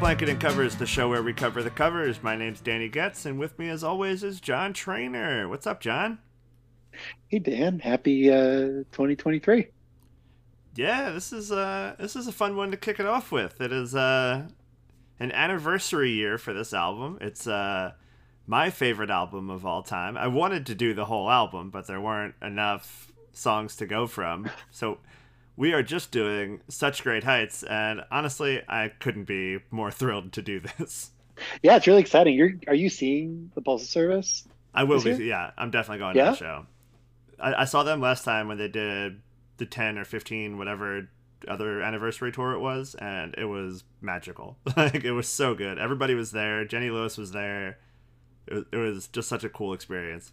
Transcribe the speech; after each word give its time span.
Blanketing 0.00 0.38
Covers, 0.38 0.76
the 0.76 0.86
show 0.86 1.10
where 1.10 1.22
we 1.22 1.34
cover 1.34 1.62
the 1.62 1.68
covers. 1.68 2.22
My 2.22 2.34
name's 2.34 2.62
Danny 2.62 2.88
Getz, 2.88 3.26
and 3.26 3.38
with 3.38 3.58
me, 3.58 3.68
as 3.68 3.84
always, 3.84 4.24
is 4.24 4.40
John 4.40 4.72
Trainer. 4.72 5.46
What's 5.46 5.66
up, 5.66 5.78
John? 5.82 6.18
Hey 7.28 7.38
Dan, 7.38 7.80
happy 7.80 8.30
uh, 8.30 8.84
2023. 8.92 9.68
Yeah, 10.74 11.10
this 11.10 11.34
is 11.34 11.52
uh 11.52 11.96
this 11.98 12.16
is 12.16 12.26
a 12.26 12.32
fun 12.32 12.56
one 12.56 12.70
to 12.70 12.78
kick 12.78 12.98
it 12.98 13.04
off 13.04 13.30
with. 13.30 13.60
It 13.60 13.72
is 13.72 13.94
uh 13.94 14.48
an 15.20 15.32
anniversary 15.32 16.12
year 16.12 16.38
for 16.38 16.54
this 16.54 16.72
album. 16.72 17.18
It's 17.20 17.46
uh 17.46 17.92
my 18.46 18.70
favorite 18.70 19.10
album 19.10 19.50
of 19.50 19.66
all 19.66 19.82
time. 19.82 20.16
I 20.16 20.28
wanted 20.28 20.64
to 20.66 20.74
do 20.74 20.94
the 20.94 21.04
whole 21.04 21.30
album, 21.30 21.68
but 21.68 21.86
there 21.86 22.00
weren't 22.00 22.36
enough 22.40 23.12
songs 23.32 23.76
to 23.76 23.86
go 23.86 24.06
from. 24.06 24.48
So 24.70 24.98
we 25.60 25.72
are 25.74 25.82
just 25.82 26.10
doing 26.10 26.60
such 26.68 27.02
great 27.02 27.24
heights 27.24 27.62
and 27.64 28.00
honestly 28.10 28.62
i 28.68 28.88
couldn't 28.88 29.24
be 29.24 29.58
more 29.70 29.90
thrilled 29.90 30.32
to 30.32 30.42
do 30.42 30.60
this 30.60 31.10
Yeah, 31.62 31.76
it's 31.76 31.86
really 31.86 32.00
exciting. 32.02 32.34
You're 32.34 32.52
are 32.68 32.74
you 32.74 32.90
seeing 32.90 33.50
the 33.54 33.62
Postal 33.62 33.86
Service? 33.88 34.46
i 34.74 34.84
will 34.84 35.02
be 35.02 35.12
yeah 35.24 35.50
i'm 35.58 35.70
definitely 35.70 35.98
going 35.98 36.16
Yeah? 36.16 36.26
to 36.26 36.30
the 36.32 36.36
show 36.36 36.66
I, 37.38 37.62
I 37.62 37.64
saw 37.64 37.82
them 37.82 38.00
last 38.00 38.24
time 38.24 38.48
when 38.48 38.58
they 38.58 38.68
did 38.68 39.20
the 39.56 39.66
10 39.66 39.98
or 39.98 40.04
15 40.04 40.58
whatever 40.58 41.08
other 41.48 41.80
anniversary 41.82 42.32
tour 42.32 42.52
it 42.52 42.60
was 42.60 42.94
and 42.96 43.34
it 43.38 43.46
was 43.46 43.84
magical 44.00 44.58
like 44.76 45.04
it 45.04 45.12
was 45.12 45.28
so 45.28 45.54
good 45.54 45.78
everybody 45.78 46.14
was 46.14 46.32
there 46.32 46.64
jenny 46.64 46.90
lewis 46.90 47.16
was 47.16 47.32
there 47.32 47.78
it 48.46 48.54
was, 48.54 48.64
it 48.72 48.76
was 48.76 49.08
just 49.08 49.28
such 49.28 49.44
a 49.44 49.48
cool 49.48 49.72
experience 49.72 50.32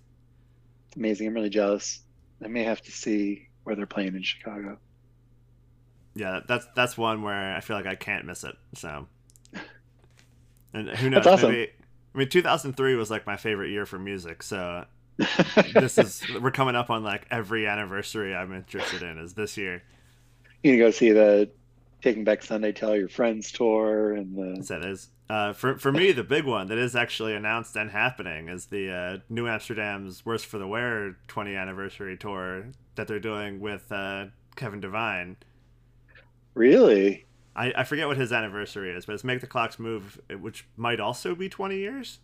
It's 0.87 0.95
amazing. 0.97 1.27
I'm 1.27 1.33
really 1.33 1.49
jealous. 1.49 2.01
I 2.43 2.47
may 2.47 2.63
have 2.63 2.81
to 2.83 2.91
see 2.91 3.47
where 3.63 3.75
they're 3.75 3.85
playing 3.85 4.15
in 4.15 4.23
Chicago. 4.23 4.77
Yeah 6.17 6.41
that's 6.47 6.67
that's 6.75 6.97
one 6.97 7.21
where 7.21 7.55
i 7.55 7.61
feel 7.61 7.75
like 7.75 7.85
i 7.85 7.95
can't 7.95 8.25
miss 8.25 8.43
it 8.43 8.55
so. 8.75 9.07
And 10.73 10.89
who 10.89 11.09
knows 11.09 11.25
awesome. 11.25 11.51
maybe 11.51 11.71
i 12.13 12.17
mean 12.17 12.29
2003 12.29 12.95
was 12.95 13.09
like 13.09 13.25
my 13.25 13.37
favorite 13.37 13.69
year 13.69 13.85
for 13.85 13.97
music 13.97 14.43
so 14.43 14.85
this 15.73 15.97
is 15.97 16.21
we're 16.41 16.51
coming 16.51 16.75
up 16.75 16.89
on 16.89 17.03
like 17.03 17.25
every 17.31 17.65
anniversary 17.65 18.35
i'm 18.35 18.53
interested 18.53 19.01
in 19.01 19.17
is 19.17 19.33
this 19.33 19.57
year. 19.57 19.81
You 20.63 20.73
gonna 20.73 20.83
go 20.83 20.91
see 20.91 21.11
the 21.11 21.49
Taking 22.01 22.23
Back 22.23 22.43
Sunday 22.43 22.71
Tell 22.71 22.95
Your 22.95 23.09
Friends 23.09 23.51
tour 23.51 24.13
and 24.13 24.35
the 24.35 24.63
so 24.63 24.79
that 24.79 24.87
is. 24.87 25.09
Uh, 25.29 25.51
for 25.51 25.77
for 25.77 25.91
me 25.91 26.13
the 26.13 26.23
big 26.23 26.45
one 26.45 26.67
that 26.67 26.77
is 26.77 26.95
actually 26.95 27.33
announced 27.33 27.75
and 27.75 27.91
happening 27.91 28.47
is 28.47 28.67
the 28.67 28.89
uh, 28.89 29.17
new 29.27 29.45
amsterdam's 29.45 30.25
worse 30.25 30.41
for 30.41 30.57
the 30.57 30.65
wear 30.65 31.17
20 31.27 31.53
anniversary 31.53 32.15
tour 32.15 32.63
that 32.95 33.07
they're 33.07 33.19
doing 33.19 33.59
with 33.59 33.91
uh, 33.91 34.25
kevin 34.55 34.79
devine 34.79 35.35
really 36.57 37.25
I, 37.55 37.73
I 37.77 37.83
forget 37.83 38.07
what 38.07 38.17
his 38.17 38.31
anniversary 38.31 38.91
is 38.91 39.05
but 39.05 39.13
it's 39.13 39.23
make 39.23 39.41
the 39.41 39.47
clocks 39.47 39.79
move 39.79 40.19
which 40.39 40.67
might 40.75 40.99
also 40.99 41.35
be 41.35 41.49
20 41.49 41.77
years 41.77 42.19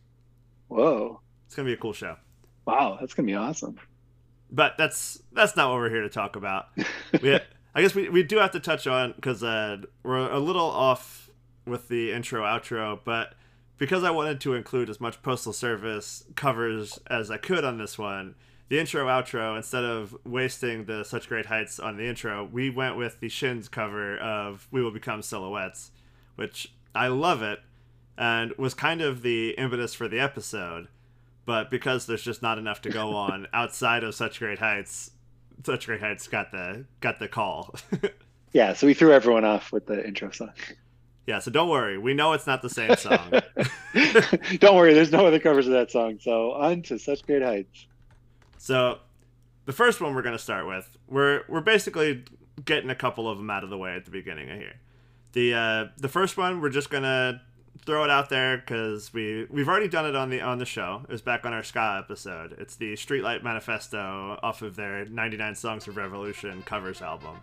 whoa 0.68 1.22
it's 1.46 1.56
gonna 1.56 1.68
be 1.68 1.74
a 1.74 1.78
cool 1.78 1.94
show 1.94 2.18
wow 2.66 2.98
that's 3.00 3.14
gonna 3.14 3.28
be 3.28 3.36
awesome. 3.36 3.78
but 4.52 4.78
that's 4.78 5.22
that's 5.32 5.56
not 5.56 5.70
what 5.70 5.78
we're 5.78 5.90
here 5.90 6.04
to 6.04 6.10
talk 6.10 6.36
about. 6.36 6.68
We, 7.22 7.40
I 7.76 7.82
guess 7.82 7.96
we, 7.96 8.08
we 8.10 8.24
do 8.24 8.38
have 8.38 8.52
to 8.52 8.60
touch 8.60 8.86
on 8.86 9.14
because 9.14 9.44
uh, 9.44 9.78
we're 10.04 10.30
a 10.30 10.40
little 10.40 10.70
off 10.70 11.30
with 11.66 11.88
the 11.88 12.12
intro 12.12 12.44
outro, 12.44 13.00
but 13.04 13.34
because 13.78 14.04
I 14.04 14.12
wanted 14.12 14.40
to 14.42 14.54
include 14.54 14.90
as 14.90 15.02
much 15.02 15.22
postal 15.24 15.54
service 15.54 16.24
covers 16.36 17.00
as 17.08 17.32
I 17.32 17.38
could 17.38 17.66
on 17.66 17.80
this 17.80 17.98
one, 17.98 18.36
the 18.70 18.80
intro 18.80 19.06
outro 19.08 19.56
instead 19.56 19.84
of 19.84 20.16
wasting 20.26 20.86
the 20.86 21.04
such 21.04 21.28
great 21.28 21.48
heights 21.48 21.80
on 21.80 21.98
the 21.98 22.06
intro, 22.08 22.44
we 22.44 22.70
went 22.70 22.98
with 22.98 23.20
the 23.20 23.30
Shins 23.30 23.68
cover 23.70 24.18
of 24.18 24.68
"We 24.72 24.82
Will 24.82 24.92
Become 24.92 25.22
Silhouettes," 25.22 25.92
which 26.36 26.74
I 26.96 27.08
love 27.08 27.42
it 27.42 27.60
and 28.18 28.54
was 28.58 28.74
kind 28.74 29.02
of 29.02 29.22
the 29.24 29.52
impetus 29.52 29.94
for 29.94 30.08
the 30.08 30.20
episode 30.20 30.88
but 31.46 31.70
because 31.70 32.06
there's 32.06 32.22
just 32.24 32.42
not 32.42 32.58
enough 32.58 32.80
to 32.82 32.90
go 32.90 33.16
on 33.16 33.48
outside 33.52 34.04
of 34.04 34.14
such 34.14 34.38
great 34.40 34.60
heights 34.60 35.12
such 35.66 35.88
great 35.88 36.00
heights 36.00 36.28
got 36.28 36.52
the 36.52 36.86
got 37.00 37.20
the 37.20 37.28
call 37.28 37.76
Yeah, 38.54 38.74
so 38.74 38.86
we 38.86 38.94
threw 38.94 39.12
everyone 39.12 39.44
off 39.46 39.72
with 39.72 39.88
the 39.88 40.06
intro 40.06 40.30
song. 40.30 40.52
yeah 41.26 41.40
so 41.40 41.50
don't 41.50 41.70
worry 41.70 41.98
we 41.98 42.14
know 42.14 42.34
it's 42.34 42.46
not 42.46 42.62
the 42.62 42.70
same 42.70 42.96
song 42.96 43.32
Don't 44.60 44.76
worry, 44.76 44.94
there's 44.94 45.12
no 45.12 45.26
other 45.26 45.40
covers 45.40 45.68
of 45.68 45.74
that 45.74 45.92
song. 45.92 46.18
So 46.20 46.52
on 46.54 46.82
to 46.84 46.98
such 46.98 47.24
great 47.26 47.42
heights. 47.44 47.86
So 48.64 49.00
the 49.66 49.74
first 49.74 50.00
one 50.00 50.16
we're 50.16 50.22
going 50.22 50.38
to 50.38 50.42
start 50.42 50.66
with 50.66 50.98
we're 51.10 51.42
we're 51.50 51.60
basically 51.60 52.24
getting 52.64 52.90
a 52.90 52.96
couple 52.96 53.30
of 53.30 53.38
them 53.38 53.50
out 53.50 53.62
of 53.62 53.70
the 53.70 53.78
way 53.78 53.94
at 53.94 54.06
the 54.06 54.12
beginning 54.12 54.50
of 54.50 54.58
here 54.58 54.76
the 55.34 55.54
uh 55.54 55.86
the 55.98 56.08
first 56.08 56.38
one 56.38 56.62
we're 56.62 56.70
just 56.70 56.90
going 56.90 57.04
to 57.04 57.42
throw 57.86 58.06
it 58.06 58.10
out 58.10 58.30
there 58.30 58.58
because 58.58 59.14
we 59.14 59.46
we've 59.50 59.68
already 59.68 59.90
done 59.90 60.06
it 60.06 60.16
on 60.16 60.30
the 60.30 60.40
on 60.40 60.60
the 60.60 60.66
show 60.66 61.02
it 61.04 61.12
was 61.12 61.22
back 61.22 61.46
on 61.46 61.52
our 61.52 61.64
ska 61.64 62.02
episode 62.02 62.56
it's 62.58 62.78
the 62.78 62.94
streetlight 62.94 63.44
manifesto 63.44 64.40
off 64.42 64.62
of 64.62 64.78
their 64.78 65.04
99 65.06 65.56
songs 65.56 65.86
of 65.90 65.98
revolution 65.98 66.62
covers 66.64 67.02
album 67.02 67.36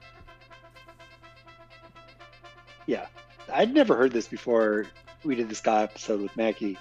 Yeah, 2.86 3.06
I'd 3.52 3.74
never 3.74 3.94
heard 3.94 4.12
this 4.12 4.26
before. 4.26 4.86
We 5.22 5.34
did 5.34 5.48
the 5.48 5.54
ska 5.54 5.82
episode 5.82 6.22
with 6.22 6.36
Mackie. 6.36 6.78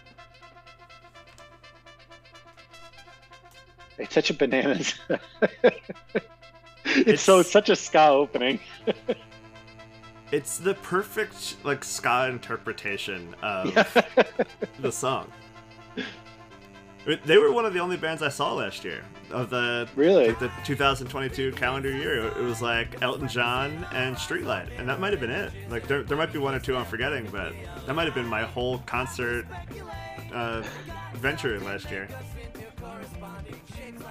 It's 3.99 4.13
such 4.13 4.29
a 4.29 4.33
bananas. 4.33 4.95
it's, 6.85 7.21
so 7.21 7.39
It's- 7.39 7.51
such 7.51 7.69
a 7.69 7.75
ska 7.75 8.07
opening. 8.09 8.59
It's 10.31 10.59
the 10.59 10.75
perfect 10.75 11.55
like 11.63 11.83
ska 11.83 12.27
interpretation 12.29 13.35
of 13.41 13.73
Yeah. 13.75 13.83
the 14.79 14.91
song. 14.91 15.31
They 17.25 17.39
were 17.39 17.51
one 17.51 17.65
of 17.65 17.73
the 17.73 17.79
only 17.79 17.97
bands 17.97 18.21
I 18.21 18.29
saw 18.29 18.53
last 18.53 18.83
year 18.85 19.01
of 19.31 19.49
the 19.49 19.89
really? 19.95 20.27
like 20.27 20.37
the 20.37 20.51
2022 20.65 21.53
calendar 21.53 21.89
year. 21.91 22.27
It 22.27 22.37
was 22.43 22.61
like 22.61 23.01
Elton 23.01 23.27
John 23.27 23.87
and 23.91 24.15
Streetlight, 24.15 24.69
and 24.79 24.87
that 24.87 24.99
might 24.99 25.13
have 25.13 25.19
been 25.19 25.31
it. 25.31 25.51
Like 25.67 25.87
there, 25.87 26.03
there 26.03 26.15
might 26.17 26.31
be 26.31 26.37
one 26.37 26.53
or 26.53 26.59
two 26.59 26.77
I'm 26.77 26.85
forgetting, 26.85 27.27
but 27.31 27.51
that 27.87 27.95
might 27.95 28.05
have 28.05 28.13
been 28.13 28.27
my 28.27 28.43
whole 28.43 28.77
concert 28.85 29.47
uh, 30.31 30.61
venture 31.15 31.59
last 31.61 31.89
year. 31.89 32.07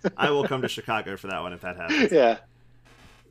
I 0.16 0.30
will 0.30 0.46
come 0.46 0.62
to 0.62 0.68
Chicago 0.68 1.16
for 1.16 1.28
that 1.28 1.42
one 1.42 1.52
if 1.52 1.60
that 1.62 1.76
happens. 1.76 2.12
yeah. 2.12 2.38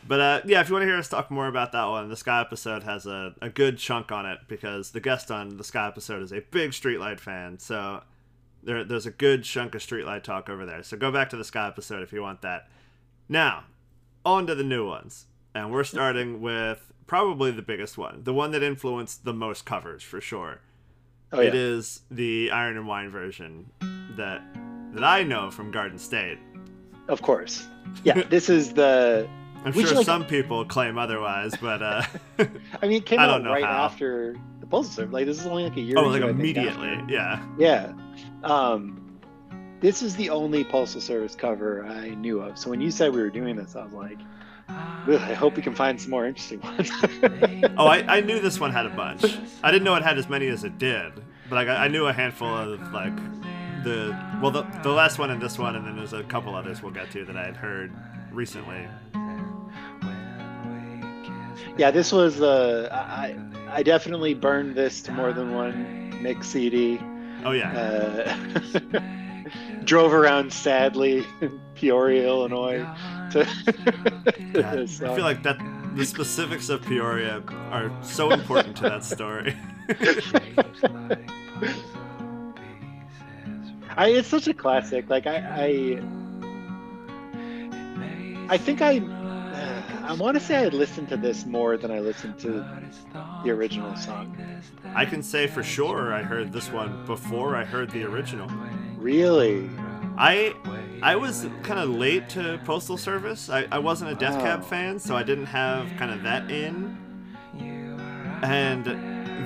But 0.07 0.19
uh, 0.21 0.41
yeah, 0.45 0.61
if 0.61 0.69
you 0.69 0.73
want 0.73 0.83
to 0.83 0.87
hear 0.87 0.97
us 0.97 1.09
talk 1.09 1.29
more 1.29 1.47
about 1.47 1.73
that 1.73 1.85
one, 1.85 2.09
the 2.09 2.15
ska 2.15 2.39
episode 2.45 2.83
has 2.83 3.05
a, 3.05 3.35
a 3.41 3.49
good 3.49 3.77
chunk 3.77 4.11
on 4.11 4.25
it 4.25 4.39
because 4.47 4.91
the 4.91 5.01
guest 5.01 5.31
on 5.31 5.57
the 5.57 5.63
ska 5.63 5.85
episode 5.87 6.23
is 6.23 6.31
a 6.31 6.41
big 6.51 6.71
Streetlight 6.71 7.19
fan. 7.19 7.59
So 7.59 8.03
there, 8.63 8.83
there's 8.83 9.05
a 9.05 9.11
good 9.11 9.43
chunk 9.43 9.75
of 9.75 9.81
Streetlight 9.81 10.23
talk 10.23 10.49
over 10.49 10.65
there. 10.65 10.81
So 10.83 10.95
go 10.95 11.11
back 11.11 11.29
to 11.31 11.37
the 11.37 11.43
ska 11.43 11.65
episode 11.67 12.03
if 12.03 12.13
you 12.13 12.21
want 12.21 12.41
that. 12.41 12.69
Now, 13.27 13.65
on 14.25 14.47
to 14.47 14.55
the 14.55 14.63
new 14.63 14.87
ones. 14.87 15.25
And 15.53 15.71
we're 15.71 15.83
starting 15.83 16.39
with 16.41 16.91
probably 17.07 17.51
the 17.51 17.61
biggest 17.61 17.97
one, 17.97 18.23
the 18.23 18.33
one 18.33 18.51
that 18.51 18.61
influenced 18.61 19.25
the 19.25 19.33
most 19.33 19.65
covers 19.65 20.03
for 20.03 20.21
sure. 20.21 20.59
Oh 21.31 21.41
yeah. 21.41 21.49
It 21.49 21.55
is 21.55 22.01
the 22.11 22.51
Iron 22.51 22.77
and 22.77 22.87
Wine 22.87 23.09
version 23.09 23.69
that 24.15 24.41
that 24.93 25.03
I 25.03 25.23
know 25.23 25.51
from 25.51 25.71
Garden 25.71 25.97
State. 25.97 26.37
Of 27.07 27.21
course. 27.21 27.67
Yeah. 28.03 28.21
This 28.29 28.49
is 28.49 28.73
the. 28.73 29.27
I'm 29.65 29.73
Would 29.73 29.87
sure 29.87 29.97
like- 29.97 30.05
some 30.05 30.25
people 30.25 30.63
claim 30.65 30.97
otherwise, 30.97 31.53
but 31.59 31.81
uh, 31.81 32.03
I 32.81 32.87
mean, 32.87 32.97
it 33.01 33.05
came 33.05 33.19
I 33.19 33.23
out 33.23 33.27
don't 33.27 33.43
know 33.43 33.51
right 33.51 33.63
how. 33.63 33.85
after 33.85 34.35
the 34.59 34.67
Postal 34.67 34.93
Service. 34.93 35.13
Like 35.13 35.25
this 35.25 35.39
is 35.39 35.47
only 35.47 35.63
like 35.63 35.75
a 35.77 35.81
year. 35.81 35.95
oh, 35.97 36.03
or 36.05 36.07
like 36.09 36.21
two, 36.21 36.27
think, 36.27 36.39
immediately, 36.39 37.03
yeah. 37.09 37.43
Yeah. 37.57 37.93
Um, 38.43 39.19
this 39.81 40.01
is 40.01 40.15
the 40.15 40.29
only 40.29 40.63
Postal 40.63 41.01
Service 41.01 41.35
cover 41.35 41.85
I 41.85 42.09
knew 42.09 42.39
of. 42.41 42.57
So 42.57 42.69
when 42.69 42.81
you 42.81 42.91
said 42.91 43.13
we 43.13 43.21
were 43.21 43.29
doing 43.29 43.55
this, 43.55 43.75
I 43.75 43.83
was 43.83 43.93
like, 43.93 44.17
I 44.69 45.33
hope 45.33 45.55
we 45.55 45.61
can 45.61 45.73
find 45.75 45.99
some 45.99 46.11
more 46.11 46.25
interesting 46.27 46.59
ones. 46.61 46.89
Oh, 47.77 47.87
I, 47.87 48.17
I 48.17 48.21
knew 48.21 48.39
this 48.39 48.59
one 48.59 48.71
had 48.71 48.85
a 48.85 48.89
bunch. 48.89 49.23
I 49.63 49.71
didn't 49.71 49.83
know 49.85 49.95
it 49.95 50.03
had 50.03 50.17
as 50.17 50.27
many 50.29 50.47
as 50.47 50.63
it 50.63 50.77
did, 50.77 51.13
but 51.49 51.55
like, 51.55 51.67
I, 51.67 51.85
I 51.85 51.87
knew 51.87 52.05
a 52.07 52.13
handful 52.13 52.47
of 52.55 52.79
like 52.91 53.13
the 53.87 54.39
well, 54.41 54.51
the 54.51 54.63
the 54.83 54.91
last 54.91 55.19
one 55.19 55.31
and 55.31 55.41
this 55.41 55.57
one, 55.57 55.75
and 55.75 55.85
then 55.85 55.95
there's 55.95 56.13
a 56.13 56.23
couple 56.23 56.55
others 56.55 56.81
we'll 56.81 56.91
get 56.91 57.11
to 57.11 57.25
that 57.25 57.37
I 57.37 57.45
had 57.45 57.55
heard 57.55 57.91
recently. 58.31 58.87
yeah, 61.77 61.91
this 61.91 62.11
was 62.11 62.41
uh, 62.41 62.89
I 62.91 63.35
I 63.69 63.83
definitely 63.83 64.33
burned 64.33 64.75
this 64.75 65.01
to 65.03 65.11
more 65.11 65.33
than 65.33 65.53
one 65.53 66.21
mix 66.21 66.47
CD. 66.47 66.99
Oh 67.45 67.51
yeah. 67.51 68.35
Uh, 68.93 68.99
drove 69.83 70.13
around 70.13 70.51
sadly 70.51 71.25
in 71.39 71.59
Peoria, 71.75 72.27
Illinois. 72.27 72.85
To 73.31 73.41
I 75.05 75.15
feel 75.15 75.23
like 75.23 75.43
that 75.43 75.57
the 75.95 76.05
specifics 76.05 76.69
of 76.69 76.81
Peoria 76.83 77.41
are 77.71 77.91
so 78.03 78.31
important 78.31 78.75
to 78.77 78.83
that 78.83 79.03
story. 79.03 79.55
I, 83.97 84.09
it's 84.09 84.27
such 84.27 84.47
a 84.47 84.53
classic. 84.53 85.09
Like 85.09 85.25
I, 85.27 85.37
I, 85.37 86.01
I 88.49 88.57
think 88.57 88.81
I, 88.81 88.99
uh, 88.99 89.81
I 90.05 90.13
want 90.13 90.35
to 90.37 90.39
say 90.43 90.57
I 90.57 90.67
listened 90.67 91.09
to 91.09 91.17
this 91.17 91.45
more 91.45 91.77
than 91.77 91.91
I 91.91 91.99
listened 91.99 92.37
to 92.39 92.65
the 93.43 93.49
original 93.51 93.95
song. 93.95 94.37
I 94.95 95.05
can 95.05 95.21
say 95.23 95.47
for 95.47 95.63
sure 95.63 96.13
I 96.13 96.21
heard 96.23 96.53
this 96.53 96.71
one 96.71 97.05
before 97.05 97.55
I 97.55 97.63
heard 97.65 97.89
the 97.91 98.03
original. 98.03 98.49
Really? 98.97 99.69
I 100.17 100.53
I 101.03 101.15
was 101.15 101.45
kind 101.63 101.79
of 101.79 101.89
late 101.89 102.29
to 102.29 102.59
Postal 102.65 102.97
Service. 102.97 103.49
I, 103.49 103.67
I 103.71 103.79
wasn't 103.79 104.11
a 104.11 104.15
Death 104.15 104.39
Cab 104.39 104.61
Oh. 104.63 104.67
fan, 104.67 104.97
so 104.99 105.15
I 105.15 105.23
didn't 105.23 105.45
have 105.47 105.89
kind 105.97 106.11
of 106.11 106.23
that 106.23 106.49
in. 106.49 106.97
And 108.43 108.85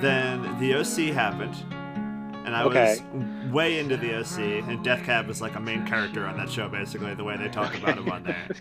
then 0.02 0.58
the 0.60 0.74
OC 0.74 1.14
happened, 1.14 1.54
and 2.44 2.54
I 2.56 2.62
Okay. 2.64 2.96
was 3.12 3.52
way 3.52 3.78
into 3.78 3.96
the 3.96 4.14
OC. 4.20 4.38
And 4.68 4.82
Death 4.84 5.04
Cab 5.04 5.26
was 5.26 5.40
like 5.40 5.54
a 5.56 5.60
main 5.60 5.86
character 5.86 6.26
on 6.26 6.36
that 6.38 6.50
show, 6.50 6.68
basically 6.68 7.14
the 7.14 7.24
way 7.24 7.36
they 7.36 7.48
talk 7.48 7.76
about 7.76 7.98
him 7.98 8.10
on 8.10 8.24
there. 8.24 8.36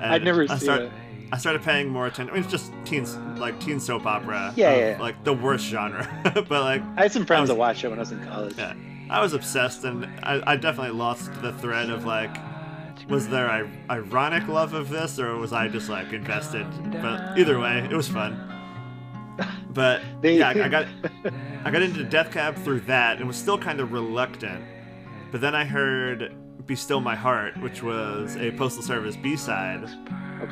And 0.00 0.12
I'd 0.12 0.24
never 0.24 0.46
I 0.48 0.56
seen 0.58 0.70
it. 0.70 0.92
I 1.32 1.38
started 1.38 1.62
paying 1.62 1.88
more 1.88 2.06
attention. 2.06 2.30
I 2.30 2.34
mean, 2.34 2.42
it's 2.44 2.50
just 2.52 2.70
teens, 2.84 3.16
like 3.38 3.58
teen 3.60 3.80
soap 3.80 4.04
opera. 4.06 4.52
Yeah, 4.56 4.70
of, 4.72 4.78
yeah, 4.78 4.90
yeah. 4.90 5.00
Like 5.00 5.24
the 5.24 5.32
worst 5.32 5.64
genre, 5.66 6.06
but 6.34 6.50
like 6.50 6.82
I 6.96 7.02
had 7.02 7.12
some 7.12 7.24
friends 7.26 7.42
was- 7.42 7.48
that 7.48 7.54
watched 7.56 7.82
it 7.82 7.88
when 7.88 7.98
I 7.98 8.02
was 8.02 8.12
in 8.12 8.22
college. 8.26 8.54
yeah, 8.58 8.74
I 9.10 9.20
was 9.20 9.32
obsessed, 9.32 9.84
and 9.84 10.04
I, 10.22 10.52
I 10.52 10.56
definitely 10.56 10.96
lost 10.96 11.32
the 11.42 11.52
thread 11.54 11.88
of 11.90 12.04
like, 12.04 12.36
was 13.08 13.28
there 13.28 13.48
I- 13.50 13.68
ironic 13.90 14.46
love 14.48 14.74
of 14.74 14.88
this, 14.90 15.18
or 15.18 15.34
was 15.36 15.52
I 15.54 15.66
just 15.68 15.88
like 15.88 16.12
invested? 16.12 16.66
But 16.92 17.38
either 17.38 17.58
way, 17.58 17.78
it 17.90 17.96
was 17.96 18.06
fun. 18.08 18.45
But 19.70 20.02
They- 20.22 20.38
yeah, 20.38 20.48
I, 20.50 20.68
got 20.68 20.86
I 21.64 21.70
got 21.70 21.82
into 21.82 22.04
Death 22.04 22.32
Cab 22.32 22.56
through 22.56 22.80
that, 22.80 23.18
and 23.18 23.26
was 23.26 23.36
still 23.36 23.58
kind 23.58 23.80
of 23.80 23.92
reluctant. 23.92 24.64
But 25.32 25.40
then 25.40 25.54
I 25.54 25.64
heard 25.64 26.34
"Be 26.66 26.76
Still 26.76 27.00
My 27.00 27.14
Heart," 27.14 27.60
which 27.60 27.82
was 27.82 28.36
a 28.36 28.50
Postal 28.52 28.82
Service 28.82 29.16
B-side. 29.16 29.88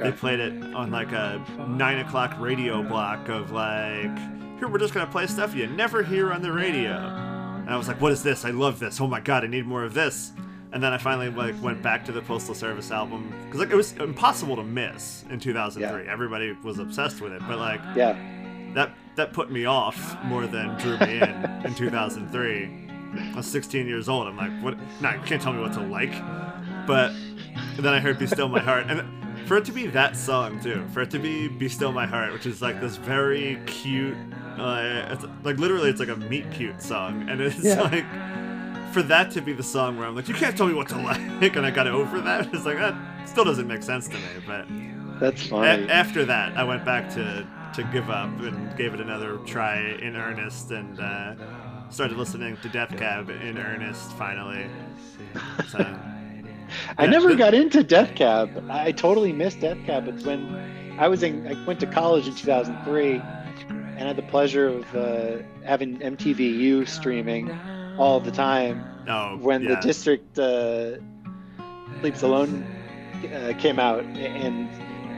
They 0.01 0.13
played 0.13 0.41
it 0.41 0.53
on 0.75 0.91
like 0.91 1.13
a 1.13 1.45
nine 1.69 1.99
o'clock 1.99 2.35
radio 2.41 2.83
block 2.83 3.29
of 3.29 3.51
like, 3.53 4.17
here 4.59 4.67
we're 4.69 4.79
just 4.79 4.95
gonna 4.95 5.11
play 5.11 5.27
stuff 5.27 5.55
you 5.55 5.67
never 5.67 6.03
hear 6.03 6.33
on 6.33 6.43
the 6.43 6.51
radio. 6.53 6.97
And 6.97 7.71
I 7.71 7.77
was 7.77 7.87
like, 7.89 8.01
what 8.01 8.13
is 8.13 8.23
this? 8.23 8.45
I 8.45 8.51
love 8.51 8.79
this. 8.79 9.01
Oh 9.01 9.07
my 9.07 9.21
god, 9.21 9.45
I 9.45 9.47
need 9.47 9.67
more 9.67 9.85
of 9.85 9.95
this. 9.95 10.33
And 10.73 10.83
then 10.83 10.93
I 10.93 10.99
finally 10.99 11.29
like 11.31 11.55
went 11.63 11.83
back 11.83 12.05
to 12.07 12.13
the 12.13 12.21
Postal 12.23 12.55
Service 12.55 12.91
album 12.91 13.33
because 13.45 13.61
like 13.61 13.71
it 13.71 13.77
was 13.77 13.93
impossible 13.93 14.57
to 14.57 14.65
miss 14.65 15.25
in 15.31 15.39
2003. 15.39 16.09
Everybody 16.09 16.53
was 16.65 16.79
obsessed 16.79 17.21
with 17.21 17.33
it, 17.33 17.41
but 17.47 17.59
like 17.59 17.81
Yeah. 17.95 18.19
That 18.75 18.95
that 19.17 19.33
put 19.33 19.51
me 19.51 19.65
off 19.65 20.17
more 20.25 20.47
than 20.47 20.77
drew 20.79 20.99
me 20.99 21.21
in 21.21 21.63
in 21.67 21.75
2003. 21.75 22.81
I 23.33 23.37
was 23.37 23.47
16 23.47 23.87
years 23.87 24.09
old. 24.09 24.27
I'm 24.27 24.37
like, 24.37 24.51
what? 24.63 24.77
No, 25.01 25.11
you 25.13 25.21
can't 25.25 25.41
tell 25.41 25.53
me 25.53 25.61
what 25.61 25.73
to 25.75 25.81
like. 25.81 26.13
But 26.87 27.13
then 27.79 27.95
I 27.95 28.01
heard 28.01 28.19
"Be 28.19 28.27
Still 28.27 28.49
My 28.49 28.61
Heart," 28.61 28.87
and 28.89 29.47
for 29.49 29.57
it 29.57 29.65
to 29.67 29.73
be 29.73 29.87
that 29.89 30.17
song 30.17 30.61
too, 30.61 30.85
for 30.93 31.01
it 31.03 31.11
to 31.13 31.19
be 31.19 31.49
"Be 31.49 31.69
Still 31.69 31.93
My 31.93 32.07
Heart," 32.07 32.33
which 32.33 32.47
is 32.47 32.61
like 32.61 32.81
this 32.81 32.97
very 32.97 33.59
cute, 33.67 34.17
uh, 34.59 35.07
it's 35.11 35.25
like 35.45 35.59
literally 35.59 35.91
it's 35.91 36.01
like 36.01 36.09
a 36.09 36.17
meet 36.17 36.51
cute 36.51 36.83
song, 36.83 37.29
and 37.29 37.41
it's 37.41 37.63
Yeah. 37.63 37.83
like 37.83 38.05
for 38.93 39.03
that 39.05 39.31
to 39.33 39.41
be 39.41 39.53
the 39.53 39.63
song 39.63 39.97
where 39.99 40.07
I'm 40.07 40.15
like, 40.15 40.29
you 40.29 40.35
can't 40.35 40.57
tell 40.57 40.67
me 40.67 40.75
what 40.75 40.89
to 40.89 40.97
like, 41.41 41.57
and 41.57 41.65
I 41.65 41.71
got 41.71 41.87
over 41.87 42.21
that. 42.21 42.53
It's 42.53 42.65
like 42.67 42.79
that 42.79 42.95
still 43.29 43.45
doesn't 43.45 43.67
make 43.69 43.83
sense 43.83 44.09
to 44.09 44.15
me, 44.15 44.23
but. 44.47 44.67
That's 45.21 45.47
A- 45.47 45.49
funny. 45.49 45.89
after 45.89 46.25
that, 46.25 46.57
I 46.57 46.65
went 46.65 46.85
back 46.85 47.09
to 47.15 47.47
to 47.75 47.83
give 47.93 48.11
up 48.11 48.29
and 48.41 48.77
gave 48.77 48.95
it 48.95 49.01
another 49.01 49.39
try 49.47 49.79
in 49.81 50.17
earnest, 50.17 50.71
and 50.71 50.99
uh, 51.01 51.35
started 51.91 52.17
listening 52.17 52.57
to 52.59 52.69
Death 52.69 52.97
Cab 52.97 53.31
in 53.31 53.59
earnest. 53.59 54.13
Finally, 54.13 54.67
so, 55.69 55.79
I 56.99 57.05
Yeah, 57.05 57.11
never 57.11 57.29
the- 57.31 57.37
got 57.37 57.55
into 57.55 57.83
Death 57.83 58.15
Cab. 58.15 58.65
I 58.71 58.93
totally 58.93 59.33
missed 59.33 59.61
Death 59.61 59.79
Cab. 59.87 60.09
It's 60.09 60.25
when 60.25 60.95
I 60.99 61.09
was 61.09 61.23
in, 61.23 61.47
I 61.47 61.65
went 61.67 61.81
to 61.81 61.87
college 61.87 62.29
in 62.29 62.35
2003 62.35 63.21
and 63.69 63.99
had 63.99 64.17
the 64.17 64.23
pleasure 64.23 64.67
of 64.69 64.97
uh, 64.97 65.39
having 65.65 65.99
MTVU 65.99 66.87
streaming 66.89 67.51
all 67.99 68.21
the 68.21 68.31
time. 68.33 68.85
oh, 69.09 69.37
When 69.39 69.63
yeah. 69.63 69.75
the 69.77 69.81
district 69.81 70.39
uh, 70.39 70.97
Sleeps 72.01 72.23
Alone 72.23 72.65
uh, 73.33 73.53
came 73.59 73.79
out, 73.79 74.05
and 74.05 74.69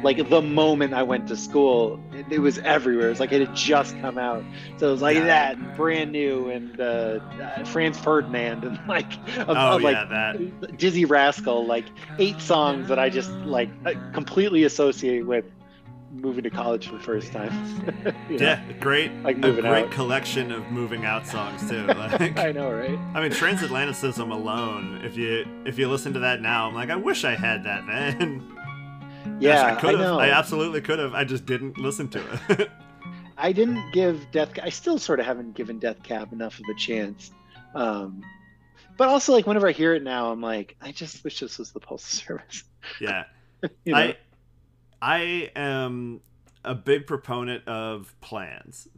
like 0.03 0.29
the 0.29 0.43
moment 0.43 0.95
I 0.95 1.03
went 1.03 1.27
to 1.29 1.37
school, 1.37 2.01
it, 2.13 2.27
it 2.31 2.39
was 2.41 2.59
everywhere. 2.59 3.11
It's 3.11 3.21
like 3.21 3.33
it 3.33 3.47
had 3.47 3.57
just 3.57 3.99
come 4.01 4.19
out, 4.19 4.45
so 4.77 4.89
it 4.89 4.91
was 4.93 5.03
like 5.03 5.17
Yeah. 5.17 5.27
that, 5.27 5.57
and 5.59 5.77
brand 5.77 6.13
new, 6.13 6.49
and 6.51 6.81
uh, 6.81 6.85
uh, 7.41 7.65
Franz 7.65 7.99
Ferdinand, 7.99 8.65
and 8.65 8.79
like 8.89 9.13
of, 9.39 9.51
oh 9.51 9.77
like 9.77 9.95
yeah, 9.95 10.05
that 10.05 10.37
Dizzee 10.79 11.09
Rascal, 11.09 11.67
like 11.67 11.87
eight 12.19 12.41
songs 12.41 12.89
that 12.89 12.99
I 12.99 13.09
just 13.11 13.31
like 13.31 13.71
uh, 13.85 13.95
completely 14.13 14.65
associate 14.65 15.27
with 15.27 15.45
moving 16.13 16.43
to 16.45 16.51
college 16.51 16.87
for 16.89 16.95
the 16.95 17.03
first 17.03 17.31
time. 17.33 17.51
You 18.31 18.39
know? 18.39 18.45
yeah, 18.47 18.73
great, 18.81 19.13
Like 19.23 19.37
a 19.39 19.53
great 19.53 19.65
out. 19.85 19.91
collection 19.91 20.51
of 20.51 20.65
moving 20.71 21.05
out 21.05 21.27
songs 21.27 21.69
too. 21.69 21.87
Like, 21.89 22.39
I 22.39 22.53
know, 22.53 22.71
right? 22.73 22.99
I 23.15 23.21
mean, 23.21 23.31
Transatlanticism 23.33 24.31
alone. 24.33 25.01
If 25.05 25.17
you 25.17 25.45
if 25.65 25.79
you 25.79 25.89
listen 25.89 26.13
to 26.15 26.21
that 26.21 26.41
now, 26.41 26.67
I'm 26.69 26.75
like, 26.75 26.91
I 26.91 26.97
wish 26.97 27.25
I 27.25 27.35
had 27.37 27.65
that 27.65 27.87
then. 27.87 28.56
Yeah, 29.41 29.63
I 29.63 29.73
I, 29.73 29.81
could 29.81 29.91
have. 29.91 30.01
know. 30.01 30.19
I 30.19 30.31
absolutely 30.31 30.81
could 30.81 30.99
have. 30.99 31.15
I 31.15 31.25
just 31.25 31.47
didn't 31.47 31.79
listen 31.79 32.09
to 32.11 32.23
it. 32.51 32.71
I 33.39 33.53
didn't 33.53 33.93
give 33.93 34.27
Death. 34.33 34.59
I 34.63 34.71
still 34.71 34.99
sort 34.99 35.21
of 35.21 35.27
haven't 35.27 35.55
given 35.55 35.79
Death 35.79 36.03
Cab 36.03 36.33
enough 36.33 36.59
of 36.59 36.65
a 36.71 36.79
chance. 36.79 37.31
Um, 37.75 38.23
but 38.97 39.09
also, 39.09 39.33
like 39.33 39.47
whenever 39.47 39.69
I 39.69 39.73
hear 39.73 39.95
it 39.95 40.03
now, 40.03 40.31
I'm 40.33 40.41
like, 40.41 40.75
I 40.81 40.91
just 40.93 41.23
wish 41.23 41.41
this 41.41 41.59
was 41.59 41.71
the 41.73 41.81
Postal 41.81 42.19
Service. 42.27 42.65
yeah. 43.01 43.25
You 43.85 43.93
know? 43.93 43.99
I 43.99 44.17
I 45.03 45.51
am 45.57 46.21
a 46.65 46.75
big 46.75 47.07
proponent 47.07 47.67
of 47.69 48.15
plans. 48.21 48.89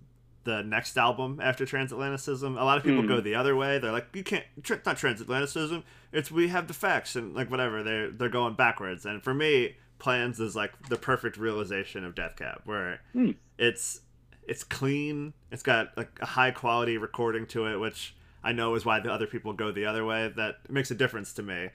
The 0.44 0.62
next 0.62 0.96
album 0.96 1.40
after 1.42 1.64
Transatlanticism, 1.66 2.58
a 2.60 2.64
lot 2.64 2.78
of 2.78 2.84
people 2.84 3.02
Mm. 3.02 3.08
go 3.08 3.20
the 3.20 3.34
other 3.34 3.54
way. 3.54 3.78
They're 3.78 3.92
like, 3.92 4.06
you 4.14 4.22
can't, 4.24 4.44
it's 4.56 4.70
not 4.70 4.96
Transatlanticism. 4.96 5.82
It's 6.12 6.30
we 6.30 6.48
have 6.48 6.68
the 6.68 6.74
facts 6.74 7.16
and 7.16 7.34
like 7.34 7.50
whatever. 7.50 7.82
They're 7.82 8.10
they're 8.10 8.28
going 8.28 8.54
backwards. 8.54 9.04
And 9.04 9.22
for 9.22 9.34
me, 9.34 9.76
plans 9.98 10.40
is 10.40 10.54
like 10.56 10.72
the 10.88 10.96
perfect 10.96 11.36
realization 11.36 12.04
of 12.04 12.14
Death 12.14 12.36
Cab, 12.36 12.62
where 12.64 13.00
Mm. 13.14 13.36
it's 13.58 14.00
it's 14.46 14.64
clean. 14.64 15.34
It's 15.50 15.62
got 15.62 15.94
like 15.96 16.10
a 16.20 16.26
high 16.26 16.50
quality 16.52 16.96
recording 16.96 17.46
to 17.48 17.66
it, 17.66 17.76
which 17.78 18.14
I 18.42 18.52
know 18.52 18.74
is 18.76 18.84
why 18.84 18.98
the 19.00 19.12
other 19.12 19.26
people 19.26 19.52
go 19.52 19.70
the 19.72 19.84
other 19.84 20.04
way. 20.04 20.32
That 20.34 20.70
makes 20.70 20.90
a 20.90 20.94
difference 20.94 21.32
to 21.34 21.42
me. 21.42 21.68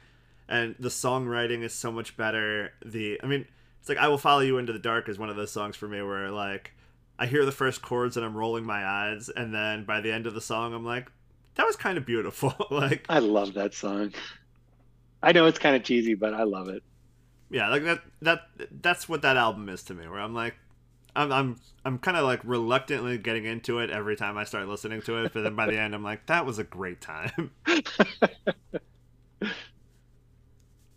And 0.50 0.76
the 0.80 0.90
songwriting 0.90 1.62
is 1.62 1.74
so 1.74 1.92
much 1.92 2.18
better. 2.18 2.74
The 2.84 3.20
I 3.24 3.28
mean, 3.28 3.46
it's 3.80 3.90
like 3.90 3.98
I 4.00 4.08
will 4.08 4.18
follow 4.18 4.42
you 4.42 4.58
into 4.58 4.74
the 4.74 4.80
dark 4.80 5.08
is 5.08 5.20
one 5.20 5.30
of 5.30 5.36
those 5.36 5.52
songs 5.52 5.76
for 5.76 5.88
me 5.88 6.02
where 6.02 6.32
like 6.32 6.72
I 7.20 7.28
hear 7.28 7.46
the 7.46 7.52
first 7.52 7.82
chords 7.84 8.18
and 8.18 8.26
I'm 8.26 8.36
rolling 8.36 8.66
my 8.66 8.84
eyes, 8.86 9.30
and 9.30 9.54
then 9.54 9.86
by 9.86 10.02
the 10.02 10.12
end 10.12 10.26
of 10.26 10.34
the 10.34 10.42
song 10.42 10.74
I'm 10.74 10.84
like, 10.86 11.12
that 11.56 11.66
was 11.68 11.76
kind 11.76 11.98
of 11.98 12.06
beautiful. 12.08 12.54
like 12.72 13.06
I 13.08 13.20
love 13.20 13.54
that 13.54 13.74
song. 13.76 14.14
I 15.22 15.32
know 15.32 15.46
it's 15.46 15.60
kind 15.60 15.76
of 15.76 15.84
cheesy, 15.84 16.16
but 16.16 16.34
I 16.34 16.44
love 16.44 16.70
it. 16.70 16.82
Yeah, 17.54 17.70
like 17.70 17.84
that 17.86 18.02
that 18.22 18.42
that's 18.82 19.08
what 19.08 19.22
that 19.22 19.38
album 19.38 19.70
is 19.70 19.84
to 19.84 19.94
me. 19.94 20.08
Where 20.08 20.20
I'm 20.20 20.34
like. 20.34 20.56
I'm 21.16 21.32
I'm 21.32 21.58
I'm 21.86 22.00
kind 22.00 22.18
of 22.18 22.24
like 22.24 22.42
reluctantly 22.44 23.20
getting 23.20 23.46
into 23.46 23.78
it 23.78 23.92
every 23.92 24.16
time 24.16 24.36
I 24.36 24.46
start 24.46 24.68
listening 24.68 25.04
to 25.04 25.24
it, 25.24 25.32
but 25.32 25.44
then 25.44 25.56
by 25.56 25.68
the 25.68 25.78
end 25.78 25.94
I'm 25.94 26.02
like, 26.02 26.26
that 26.26 26.44
was 26.44 26.58
a 26.58 26.64
great 26.64 27.02
time. 27.02 27.52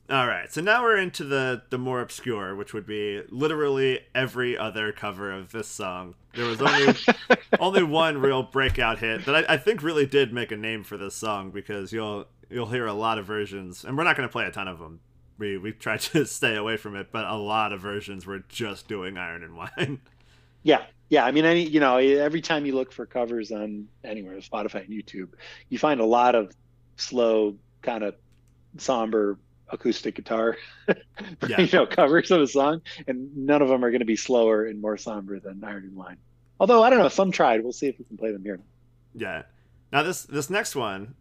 All 0.08 0.28
right, 0.28 0.52
so 0.52 0.60
now 0.60 0.84
we're 0.84 0.98
into 0.98 1.25
the 1.25 1.64
the 1.70 1.78
more 1.78 2.00
obscure, 2.00 2.54
which 2.54 2.72
would 2.72 2.86
be 2.86 3.22
literally 3.28 4.00
every 4.14 4.56
other 4.56 4.92
cover 4.92 5.32
of 5.32 5.50
this 5.50 5.66
song. 5.66 6.14
There 6.34 6.46
was 6.46 6.62
only 6.62 6.94
only 7.60 7.82
one 7.82 8.18
real 8.18 8.44
breakout 8.44 9.00
hit 9.00 9.25
that 9.26 9.34
I, 9.34 9.54
I 9.54 9.56
think 9.56 9.82
really 9.82 10.06
did 10.06 10.32
make 10.32 10.52
a 10.52 10.56
name 10.56 10.84
for 10.84 10.96
this 10.96 11.16
song 11.16 11.50
because 11.50 11.92
you'll 11.92 12.26
you'll 12.48 12.70
hear 12.70 12.86
a 12.86 12.92
lot 12.94 13.18
of 13.18 13.26
versions, 13.26 13.84
and 13.84 13.98
we're 13.98 14.04
not 14.04 14.16
going 14.16 14.28
to 14.28 14.32
play 14.32 14.46
a 14.46 14.52
ton 14.52 14.68
of 14.68 14.78
them. 14.78 15.00
We 15.38 15.58
we 15.58 15.72
tried 15.72 16.00
to 16.00 16.24
stay 16.26 16.56
away 16.56 16.76
from 16.76 16.96
it, 16.96 17.08
but 17.12 17.24
a 17.26 17.36
lot 17.36 17.72
of 17.72 17.80
versions 17.80 18.26
were 18.26 18.40
just 18.48 18.88
doing 18.88 19.16
Iron 19.18 19.42
and 19.42 19.56
Wine. 19.56 20.00
Yeah, 20.62 20.82
yeah. 21.10 21.24
I 21.24 21.30
mean, 21.30 21.44
any 21.44 21.62
you 21.62 21.78
know, 21.78 21.96
every 21.98 22.40
time 22.40 22.66
you 22.66 22.74
look 22.74 22.90
for 22.90 23.06
covers 23.06 23.52
on 23.52 23.86
anywhere, 24.02 24.34
Spotify 24.38 24.80
and 24.84 24.88
YouTube, 24.88 25.28
you 25.68 25.78
find 25.78 26.00
a 26.00 26.04
lot 26.04 26.34
of 26.34 26.52
slow, 26.96 27.54
kind 27.82 28.02
of 28.02 28.16
somber 28.76 29.38
acoustic 29.68 30.16
guitar, 30.16 30.56
Yeah. 31.48 31.60
you 31.60 31.68
know, 31.72 31.86
covers 31.86 32.32
of 32.32 32.40
a 32.40 32.46
song, 32.48 32.82
and 33.06 33.36
none 33.36 33.62
of 33.62 33.68
them 33.68 33.84
are 33.84 33.90
going 33.92 34.00
to 34.00 34.04
be 34.06 34.16
slower 34.16 34.64
and 34.66 34.80
more 34.80 34.96
somber 34.96 35.38
than 35.38 35.62
Iron 35.62 35.84
and 35.84 35.94
Wine. 35.94 36.16
Although 36.58 36.82
I 36.82 36.90
don't 36.90 36.98
know, 36.98 37.08
some 37.10 37.30
tried. 37.30 37.62
We'll 37.62 37.72
see 37.72 37.86
if 37.86 37.98
we 38.00 38.04
can 38.04 38.16
play 38.16 38.32
them 38.32 38.42
here. 38.42 38.58
Yeah. 39.14 39.42
Now 39.92 40.02
this 40.02 40.24
this 40.24 40.50
next 40.50 40.74
one, 40.74 41.14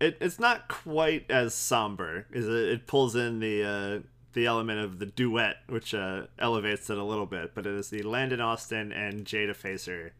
it 0.00 0.16
it's 0.20 0.38
not 0.38 0.68
quite 0.68 1.30
as 1.30 1.54
somber. 1.54 2.26
Is 2.32 2.46
it, 2.48 2.54
it 2.54 2.86
pulls 2.86 3.14
in 3.16 3.40
the 3.40 3.64
uh, 3.64 4.06
the 4.32 4.46
element 4.46 4.80
of 4.80 4.98
the 4.98 5.06
duet, 5.06 5.56
which 5.68 5.94
uh, 5.94 6.22
elevates 6.38 6.90
it 6.90 6.98
a 6.98 7.04
little 7.04 7.26
bit. 7.26 7.54
But 7.54 7.66
it 7.66 7.74
is 7.74 7.90
the 7.90 8.02
Landon 8.02 8.40
Austin 8.40 8.92
and 8.92 9.24
Jada 9.24 9.54
Facer. 9.54 10.12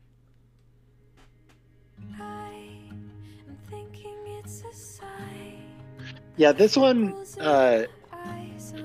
Yeah, 6.37 6.53
this 6.53 6.77
one 6.77 7.15
uh, 7.41 7.85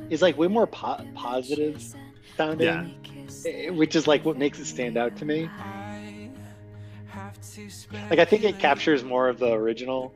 is 0.09 0.21
like 0.21 0.37
way 0.37 0.47
more 0.47 0.67
po- 0.67 1.05
positive 1.15 1.83
sounding, 2.37 2.67
Yeah. 3.43 3.71
which 3.71 3.95
is 3.95 4.07
like 4.07 4.23
what 4.23 4.37
makes 4.37 4.59
it 4.59 4.65
stand 4.65 4.97
out 4.97 5.17
to 5.17 5.25
me. 5.25 5.49
Like 8.09 8.19
I 8.19 8.25
think 8.25 8.43
it 8.43 8.59
captures 8.59 9.03
more 9.03 9.29
of 9.29 9.39
the 9.39 9.51
original. 9.53 10.13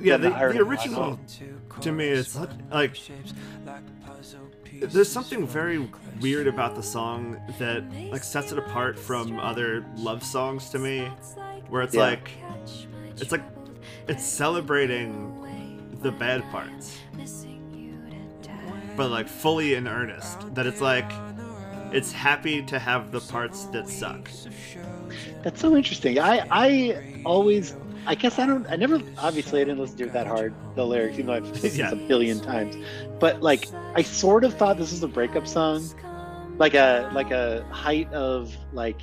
Yeah, 0.00 0.16
the 0.16 0.30
the, 0.30 0.58
original 0.60 1.18
to 1.80 1.92
me 1.92 2.06
it's 2.06 2.36
like 2.70 2.98
there's 4.80 5.10
something 5.10 5.46
very 5.46 5.88
weird 6.20 6.46
about 6.46 6.74
the 6.74 6.82
song 6.82 7.40
that 7.58 7.84
like 8.10 8.24
sets 8.24 8.52
it 8.52 8.58
apart 8.58 8.98
from 8.98 9.38
other 9.38 9.84
love 9.96 10.22
songs 10.22 10.70
to 10.70 10.78
me 10.78 11.10
where 11.68 11.82
it's 11.82 11.94
Yeah. 11.94 12.02
like 12.02 12.30
it's 13.16 13.32
like 13.32 13.42
it's 14.08 14.24
celebrating 14.24 15.32
the 16.02 16.10
bad 16.12 16.42
parts 16.50 16.98
but 18.96 19.10
like 19.10 19.28
fully 19.28 19.74
in 19.74 19.86
earnest 19.88 20.54
that 20.54 20.66
it's 20.66 20.80
like 20.80 21.10
it's 21.92 22.12
happy 22.12 22.62
to 22.62 22.78
have 22.78 23.12
the 23.12 23.20
parts 23.20 23.64
that 23.66 23.88
suck 23.88 24.28
That's 25.46 25.60
so 25.60 25.76
interesting. 25.76 26.18
I 26.18 26.44
I 26.50 27.20
always 27.24 27.76
I 28.04 28.16
guess 28.16 28.40
I 28.40 28.46
don't 28.46 28.66
I 28.68 28.74
never 28.74 29.00
obviously 29.16 29.60
I 29.60 29.64
didn't 29.64 29.78
listen 29.78 29.96
to 29.98 30.04
it 30.06 30.12
that 30.12 30.26
hard 30.26 30.52
the 30.74 30.84
lyrics 30.84 31.14
even 31.14 31.26
though 31.26 31.34
I've 31.34 31.48
listened 31.48 31.74
Yeah. 31.76 31.92
a 31.92 31.94
billion 32.08 32.40
times. 32.40 32.76
But 33.20 33.42
like 33.42 33.68
I 33.94 34.02
sort 34.02 34.42
of 34.42 34.54
thought 34.54 34.76
this 34.76 34.90
was 34.90 35.04
a 35.04 35.08
breakup 35.08 35.46
song, 35.46 35.88
like 36.58 36.74
a 36.74 37.08
like 37.14 37.30
a 37.30 37.64
height 37.70 38.12
of 38.12 38.56
like 38.72 39.00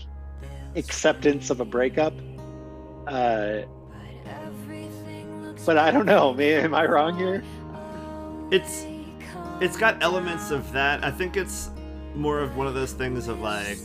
acceptance 0.76 1.50
of 1.50 1.62
a 1.62 1.66
breakup. 1.66 2.14
Uh, 3.08 3.62
but 5.66 5.78
I 5.78 5.92
don't 5.92 6.06
know. 6.06 6.34
Man, 6.34 6.66
am 6.66 6.76
I 6.76 6.86
wrong 6.86 7.18
here? 7.18 7.42
it's 8.52 8.86
it's 9.62 9.78
got 9.78 10.04
elements 10.04 10.52
of 10.52 10.70
that 10.74 11.04
i 11.04 11.10
think 11.10 11.38
it's 11.38 11.70
more 12.14 12.40
of 12.40 12.56
one 12.58 12.68
of 12.68 12.74
those 12.74 12.92
things 12.92 13.28
of 13.30 13.40
like 13.40 13.80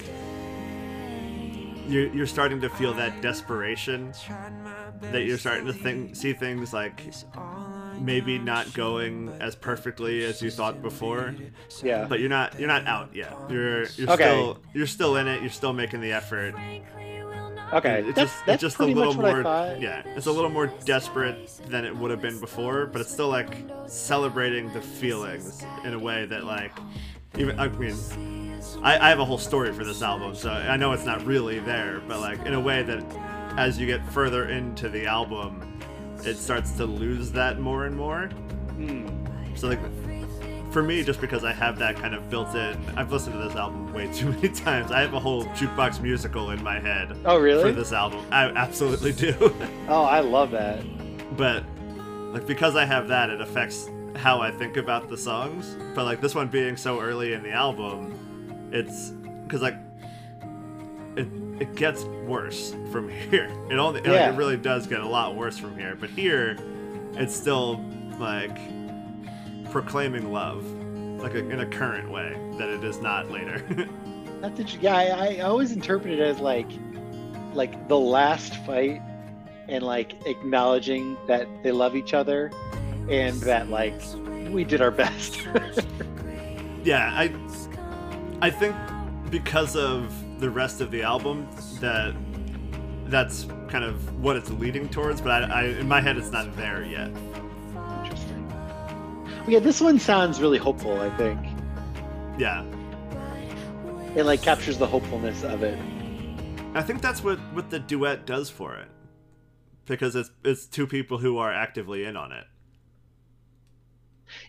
you're, 1.89 2.09
you're 2.15 2.27
starting 2.27 2.61
to 2.61 2.69
feel 2.69 2.93
that 2.95 3.21
desperation 3.23 4.13
that 5.01 5.25
you're 5.25 5.39
starting 5.39 5.67
to 5.67 5.73
think 5.73 6.15
see 6.17 6.33
things 6.33 6.73
like 6.73 7.01
maybe 8.01 8.39
not 8.39 8.73
going 8.75 9.29
as 9.41 9.57
perfectly 9.57 10.25
as 10.25 10.41
you 10.43 10.51
thought 10.51 10.83
before 10.83 11.35
Yeah. 11.83 12.07
but 12.09 12.21
you're 12.21 12.29
not 12.29 12.59
you're 12.59 12.69
not 12.69 12.87
out 12.87 13.15
yet 13.15 13.35
you're 13.51 13.85
you're 13.91 14.11
Okay. 14.11 14.25
still 14.25 14.59
you're 14.75 14.87
still 14.87 15.17
in 15.17 15.27
it 15.29 15.41
you're 15.41 15.51
still 15.51 15.73
making 15.73 16.01
the 16.01 16.13
effort 16.13 16.55
Okay. 17.71 17.99
it's 18.07 18.15
that's 18.17 18.33
just, 18.33 18.47
that's 18.47 18.63
it's 18.63 18.77
just 18.77 18.79
a 18.81 18.85
little 18.87 19.15
more 19.15 19.43
yeah 19.79 20.03
it's 20.17 20.27
a 20.27 20.33
little 20.33 20.51
more 20.51 20.69
desperate 20.85 21.51
than 21.69 21.85
it 21.85 21.95
would 21.97 22.11
have 22.11 22.23
been 22.23 22.41
before 22.41 22.87
but 22.87 23.01
it's 23.01 23.13
still 23.13 23.29
like 23.29 23.57
celebrating 23.87 24.73
the 24.73 24.81
feelings 24.81 25.63
in 25.85 25.93
a 25.95 25.99
way 25.99 26.25
that 26.27 26.45
like 26.45 26.73
even 27.37 27.59
i 27.61 27.69
mean 27.69 27.95
I, 28.83 28.99
I 28.99 29.09
have 29.09 29.19
a 29.21 29.25
whole 29.25 29.39
story 29.39 29.73
for 29.73 29.85
this 29.85 30.03
album 30.03 30.35
so 30.35 30.51
i 30.51 30.77
know 30.77 30.93
it's 30.93 31.05
not 31.05 31.25
really 31.25 31.59
there 31.61 32.01
but 32.09 32.21
like 32.21 32.45
in 32.47 32.55
a 32.55 32.61
way 32.61 32.83
that 32.83 33.03
as 33.57 33.79
you 33.79 33.87
get 33.87 34.05
further 34.13 34.49
into 34.49 34.89
the 34.89 35.07
album 35.07 35.81
it 36.25 36.37
starts 36.37 36.73
to 36.73 36.87
lose 36.87 37.31
that 37.33 37.59
more 37.61 37.87
and 37.87 37.97
more 37.97 38.27
Hmm. 38.77 39.09
so 39.57 39.69
like 39.69 39.81
for 40.71 40.83
me, 40.83 41.03
just 41.03 41.19
because 41.23 41.45
I 41.45 41.53
have 41.53 41.79
that 41.79 41.97
kind 41.97 42.15
of 42.15 42.29
built 42.29 42.55
in, 42.55 42.77
I've 42.95 43.11
listened 43.11 43.33
to 43.41 43.49
this 43.49 43.57
album 43.57 43.91
way 43.95 44.07
too 44.13 44.31
many 44.33 44.51
times. 44.51 44.93
I 44.93 45.01
have 45.01 45.15
a 45.15 45.19
whole 45.19 45.45
jukebox 45.47 46.01
musical 46.03 46.51
in 46.51 46.63
my 46.63 46.79
head 46.79 47.17
Oh 47.25 47.39
really? 47.39 47.63
for 47.63 47.73
this 47.73 47.91
album. 47.91 48.23
I 48.31 48.45
absolutely 48.51 49.13
do. 49.13 49.33
Oh, 49.89 50.03
I 50.05 50.21
love 50.21 50.51
that. 50.51 50.85
but 51.39 51.65
like 52.35 52.47
because 52.47 52.77
I 52.77 52.85
have 52.85 53.09
that, 53.09 53.31
it 53.31 53.41
affects 53.41 53.89
how 54.17 54.43
I 54.43 54.51
think 54.51 54.77
about 54.77 55.09
the 55.09 55.17
songs. 55.17 55.75
But 55.95 56.05
like 56.05 56.21
this 56.21 56.35
one 56.35 56.49
being 56.49 56.77
so 56.77 57.01
early 57.01 57.33
in 57.33 57.43
the 57.43 57.51
album, 57.53 58.13
it's 58.73 59.11
because 59.45 59.63
like 59.63 59.77
it 61.17 61.27
it 61.61 61.75
gets 61.75 62.05
worse 62.05 62.75
from 62.93 63.09
here. 63.31 63.51
It 63.71 63.75
only 63.75 64.01
like, 64.01 64.33
it 64.33 64.37
really 64.37 64.57
does 64.57 64.87
get 64.87 65.01
a 65.01 65.09
lot 65.09 65.37
worse 65.37 65.59
from 65.59 65.77
here. 65.79 65.97
But 65.99 66.11
here, 66.11 66.57
it's 67.15 67.35
still 67.35 67.85
like 68.19 68.57
proclaiming 69.71 70.33
love, 70.33 70.65
like 71.21 71.35
a, 71.35 71.39
in 71.39 71.61
a 71.61 71.67
current 71.67 72.11
way 72.11 72.37
that 72.59 72.69
it 72.69 72.85
is 72.85 73.01
not 73.01 73.31
later. 73.31 73.63
That's 74.41 74.59
interesting. 74.59 74.83
Yeah, 74.83 74.97
I, 74.97 75.37
I 75.37 75.39
always 75.41 75.73
interpret 75.73 76.15
it 76.15 76.21
as 76.21 76.39
like, 76.39 76.69
like 77.55 77.89
the 77.89 77.99
last 77.99 78.55
fight, 78.65 79.03
and 79.69 79.83
like 79.83 80.15
acknowledging 80.27 81.17
that 81.27 81.47
they 81.63 81.73
love 81.73 81.97
each 81.97 82.15
other, 82.15 82.51
and 83.11 83.41
that 83.43 83.69
like 83.69 83.95
we 84.51 84.65
did 84.65 84.81
our 84.81 84.91
best. 84.91 85.47
yeah, 86.85 87.11
I 87.15 87.29
I 88.41 88.51
think 88.51 88.77
because 89.31 89.77
of 89.77 90.13
the 90.41 90.49
rest 90.49 90.81
of 90.81 90.91
the 90.91 91.03
album 91.03 91.49
that 91.81 92.15
that's 93.07 93.47
kind 93.69 93.85
of 93.85 94.23
what 94.23 94.37
it's 94.37 94.51
leading 94.51 94.89
towards, 94.89 95.21
but 95.21 95.51
I, 95.51 95.61
I 95.61 95.65
in 95.65 95.89
my 95.89 96.01
head 96.01 96.17
it's 96.17 96.31
not 96.31 96.55
there 96.57 96.85
yet. 96.85 97.11
Interesting. 98.03 98.53
Yeah, 99.49 99.59
this 99.59 99.81
one 99.81 99.99
sounds 99.99 100.41
really 100.41 100.59
hopeful. 100.59 101.01
I 101.01 101.11
think 101.17 101.39
Yeah. 102.39 102.65
it 104.15 104.25
like 104.25 104.43
captures 104.43 104.79
the 104.79 104.87
hopefulness 104.87 105.43
of 105.43 105.63
it. 105.63 105.79
I 106.75 106.83
think 106.83 107.01
that's 107.03 107.25
what 107.25 107.39
what 107.55 107.71
the 107.71 107.79
duet 107.81 108.25
does 108.27 108.51
for 108.51 108.77
it. 108.77 108.89
Because 109.87 110.15
it's 110.15 110.31
it's 110.45 110.67
two 110.67 110.87
people 110.87 111.19
who 111.19 111.39
are 111.39 111.53
actively 111.53 112.05
in 112.05 112.17
on 112.17 112.31
it. 112.31 112.45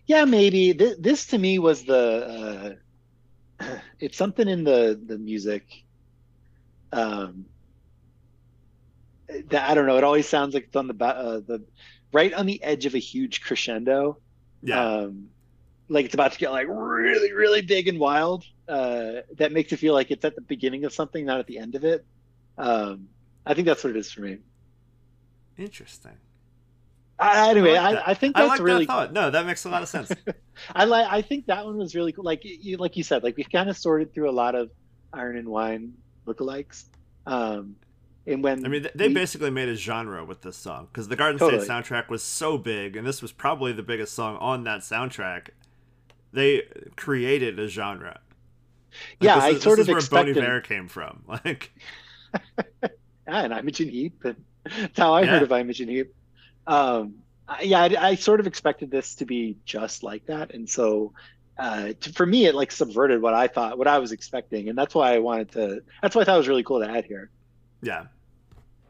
Yeah, 0.05 0.25
maybe 0.25 0.73
Th- 0.73 0.97
this 0.99 1.25
to 1.27 1.37
me 1.37 1.57
was 1.57 1.85
the. 1.85 2.75
Uh, 2.75 2.83
it's 3.99 4.17
something 4.17 4.47
in 4.47 4.63
the 4.63 4.99
the 5.03 5.17
music. 5.17 5.83
Um, 6.91 7.45
that 9.49 9.69
I 9.69 9.73
don't 9.73 9.85
know. 9.85 9.97
It 9.97 10.03
always 10.03 10.27
sounds 10.27 10.53
like 10.53 10.65
it's 10.65 10.75
on 10.75 10.87
the 10.87 11.05
uh, 11.05 11.41
the 11.45 11.63
right 12.11 12.33
on 12.33 12.45
the 12.45 12.61
edge 12.63 12.85
of 12.85 12.95
a 12.95 12.99
huge 12.99 13.41
crescendo. 13.41 14.17
Yeah. 14.61 14.83
Um, 14.83 15.29
like 15.87 16.05
it's 16.05 16.13
about 16.13 16.33
to 16.33 16.39
get 16.39 16.51
like 16.51 16.67
really, 16.69 17.33
really 17.33 17.61
big 17.61 17.87
and 17.87 17.99
wild. 17.99 18.45
Uh, 18.67 19.21
that 19.37 19.51
makes 19.51 19.71
it 19.71 19.77
feel 19.77 19.93
like 19.93 20.11
it's 20.11 20.23
at 20.23 20.35
the 20.35 20.41
beginning 20.41 20.85
of 20.85 20.93
something, 20.93 21.25
not 21.25 21.39
at 21.39 21.47
the 21.47 21.57
end 21.57 21.75
of 21.75 21.83
it. 21.83 22.05
Um, 22.57 23.09
I 23.45 23.53
think 23.53 23.65
that's 23.65 23.83
what 23.83 23.91
it 23.91 23.97
is 23.97 24.11
for 24.11 24.21
me. 24.21 24.37
Interesting. 25.57 26.17
I, 27.19 27.49
anyway, 27.49 27.75
I 27.75 27.91
like 27.91 28.03
I. 28.07 28.11
I 28.11 28.13
think 28.13 28.37
I 28.37 28.41
that's 28.41 28.49
like 28.51 28.61
really 28.61 28.85
that 28.85 28.91
thought. 28.93 29.13
No, 29.13 29.29
that 29.29 29.45
makes 29.45 29.65
a 29.65 29.69
lot 29.69 29.83
of 29.83 29.89
sense. 29.89 30.11
I 30.75 30.85
like. 30.85 31.07
I 31.11 31.21
think 31.21 31.47
that 31.47 31.65
one 31.65 31.77
was 31.77 31.95
really 31.95 32.11
cool. 32.13 32.23
Like 32.23 32.41
you, 32.43 32.77
like 32.77 32.95
you 32.95 33.03
said, 33.03 33.23
like 33.23 33.35
we 33.37 33.43
kind 33.43 33.69
of 33.69 33.77
sorted 33.77 34.13
through 34.13 34.29
a 34.29 34.31
lot 34.31 34.55
of 34.55 34.71
Iron 35.13 35.37
and 35.37 35.49
Wine 35.49 35.93
lookalikes. 36.25 36.85
Um, 37.25 37.75
and 38.25 38.43
when 38.43 38.65
I 38.65 38.69
mean, 38.69 38.87
they 38.95 39.07
we- 39.09 39.13
basically 39.13 39.49
made 39.49 39.67
a 39.69 39.75
genre 39.75 40.23
with 40.23 40.41
this 40.41 40.55
song 40.55 40.87
because 40.91 41.07
the 41.09 41.15
Garden 41.17 41.37
Totally. 41.39 41.63
State 41.63 41.71
soundtrack 41.71 42.09
was 42.09 42.23
so 42.23 42.57
big, 42.57 42.95
and 42.95 43.05
this 43.05 43.21
was 43.21 43.31
probably 43.31 43.73
the 43.73 43.83
biggest 43.83 44.13
song 44.13 44.37
on 44.37 44.63
that 44.63 44.79
soundtrack. 44.81 45.49
They 46.31 46.63
created 46.95 47.59
a 47.59 47.67
genre. 47.67 48.19
Like, 49.19 49.19
Yeah, 49.19 49.37
I 49.37 49.49
is, 49.49 49.61
sort 49.61 49.77
this 49.77 49.79
of 49.79 49.89
is 49.89 50.09
where 50.11 50.23
Bon 50.23 50.29
Iver 50.29 50.61
came 50.61 50.87
from. 50.87 51.23
Like, 51.27 51.71
ah, 52.83 52.89
and 53.27 53.53
Imogen 53.53 53.89
Heap, 53.89 54.23
and 54.25 54.35
that's 54.65 54.97
how 54.97 55.13
I 55.13 55.21
Yeah. 55.21 55.27
heard 55.27 55.43
of 55.43 55.51
Imogen 55.51 55.89
Heap. 55.89 56.13
Um, 56.69 57.15
I- 57.47 57.63
yeah, 57.63 57.81
I, 57.81 58.09
I 58.09 58.15
sort 58.15 58.39
of 58.39 58.47
expected 58.47 58.91
this 58.91 59.15
to 59.15 59.25
be 59.25 59.57
just 59.65 60.03
like 60.03 60.25
that, 60.27 60.53
and 60.53 60.69
so 60.69 61.13
uh, 61.57 61.93
to, 61.99 62.13
for 62.13 62.25
me, 62.25 62.45
it 62.45 62.53
like 62.55 62.71
subverted 62.71 63.21
what 63.21 63.33
I 63.33 63.47
thought, 63.47 63.77
what 63.77 63.87
I 63.87 63.97
was 63.99 64.11
expecting, 64.11 64.69
and 64.69 64.77
that's 64.77 64.93
why 64.95 65.13
I 65.15 65.19
wanted 65.19 65.51
to. 65.53 65.81
That's 66.01 66.15
why 66.15 66.21
I 66.21 66.25
thought 66.25 66.35
it 66.35 66.37
was 66.37 66.47
really 66.47 66.63
cool 66.63 66.79
to 66.81 66.89
add 66.89 67.05
here. 67.05 67.31
yeah. 67.81 68.05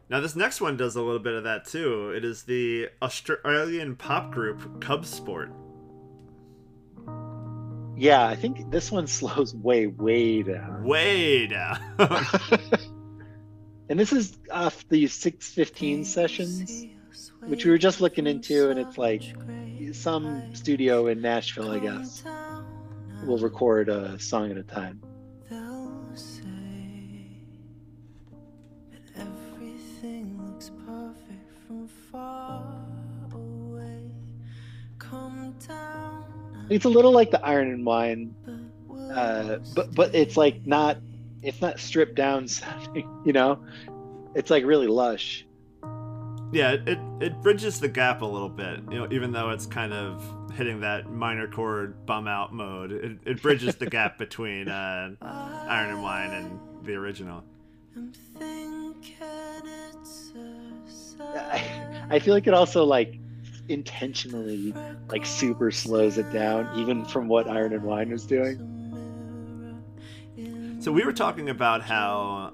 Now 0.09 0.19
this 0.19 0.35
next 0.35 0.59
one 0.59 0.75
does 0.75 0.95
a 0.95 1.01
little 1.03 1.19
bit 1.19 1.33
of 1.35 1.43
that 1.43 1.65
too. 1.65 2.09
It 2.11 2.25
is 2.25 2.41
the 2.43 2.89
Australian 3.01 3.95
pop 3.95 4.31
group 4.31 4.81
Cub 4.81 5.05
Sport. 5.05 5.51
Yeah, 7.95 8.25
I 8.25 8.35
think 8.35 8.71
this 8.71 8.91
one 8.91 9.05
slows 9.19 9.53
way, 9.55 9.85
way 9.87 10.41
down. 10.43 10.83
Way 10.83 11.47
down. 11.47 11.79
And 13.89 13.99
this 13.99 14.13
is 14.13 14.37
off 14.51 14.87
the 14.89 15.07
615 15.07 16.05
sessions, 16.05 16.85
which 17.49 17.65
we 17.65 17.71
were 17.71 17.77
just 17.79 17.99
looking 17.99 18.27
into, 18.27 18.69
and 18.69 18.79
it's 18.79 18.97
like 18.97 19.23
some 19.91 20.53
studio 20.53 21.07
in 21.07 21.19
Nashville, 21.19 21.71
I 21.71 21.79
guess, 21.79 22.23
will 23.25 23.39
record 23.39 23.89
a 23.89 24.19
song 24.19 24.51
at 24.51 24.57
a 24.57 24.63
time. 24.63 25.01
They'll 25.49 26.11
say 26.13 26.43
that 28.91 29.21
everything 29.21 30.39
looks 30.45 30.69
perfect 30.85 31.51
from 31.65 31.87
far 32.11 32.63
away. 33.33 34.11
Come 34.99 35.55
down, 35.67 36.67
It's 36.69 36.85
a 36.85 36.89
little 36.89 37.11
like 37.11 37.31
the 37.31 37.43
Iron 37.43 37.71
and 37.71 37.83
Wine, 37.83 38.35
but 38.87 39.17
uh, 39.17 39.59
but 39.73 39.95
but 39.95 40.13
it's 40.13 40.37
like 40.37 40.67
not 40.67 40.97
it's 41.41 41.61
not 41.61 41.79
stripped 41.79 42.15
down 42.15 42.47
sounding, 42.47 43.09
you 43.25 43.33
know. 43.33 43.59
It's 44.35 44.51
like 44.51 44.63
really 44.65 44.87
lush. 44.87 45.47
Yeah, 46.51 46.71
it, 46.71 46.87
it 46.87 46.99
it 47.21 47.41
bridges 47.41 47.79
the 47.79 47.87
gap 47.87 48.21
a 48.21 48.25
little 48.25 48.49
bit. 48.49 48.79
You 48.89 48.99
know, 48.99 49.07
even 49.11 49.31
though 49.31 49.51
it's 49.51 49.65
kind 49.67 49.93
of 49.93 50.23
hitting 50.53 50.79
that 50.81 51.11
minor 51.11 51.47
chord 51.47 52.05
bum 52.05 52.27
out 52.27 52.53
mode, 52.53 52.91
it, 52.91 53.17
it 53.25 53.41
bridges 53.41 53.75
the 53.75 53.85
gap 53.85 54.17
between 54.17 54.67
uh, 54.67 55.11
Iron 55.21 55.91
and 55.91 56.01
Wine 56.01 56.31
and 56.31 56.59
the 56.83 56.95
original. 56.95 57.43
I'm 57.95 58.11
thinking 58.11 59.15
it's 59.93 60.31
a 60.35 61.51
I, 61.53 61.59
sign. 61.59 62.07
I 62.09 62.19
feel 62.19 62.33
like 62.33 62.47
it 62.47 62.53
also 62.53 62.83
like 62.83 63.19
intentionally 63.67 64.73
like 65.09 65.25
super 65.27 65.69
slows 65.69 66.17
it 66.17 66.31
down, 66.33 66.79
even 66.79 67.05
from 67.05 67.27
what 67.27 67.47
Iron 67.47 67.73
and 67.73 67.83
Wine 67.83 68.09
was 68.09 68.25
doing. 68.25 68.75
So 70.79 70.91
we 70.91 71.03
were 71.03 71.13
talking 71.13 71.49
about 71.49 71.83
how 71.83 72.53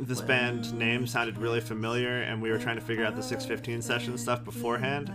this 0.00 0.20
band 0.20 0.74
name 0.74 1.06
sounded 1.06 1.38
really 1.38 1.60
familiar, 1.60 2.22
and 2.22 2.42
we 2.42 2.50
were 2.50 2.58
trying 2.58 2.76
to 2.76 2.82
figure 2.82 3.04
out 3.04 3.16
the 3.16 3.22
615 3.22 3.82
session 3.82 4.18
stuff 4.18 4.44
beforehand. 4.44 5.12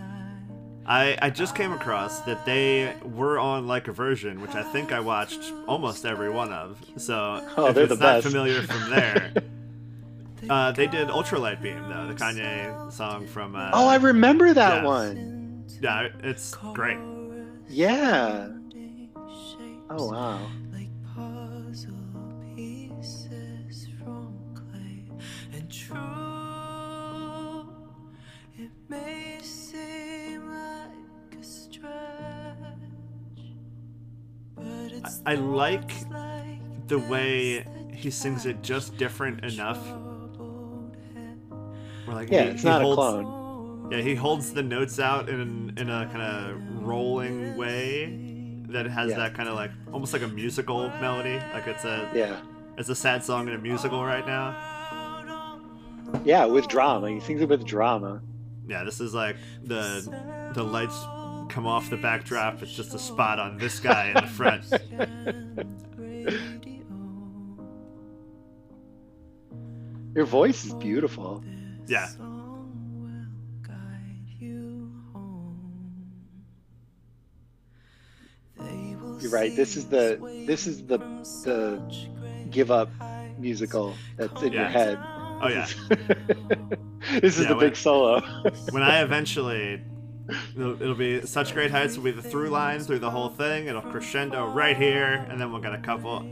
I, 0.86 1.16
I 1.22 1.30
just 1.30 1.54
came 1.54 1.72
across 1.72 2.20
that 2.22 2.44
they 2.46 2.94
were 3.04 3.38
on 3.38 3.66
like 3.68 3.86
a 3.88 3.92
version, 3.92 4.40
which 4.40 4.54
I 4.54 4.62
think 4.62 4.92
I 4.92 4.98
watched 5.00 5.52
almost 5.68 6.04
every 6.04 6.30
one 6.30 6.52
of. 6.52 6.80
So 6.96 7.46
Oh, 7.56 7.66
if 7.66 7.76
it's 7.76 7.88
the 7.90 7.96
not 7.96 8.00
best. 8.22 8.26
familiar 8.26 8.62
from 8.62 8.90
there, 8.90 9.32
uh, 10.50 10.72
they 10.72 10.86
did 10.86 11.08
Ultralight 11.08 11.62
Beam 11.62 11.88
though, 11.88 12.08
the 12.08 12.14
Kanye 12.14 12.90
song 12.92 13.26
from. 13.26 13.54
Uh, 13.54 13.70
Oh, 13.72 13.86
I 13.86 13.96
remember 13.96 14.52
that 14.54 14.82
yeah. 14.82 14.84
one. 14.84 15.64
yeah, 15.80 16.08
it's 16.24 16.54
great. 16.74 16.98
Yeah. 17.68 18.48
Oh 19.90 20.06
wow. 20.10 20.40
May 28.90 29.38
seem 29.42 30.50
like 30.50 31.38
a 31.40 31.42
stretch 31.44 31.86
but 34.56 34.64
it's 34.92 35.22
I 35.24 35.34
like 35.36 35.92
like 36.10 36.88
The 36.88 36.98
way 36.98 37.64
he 37.94 38.10
sings 38.10 38.46
it 38.46 38.62
just 38.62 38.96
different 38.96 39.44
enough. 39.44 39.78
Where 42.04 42.16
like 42.16 42.30
Yeah, 42.30 42.42
he, 42.44 42.48
it's 42.50 42.62
he 42.62 42.68
not 42.68 42.82
a 42.82 42.84
holds, 42.84 42.96
clone. 42.96 43.88
Yeah, 43.92 44.00
he 44.00 44.14
holds 44.14 44.52
the 44.52 44.62
notes 44.62 44.98
out 44.98 45.28
in 45.28 45.72
in 45.76 45.88
a 45.88 46.06
kind 46.12 46.22
of 46.22 46.82
rolling 46.84 47.56
way 47.56 48.16
that 48.68 48.86
has 48.86 49.10
Yeah. 49.10 49.16
that 49.18 49.34
kind 49.34 49.48
of 49.48 49.54
like 49.54 49.70
almost 49.92 50.12
like 50.12 50.22
a 50.22 50.28
musical 50.28 50.88
melody. 51.00 51.38
Like 51.54 51.66
it's 51.68 51.84
a 51.84 52.10
Yeah. 52.14 52.36
it's 52.76 52.88
a 52.88 52.94
sad 52.94 53.22
song 53.22 53.48
in 53.48 53.54
a 53.54 53.58
musical 53.58 54.04
right 54.04 54.26
now. 54.26 54.54
Yeah, 56.24 56.44
with 56.46 56.66
drama. 56.66 57.08
He 57.10 57.20
sings 57.20 57.40
it 57.40 57.48
with 57.48 57.64
drama. 57.64 58.20
Yeah, 58.70 58.84
this 58.84 59.00
is 59.00 59.12
like 59.12 59.34
the 59.64 60.52
the 60.54 60.62
lights 60.62 60.96
come 61.52 61.66
off 61.66 61.90
the 61.90 61.96
backdrop. 61.96 62.62
It's 62.62 62.72
just 62.72 62.94
a 62.94 63.00
spot 63.00 63.40
on 63.40 63.58
this 63.58 63.80
guy 63.80 64.10
in 64.10 64.14
the 64.14 64.28
front. 64.28 64.64
Your 70.14 70.24
voice 70.24 70.64
is 70.64 70.74
beautiful. 70.74 71.42
Yeah. 71.88 72.08
You're 79.20 79.32
right. 79.32 79.54
This 79.56 79.76
is 79.76 79.86
the 79.86 80.44
this 80.46 80.68
is 80.68 80.86
the 80.86 80.98
the 81.44 81.82
give 82.50 82.70
up 82.70 82.88
musical 83.36 83.96
that's 84.16 84.40
in 84.42 84.52
your 84.52 84.66
head. 84.66 84.96
Oh 85.40 85.48
yeah. 85.48 85.66
this 87.20 87.36
is 87.38 87.42
Yeah, 87.42 87.48
the 87.48 87.56
when- 87.56 87.66
big 87.68 87.76
solo. 87.76 88.20
when 88.70 88.82
I 88.82 89.00
eventually, 89.02 89.82
it'll, 90.56 90.80
it'll 90.82 90.94
be 90.94 91.24
such 91.26 91.54
great 91.54 91.70
heights. 91.70 91.96
Will 91.96 92.04
be 92.04 92.10
the 92.10 92.22
through 92.22 92.50
line 92.50 92.80
through 92.80 92.98
the 92.98 93.10
whole 93.10 93.28
thing. 93.30 93.66
It'll 93.66 93.80
crescendo 93.82 94.46
right 94.46 94.76
here, 94.76 95.26
and 95.30 95.40
then 95.40 95.50
we'll 95.50 95.62
get 95.62 95.72
a 95.74 95.78
couple. 95.78 96.28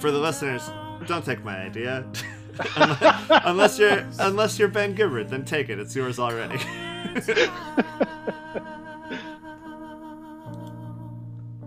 For 0.00 0.10
the 0.10 0.18
listeners, 0.18 0.68
don't 1.06 1.24
take 1.24 1.44
my 1.44 1.56
idea. 1.58 2.04
unless, 2.76 3.30
unless 3.44 3.78
you're 3.78 4.04
unless 4.18 4.58
you're 4.58 4.68
Ben 4.68 4.94
Gibbard, 4.94 5.28
then 5.30 5.44
take 5.44 5.68
it. 5.68 5.78
It's 5.78 5.94
yours 5.96 6.18
already. 6.18 6.60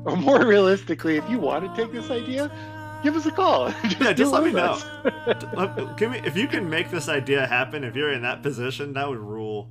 or 0.06 0.16
more 0.16 0.46
realistically, 0.46 1.18
if 1.18 1.28
you 1.30 1.40
want 1.40 1.66
to 1.76 1.82
take 1.82 1.92
this 1.92 2.12
idea, 2.12 2.52
give 3.06 3.16
us 3.16 3.26
a 3.26 3.32
call. 3.32 3.70
yeah, 4.02 4.12
just 4.14 4.34
let 4.34 4.44
me 4.44 4.52
with 4.52 4.56
know. 4.64 4.72
us. 4.72 5.44
Let- 5.54 5.98
Give 5.98 6.12
me 6.12 6.22
if 6.26 6.36
you 6.36 6.48
can 6.48 6.70
make 6.70 6.90
this 6.92 7.08
idea 7.08 7.46
happen. 7.48 7.84
If 7.84 7.96
you're 7.96 8.12
in 8.12 8.24
that 8.24 8.42
position, 8.44 8.94
that 8.94 9.08
would 9.08 9.20
rule. 9.20 9.70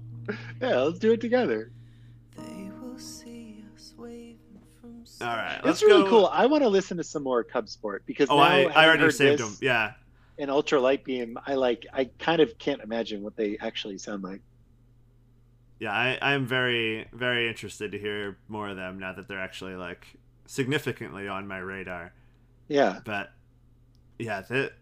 yeah, 0.62 0.79
let's 0.83 0.99
do 0.99 1.12
it 1.12 1.20
together. 1.20 1.70
They 2.37 2.70
will 2.81 2.99
see 2.99 3.62
a 3.66 4.01
wave 4.01 4.37
from 4.81 5.05
All 5.20 5.27
right, 5.37 5.61
let's 5.64 5.64
go. 5.64 5.70
It's 5.70 5.83
really 5.83 6.03
go. 6.05 6.09
cool. 6.11 6.27
I 6.33 6.47
want 6.47 6.62
to 6.62 6.68
listen 6.68 6.97
to 6.97 7.05
some 7.05 7.23
more 7.25 7.44
Cub 7.44 7.68
Sport 7.68 8.05
because 8.07 8.31
Oh, 8.31 8.37
now 8.37 8.42
I, 8.42 8.59
having 8.62 8.77
I 8.77 8.85
already 8.87 9.03
heard 9.03 9.14
saved 9.14 9.40
this 9.42 9.49
them. 9.49 9.59
Yeah, 9.61 9.92
an 10.38 10.49
Ultra 10.51 10.81
Light 10.81 11.05
Beam, 11.05 11.37
I 11.47 11.55
like. 11.55 11.87
I 11.92 12.05
kind 12.18 12.40
of 12.40 12.57
can't 12.59 12.81
imagine 12.81 13.23
what 13.23 13.37
they 13.37 13.59
actually 13.61 13.99
sound 13.99 14.23
like. 14.23 14.40
yeah. 15.81 15.92
I, 15.92 16.18
I'm 16.23 16.47
very 16.47 17.07
very 17.12 17.49
interested 17.49 17.92
to 17.92 17.99
hear 17.99 18.38
more 18.49 18.68
of 18.68 18.77
them 18.77 18.99
now 18.99 19.12
that 19.12 19.29
they're 19.29 19.40
actually 19.40 19.75
like 19.75 20.07
significantly 20.47 21.29
on 21.29 21.47
my 21.47 21.59
radar. 21.59 22.12
Yeah, 22.68 23.00
but 23.05 23.31
yeah 24.18 24.40
that 24.42 24.72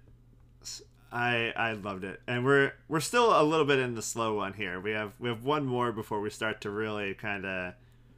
i 1.10 1.52
i 1.56 1.72
loved 1.72 2.04
it 2.04 2.20
and 2.26 2.44
we're 2.44 2.72
we're 2.88 3.00
still 3.00 3.38
a 3.38 3.42
little 3.42 3.64
bit 3.66 3.78
in 3.78 3.94
the 3.94 4.02
slow 4.02 4.34
one 4.36 4.52
here 4.52 4.78
we 4.80 4.90
have 4.92 5.12
we 5.18 5.28
have 5.28 5.44
one 5.44 5.64
more 5.64 5.90
before 5.92 6.20
we 6.20 6.30
start 6.30 6.60
to 6.60 6.70
really 6.70 7.12
kind 7.14 7.44
of 7.44 7.74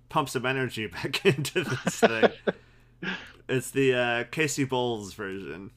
pump 0.09 0.29
some 0.29 0.45
energy 0.47 0.87
back 1.03 1.25
into 1.25 1.65
this 1.65 2.01
thing 2.01 2.31
it's 3.49 3.71
the 3.71 3.95
uh 3.95 4.25
casey 4.31 4.65
bowles 4.65 5.15
version 5.15 5.71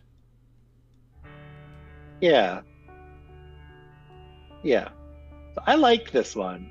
yeah, 2.20 2.62
yeah. 4.64 4.90
I 5.66 5.76
like 5.76 6.12
this 6.12 6.36
one. 6.36 6.70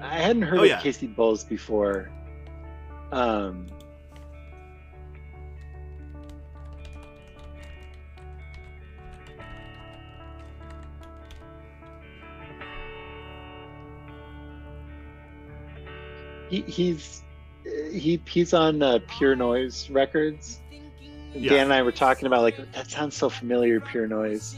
I 0.00 0.16
hadn't 0.18 0.42
heard 0.42 0.60
Oh, 0.60 0.64
of. 0.64 0.80
Casey 0.80 1.06
Bowles 1.06 1.44
before. 1.44 2.10
Um, 3.12 3.66
he, 16.48 16.62
he's 16.62 17.22
he 17.92 18.20
he's 18.26 18.52
on 18.54 18.82
uh, 18.82 18.98
Pure 19.08 19.36
Noise 19.36 19.90
Records. 19.90 20.60
Yeah. 21.34 21.50
Dan 21.50 21.64
and 21.64 21.72
I 21.74 21.82
were 21.82 21.92
talking 21.92 22.26
about 22.26 22.42
like 22.42 22.56
that 22.72 22.90
sounds 22.90 23.14
so 23.16 23.28
familiar, 23.28 23.80
Pure 23.80 24.08
Noise. 24.08 24.56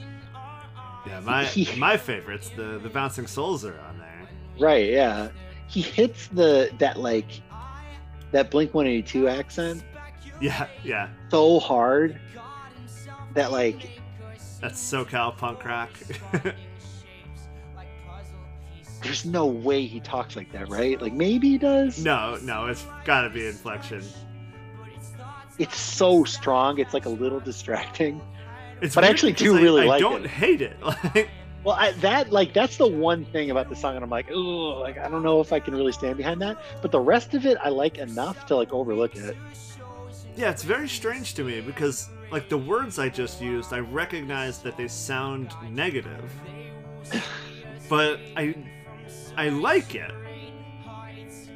yeah 1.07 1.21
my 1.21 1.45
He- 1.45 1.79
my 1.79 1.97
favorites 1.97 2.51
the 2.57 2.79
the 2.83 2.89
bouncing 2.89 3.27
souls 3.27 3.65
are 3.65 3.79
on 3.81 3.99
there 3.99 4.07
Right, 4.59 4.91
yeah. 4.91 5.31
He 5.69 5.81
hits 5.81 6.29
the 6.29 6.71
that 6.79 6.99
like 6.99 7.41
that 8.33 8.51
Blink 8.51 8.73
182 8.75 9.29
accent 9.29 9.83
yeah 10.41 10.69
yeah 10.85 11.09
so 11.31 11.59
hard 11.61 12.19
that 13.35 13.51
like 13.53 14.01
that's 14.61 14.81
socal 14.81 15.37
punk 15.37 15.65
rock 15.65 15.91
there's 19.03 19.25
no 19.25 19.47
way 19.47 19.87
he 19.87 20.01
talks 20.01 20.37
like 20.37 20.53
that, 20.53 20.69
right? 20.69 21.01
Like 21.01 21.13
maybe 21.13 21.51
he 21.51 21.59
does. 21.59 22.03
no 22.05 22.37
no 22.43 22.67
it's 22.67 22.85
gotta 23.05 23.31
be 23.31 23.47
inflection 23.47 24.03
It's 25.59 25.77
so 25.79 26.25
strong, 26.25 26.79
it's 26.79 26.95
like 26.95 27.07
a 27.07 27.11
little 27.11 27.41
distracting. 27.41 28.21
it's 28.81 28.95
But 28.95 29.05
I 29.05 29.09
actually 29.09 29.33
do 29.33 29.57
I- 29.57 29.61
really 29.61 29.83
I 29.83 29.87
like 29.87 30.01
don't 30.01 30.25
it. 30.25 30.31
hate 30.31 30.63
it 30.63 30.81
like 30.83 31.29
Well, 31.65 31.77
I, 31.79 31.93
that 32.01 32.33
like 32.33 32.55
that's 32.55 32.79
the 32.79 32.87
one 32.89 33.27
thing 33.27 33.51
about 33.51 33.69
the 33.69 33.77
song, 33.77 33.95
and 33.95 34.03
I'm 34.03 34.09
like, 34.09 34.31
oh, 34.33 34.81
like 34.81 34.97
I 34.97 35.09
don't 35.11 35.23
know 35.23 35.41
if 35.43 35.53
I 35.53 35.61
can 35.61 35.75
really 35.75 35.93
stand 35.93 36.17
behind 36.17 36.41
that. 36.41 36.57
But 36.81 36.91
the 36.91 37.01
rest 37.01 37.35
of 37.35 37.45
it, 37.45 37.59
I 37.63 37.69
like 37.69 37.99
enough 37.99 38.47
to 38.47 38.57
like 38.57 38.73
overlook 38.73 39.15
it. 39.15 39.37
Yeah, 40.37 40.49
it's 40.49 40.63
very 40.63 40.89
strange 40.89 41.35
to 41.35 41.45
me 41.45 41.61
because, 41.61 42.09
like, 42.33 42.49
the 42.49 42.57
words 42.57 42.99
I 42.99 43.11
just 43.11 43.43
used, 43.43 43.75
I 43.75 43.81
recognize 43.81 44.61
that 44.63 44.79
they 44.79 44.89
sound 44.89 45.53
negative, 45.71 46.25
but 47.91 48.19
I, 48.37 48.55
I 49.41 49.49
like 49.49 49.95
it. 49.95 50.11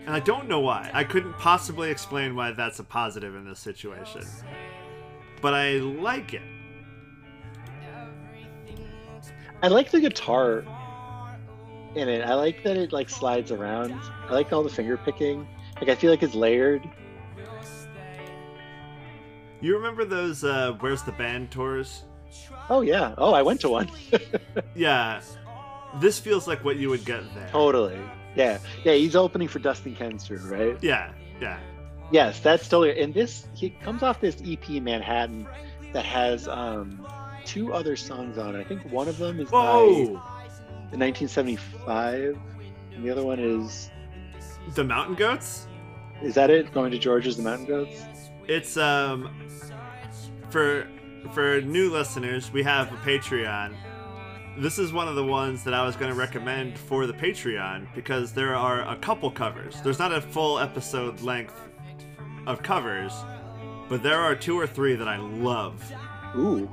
and 0.06 0.08
I 0.16 0.18
don't 0.18 0.48
know 0.48 0.60
why. 0.60 0.90
I 0.94 1.04
couldn't 1.04 1.34
possibly 1.34 1.90
explain 1.90 2.34
why 2.34 2.52
that's 2.52 2.78
a 2.78 2.82
positive 2.82 3.36
in 3.36 3.44
this 3.44 3.58
situation. 3.58 4.22
But 5.42 5.52
I 5.52 5.72
like 5.72 6.32
it. 6.32 6.40
I 9.62 9.68
like 9.68 9.90
the 9.90 10.00
guitar 10.00 10.64
in 11.94 12.08
it. 12.08 12.22
I 12.22 12.32
like 12.32 12.64
that 12.64 12.78
it 12.78 12.94
like 12.94 13.10
slides 13.10 13.50
around. 13.50 13.92
I 14.30 14.32
like 14.32 14.50
all 14.50 14.62
the 14.62 14.70
finger 14.70 14.96
picking. 14.96 15.46
Like 15.78 15.90
I 15.90 15.94
feel 15.94 16.10
like 16.10 16.22
it's 16.22 16.34
layered. 16.34 16.88
You 19.60 19.76
remember 19.76 20.06
those 20.06 20.42
uh, 20.42 20.72
Where's 20.80 21.02
the 21.02 21.12
Band 21.12 21.50
tours? 21.50 22.04
Oh 22.70 22.80
yeah. 22.80 23.14
Oh, 23.18 23.34
I 23.34 23.42
went 23.42 23.60
to 23.60 23.68
one. 23.68 23.90
Yeah. 24.74 25.20
This 26.00 26.18
feels 26.18 26.46
like 26.48 26.64
what 26.64 26.76
you 26.76 26.88
would 26.90 27.04
get 27.04 27.22
there. 27.34 27.48
totally. 27.50 27.98
Yeah. 28.36 28.58
Yeah. 28.84 28.94
He's 28.94 29.14
opening 29.16 29.48
for 29.48 29.58
Dustin 29.60 29.94
Kensrue, 29.94 30.50
right? 30.50 30.76
Yeah, 30.82 31.12
yeah. 31.40 31.58
Yes, 32.10 32.40
that's 32.40 32.68
totally. 32.68 33.00
And 33.00 33.14
this 33.14 33.46
he 33.54 33.70
comes 33.70 34.02
off 34.02 34.20
this 34.20 34.36
EP 34.44 34.68
Manhattan 34.82 35.46
that 35.92 36.04
has 36.04 36.48
um 36.48 37.06
two 37.44 37.72
other 37.72 37.94
songs 37.96 38.36
on 38.38 38.56
it. 38.56 38.60
I 38.60 38.64
think 38.64 38.82
one 38.90 39.08
of 39.08 39.18
them 39.18 39.38
is 39.40 39.50
by 39.50 39.80
1975. 40.90 42.38
And 42.94 43.04
the 43.04 43.10
other 43.10 43.24
one 43.24 43.38
is 43.38 43.90
The 44.74 44.84
Mountain 44.84 45.14
Goats? 45.16 45.66
is 46.22 46.34
that 46.34 46.48
it? 46.50 46.72
Going 46.72 46.90
to 46.92 46.98
Georgia's 46.98 47.36
the 47.36 47.42
Mountain 47.42 47.66
Goats. 47.66 48.02
It's 48.48 48.76
um 48.76 49.30
for 50.50 50.86
for 51.32 51.60
new 51.62 51.90
listeners, 51.90 52.52
we 52.52 52.62
have 52.62 52.92
a 52.92 52.96
Patreon. 52.98 53.74
This 54.56 54.78
is 54.78 54.92
one 54.92 55.08
of 55.08 55.16
the 55.16 55.24
ones 55.24 55.64
that 55.64 55.74
I 55.74 55.84
was 55.84 55.96
going 55.96 56.12
to 56.12 56.16
recommend 56.16 56.78
for 56.78 57.06
the 57.06 57.12
Patreon 57.12 57.92
because 57.92 58.32
there 58.32 58.54
are 58.54 58.88
a 58.88 58.96
couple 58.96 59.28
covers. 59.28 59.80
There's 59.80 59.98
not 59.98 60.12
a 60.12 60.20
full 60.20 60.60
episode 60.60 61.20
length 61.22 61.60
of 62.46 62.62
covers, 62.62 63.12
but 63.88 64.02
there 64.02 64.20
are 64.20 64.36
two 64.36 64.58
or 64.58 64.66
three 64.68 64.94
that 64.94 65.08
I 65.08 65.16
love. 65.16 65.92
Ooh. 66.36 66.70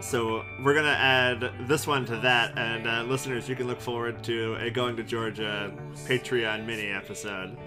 So 0.00 0.42
we're 0.64 0.72
gonna 0.72 0.88
add 0.88 1.68
this 1.68 1.86
one 1.86 2.06
to 2.06 2.16
that, 2.16 2.56
and 2.56 2.88
uh, 2.88 3.02
listeners, 3.02 3.50
you 3.50 3.54
can 3.54 3.66
look 3.66 3.82
forward 3.82 4.24
to 4.24 4.54
a 4.54 4.70
Going 4.70 4.96
to 4.96 5.02
Georgia 5.02 5.76
Patreon 6.06 6.64
mini 6.64 6.88
episode. 6.88 7.58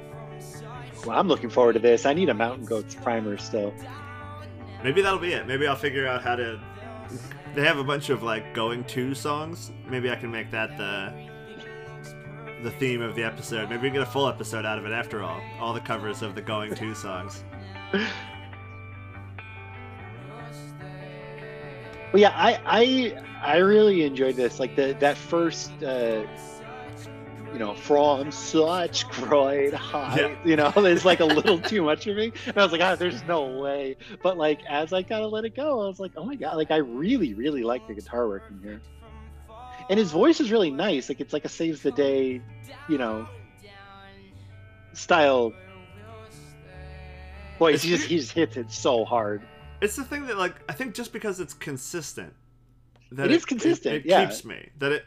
Well, 1.06 1.20
I'm 1.20 1.28
looking 1.28 1.52
forward 1.52 1.74
to 1.74 1.80
this. 1.80 2.08
I 2.08 2.14
need 2.14 2.30
a 2.30 2.34
Mountain 2.34 2.66
Goats 2.66 2.96
primer 2.96 3.38
still. 3.38 3.72
Maybe 4.84 5.04
that'll 5.04 5.20
be 5.20 5.34
it. 5.34 5.48
Maybe 5.48 5.68
I'll 5.68 5.76
figure 5.76 6.08
out 6.08 6.24
how 6.24 6.36
to. 6.38 6.60
They 7.56 7.64
have 7.64 7.78
a 7.78 7.84
bunch 7.84 8.10
of 8.10 8.24
like 8.24 8.54
going 8.54 8.84
to 8.86 9.14
songs. 9.14 9.72
Maybe 9.88 10.10
I 10.10 10.16
can 10.16 10.32
make 10.32 10.50
that 10.52 10.78
the 10.78 11.14
the 12.64 12.72
theme 12.72 13.02
of 13.02 13.14
the 13.16 13.24
episode. 13.24 13.70
Maybe 13.70 13.84
we 13.84 13.88
can 13.90 14.00
get 14.00 14.08
a 14.08 14.12
full 14.12 14.28
episode 14.28 14.66
out 14.66 14.80
of 14.80 14.86
it 14.86 14.92
after 14.92 15.22
all. 15.22 15.42
All 15.60 15.74
the 15.74 15.82
covers 15.82 16.22
of 16.22 16.34
the 16.34 16.42
going 16.42 16.74
to 16.74 16.96
songs. 16.96 17.44
Well, 22.14 22.22
yeah, 22.22 22.34
I 22.36 22.60
I 22.66 23.24
I 23.42 23.58
really 23.58 24.04
enjoyed 24.04 24.36
this. 24.36 24.60
Like 24.60 24.76
the 24.76 24.96
that 25.00 25.18
first, 25.18 25.72
uh, 25.84 26.28
you 27.54 27.60
know, 27.60 27.76
from 27.76 28.32
such 28.32 29.08
great 29.10 29.74
height. 29.74 30.20
Yeah. 30.20 30.36
You 30.44 30.56
know, 30.56 30.74
it's 30.78 31.06
like 31.06 31.20
a 31.20 31.26
little 31.26 31.60
too 31.72 31.84
much 31.84 32.04
for 32.04 32.14
me. 32.14 32.34
And 32.48 32.58
I 32.58 32.64
was 32.64 32.72
like, 32.72 32.82
ah, 32.82 32.96
there's 32.96 33.24
no 33.26 33.46
way. 33.60 33.96
But 34.24 34.38
like 34.38 34.62
as 34.68 34.92
I 34.92 35.04
kind 35.04 35.24
of 35.24 35.32
let 35.32 35.46
it 35.46 35.56
go, 35.56 35.84
I 35.84 35.88
was 35.88 36.00
like, 36.00 36.14
oh 36.18 36.26
my 36.26 36.36
god, 36.36 36.58
like 36.58 36.72
I 36.72 36.78
really 36.78 37.34
really 37.36 37.64
like 37.64 37.88
the 37.88 37.94
guitar 37.94 38.28
work 38.28 38.44
in 38.50 38.60
here. 38.62 38.82
And 39.90 40.00
his 40.00 40.12
voice 40.12 40.40
is 40.40 40.52
really 40.52 40.72
nice. 40.72 41.10
Like 41.10 41.22
it's 41.22 41.34
like 41.34 41.46
a 41.46 41.50
saves 41.50 41.82
the 41.82 41.92
day, 41.92 42.42
you 42.90 42.98
know, 42.98 43.28
style. 44.94 45.54
Voice. 47.60 47.84
He 47.84 47.90
just 47.90 48.06
he 48.10 48.18
just 48.18 48.32
hits 48.32 48.58
it 48.58 48.72
so 48.72 49.06
hard. 49.06 49.44
It's 49.82 49.96
the 49.96 50.04
thing 50.04 50.26
that 50.28 50.38
like 50.38 50.56
I 50.70 50.74
think 50.74 50.96
just 50.96 51.14
because 51.14 51.40
it's 51.40 51.54
consistent, 51.54 52.34
that 53.12 53.26
It 53.26 53.32
is 53.32 53.46
consistent, 53.46 53.96
It, 53.98 54.06
yeah. 54.06 54.26
keeps 54.26 54.44
me. 54.44 54.70
That 54.80 54.92
it. 54.94 55.06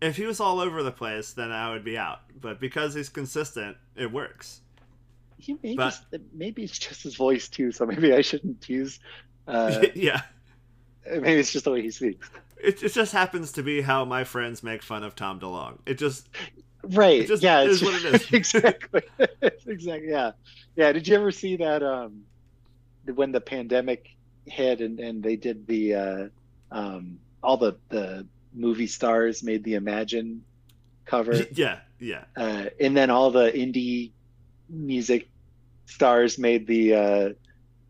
If 0.00 0.16
he 0.16 0.24
was 0.24 0.40
all 0.40 0.60
over 0.60 0.82
the 0.82 0.92
place, 0.92 1.32
then 1.32 1.50
I 1.50 1.70
would 1.72 1.84
be 1.84 1.98
out. 1.98 2.20
But 2.40 2.60
because 2.60 2.94
he's 2.94 3.08
consistent, 3.08 3.76
it 3.96 4.12
works. 4.12 4.60
He 5.38 5.56
may 5.62 5.74
But- 5.74 6.00
maybe 6.32 6.64
it's 6.64 6.78
just 6.78 7.02
his 7.02 7.16
voice 7.16 7.48
too, 7.48 7.72
so 7.72 7.86
maybe 7.86 8.12
I 8.12 8.20
shouldn't 8.22 8.68
use. 8.68 9.00
Uh, 9.46 9.86
yeah. 9.94 10.22
maybe 11.06 11.32
it's 11.40 11.52
just 11.52 11.64
the 11.64 11.72
way 11.72 11.82
he 11.82 11.90
speaks. 11.90 12.30
It, 12.62 12.82
it 12.82 12.92
just 12.92 13.12
happens 13.12 13.52
to 13.52 13.62
be 13.62 13.80
how 13.80 14.04
my 14.04 14.24
friends 14.24 14.62
make 14.62 14.82
fun 14.82 15.04
of 15.04 15.14
Tom 15.14 15.38
DeLonge. 15.40 15.78
It 15.86 15.98
just 15.98 16.28
Right? 16.82 17.20
It 17.20 17.28
just 17.28 17.42
yeah, 17.42 17.62
is 17.62 17.82
it's 17.82 17.84
what 17.84 18.04
it 18.04 18.14
is. 18.14 18.32
exactly. 18.32 19.02
Exactly. 19.66 20.08
Yeah, 20.08 20.32
yeah. 20.76 20.92
Did 20.92 21.06
you 21.06 21.14
ever 21.16 21.30
see 21.30 21.56
that? 21.56 21.82
Um, 21.82 22.22
when 23.14 23.32
the 23.32 23.40
pandemic 23.40 24.16
hit 24.46 24.80
and 24.80 24.98
and 24.98 25.22
they 25.22 25.36
did 25.36 25.66
the 25.66 25.94
uh, 25.94 26.28
um, 26.72 27.18
all 27.42 27.58
the 27.58 27.76
the 27.90 28.26
movie 28.58 28.86
stars 28.86 29.42
made 29.42 29.64
the 29.64 29.74
Imagine 29.74 30.44
cover, 31.04 31.34
yeah, 31.52 31.80
yeah. 31.98 32.24
uh, 32.36 32.66
and 32.80 32.96
then 32.96 33.10
all 33.10 33.30
the 33.30 33.50
indie 33.52 34.10
music 34.68 35.28
stars 35.86 36.38
made 36.38 36.66
the 36.66 36.94
uh, 36.94 37.28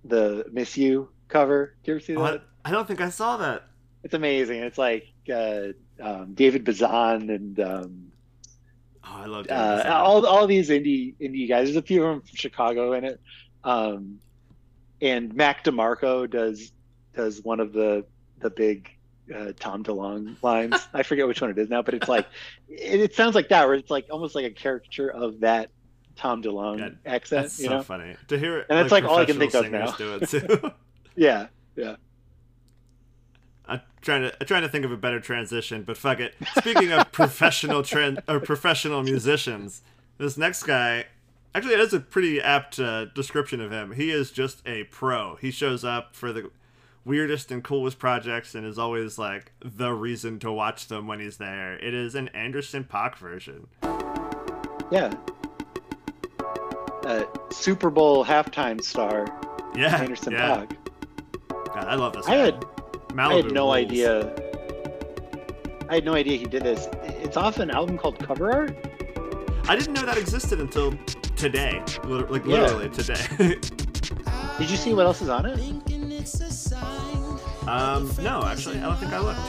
the 0.04 0.44
Miss 0.52 0.76
You 0.76 1.08
cover. 1.28 1.74
Do 1.82 1.90
you 1.90 1.96
ever 1.96 2.04
see 2.04 2.14
that? 2.14 2.20
Oh, 2.20 2.40
I, 2.64 2.68
I 2.68 2.70
don't 2.70 2.86
think 2.86 3.00
I 3.00 3.10
saw 3.10 3.36
that. 3.38 3.66
It's 4.04 4.14
amazing. 4.14 4.60
It's 4.60 4.78
like 4.78 5.08
uh, 5.32 5.68
um, 6.00 6.34
David 6.34 6.64
Bazan 6.64 7.30
and 7.30 7.60
um, 7.60 8.08
Oh, 9.10 9.22
I 9.22 9.26
love 9.26 9.46
David 9.46 9.86
uh, 9.86 10.02
all 10.02 10.26
all 10.26 10.46
these 10.46 10.68
indie 10.70 11.14
indie 11.20 11.48
guys. 11.48 11.68
There's 11.68 11.76
a 11.76 11.82
few 11.82 12.04
of 12.04 12.10
them 12.10 12.20
from 12.22 12.36
Chicago 12.36 12.92
in 12.92 13.04
it. 13.04 13.20
Um, 13.64 14.20
and 15.00 15.34
Mac 15.34 15.64
DeMarco 15.64 16.28
does 16.28 16.72
does 17.14 17.42
one 17.42 17.60
of 17.60 17.72
the 17.72 18.04
the 18.40 18.50
big 18.50 18.90
uh, 19.34 19.52
Tom 19.58 19.84
DeLonge 19.84 20.42
lines. 20.42 20.88
I 20.94 21.02
forget 21.02 21.26
which 21.26 21.40
one 21.40 21.50
it 21.50 21.58
is 21.58 21.68
now, 21.68 21.82
but 21.82 21.94
it's 21.94 22.08
like 22.08 22.26
it, 22.68 23.00
it 23.00 23.14
sounds 23.14 23.34
like 23.34 23.48
that, 23.48 23.66
where 23.66 23.74
it's 23.74 23.90
like 23.90 24.06
almost 24.10 24.34
like 24.34 24.44
a 24.44 24.50
caricature 24.50 25.08
of 25.08 25.40
that 25.40 25.70
Tom 26.16 26.42
DeLonge 26.42 26.78
Yeah, 26.80 26.90
accent. 27.12 27.42
That's 27.44 27.58
you 27.60 27.66
so 27.66 27.76
know? 27.76 27.82
funny 27.82 28.16
to 28.28 28.38
hear 28.38 28.58
it. 28.58 28.66
And 28.68 28.78
that's 28.78 28.92
like 28.92 29.04
all 29.04 29.18
I 29.18 29.24
can 29.24 29.38
think 29.38 29.54
of 29.54 29.64
singers 29.64 29.94
Do 29.96 30.14
it 30.16 30.28
too. 30.28 30.72
Yeah. 31.16 31.46
I'm 33.66 33.82
trying 34.00 34.22
to 34.22 34.34
I'm 34.40 34.46
trying 34.46 34.62
to 34.62 34.68
think 34.68 34.84
of 34.84 34.92
a 34.92 34.96
better 34.96 35.20
transition, 35.20 35.82
but 35.82 35.96
fuck 35.96 36.20
it. 36.20 36.34
Speaking 36.58 36.92
of 36.92 37.12
professional 37.12 37.82
tran 37.82 38.22
or 38.28 38.40
professional 38.40 39.02
musicians, 39.02 39.82
this 40.16 40.36
next 40.36 40.62
guy 40.62 41.06
actually 41.54 41.76
that's 41.76 41.92
a 41.92 42.00
pretty 42.00 42.40
apt 42.40 42.78
uh, 42.78 43.06
description 43.06 43.60
of 43.60 43.70
him. 43.70 43.92
He 43.92 44.10
is 44.10 44.30
just 44.30 44.62
a 44.66 44.84
pro. 44.84 45.36
He 45.36 45.50
shows 45.50 45.84
up 45.84 46.14
for 46.14 46.32
the 46.32 46.50
weirdest 47.04 47.50
and 47.50 47.62
coolest 47.64 47.98
projects 47.98 48.54
and 48.54 48.66
is 48.66 48.78
always 48.78 49.18
like 49.18 49.52
the 49.60 49.92
reason 49.92 50.38
to 50.40 50.52
watch 50.52 50.88
them 50.88 51.06
when 51.06 51.20
he's 51.20 51.36
there. 51.38 51.74
It 51.78 51.94
is 51.94 52.14
an 52.14 52.28
Anderson 52.28 52.84
Paak 52.84 53.16
version. 53.16 53.66
Yeah. 54.90 55.14
Uh, 57.04 57.24
Super 57.50 57.90
Bowl 57.90 58.24
halftime 58.24 58.82
star 58.82 59.26
Yeah, 59.74 59.96
Anderson 60.00 60.32
yeah. 60.32 60.64
Paak. 60.66 60.76
God, 61.74 61.84
I 61.88 61.94
love 61.94 62.12
this. 62.12 62.26
I 62.26 62.30
guy. 62.36 62.44
had 62.46 62.60
Malibu 63.10 63.30
I 63.30 63.34
had 63.36 63.52
no 63.52 63.64
rules. 63.64 63.76
idea. 63.76 64.34
I 65.88 65.94
had 65.96 66.04
no 66.04 66.14
idea 66.14 66.36
he 66.36 66.44
did 66.44 66.62
this. 66.64 66.86
It's 67.22 67.36
off 67.36 67.58
an 67.58 67.70
album 67.70 67.96
called 67.96 68.18
Cover 68.18 68.52
Art. 68.52 68.76
I 69.68 69.76
didn't 69.76 69.94
know 69.94 70.02
that 70.04 70.18
existed 70.18 70.60
until 70.60 70.92
today. 71.36 71.82
Like 72.04 72.44
Yeah. 72.44 72.60
literally 72.62 72.88
today. 72.90 73.24
Did 74.58 74.68
you 74.70 74.76
see 74.76 74.92
what 74.92 75.06
else 75.06 75.22
is 75.22 75.28
on 75.28 75.46
it? 75.46 75.58
Um, 77.66 78.10
no, 78.20 78.42
actually, 78.44 78.78
I 78.78 78.82
don't 78.82 78.96
think 78.96 79.12
I 79.12 79.18
looked. 79.20 79.40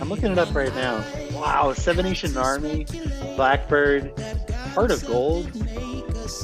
I'm 0.00 0.08
looking 0.10 0.32
it 0.32 0.38
up 0.38 0.54
right 0.54 0.74
now. 0.74 1.04
Wow, 1.32 1.72
Seven 1.72 2.04
Nation 2.04 2.36
Army, 2.36 2.86
Blackbird, 3.36 4.12
Heart 4.74 4.90
of 4.90 5.04
Gold, 5.06 5.54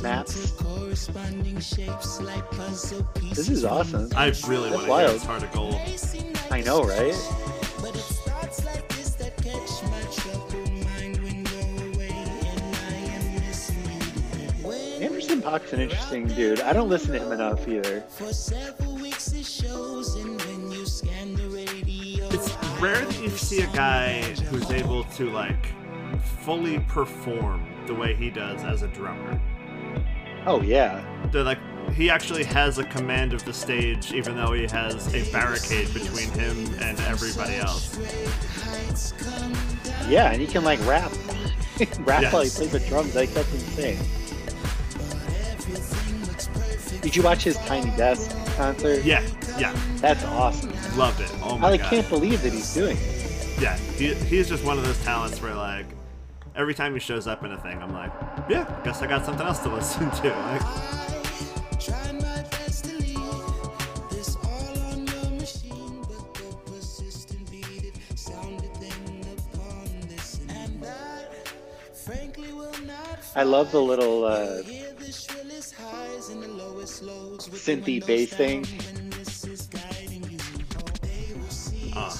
Maps. 0.03 0.53
This 3.31 3.49
is 3.49 3.65
awesome. 3.65 4.11
I 4.17 4.27
really 4.47 4.71
That's 4.71 4.75
want 4.75 4.85
to 4.85 4.91
wild. 4.91 5.11
this 5.13 5.25
Heart 5.25 5.43
of 5.45 5.53
Gold. 5.53 5.77
I 6.51 6.61
know, 6.61 6.83
right? 6.83 7.15
Paak's 15.43 15.73
an 15.73 15.81
interesting 15.81 16.27
dude. 16.29 16.61
I 16.61 16.73
don't 16.73 16.89
listen 16.89 17.13
to 17.13 17.19
him 17.19 17.33
enough 17.33 17.67
either. 17.69 18.05
It's 22.35 22.57
rare 22.81 23.05
that 23.05 23.21
you 23.23 23.29
see 23.31 23.61
a 23.63 23.67
guy 23.69 24.23
who's 24.51 24.71
able 24.71 25.05
to 25.05 25.31
like 25.31 25.67
fully 26.41 26.79
perform 26.81 27.67
the 27.87 27.95
way 27.95 28.15
he 28.15 28.31
does 28.31 28.63
as 28.65 28.83
a 28.83 28.89
drummer. 28.89 29.41
Oh 30.47 30.61
yeah, 30.63 31.05
They're 31.31 31.45
like 31.45 31.59
he 31.93 32.09
actually 32.11 32.45
has 32.45 32.79
a 32.79 32.85
command 32.85 33.33
of 33.33 33.45
the 33.45 33.53
stage, 33.53 34.13
even 34.13 34.37
though 34.37 34.53
he 34.53 34.67
has 34.69 35.13
a 35.15 35.31
barricade 35.33 35.93
between 35.93 36.31
him 36.31 36.57
and 36.81 36.99
everybody 37.01 37.57
else. 37.57 37.99
Yeah, 40.09 40.31
and 40.33 40.41
he 40.41 40.47
can 40.47 40.65
like 40.65 40.85
rap. 40.87 41.13
rap 42.01 42.23
Yes. 42.23 42.33
while 42.33 42.43
he 42.43 42.51
plays 42.51 42.71
the 42.71 42.81
drums. 42.89 43.15
Like 43.15 43.31
that's 43.35 43.53
insane. 43.53 43.99
Did 47.01 47.17
you 47.17 47.23
watch 47.23 47.43
his 47.45 47.57
Tiny 47.59 47.91
Desk 47.97 48.31
concert? 48.57 49.05
Yeah, 49.05 49.23
yeah, 49.59 49.75
That's 49.97 50.25
awesome. 50.25 50.73
loved 50.97 51.21
it. 51.21 51.31
Oh 51.43 51.59
my 51.59 51.69
I 51.69 51.71
like, 51.73 51.81
god. 51.83 51.91
can't 51.91 52.09
believe 52.09 52.43
that 52.43 52.53
he's 52.53 52.73
doing 52.75 52.97
it. 52.99 53.61
Yeah, 53.61 53.77
he, 53.97 54.15
he's 54.15 54.49
just 54.49 54.65
one 54.65 54.79
of 54.79 54.85
those 54.85 55.03
talents 55.05 55.41
where 55.41 55.55
like 55.55 55.87
every 56.57 56.75
time 56.75 56.95
he 56.95 57.01
shows 57.01 57.27
up 57.27 57.45
in 57.45 57.53
a 57.53 57.59
thing, 57.61 57.79
I'm 57.83 57.93
like, 57.93 58.13
yeah, 58.49 58.67
guess 58.85 59.03
I 59.03 59.07
got 59.07 59.25
something 59.25 59.47
else 59.47 59.61
to 59.61 59.69
listen 59.75 60.11
to. 60.11 60.29
Like, 60.31 60.61
Tried 61.81 62.15
my 62.21 62.43
best 62.51 62.85
to 62.87 62.97
leave 62.97 63.19
this 64.11 64.37
all 64.37 64.79
on 64.93 65.07
your 65.07 65.31
machine, 65.39 66.01
but 66.03 66.35
the 66.35 66.57
persistent 66.71 67.51
beat 67.51 67.85
it 67.85 68.19
sounded 68.19 68.73
thin 68.77 69.21
upon 69.55 70.09
this, 70.09 70.41
and 70.49 70.85
I 70.85 71.25
frankly 71.95 72.53
will 72.53 72.73
not 72.87 73.19
I 73.35 73.43
love 73.45 73.73
the 73.73 73.81
little 73.83 74.25
uh, 74.25 74.63
synthy 76.87 77.87
windows 77.87 78.07
bass 78.07 78.33
thing. 78.33 78.65
when 78.65 79.11
this 79.11 79.45
is 79.45 79.63
guiding 79.69 80.23
you. 80.31 81.93
uh, 81.97 82.17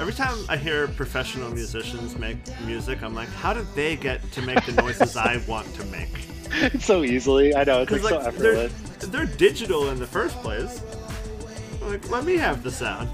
every 0.00 0.12
time 0.12 0.36
I 0.48 0.56
hear 0.56 0.88
professional 0.88 1.50
musicians 1.50 2.16
make 2.18 2.36
music, 2.64 3.02
I'm 3.02 3.14
like, 3.14 3.28
how 3.28 3.52
did 3.52 3.66
they 3.74 3.96
get 3.96 4.20
to 4.32 4.42
make 4.42 4.64
the 4.66 4.72
noises 4.72 5.16
I 5.16 5.42
want 5.48 5.72
to 5.74 5.84
make? 5.86 6.08
so 6.80 7.02
easily. 7.04 7.54
I 7.54 7.64
know 7.64 7.82
it's 7.82 7.90
like, 7.92 8.02
Because 8.02 8.08
so 8.10 8.18
like 8.30 8.34
they're, 8.36 8.54
effortless. 8.66 9.08
they're 9.10 9.26
digital 9.26 9.90
in 9.90 9.98
the 9.98 10.06
first 10.06 10.34
place. 10.36 10.82
Like, 11.82 12.08
let 12.10 12.24
me 12.24 12.36
have 12.36 12.62
the 12.62 12.70
sound. 12.70 13.10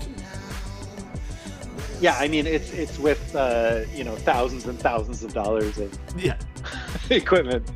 Yeah, 2.00 2.16
I 2.18 2.28
mean 2.28 2.46
it's 2.46 2.70
it's 2.72 2.98
with 2.98 3.34
uh, 3.34 3.82
you 3.94 4.02
know 4.04 4.14
thousands 4.16 4.66
and 4.66 4.78
thousands 4.78 5.22
of 5.22 5.32
dollars 5.32 5.78
of 5.78 5.96
Yeah. 6.16 6.36
equipment. 7.10 7.66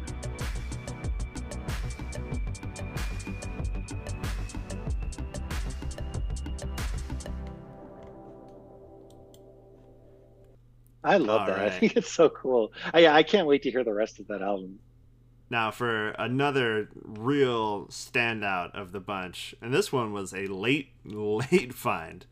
I 11.04 11.16
love 11.16 11.42
All 11.42 11.46
that. 11.46 11.58
I 11.60 11.70
think 11.70 11.96
it's 11.96 12.10
so 12.10 12.28
cool. 12.28 12.72
I, 12.92 13.00
yeah, 13.00 13.14
I 13.14 13.22
can't 13.22 13.46
wait 13.46 13.62
to 13.62 13.70
hear 13.70 13.84
the 13.84 13.94
rest 13.94 14.18
of 14.18 14.26
that 14.28 14.42
album. 14.42 14.78
Now, 15.50 15.70
for 15.70 16.10
another 16.10 16.90
real 16.94 17.86
standout 17.86 18.74
of 18.74 18.92
the 18.92 19.00
bunch, 19.00 19.54
and 19.62 19.72
this 19.72 19.92
one 19.92 20.12
was 20.12 20.34
a 20.34 20.46
late, 20.46 20.90
late 21.04 21.72
find. 21.72 22.26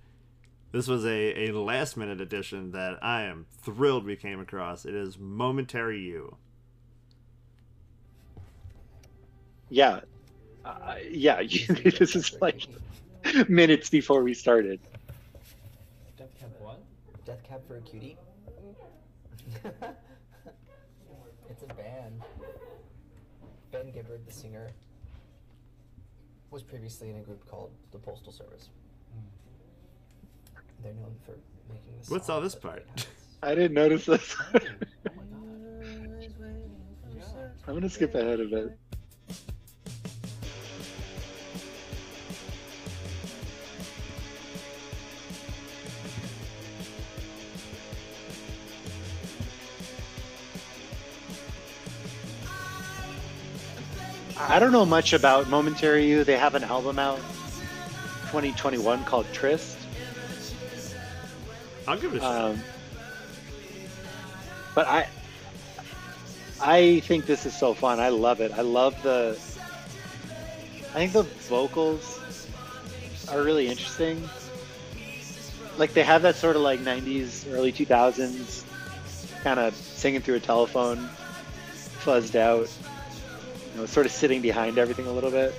This 0.72 0.88
was 0.88 1.07
a, 1.07 1.48
a 1.48 1.52
last 1.52 1.96
minute 1.96 2.20
addition 2.20 2.72
that 2.72 2.98
I 3.02 3.22
am 3.22 3.46
thrilled 3.62 4.05
we 4.05 4.16
came 4.16 4.40
across. 4.40 4.85
It 4.85 4.94
is 4.94 5.18
Momentary 5.18 6.00
You. 6.00 6.37
Yeah, 9.68 10.00
uh, 10.64 10.96
yeah. 11.11 11.42
this 11.68 12.14
is 12.14 12.37
like 12.40 12.66
minutes 13.48 13.88
before 13.88 14.22
we 14.22 14.35
started. 14.35 14.79
Death 16.18 16.29
Cab 16.38 16.50
what? 16.61 16.81
Death 17.24 17.42
Cab 17.42 17.66
for 17.66 17.79
a 17.79 17.81
Cutie? 17.81 18.16
it's 21.50 21.62
a 21.62 21.66
band. 21.66 22.22
Ben 23.72 23.90
Gibbard, 23.90 24.24
the 24.26 24.33
singer, 24.33 24.70
was 26.50 26.62
previously 26.62 27.11
in 27.11 27.16
a 27.16 27.20
group 27.20 27.48
called 27.48 27.70
the 27.92 27.98
Postal 27.98 28.33
Service. 28.33 28.70
Hmm. 29.12 29.20
They're 30.83 30.94
known 30.94 31.16
for 31.24 31.33
making 31.72 31.98
this. 31.98 32.09
What's 32.09 32.29
all 32.29 32.40
this 32.40 32.55
part? 32.55 32.87
I 33.42 33.55
didn't 33.55 33.74
notice 33.74 34.07
this. 34.07 34.37
I'm 37.68 37.74
gonna 37.74 37.90
skip 37.90 38.14
ahead 38.14 38.40
a 38.40 38.44
bit. 38.44 38.79
I 54.38 54.59
don't 54.59 54.72
know 54.72 54.85
much 54.85 55.12
about 55.12 55.49
Momentary 55.49 56.07
You. 56.07 56.22
They 56.22 56.37
have 56.37 56.55
an 56.55 56.64
album 56.64 56.99
out 56.99 57.18
2021 58.27 59.05
called 59.05 59.27
Trist. 59.33 59.79
I'll 61.88 61.99
give 61.99 62.12
it 62.12 62.18
a 62.18 62.20
shot. 62.20 62.44
Um, 62.51 62.62
but 64.75 64.87
I, 64.87 65.09
I 66.61 67.01
think 67.01 67.27
this 67.27 67.46
is 67.46 67.57
so 67.57 67.72
fun. 67.72 67.99
I 67.99 68.11
love 68.11 68.40
it. 68.40 68.53
I 68.53 68.61
love 68.61 69.01
the. 69.03 69.38
I 70.90 70.99
think 70.99 71.12
the 71.12 71.22
vocals 71.49 72.20
are 73.31 73.42
really 73.42 73.68
interesting. 73.68 74.29
Like 75.79 75.94
they 75.94 76.03
have 76.03 76.22
that 76.22 76.37
sort 76.37 76.57
of 76.57 76.62
like 76.62 76.81
'90s, 76.81 77.51
early 77.53 77.72
2000s 77.72 78.64
kind 79.42 79.61
of 79.61 79.75
singing 79.75 80.20
through 80.20 80.35
a 80.35 80.40
telephone, 80.40 81.09
fuzzed 82.05 82.35
out. 82.35 82.68
You 83.77 83.83
know, 83.83 83.87
sort 83.87 84.07
of 84.07 84.12
sitting 84.12 84.41
behind 84.41 84.79
everything 84.79 85.07
a 85.07 85.12
little 85.12 85.31
bit. 85.31 85.55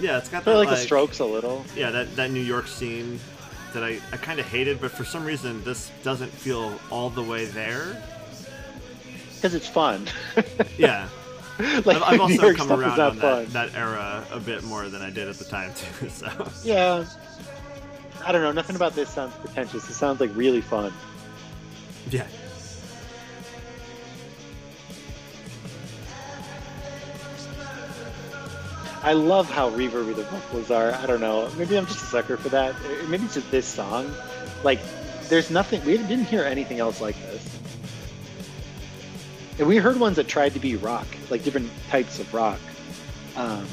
yeah, 0.00 0.16
it's 0.16 0.30
got 0.30 0.42
that 0.46 0.54
like 0.56 0.68
like, 0.68 0.78
the 0.78 0.82
Strokes 0.82 1.18
a 1.18 1.24
little. 1.26 1.66
yeah 1.76 1.90
that, 1.90 2.16
that 2.16 2.30
New 2.30 2.40
York 2.40 2.66
scene 2.66 3.20
that 3.74 3.84
I, 3.84 3.98
I 4.10 4.16
kind 4.16 4.40
of 4.40 4.46
hated, 4.46 4.80
but 4.80 4.90
for 4.90 5.04
some 5.04 5.22
reason 5.26 5.62
this 5.64 5.90
doesn't 6.02 6.30
feel 6.32 6.80
all 6.90 7.10
the 7.10 7.22
way 7.22 7.44
there. 7.44 8.02
because 9.34 9.54
it's 9.54 9.68
fun. 9.68 10.06
Yeah, 10.78 11.08
like 11.84 11.96
I've, 11.96 12.02
I've 12.02 12.20
also 12.20 12.54
come 12.54 12.72
around 12.72 12.98
on 13.00 13.18
that, 13.18 13.48
that 13.52 13.74
era 13.74 14.24
a 14.32 14.40
bit 14.40 14.62
more 14.64 14.88
than 14.88 15.02
I 15.02 15.10
did 15.10 15.28
at 15.28 15.36
the 15.36 15.44
time 15.44 15.72
too. 16.00 16.08
So 16.10 16.28
Yeah. 16.64 17.04
I 18.24 18.32
don't 18.32 18.40
know. 18.42 18.50
Nothing 18.52 18.76
about 18.76 18.94
this 18.94 19.10
sounds 19.10 19.34
pretentious. 19.36 19.88
It 19.90 19.94
sounds 19.94 20.20
like 20.20 20.30
really 20.34 20.60
fun. 20.62 20.90
yeah, 22.10 22.26
I 29.06 29.12
love 29.12 29.48
how 29.48 29.70
reverby 29.70 30.16
the 30.16 30.24
vocals 30.24 30.72
are. 30.72 30.92
I 30.92 31.06
don't 31.06 31.20
know. 31.20 31.48
Maybe 31.56 31.78
I'm 31.78 31.86
just 31.86 32.02
a 32.02 32.06
sucker 32.06 32.36
for 32.36 32.48
that. 32.48 32.74
Maybe 33.06 33.24
it's 33.24 33.34
just 33.34 33.48
this 33.52 33.64
song. 33.64 34.12
Like, 34.64 34.80
there's 35.28 35.48
nothing. 35.48 35.84
We 35.84 35.96
didn't 35.96 36.24
hear 36.24 36.42
anything 36.42 36.80
else 36.80 37.00
like 37.00 37.14
this. 37.22 37.60
And 39.60 39.68
we 39.68 39.76
heard 39.76 40.00
ones 40.00 40.16
that 40.16 40.26
tried 40.26 40.54
to 40.54 40.58
be 40.58 40.74
rock, 40.74 41.06
like 41.30 41.44
different 41.44 41.70
types 41.88 42.18
of 42.18 42.34
rock. 42.34 42.58
Um, 43.36 43.68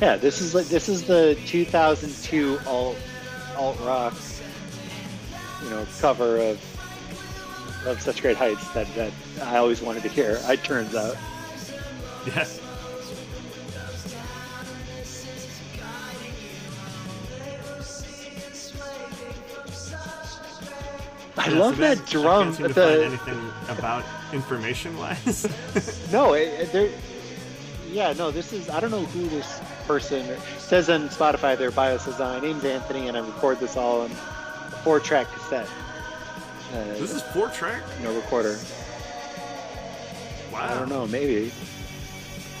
yeah, 0.00 0.16
this 0.16 0.40
is 0.40 0.54
like 0.54 0.66
this 0.66 0.88
is 0.88 1.04
the 1.04 1.36
2002 1.46 2.60
alt 2.66 2.96
alt 3.56 3.78
rock, 3.80 4.14
you 5.62 5.70
know, 5.70 5.86
cover 6.00 6.38
of 6.38 6.60
of 7.86 8.00
such 8.00 8.22
great 8.22 8.36
heights 8.36 8.66
that 8.72 8.92
that 8.94 9.12
I 9.42 9.56
always 9.58 9.80
wanted 9.80 10.02
to 10.04 10.08
hear. 10.08 10.38
It 10.44 10.62
turns 10.64 10.94
out. 10.94 11.16
Yes. 12.26 12.60
I 21.36 21.50
Yeah, 21.50 21.58
love 21.58 21.78
bad 21.78 21.98
that 21.98 22.08
I 22.08 22.10
drum. 22.10 22.44
can't 22.44 22.56
seem 22.56 22.72
the- 22.74 23.04
anything 23.06 23.52
about 23.68 24.04
information 24.32 24.96
wise. 24.98 25.46
No, 26.12 26.32
it, 26.34 26.48
it- 26.48 26.72
there. 26.72 26.90
Yeah, 27.90 28.12
no. 28.12 28.30
This 28.30 28.52
is. 28.52 28.68
I 28.68 28.80
don't 28.80 28.90
know 28.90 29.04
who 29.04 29.28
this 29.28 29.60
person 29.88 30.36
says 30.58 30.90
on 30.90 31.08
Spotify. 31.08 31.56
Their 31.56 31.70
bio 31.70 31.96
says, 31.96 32.18
"My 32.18 32.38
name's 32.38 32.64
Anthony, 32.64 33.08
and 33.08 33.16
I 33.16 33.20
record 33.20 33.58
this 33.58 33.76
all 33.76 34.02
on 34.02 34.10
a 34.10 34.14
four-track 34.84 35.32
cassette." 35.32 35.68
Uh, 36.72 36.84
this 36.98 37.14
is 37.14 37.22
four 37.22 37.48
track. 37.48 37.82
you 37.96 38.04
know, 38.04 38.14
recorder. 38.14 38.58
Wow. 40.52 40.68
I 40.70 40.74
don't 40.74 40.90
know. 40.90 41.06
Maybe. 41.06 41.50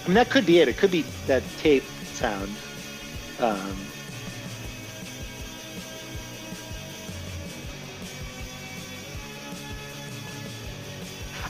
I 0.04 0.08
mean, 0.08 0.14
that 0.14 0.30
could 0.30 0.46
be 0.46 0.60
it. 0.60 0.68
It 0.68 0.78
could 0.78 0.90
be 0.90 1.04
that 1.26 1.42
tape 1.58 1.84
sound. 2.14 2.50
Um, 3.40 3.76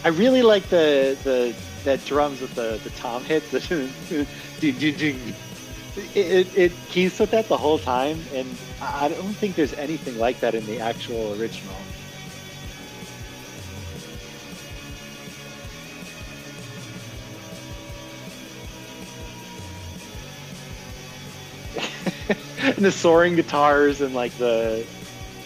I 0.05 0.09
really 0.09 0.43
like 0.43 0.69
the 0.69 1.17
the 1.23 1.55
that 1.85 2.05
drums 2.05 2.41
with 2.41 2.55
the 2.57 2.81
the 2.83 2.91
tom 2.91 3.23
hits. 3.23 3.51
The 3.53 3.61
ding, 4.61 4.79
ding, 4.79 4.97
ding. 4.97 5.35
It, 6.15 6.57
it, 6.57 6.73
keeps 6.89 7.19
with 7.19 7.31
that 7.31 7.49
the 7.49 7.57
whole 7.57 7.79
time, 7.79 8.21
and 8.33 8.49
I 8.81 9.09
don't 9.09 9.35
think 9.35 9.55
there's 9.55 9.73
anything 9.75 10.19
like 10.19 10.41
that 10.41 10.55
in 10.55 10.65
the 10.67 10.81
actual 10.81 11.41
original. 11.41 11.75
and 22.59 22.85
the 22.85 22.93
soaring 22.93 23.37
guitars 23.37 24.01
and 24.01 24.15
like 24.15 24.37
the 24.39 24.85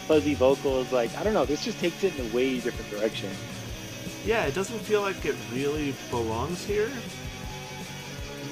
fuzzy 0.06 0.34
vocals, 0.34 0.92
like 0.92 1.14
I 1.16 1.22
don't 1.22 1.34
know, 1.34 1.44
this 1.44 1.64
just 1.64 1.78
takes 1.78 2.02
it 2.04 2.18
in 2.18 2.30
a 2.30 2.34
way 2.34 2.58
different 2.60 2.90
direction. 2.90 3.30
Yeah, 4.24 4.44
it 4.44 4.54
doesn't 4.54 4.78
feel 4.80 5.02
like 5.02 5.24
it 5.24 5.34
really 5.52 5.94
belongs 6.10 6.64
here. 6.64 6.90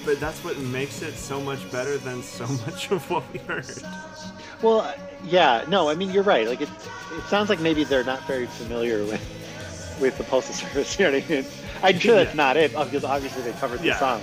But 0.05 0.19
that's 0.19 0.43
what 0.43 0.57
makes 0.59 1.03
it 1.03 1.15
so 1.15 1.41
much 1.41 1.71
better 1.71 1.99
than 1.99 2.23
so 2.23 2.47
much 2.67 2.91
of 2.91 3.09
what 3.11 3.23
we 3.33 3.39
heard. 3.41 3.67
Well, 4.63 4.95
yeah, 5.25 5.65
no, 5.69 5.89
I 5.89 5.95
mean 5.95 6.11
you're 6.11 6.23
right. 6.23 6.47
Like 6.49 6.61
it, 6.61 6.69
it 7.17 7.23
sounds 7.29 7.49
like 7.49 7.61
maybe 7.61 7.85
they're 7.85 8.05
not 8.05 8.21
very 8.23 8.47
familiar 8.47 9.05
with 9.05 9.97
with 10.01 10.17
the 10.17 10.25
postal 10.25 10.55
service. 10.69 10.99
You 10.99 11.07
know 11.07 11.13
what 11.19 11.25
I 11.25 11.29
mean? 11.33 11.45
I'm 11.83 11.99
sure 11.99 12.15
that's 12.15 12.31
Yeah. 12.31 12.37
not 12.37 12.57
it 12.57 12.73
because 12.73 13.05
obviously 13.05 13.43
they 13.43 13.53
covered 13.53 13.81
the 13.81 13.87
Yeah. 13.89 13.99
song, 13.99 14.23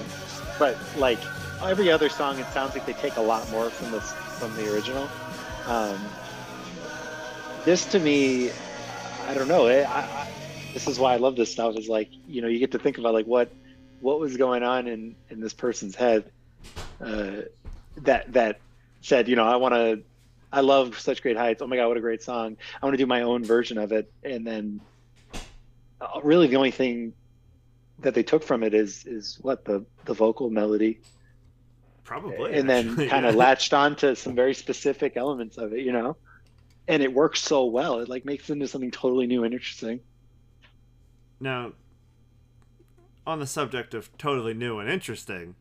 but 0.60 0.78
like 0.98 1.20
every 1.64 1.92
other 1.92 2.10
song, 2.10 2.40
it 2.40 2.48
sounds 2.48 2.74
like 2.74 2.86
they 2.86 2.94
take 2.94 3.18
a 3.18 3.22
lot 3.22 3.50
more 3.52 3.70
from 3.70 3.92
this 3.92 4.12
from 4.40 4.56
the 4.56 4.72
original. 4.74 5.08
Um, 5.68 6.00
this 7.66 7.86
to 7.88 8.00
me, 8.00 8.52
I 9.28 9.34
don't 9.34 9.48
know. 9.48 9.68
I, 9.68 9.82
I, 9.82 10.00
I- 10.00 10.28
this 10.74 10.88
is 10.88 11.00
why 11.00 11.14
I 11.14 11.18
love 11.18 11.36
this 11.36 11.52
stuff. 11.52 11.76
Is 11.76 11.90
like 11.90 12.10
you 12.28 12.42
know 12.42 12.48
you 12.48 12.60
get 12.60 12.72
to 12.74 12.80
think 12.80 12.98
about 13.00 13.14
like 13.16 13.26
what 13.26 13.50
what 14.00 14.20
was 14.20 14.38
going 14.38 14.64
on 14.64 14.88
in 14.88 15.16
in 15.30 15.40
this 15.40 15.54
person's 15.54 15.96
head 15.96 16.32
uh, 17.02 17.42
that 17.98 18.32
that 18.34 18.60
said 19.02 19.28
you 19.28 19.36
know 19.36 19.46
I 19.46 19.56
want 19.56 19.74
to 19.74 20.04
I 20.52 20.62
love 20.62 21.00
such 21.00 21.22
great 21.22 21.38
heights. 21.38 21.62
Oh 21.62 21.68
my 21.68 21.76
god, 21.76 21.88
what 21.88 21.98
a 21.98 22.02
great 22.02 22.24
song! 22.24 22.58
I 22.82 22.86
want 22.86 22.94
to 22.94 22.98
do 22.98 23.06
my 23.06 23.24
own 23.24 23.44
version 23.44 23.78
of 23.78 23.92
it, 23.92 24.12
and 24.24 24.48
then 24.48 24.82
uh, 26.00 26.20
really 26.24 26.48
the 26.48 26.56
only 26.56 26.72
thing 26.72 27.14
that 28.00 28.14
they 28.14 28.24
took 28.24 28.44
from 28.44 28.64
it 28.64 28.74
is 28.74 29.06
is 29.06 29.38
what 29.42 29.66
the 29.66 29.86
the 30.06 30.14
vocal 30.14 30.50
melody, 30.50 31.00
Probably. 32.04 32.54
and 32.54 32.70
then 32.70 32.96
kind 33.10 33.26
of 33.26 33.36
yeah. 33.36 33.40
latched 33.40 33.74
onto 33.74 34.16
some 34.16 34.36
very 34.36 34.54
specific 34.54 35.18
elements 35.18 35.58
of 35.58 35.74
it, 35.74 35.82
you 35.82 35.92
know. 35.92 36.16
And 36.88 37.04
it 37.04 37.12
works 37.12 37.42
so 37.42 37.66
well; 37.66 38.00
it 38.00 38.08
like 38.08 38.24
makes 38.24 38.50
it 38.50 38.54
into 38.54 38.68
something 38.68 38.92
totally 38.92 39.28
new 39.28 39.44
and 39.44 39.54
interesting. 39.54 40.00
Now, 41.42 41.74
on 43.28 43.40
the 43.40 43.48
subject 43.48 43.94
of 43.94 44.16
totally 44.18 44.54
new 44.54 44.80
and 44.80 44.90
interesting, 44.90 45.56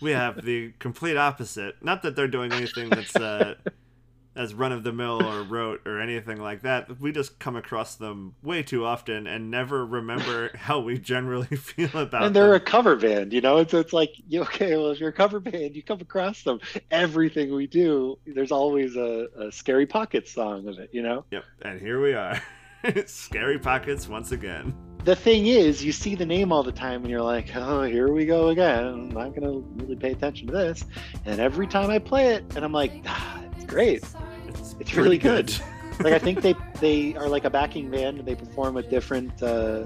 we 0.00 0.12
have 0.12 0.44
the 0.44 0.72
complete 0.78 1.16
opposite. 1.16 1.76
Not 1.82 2.02
that 2.02 2.16
they're 2.16 2.28
doing 2.28 2.52
anything 2.52 2.88
that's 2.88 3.16
uh, 3.16 3.56
as 4.36 4.54
run 4.54 4.70
of 4.70 4.84
the 4.84 4.92
mill 4.92 5.22
or 5.22 5.42
rote 5.42 5.86
or 5.86 6.00
anything 6.00 6.40
like 6.40 6.62
that. 6.62 7.00
We 7.00 7.10
just 7.10 7.38
come 7.40 7.56
across 7.56 7.96
them 7.96 8.36
way 8.42 8.62
too 8.62 8.84
often 8.84 9.26
and 9.26 9.50
never 9.50 9.84
remember 9.84 10.50
how 10.56 10.80
we 10.80 10.98
generally 10.98 11.46
feel 11.56 11.90
about 11.94 12.22
and 12.22 12.34
they're 12.34 12.54
a 12.54 12.60
cover 12.60 12.96
band, 12.96 13.32
you 13.32 13.40
know. 13.40 13.58
It's 13.58 13.74
it's 13.74 13.92
like 13.92 14.14
okay, 14.32 14.76
well, 14.76 14.90
if 14.90 15.00
you're 15.00 15.10
a 15.10 15.12
cover 15.12 15.40
band, 15.40 15.74
you 15.74 15.82
come 15.82 16.00
across 16.00 16.42
them. 16.44 16.60
Everything 16.90 17.54
we 17.54 17.66
do, 17.66 18.18
there's 18.24 18.52
always 18.52 18.96
a, 18.96 19.26
a 19.36 19.52
scary 19.52 19.86
pockets 19.86 20.32
song 20.32 20.68
of 20.68 20.78
it, 20.78 20.90
you 20.92 21.02
know. 21.02 21.24
Yep, 21.32 21.44
and 21.62 21.80
here 21.80 22.00
we 22.00 22.14
are. 22.14 22.40
Scary 23.06 23.58
Pockets 23.58 24.08
once 24.08 24.32
again. 24.32 24.74
the 25.04 25.16
thing 25.16 25.46
is, 25.46 25.82
you 25.84 25.92
see 25.92 26.14
the 26.14 26.26
name 26.26 26.52
all 26.52 26.62
the 26.62 26.72
time, 26.72 27.02
and 27.02 27.10
you're 27.10 27.22
like, 27.22 27.54
"Oh, 27.54 27.82
here 27.82 28.12
we 28.12 28.26
go 28.26 28.48
again." 28.48 28.84
I'm 28.86 29.08
not 29.10 29.34
gonna 29.34 29.58
really 29.58 29.96
pay 29.96 30.12
attention 30.12 30.46
to 30.48 30.52
this. 30.52 30.84
And 31.24 31.40
every 31.40 31.66
time 31.66 31.90
I 31.90 31.98
play 31.98 32.34
it, 32.34 32.44
and 32.56 32.64
I'm 32.64 32.72
like, 32.72 32.92
ah, 33.06 33.40
"It's 33.56 33.64
great." 33.64 34.02
It's, 34.48 34.76
It's 34.80 34.94
really 34.94 35.18
good. 35.18 35.52
Like 36.00 36.12
I 36.14 36.18
think 36.18 36.40
they 36.42 36.54
they 36.80 37.14
are 37.16 37.28
like 37.28 37.44
a 37.44 37.50
backing 37.50 37.90
band, 37.90 38.18
and 38.18 38.26
they 38.28 38.34
perform 38.34 38.74
with 38.74 38.88
different 38.90 39.42
uh, 39.42 39.84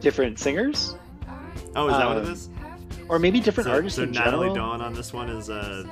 different 0.00 0.38
singers, 0.38 0.96
oh, 1.76 1.88
is 1.88 1.96
that 1.96 2.06
what 2.08 2.16
Uh, 2.18 2.20
it 2.22 2.28
is? 2.28 2.48
or 3.08 3.18
maybe 3.18 3.40
different 3.40 3.66
So, 3.68 3.72
artists 3.74 3.96
so 3.96 4.04
Natalie 4.04 4.48
general. 4.48 4.54
Dawn 4.54 4.80
on 4.80 4.94
this 4.94 5.12
one 5.12 5.28
is 5.28 5.48
a 5.48 5.84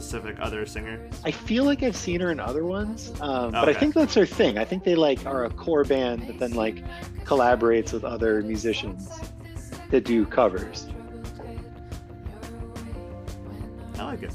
specific 0.00 0.36
other 0.40 0.64
singer. 0.64 0.98
I 1.24 1.30
feel 1.30 1.64
like 1.64 1.82
I've 1.82 1.96
seen 1.96 2.20
her 2.20 2.30
in 2.30 2.40
other 2.40 2.64
ones, 2.64 3.12
um, 3.20 3.52
but 3.52 3.68
I 3.68 3.74
think 3.74 3.94
that's 3.94 4.14
her 4.14 4.26
thing. 4.26 4.58
I 4.58 4.64
think 4.64 4.82
they 4.82 4.94
like 4.94 5.26
are 5.26 5.44
a 5.44 5.50
core 5.50 5.84
band 5.84 6.26
that 6.26 6.38
then 6.38 6.52
like 6.52 6.82
collaborates 7.24 7.92
with 7.92 8.04
other 8.04 8.42
musicians 8.42 9.08
that 9.90 10.04
do 10.04 10.24
covers. 10.24 10.88
I 13.98 14.04
like 14.04 14.22
it. 14.22 14.32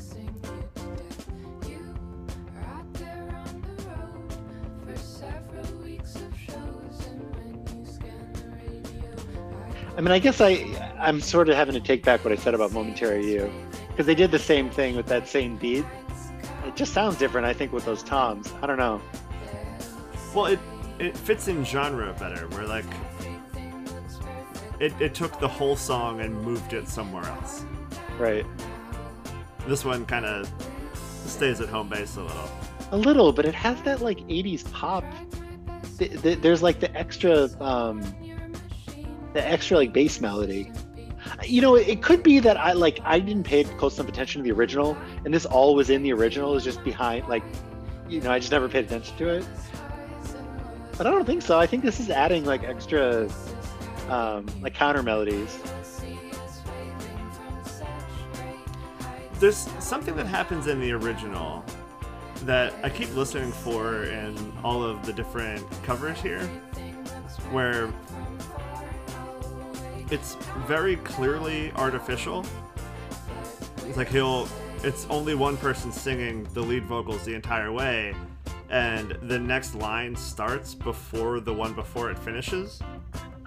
I 9.97 10.01
mean, 10.01 10.11
I 10.11 10.19
guess 10.19 10.41
I 10.41 10.93
I'm 10.99 11.21
sort 11.21 11.49
of 11.49 11.55
having 11.55 11.73
to 11.73 11.79
take 11.79 12.03
back 12.03 12.23
what 12.23 12.33
I 12.33 12.35
said 12.35 12.53
about 12.53 12.71
Momentary 12.73 13.31
You 13.31 13.51
because 13.95 14.05
they 14.05 14.15
did 14.15 14.29
the 14.29 14.39
same 14.39 14.69
thing 14.69 14.97
with 14.97 15.05
that 15.05 15.25
same 15.25 15.55
beat. 15.55 15.85
It 16.65 16.75
just 16.75 16.93
sounds 16.93 17.17
different, 17.17 17.47
I 17.47 17.53
think, 17.53 17.71
with 17.71 17.85
those 17.85 18.03
toms. 18.03 18.53
I 18.61 18.67
don't 18.67 18.77
know. 18.77 19.01
Well, 20.33 20.47
it 20.47 20.59
it 20.99 21.15
fits 21.15 21.47
in 21.47 21.63
genre 21.63 22.13
better. 22.19 22.45
Where 22.49 22.67
like 22.67 22.83
it 24.81 24.93
it 24.99 25.13
took 25.15 25.39
the 25.39 25.47
whole 25.47 25.77
song 25.77 26.19
and 26.19 26.41
moved 26.41 26.73
it 26.73 26.89
somewhere 26.89 27.23
else. 27.23 27.63
Right. 28.19 28.45
This 29.65 29.85
one 29.85 30.05
kind 30.05 30.25
of 30.25 30.51
stays 31.25 31.61
at 31.61 31.69
home 31.69 31.87
base 31.87 32.17
a 32.17 32.23
little. 32.23 32.49
A 32.91 32.97
little, 32.97 33.31
but 33.31 33.45
it 33.45 33.55
has 33.55 33.81
that 33.83 34.01
like 34.01 34.19
80s 34.27 34.69
pop. 34.73 35.05
Th- 35.97 36.21
th- 36.21 36.39
There's 36.41 36.61
like 36.61 36.81
the 36.81 36.93
extra, 36.95 37.49
um, 37.61 38.01
the 39.33 39.41
extra 39.47 39.77
like 39.77 39.93
bass 39.93 40.19
melody. 40.19 40.71
You 41.43 41.61
know, 41.61 41.75
it 41.75 42.01
could 42.01 42.23
be 42.23 42.39
that 42.39 42.57
I 42.57 42.73
like 42.73 42.99
I 43.03 43.19
didn't 43.19 43.43
pay 43.43 43.63
close 43.63 43.97
enough 43.97 44.09
attention 44.09 44.41
to 44.41 44.43
the 44.43 44.51
original, 44.51 44.97
and 45.23 45.33
this 45.33 45.45
all 45.45 45.75
was 45.75 45.89
in 45.89 46.03
the 46.03 46.13
original. 46.13 46.55
Is 46.55 46.63
just 46.63 46.83
behind, 46.83 47.27
like, 47.27 47.43
you 48.07 48.21
know, 48.21 48.31
I 48.31 48.39
just 48.39 48.51
never 48.51 48.69
paid 48.69 48.85
attention 48.85 49.17
to 49.17 49.29
it. 49.29 49.45
But 50.97 51.07
I 51.07 51.11
don't 51.11 51.25
think 51.25 51.41
so. 51.41 51.59
I 51.59 51.67
think 51.67 51.83
this 51.83 51.99
is 51.99 52.09
adding 52.09 52.45
like 52.45 52.63
extra, 52.63 53.29
um, 54.09 54.45
like 54.61 54.73
counter 54.73 55.03
melodies. 55.03 55.59
There's 59.39 59.67
something 59.79 60.15
that 60.15 60.27
happens 60.27 60.67
in 60.67 60.79
the 60.79 60.93
original 60.93 61.65
that 62.43 62.73
I 62.83 62.89
keep 62.89 63.13
listening 63.15 63.51
for 63.51 64.05
in 64.05 64.53
all 64.63 64.83
of 64.83 65.05
the 65.05 65.11
different 65.11 65.69
covers 65.83 66.21
here, 66.21 66.45
where 67.51 67.93
it's 70.11 70.35
very 70.67 70.95
clearly 70.97 71.71
artificial. 71.73 72.45
It's 73.87 73.97
like 73.97 74.09
he'll, 74.09 74.47
it's 74.83 75.05
only 75.09 75.35
one 75.35 75.57
person 75.57 75.91
singing 75.91 76.47
the 76.53 76.61
lead 76.61 76.85
vocals 76.85 77.23
the 77.23 77.33
entire 77.33 77.71
way, 77.71 78.15
and 78.69 79.11
the 79.23 79.37
next 79.39 79.75
line 79.75 80.15
starts 80.15 80.73
before 80.73 81.39
the 81.39 81.53
one 81.53 81.73
before 81.73 82.09
it 82.11 82.17
finishes. 82.19 82.79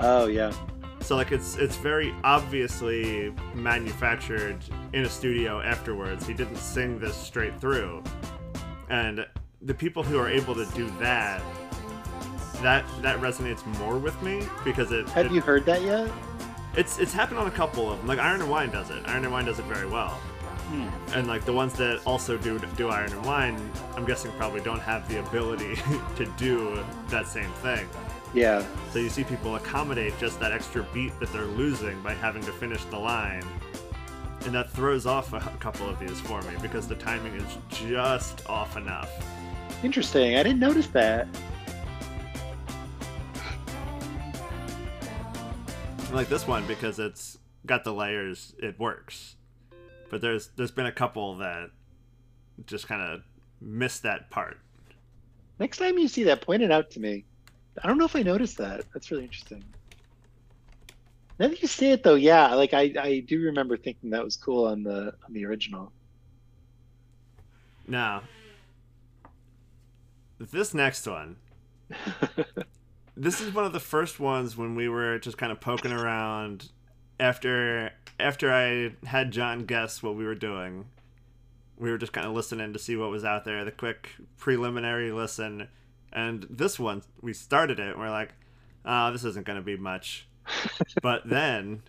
Oh 0.01 0.27
yeah. 0.27 0.53
So 1.01 1.17
like 1.17 1.33
it's 1.33 1.57
it's 1.57 1.77
very 1.77 2.15
obviously 2.25 3.33
manufactured 3.55 4.59
in 4.93 5.05
a 5.05 5.09
studio 5.09 5.61
afterwards. 5.61 6.27
He 6.27 6.35
didn't 6.35 6.57
sing 6.57 6.99
this 6.99 7.17
straight 7.17 7.59
through. 7.61 8.03
And 8.91 9.27
the 9.63 9.75
people 9.75 10.03
who 10.03 10.19
are 10.19 10.29
able 10.29 10.55
to 10.55 10.67
do 10.75 10.89
that 11.01 11.43
that 12.63 12.85
that 13.03 13.19
resonates 13.21 13.65
more 13.79 13.99
with 13.99 14.21
me 14.23 14.43
because 14.65 14.91
it, 14.93 15.09
Have 15.11 15.27
it- 15.27 15.33
you 15.33 15.41
heard 15.41 15.65
that 15.67 15.83
yet? 15.83 16.11
It's 16.79 16.99
it's 17.01 17.13
happened 17.13 17.41
on 17.41 17.49
a 17.49 17.51
couple 17.51 17.91
of 17.91 17.99
them. 17.99 18.07
Like 18.07 18.21
Iron 18.21 18.41
and 18.41 18.51
Wine 18.51 18.71
does 18.71 18.91
it. 18.91 19.03
Iron 19.07 19.25
and 19.25 19.33
Wine 19.33 19.45
does 19.45 19.59
it 19.59 19.65
very 19.65 19.87
well. 19.87 20.11
Hmm. 20.69 20.89
And 21.15 21.27
like 21.27 21.45
the 21.45 21.53
ones 21.53 21.73
that 21.75 22.01
also 22.07 22.39
do 22.39 22.59
do 22.77 22.89
Iron 22.89 23.13
and 23.13 23.27
Wine, 23.27 23.71
I'm 23.97 24.05
guessing 24.05 24.31
probably 24.33 24.61
don't 24.61 24.81
have 24.81 25.09
the 25.09 25.19
ability 25.19 25.75
to 26.17 26.25
do 26.37 26.83
that 27.09 27.27
same 27.27 27.51
thing. 27.65 27.89
Yeah. 28.33 28.65
So 28.93 29.01
you 29.01 29.09
see 29.09 29.25
people 29.25 29.57
accommodate 29.57 30.17
just 30.19 30.39
that 30.39 30.53
extra 30.53 30.87
beat 30.95 31.19
that 31.19 31.33
they're 31.33 31.47
losing 31.47 32.01
by 32.03 32.15
having 32.15 32.43
to 32.43 32.53
finish 32.53 32.85
the 32.85 32.99
line. 32.99 33.45
And 34.45 34.55
that 34.55 34.71
throws 34.71 35.05
off 35.05 35.33
a 35.33 35.41
couple 35.59 35.89
of 35.89 35.99
these 35.99 36.21
for 36.21 36.41
me 36.43 36.55
because 36.63 36.87
the 36.87 36.95
timing 36.95 37.35
is 37.35 37.59
just 37.71 38.49
off 38.49 38.77
enough. 38.77 39.11
Interesting. 39.83 40.37
I 40.37 40.45
didn't 40.45 40.61
notice 40.61 40.87
that. 40.89 41.27
Like 46.13 46.29
this 46.31 46.47
one 46.47 46.67
because 46.67 46.99
it's 46.99 47.39
got 47.67 47.85
the 47.85 47.93
layers, 47.93 48.55
it 48.59 48.79
works. 48.79 49.37
But 50.11 50.21
there's 50.21 50.49
there's 50.57 50.71
been 50.71 50.87
a 50.87 50.93
couple 50.93 51.37
that 51.37 51.71
just 52.67 52.89
kind 52.89 53.03
of 53.03 53.23
missed 53.61 54.03
that 54.05 54.31
part. 54.31 54.59
Next 55.59 55.79
time 55.79 55.99
you 55.99 56.09
see 56.09 56.25
that, 56.25 56.41
point 56.41 56.63
it 56.63 56.73
out 56.73 56.91
to 56.93 57.01
me. 57.01 57.25
I 57.83 57.87
don't 57.87 57.99
know 57.99 58.07
if 58.07 58.17
I 58.17 58.23
noticed 58.23 58.57
that. 58.59 58.85
That's 58.93 59.11
really 59.11 59.25
interesting. 59.25 59.63
Now 61.39 61.49
that 61.49 61.61
you 61.63 61.69
say 61.69 61.93
it 61.93 62.03
though, 62.03 62.17
yeah, 62.17 62.55
like 62.55 62.75
I, 62.75 62.93
I 62.99 63.25
do 63.27 63.41
remember 63.43 63.77
thinking 63.77 64.11
that 64.11 64.25
was 64.25 64.37
cool 64.37 64.67
on 64.67 64.83
the 64.83 65.15
on 65.25 65.33
the 65.33 65.45
original. 65.45 65.93
Now, 67.87 68.23
this 70.39 70.75
next 70.75 71.07
one, 71.07 71.37
this 73.19 73.41
is 73.41 73.53
one 73.53 73.65
of 73.65 73.73
the 73.73 73.81
first 73.81 74.21
ones 74.21 74.57
when 74.57 74.75
we 74.75 74.89
were 74.89 75.19
just 75.19 75.37
kind 75.37 75.51
of 75.51 75.61
poking 75.61 75.93
around 75.93 76.71
after 77.19 77.91
after 78.21 78.53
I 78.53 78.95
had 79.07 79.33
John 79.33 79.65
guess 79.65 80.03
what 80.03 80.15
we 80.15 80.25
were 80.25 80.35
doing. 80.35 80.87
We 81.77 81.91
were 81.91 81.99
just 81.99 82.13
kind 82.13 82.27
of 82.27 82.33
listening 82.33 82.73
to 82.73 82.79
see 82.79 82.97
what 82.97 83.11
was 83.11 83.25
out 83.25 83.45
there, 83.45 83.65
the 83.65 83.71
quick 83.71 84.11
preliminary 84.37 85.13
listen. 85.13 85.69
And 86.13 86.47
this 86.49 86.79
one, 86.79 87.03
we 87.21 87.33
started 87.33 87.79
it, 87.79 87.91
and 87.91 87.99
we're 87.99 88.11
like, 88.11 88.31
oh, 88.85 89.13
this 89.13 89.25
isn't 89.25 89.47
going 89.47 89.59
to 89.59 89.65
be 89.65 89.77
much. 89.77 90.27
but 91.03 91.29
then 91.29 91.83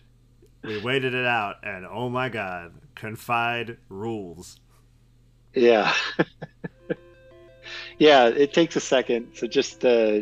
we 0.62 0.80
waited 0.80 1.14
it 1.14 1.26
out, 1.26 1.56
and 1.64 1.86
oh 1.86 2.08
my 2.08 2.28
god, 2.28 2.72
Confide 2.94 3.78
rules. 3.88 4.60
Yeah. 5.54 5.94
yeah, 7.98 8.26
it 8.26 8.52
takes 8.52 8.76
a 8.76 8.80
second. 8.80 9.28
So 9.34 9.46
just 9.46 9.84
uh, 9.86 10.20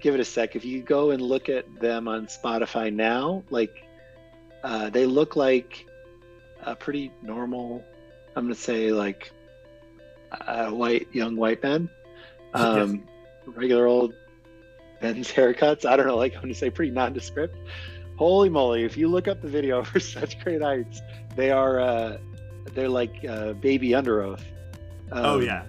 give 0.00 0.14
it 0.14 0.20
a 0.20 0.24
sec. 0.24 0.56
If 0.56 0.64
you 0.64 0.82
go 0.82 1.10
and 1.10 1.20
look 1.20 1.48
at 1.48 1.80
them 1.80 2.08
on 2.08 2.26
Spotify 2.26 2.92
now, 2.92 3.42
like 3.50 3.84
uh, 4.62 4.90
they 4.90 5.06
look 5.06 5.36
like 5.36 5.86
a 6.62 6.74
pretty 6.74 7.12
normal, 7.22 7.84
I'm 8.36 8.44
going 8.44 8.54
to 8.54 8.60
say 8.60 8.92
like 8.92 9.32
a 10.46 10.72
white, 10.72 11.08
young 11.12 11.36
white 11.36 11.62
man. 11.62 11.88
Um, 12.54 13.06
Regular 13.46 13.86
old 13.86 14.14
men's 15.00 15.30
haircuts. 15.32 15.84
I 15.84 15.96
don't 15.96 16.06
know, 16.06 16.16
like 16.16 16.34
I'm 16.34 16.42
going 16.42 16.52
to 16.52 16.58
say 16.58 16.70
pretty 16.70 16.92
nondescript. 16.92 17.56
Holy 18.16 18.48
moly, 18.48 18.84
if 18.84 18.96
you 18.96 19.08
look 19.08 19.28
up 19.28 19.40
the 19.40 19.48
video 19.48 19.82
for 19.84 20.00
such 20.00 20.42
great 20.42 20.60
heights, 20.60 21.00
they 21.36 21.50
are, 21.50 21.80
uh, 21.80 22.18
they're 22.74 22.88
like 22.88 23.24
uh, 23.28 23.52
baby 23.54 23.90
Underoath. 23.90 24.42
oh 25.12 25.36
Um, 25.36 25.42
yeah, 25.42 25.64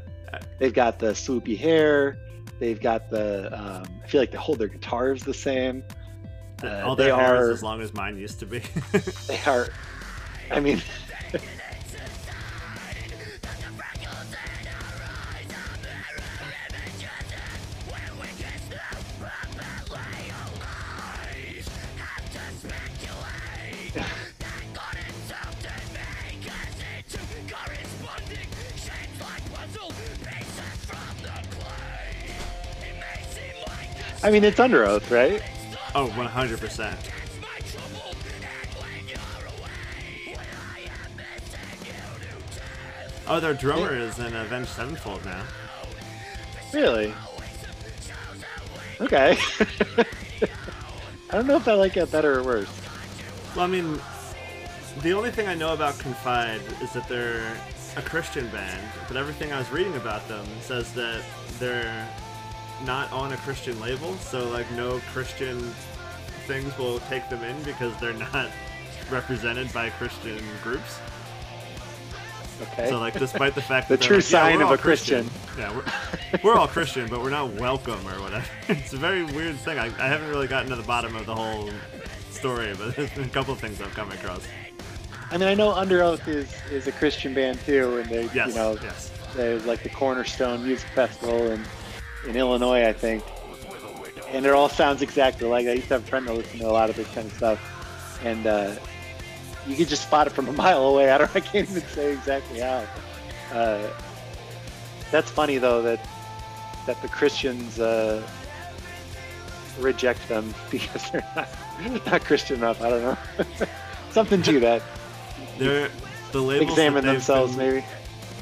They've 0.58 0.74
got 0.74 1.00
the 1.00 1.12
swoopy 1.12 1.58
hair. 1.58 2.18
They've 2.60 2.80
got 2.80 3.10
the. 3.10 3.48
Um, 3.58 4.02
I 4.04 4.08
feel 4.08 4.22
like 4.22 4.32
they 4.32 4.38
hold 4.38 4.60
their 4.60 4.68
guitars 4.68 5.24
the 5.24 5.34
same. 5.34 5.84
Uh, 6.62 6.82
all 6.86 6.96
they 6.96 7.06
their 7.06 7.16
hair 7.16 7.38
are. 7.38 7.52
is 7.52 7.60
as 7.60 7.64
long 7.64 7.82
as 7.82 7.94
mine 7.94 8.18
used 8.18 8.40
to 8.40 8.46
be. 8.46 8.62
They 9.28 9.40
are. 9.48 9.70
I 10.52 10.60
mean. 10.60 10.82
I 34.22 34.32
mean, 34.32 34.44
it's 34.44 34.60
Underoath, 34.60 35.10
right? 35.12 35.42
Oh, 35.96 36.04
oh, 36.04 36.18
one 36.18 36.28
hundred 36.28 36.60
percent. 36.60 37.00
Oh, 43.28 43.40
their 43.40 43.54
drummer 43.54 43.96
is 43.96 44.18
in 44.18 44.36
Avenged 44.36 44.70
Sevenfold 44.70 45.24
now. 45.24 45.44
Really? 46.74 47.14
Okay. 49.00 49.38
I 51.30 51.34
don't 51.34 51.46
know 51.46 51.56
if 51.56 51.68
I 51.68 51.74
like 51.74 51.96
it 51.96 52.12
better 52.12 52.40
or 52.40 52.44
worse. 52.44 52.82
Well, 53.56 53.66
I 53.66 53.68
mean, 53.68 54.00
the 55.02 55.14
only 55.14 55.32
thing 55.32 55.48
I 55.48 55.54
know 55.54 55.74
about 55.74 55.98
Confide 56.00 56.62
is 56.82 56.92
that 56.94 57.08
they're 57.08 57.56
a 57.96 58.02
Christian 58.02 58.48
band, 58.50 58.82
but 59.08 59.16
everything 59.16 59.54
I 59.54 59.60
was 59.60 59.70
reading 59.72 59.96
about 59.96 60.28
them 60.28 60.46
says 60.62 60.92
that 60.94 61.24
they're 61.60 62.08
not 62.86 63.12
on 63.12 63.34
a 63.34 63.38
Christian 63.38 63.80
label, 63.80 64.16
so 64.16 64.48
like 64.50 64.70
no 64.72 65.00
Christian 65.12 65.60
things 66.48 66.76
will 66.78 67.00
take 67.02 67.28
them 67.30 67.44
in 67.44 67.62
because 67.64 67.96
they're 68.00 68.14
not 68.14 68.50
represented 69.12 69.72
by 69.74 69.90
Christian 69.92 70.40
groups. 70.64 71.00
Okay. 72.62 72.90
So 72.90 73.00
like, 73.00 73.18
despite 73.18 73.56
the 73.56 73.62
fact 73.62 73.88
The 73.90 73.96
that 73.96 74.00
they're 74.02 74.08
true 74.08 74.18
like, 74.18 74.26
sign 74.26 74.58
we're 74.60 74.66
of 74.66 74.72
a 74.72 74.78
Christian. 74.78 75.30
yeah, 75.58 75.74
we're, 75.76 75.84
we're 76.44 76.56
all 76.56 76.68
Christian, 76.68 77.08
but 77.08 77.22
we're 77.22 77.30
not 77.30 77.54
welcome 77.54 78.00
or 78.08 78.22
whatever. 78.22 78.46
It's 78.68 78.94
a 78.94 78.98
very 78.98 79.24
weird 79.24 79.56
thing. 79.58 79.78
I, 79.80 79.86
I 79.86 80.08
haven't 80.08 80.30
really 80.30 80.48
gotten 80.48 80.70
to 80.70 80.76
the 80.76 80.84
bottom 80.84 81.16
of 81.16 81.26
the 81.26 81.36
whole 81.36 81.70
story, 82.32 82.74
but 82.78 82.96
there's 82.96 83.10
been 83.12 83.26
a 83.26 83.30
couple 83.30 83.54
of 83.54 83.60
things 83.60 83.82
I've 83.82 83.94
come 83.94 84.12
across. 84.12 84.42
I 85.32 85.38
mean, 85.38 85.48
I 85.48 85.54
know 85.54 85.72
Underoath 85.74 86.28
is, 86.28 86.52
is 86.72 86.88
a 86.88 86.92
Christian 86.92 87.34
band 87.34 87.60
too, 87.62 87.98
and 88.00 88.10
they, 88.10 88.24
Yes, 88.34 88.50
you 88.50 88.56
know, 88.56 88.78
yes. 88.82 89.12
they're 89.36 89.60
like 89.60 89.84
the 89.84 89.90
Cornerstone 89.90 90.64
Music 90.66 90.88
Festival 90.90 91.52
in, 91.52 91.64
in 92.28 92.36
Illinois, 92.36 92.86
I 92.88 92.94
think. 92.94 93.24
And 94.30 94.46
it 94.46 94.52
all 94.52 94.70
sounds 94.70 95.02
exactly 95.02 95.48
like 95.48 95.66
I 95.68 95.74
used 95.74 95.88
to 95.88 95.96
have 95.96 96.04
a 96.04 96.08
friend 96.08 96.28
that 96.28 96.34
listened 96.34 96.62
to 96.62 96.68
a 96.68 96.72
lot 96.72 96.90
of 96.90 96.96
this 96.96 97.08
kind 97.14 97.26
of 97.26 97.34
stuff, 97.34 98.20
and 98.24 98.46
uh, 98.46 98.76
you 99.66 99.76
could 99.76 99.88
just 99.88 100.04
spot 100.04 100.28
it 100.28 100.32
from 100.32 100.48
a 100.48 100.52
mile 100.64 100.84
away. 100.86 101.10
I 101.12 101.18
don't, 101.18 101.36
I 101.36 101.40
can't 101.40 101.70
even 101.70 101.82
say 101.84 102.14
exactly 102.14 102.60
how. 102.60 102.86
Uh, 103.52 103.90
that's 105.12 105.32
funny 105.32 105.58
though 105.58 105.82
that 105.82 106.08
that 106.86 107.02
the 107.02 107.08
Christians 107.08 107.80
uh, 107.80 108.22
reject 109.80 110.28
them 110.28 110.54
because 110.70 111.10
they're 111.12 111.26
not, 111.36 112.06
not 112.06 112.22
Christian 112.24 112.58
enough. 112.58 112.82
I 112.82 112.90
don't 112.90 113.02
know. 113.02 113.18
Something 114.12 114.42
to 114.44 114.60
that. 114.60 114.84
They're 115.58 115.90
the 116.32 116.42
labels 116.42 116.70
Examine 116.70 117.06
themselves, 117.06 117.56
been- 117.56 117.76
maybe. 117.76 117.86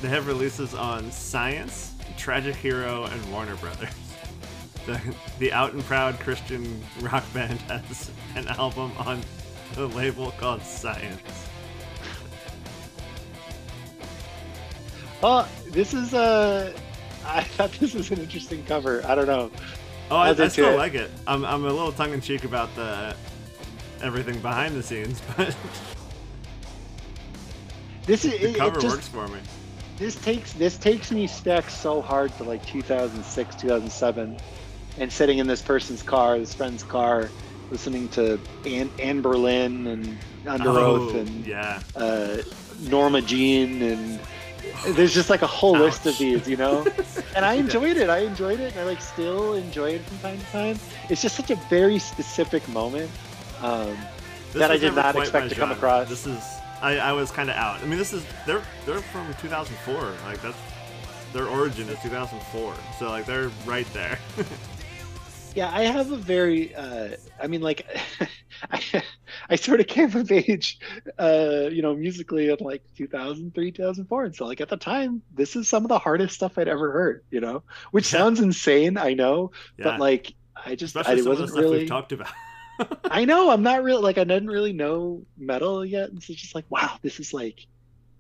They 0.02 0.10
have 0.10 0.28
releases 0.28 0.74
on 0.76 1.12
Science, 1.12 1.87
Tragic 2.18 2.56
Hero, 2.56 3.06
and 3.06 3.32
Warner 3.32 3.56
Brothers. 3.56 3.90
The, 4.86 5.02
the 5.40 5.52
out 5.52 5.74
and 5.74 5.84
proud 5.84 6.18
Christian 6.22 6.82
rock 7.02 7.26
band 7.34 7.60
has 7.68 8.10
an 8.36 8.48
album 8.48 8.94
on 9.00 9.22
the 9.76 9.86
label 9.86 10.32
called 10.32 10.62
Science. 10.62 11.20
Oh, 15.22 15.46
this 15.72 15.94
is 15.94 16.14
Uh, 16.14 16.72
I 17.26 17.44
thought 17.44 17.74
this 17.74 17.94
was 17.94 18.12
an 18.12 18.20
interesting 18.20 18.64
cover. 18.64 19.04
I 19.06 19.16
don't 19.16 19.28
know. 19.28 19.52
Oh, 20.10 20.16
I, 20.16 20.30
I 20.30 20.48
still 20.48 20.70
it. 20.70 20.78
like 20.78 20.94
it. 20.94 21.12
I'm, 21.28 21.44
I'm 21.44 21.66
a 21.66 21.70
little 21.70 21.92
tongue 21.92 22.14
in 22.14 22.22
cheek 22.22 22.46
about 22.46 22.74
the 22.76 23.14
everything 24.02 24.40
behind 24.40 24.74
the 24.76 24.84
scenes, 24.84 25.22
but 25.38 25.54
This 28.06 28.24
is 28.24 28.40
the 28.40 28.52
it, 28.52 28.56
cover 28.56 28.78
it 28.78 28.82
just, 28.82 28.96
works 28.96 29.08
for 29.10 29.28
me. 29.28 29.40
This 29.98 30.16
takes 30.16 30.54
this 30.54 30.78
takes 30.78 31.12
me 31.12 31.28
back 31.44 31.70
so 31.70 32.02
hard 32.02 32.36
to 32.38 32.44
like 32.44 32.66
2006, 32.66 33.56
2007, 33.56 34.38
and 35.00 35.12
sitting 35.12 35.40
in 35.40 35.48
this 35.48 35.62
person's 35.62 36.04
car, 36.04 36.38
this 36.38 36.54
friend's 36.54 36.84
car, 36.84 37.30
listening 37.72 38.08
to 38.10 38.40
Anne, 38.66 38.90
Anberlin 39.00 39.88
and 39.88 40.18
Underoath 40.46 41.16
Oh, 41.16 41.18
and 41.18 41.46
yeah. 41.46 41.82
uh, 41.96 42.38
Norma 42.82 43.22
Jean 43.22 43.82
and 43.82 44.20
there's 44.90 45.14
just 45.14 45.30
like 45.30 45.42
a 45.42 45.48
whole 45.48 45.74
list 45.74 46.06
of 46.06 46.18
these, 46.18 46.48
you 46.48 46.58
know. 46.58 46.86
and 47.36 47.44
I 47.44 47.56
enjoyed 47.56 47.98
it. 47.98 48.10
I 48.10 48.20
enjoyed 48.20 48.60
it, 48.60 48.74
and 48.74 48.82
I 48.82 48.84
like 48.84 49.02
still 49.02 49.54
enjoy 49.54 49.92
it 49.92 50.02
from 50.02 50.20
time 50.20 50.40
to 50.40 50.46
time. 50.46 50.80
It's 51.10 51.22
just 51.22 51.36
such 51.36 51.50
a 51.52 51.56
very 51.70 51.98
specific 52.00 52.68
moment. 52.70 53.10
Um, 53.62 53.98
that 54.54 54.72
I 54.72 54.78
did 54.78 54.94
not 54.94 55.16
expect 55.16 55.50
to 55.50 55.56
come 55.56 55.72
across. 55.72 56.10
This 56.10 56.28
is 56.28 56.44
I, 56.82 56.98
I 56.98 57.12
was 57.12 57.32
kind 57.32 57.50
of 57.50 57.56
out. 57.56 57.82
I 57.82 57.86
mean, 57.86 57.98
this 57.98 58.14
is 58.14 58.26
they're 58.46 58.64
they're 58.86 59.02
from 59.02 59.34
2004. 59.42 60.14
Like 60.26 60.42
that's 60.42 60.58
their 61.34 61.48
origin 61.48 61.90
is 61.90 62.00
2004. 62.02 62.74
So 63.00 63.10
like 63.10 63.26
they're 63.26 63.50
right 63.66 63.92
there. 63.94 64.20
Yeah, 65.58 65.72
I 65.74 65.86
have 65.86 66.12
a 66.12 66.18
very, 66.18 66.76
uh, 66.76 67.16
I 67.42 67.48
mean, 67.48 67.62
like, 67.62 67.84
I, 68.72 69.04
I 69.50 69.56
sort 69.56 69.80
of 69.80 69.88
came 69.88 70.16
of 70.16 70.32
age, 70.32 70.78
uh, 71.18 71.70
you 71.72 71.82
know, 71.82 71.96
musically 71.96 72.50
in 72.50 72.58
like 72.60 72.84
2003, 72.96 73.72
2004. 73.72 74.26
And 74.26 74.36
so, 74.36 74.46
like, 74.46 74.62
at 74.62 74.70
the 74.70 74.78
time, 74.78 75.24
this 75.34 75.56
is 75.56 75.68
some 75.68 75.84
of 75.84 75.90
the 75.90 75.98
hardest 75.98 76.36
stuff 76.36 76.60
I'd 76.60 76.68
ever 76.68 76.92
heard, 76.92 77.24
you 77.32 77.42
know, 77.42 77.64
which 77.90 78.06
sounds 78.06 78.40
insane, 78.40 79.00
I 79.00 79.16
know, 79.16 79.50
yeah. 79.80 79.86
but 79.86 80.00
like, 80.00 80.36
I 80.64 80.76
just, 80.76 80.96
Especially 80.96 81.22
I 81.22 81.24
some 81.24 81.32
of 81.32 81.38
the 81.38 81.44
wasn't 81.44 81.50
stuff 81.50 81.62
really, 81.64 81.78
we've 81.80 81.90
talked 81.90 82.12
about. 82.12 82.30
I 83.06 83.26
know, 83.26 83.50
I'm 83.50 83.64
not 83.64 83.84
really 83.84 84.02
like, 84.02 84.18
I 84.18 84.24
didn't 84.24 84.50
really 84.50 84.74
know 84.74 85.26
metal 85.38 85.86
yet. 85.86 86.10
And 86.10 86.22
so 86.22 86.34
it's 86.34 86.42
just 86.42 86.56
like, 86.56 86.66
wow, 86.70 86.98
this 87.02 87.20
is 87.20 87.34
like, 87.34 87.60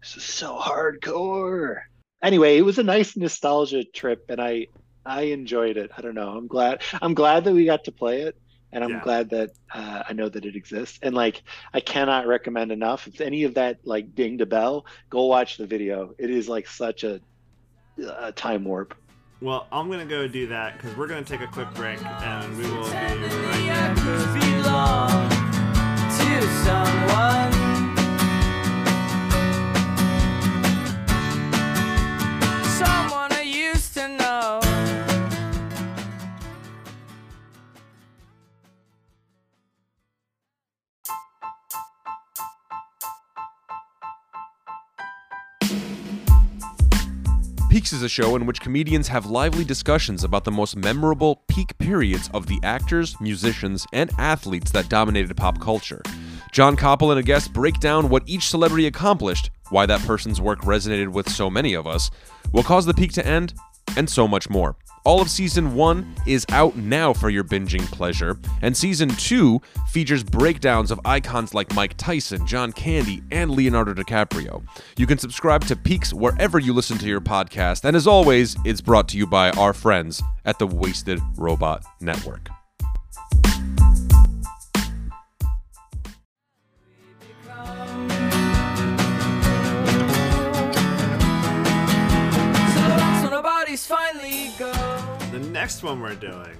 this 0.02 0.18
is 0.18 0.24
so 0.24 0.58
hardcore. 0.58 1.78
Anyway, 2.24 2.58
it 2.58 2.64
was 2.64 2.80
a 2.80 2.84
nice 2.84 3.16
nostalgia 3.16 3.84
trip 3.84 4.26
and 4.30 4.42
I, 4.42 4.68
I 5.06 5.22
enjoyed 5.24 5.78
it. 5.78 5.92
I 5.98 6.02
don't 6.02 6.16
know. 6.16 6.30
I'm 6.30 6.48
glad. 6.48 6.82
I'm 7.02 7.14
glad 7.14 7.46
that 7.46 7.54
we 7.54 7.64
got 7.66 7.86
to 7.86 7.94
play 7.94 8.24
it, 8.24 8.36
and 8.74 8.84
I'm 8.84 8.90
Yeah. 8.90 9.00
glad 9.00 9.30
that 9.30 9.52
uh, 9.74 10.04
I 10.10 10.12
know 10.12 10.28
that 10.28 10.44
it 10.44 10.58
exists. 10.58 11.00
And 11.02 11.16
like, 11.16 11.42
I 11.74 11.80
cannot 11.80 12.28
recommend 12.28 12.74
enough. 12.74 13.08
If 13.08 13.22
any 13.22 13.44
of 13.44 13.54
that 13.54 13.78
like 13.86 14.14
dinged 14.14 14.42
a 14.42 14.46
bell, 14.46 14.86
go 15.10 15.28
watch 15.28 15.56
the 15.56 15.66
video. 15.66 16.14
It 16.20 16.30
is 16.30 16.50
like 16.50 16.68
such 16.68 17.06
a, 17.06 17.22
a 18.20 18.34
time 18.34 18.66
warp. 18.66 18.96
Well, 19.40 19.68
I'm 19.72 19.90
gonna 19.90 20.06
go 20.06 20.28
do 20.28 20.48
that 20.48 20.76
because 20.76 20.98
we're 20.98 21.08
gonna 21.08 21.24
take 21.24 21.42
a 21.42 21.48
quick 21.48 21.74
break 21.74 22.04
and 22.04 22.58
we 22.58 22.64
will 22.64 22.84
be 22.84 22.90
right 22.90 23.96
back 23.96 24.47
belong 24.62 25.30
to 26.18 26.42
someone. 26.64 27.67
Peaks 47.70 47.92
is 47.92 48.02
a 48.02 48.08
show 48.08 48.38
in 48.38 48.46
which 48.46 48.62
comedians 48.62 49.10
have 49.10 49.26
lively 49.26 49.66
discussions 49.66 50.24
about 50.24 50.46
the 50.46 50.52
most 50.52 50.78
memorable 50.78 51.44
peak 51.50 51.78
periods 51.80 52.30
of 52.34 52.48
the 52.48 52.58
actors, 52.64 53.20
musicians, 53.20 53.86
and 53.92 54.10
athletes 54.18 54.72
that 54.72 54.88
dominated 54.88 55.36
pop 55.36 55.60
culture. 55.60 56.02
John 56.54 56.78
Koppel 56.78 57.12
and 57.12 57.20
a 57.20 57.24
guest 57.24 57.52
break 57.52 57.78
down 57.82 58.08
what 58.08 58.24
each 58.26 58.48
celebrity 58.48 58.88
accomplished, 58.88 59.52
why 59.70 59.86
that 59.86 60.00
person's 60.02 60.40
work 60.40 60.62
resonated 60.62 61.10
with 61.10 61.30
so 61.30 61.50
many 61.50 61.74
of 61.74 61.86
us, 61.86 62.10
what 62.52 62.66
caused 62.66 62.88
the 62.88 62.94
peak 62.94 63.12
to 63.14 63.28
end, 63.28 63.54
and 63.98 64.10
so 64.10 64.30
much 64.30 64.50
more. 64.50 64.78
All 65.08 65.22
of 65.22 65.30
season 65.30 65.74
one 65.74 66.14
is 66.26 66.46
out 66.50 66.76
now 66.76 67.14
for 67.14 67.30
your 67.30 67.46
binging 67.46 67.86
pleasure, 67.94 68.38
and 68.62 68.76
season 68.76 69.08
two 69.08 69.62
features 69.88 70.22
breakdowns 70.22 70.92
of 70.92 71.00
icons 71.06 71.54
like 71.54 71.74
Mike 71.74 71.96
Tyson, 71.96 72.46
John 72.46 72.74
Candy, 72.74 73.24
and 73.32 73.50
Leonardo 73.50 73.94
DiCaprio. 73.94 74.68
You 74.98 75.08
can 75.08 75.18
subscribe 75.18 75.64
to 75.68 75.78
Peaks 75.78 76.14
wherever 76.14 76.60
you 76.60 76.74
listen 76.74 76.98
to 76.98 77.08
your 77.08 77.22
podcast, 77.22 77.86
and 77.86 77.96
as 77.96 78.06
always, 78.06 78.58
it's 78.66 78.82
brought 78.82 79.08
to 79.08 79.18
you 79.18 79.26
by 79.26 79.52
our 79.52 79.72
friends 79.72 80.22
at 80.44 80.60
the 80.60 80.68
Wasted 80.68 81.22
Robot 81.38 81.86
Network. 82.02 82.50
Finally 93.88 94.52
go. 94.60 94.77
Next 95.58 95.82
one 95.82 96.02
we're 96.02 96.14
doing, 96.14 96.56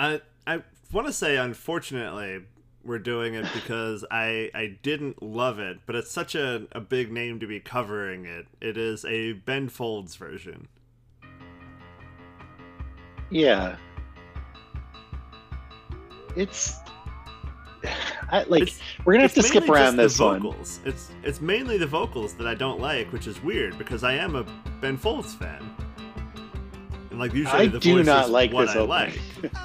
I 0.00 0.20
I 0.48 0.62
want 0.90 1.06
to 1.06 1.12
say 1.12 1.36
unfortunately 1.36 2.40
we're 2.82 2.98
doing 2.98 3.34
it 3.34 3.46
because 3.54 4.04
I 4.10 4.50
I 4.52 4.76
didn't 4.82 5.22
love 5.22 5.60
it, 5.60 5.78
but 5.86 5.94
it's 5.94 6.10
such 6.10 6.34
a, 6.34 6.66
a 6.72 6.80
big 6.80 7.12
name 7.12 7.38
to 7.38 7.46
be 7.46 7.60
covering 7.60 8.24
it. 8.24 8.46
It 8.60 8.76
is 8.76 9.04
a 9.04 9.34
Ben 9.34 9.68
Folds 9.68 10.16
version. 10.16 10.66
Yeah. 13.30 13.76
It's. 16.34 16.74
I, 18.32 18.42
like 18.48 18.62
It's- 18.62 18.80
we're 19.04 19.12
gonna 19.12 19.22
have 19.22 19.34
to 19.34 19.42
skip 19.44 19.68
around 19.68 19.94
this 19.98 20.16
the 20.16 20.24
one. 20.24 20.42
vocals. 20.42 20.80
It's 20.84 21.12
it's 21.22 21.40
mainly 21.40 21.78
the 21.78 21.86
vocals 21.86 22.34
that 22.34 22.48
I 22.48 22.56
don't 22.56 22.80
like, 22.80 23.12
which 23.12 23.28
is 23.28 23.40
weird 23.40 23.78
because 23.78 24.02
I 24.02 24.14
am 24.14 24.34
a 24.34 24.42
Ben 24.80 24.96
Folds 24.96 25.32
fan. 25.36 25.76
And 27.10 27.18
like 27.18 27.34
usually 27.34 27.62
I 27.62 27.66
the 27.66 27.78
do 27.78 27.96
voice 27.96 28.06
not 28.06 28.24
is 28.26 28.30
like 28.30 28.52
what 28.52 28.66
this 28.66 28.76
I 28.76 28.80
opening. 28.80 29.14
like. 29.42 29.52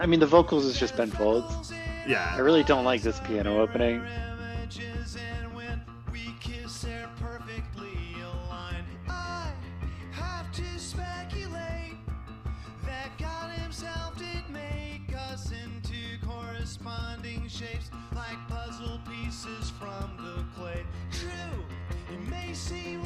I 0.00 0.06
mean, 0.06 0.20
the 0.20 0.26
vocals 0.26 0.64
is 0.64 0.78
just 0.78 0.96
Ben 0.96 1.10
Folds. 1.10 1.72
Yeah. 2.06 2.30
I 2.34 2.38
really 2.38 2.62
don't 2.62 2.84
like 2.84 3.02
this 3.02 3.20
piano 3.20 3.60
opening. 3.60 4.02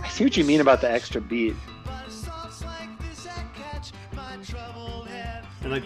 I 0.03 0.09
see 0.09 0.25
what 0.25 0.37
you 0.37 0.45
mean 0.45 0.61
about 0.61 0.81
the 0.81 0.91
extra 0.91 1.21
beat. 1.21 1.55
but 1.85 1.95
it's 2.07 2.25
thoughts 2.25 2.65
like 2.65 2.99
this 3.09 3.25
that 3.25 3.45
catch 3.55 3.93
my 4.15 4.37
troubled 4.45 5.09
head 5.09 5.45
And 5.63 5.71
like 5.73 5.85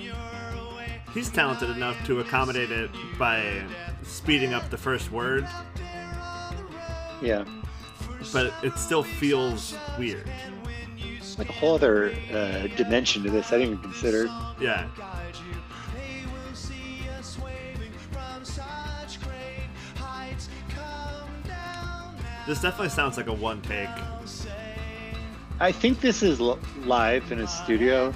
he's 1.15 1.31
talented 1.31 1.71
enough 1.71 1.97
to 2.07 2.21
accommodate 2.21 2.71
it 2.71 2.91
by 3.19 3.63
speeding 4.03 4.55
up 4.55 4.69
the 4.71 4.79
first 4.79 5.11
word, 5.11 5.47
Yeah, 7.23 7.45
but 8.33 8.53
it 8.63 8.77
still 8.79 9.03
feels 9.03 9.75
weird. 9.99 10.29
like 11.39 11.49
a 11.49 11.53
whole 11.53 11.75
other 11.75 12.15
uh, 12.33 12.67
dimension 12.77 13.23
to 13.25 13.31
this. 13.31 13.49
I 13.53 13.59
didn't 13.59 13.73
even 13.75 13.83
consider. 13.83 14.25
Yeah. 14.61 14.89
This 22.47 22.61
definitely 22.61 22.91
sounds 22.91 23.17
like 23.17 23.27
a 23.27 23.33
one 23.33 23.61
take. 23.63 23.89
I 25.59 25.73
think 25.73 26.01
this 26.01 26.23
is 26.23 26.41
l- 26.41 26.59
live 26.85 27.33
in 27.33 27.41
a 27.41 27.47
studio. 27.47 28.15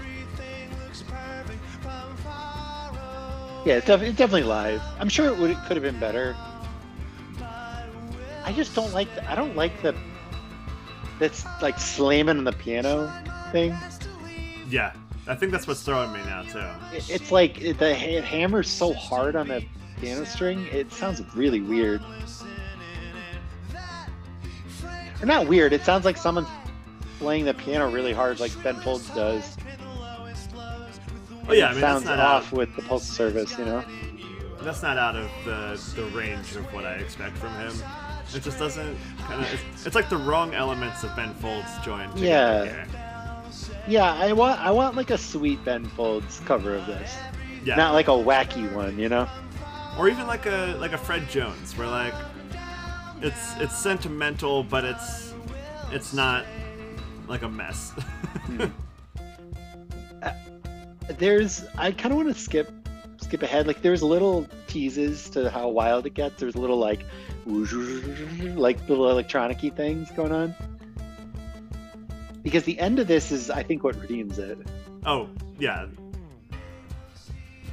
Yeah, 3.65 3.77
it's, 3.77 3.87
def- 3.87 4.03
it's 4.03 4.17
definitely 4.17 4.45
live. 4.45 4.81
I'm 4.99 5.09
sure 5.09 5.27
it 5.27 5.37
would 5.37 5.57
could 5.67 5.77
have 5.77 5.83
been 5.83 5.99
better. 5.99 6.37
I 8.45 8.53
just 8.55 8.75
don't 8.75 8.93
like. 8.93 9.15
The, 9.15 9.31
I 9.31 9.35
don't 9.35 9.55
like 9.57 9.83
the 9.83 9.95
that's 11.19 11.45
like 11.61 11.79
slamming 11.79 12.39
on 12.39 12.45
the 12.45 12.53
piano 12.53 13.13
thing. 13.53 13.77
Yeah. 14.69 14.93
I 15.29 15.35
think 15.35 15.53
that's 15.53 15.67
what's 15.67 15.83
throwing 15.83 16.13
me 16.13 16.21
now 16.25 16.43
too. 16.43 16.59
It, 16.97 17.09
it's 17.11 17.31
like 17.31 17.61
it, 17.61 17.79
the 17.79 17.91
it 17.91 18.25
hammers 18.25 18.69
so 18.69 18.93
hard 18.95 19.37
on 19.37 19.49
the 19.49 19.63
piano 20.01 20.25
string. 20.25 20.67
It 20.73 20.91
sounds 20.93 21.23
really 21.37 21.61
weird. 21.61 22.03
Or 25.23 25.27
not 25.27 25.47
weird. 25.47 25.73
It 25.73 25.83
sounds 25.85 26.05
like 26.05 26.17
someone's 26.17 26.49
playing 27.19 27.45
the 27.45 27.55
piano 27.55 27.91
really 27.91 28.13
hard, 28.13 28.41
like 28.41 28.51
Ben 28.63 28.77
Folds 28.81 29.09
does. 29.11 29.57
Oh 31.49 31.53
yeah, 31.53 31.67
I 31.67 31.71
it 31.71 31.73
mean 31.73 31.81
that's 31.81 31.81
sounds 31.81 32.05
not 32.05 32.19
off 32.21 32.47
out, 32.47 32.53
with 32.53 32.75
the 32.77 32.83
postal 32.83 33.15
service, 33.15 33.59
you 33.59 33.65
know. 33.65 33.85
that's 34.63 34.83
not 34.83 34.99
out 34.99 35.17
of 35.17 35.29
the 35.45 35.81
the 36.01 36.05
range 36.17 36.55
of 36.55 36.65
what 36.73 36.85
I 36.85 36.95
expect 36.95 37.37
from 37.37 37.53
him. 37.55 37.73
It 38.35 38.43
just 38.43 38.59
doesn't 38.59 38.97
kind 39.23 39.41
of. 39.45 39.53
It's, 39.75 39.87
it's 39.87 39.95
like 39.97 40.09
the 40.09 40.17
wrong 40.17 40.55
elements 40.55 41.03
of 41.03 41.15
Ben 41.17 41.35
Folds 41.35 41.67
joined 41.85 42.13
together 42.15 42.27
Yeah. 42.27 42.65
here. 42.65 42.87
Yeah, 43.89 44.13
I 44.15 44.33
want 44.33 44.61
I 44.61 44.71
want 44.71 44.95
like 44.97 45.11
a 45.11 45.19
sweet 45.19 45.65
Ben 45.65 45.85
Folds 45.87 46.41
cover 46.47 46.77
of 46.77 46.87
this, 46.87 47.13
Yeah. 47.65 47.75
not 47.77 47.93
like 47.95 48.09
a 48.09 48.13
wacky 48.13 48.71
one, 48.73 48.99
you 48.99 49.09
know. 49.09 49.29
or 49.99 50.09
even 50.09 50.27
like 50.29 50.47
a 50.47 50.77
like 50.79 50.93
a 50.93 50.99
Fred 50.99 51.29
Jones, 51.29 51.77
where 51.77 51.89
like 51.89 52.15
it's 53.23 53.57
it's 53.59 53.77
sentimental, 53.79 54.63
but 54.63 54.85
it's 54.85 55.35
it's 55.91 56.13
not 56.13 56.45
like 57.29 57.43
a 57.43 57.49
mess. 57.49 57.93
Hmm. 58.47 58.65
Uh, 60.23 60.33
there's 61.19 61.65
I 61.77 61.93
kind 61.93 62.13
of 62.13 62.17
want 62.17 62.35
to 62.35 62.41
skip 62.41 62.71
skip 63.21 63.43
ahead. 63.43 63.67
Like 63.67 63.83
there's 63.83 64.03
little 64.03 64.47
teases 64.67 65.31
to 65.31 65.51
how 65.51 65.69
wild 65.69 66.07
it 66.07 66.15
gets. 66.15 66.41
There's 66.41 66.57
little 66.57 66.79
like 66.79 67.05
like 67.47 68.89
little 68.89 69.11
electronic-y 69.11 69.71
things 69.71 70.11
going 70.13 70.33
on. 70.33 70.55
Because 72.43 72.65
the 72.65 72.79
end 72.81 72.99
of 72.99 73.07
this 73.07 73.31
is 73.31 73.51
I 73.51 73.63
think 73.63 73.85
what 73.85 74.01
redeems 74.01 74.39
it. 74.39 74.59
oh 75.07 75.29
yeah, 75.59 75.87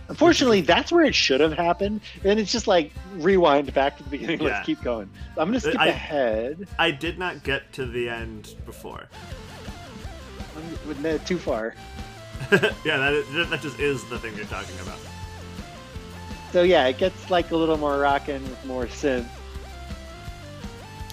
Unfortunately, 0.10 0.62
that's 0.62 0.92
where 0.92 1.04
it 1.04 1.14
should 1.14 1.42
have 1.42 1.54
happened. 1.54 2.02
And 2.24 2.40
it's 2.40 2.52
just 2.52 2.68
like 2.68 2.94
rewind 3.16 3.74
back 3.74 3.98
to 3.98 4.04
the 4.04 4.10
beginning. 4.10 4.40
Yeah. 4.40 4.48
Let's 4.48 4.66
keep 4.66 4.82
going. 4.82 5.10
I'm 5.38 5.50
gonna 5.50 5.60
skip 5.60 5.80
I- 5.80 5.88
ahead. 5.88 6.68
I 6.80 6.92
did 6.92 7.20
not 7.20 7.44
get 7.44 7.72
to 7.74 7.86
the 7.86 8.10
end 8.10 8.56
before. 8.66 9.06
I'm, 10.56 11.20
too 11.20 11.38
far. 11.38 11.76
yeah, 12.52 12.98
that 12.98 13.14
is, 13.14 13.50
that 13.50 13.62
just 13.62 13.80
is 13.80 14.04
the 14.10 14.18
thing 14.18 14.36
you're 14.36 14.46
talking 14.46 14.80
about. 14.80 14.98
So 16.52 16.64
yeah, 16.64 16.88
it 16.88 16.98
gets 16.98 17.30
like 17.30 17.52
a 17.52 17.58
little 17.58 17.78
more 17.78 18.00
rockin' 18.00 18.42
with 18.44 18.66
more 18.66 18.86
synth. 18.86 19.28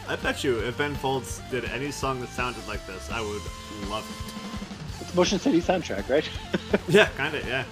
I 0.06 0.16
bet 0.16 0.44
you 0.44 0.58
if 0.60 0.78
Ben 0.78 0.94
Folds 0.94 1.40
did 1.50 1.64
any 1.66 1.90
song 1.90 2.20
that 2.20 2.28
sounded 2.28 2.66
like 2.68 2.86
this, 2.86 3.10
I 3.10 3.20
would 3.20 3.42
love 3.90 4.06
it. 4.08 5.02
It's 5.02 5.14
Motion 5.14 5.38
City 5.38 5.60
soundtrack, 5.60 6.08
right? 6.08 6.28
Yeah, 6.88 7.08
kind 7.16 7.34
of. 7.34 7.46
Yeah. 7.46 7.64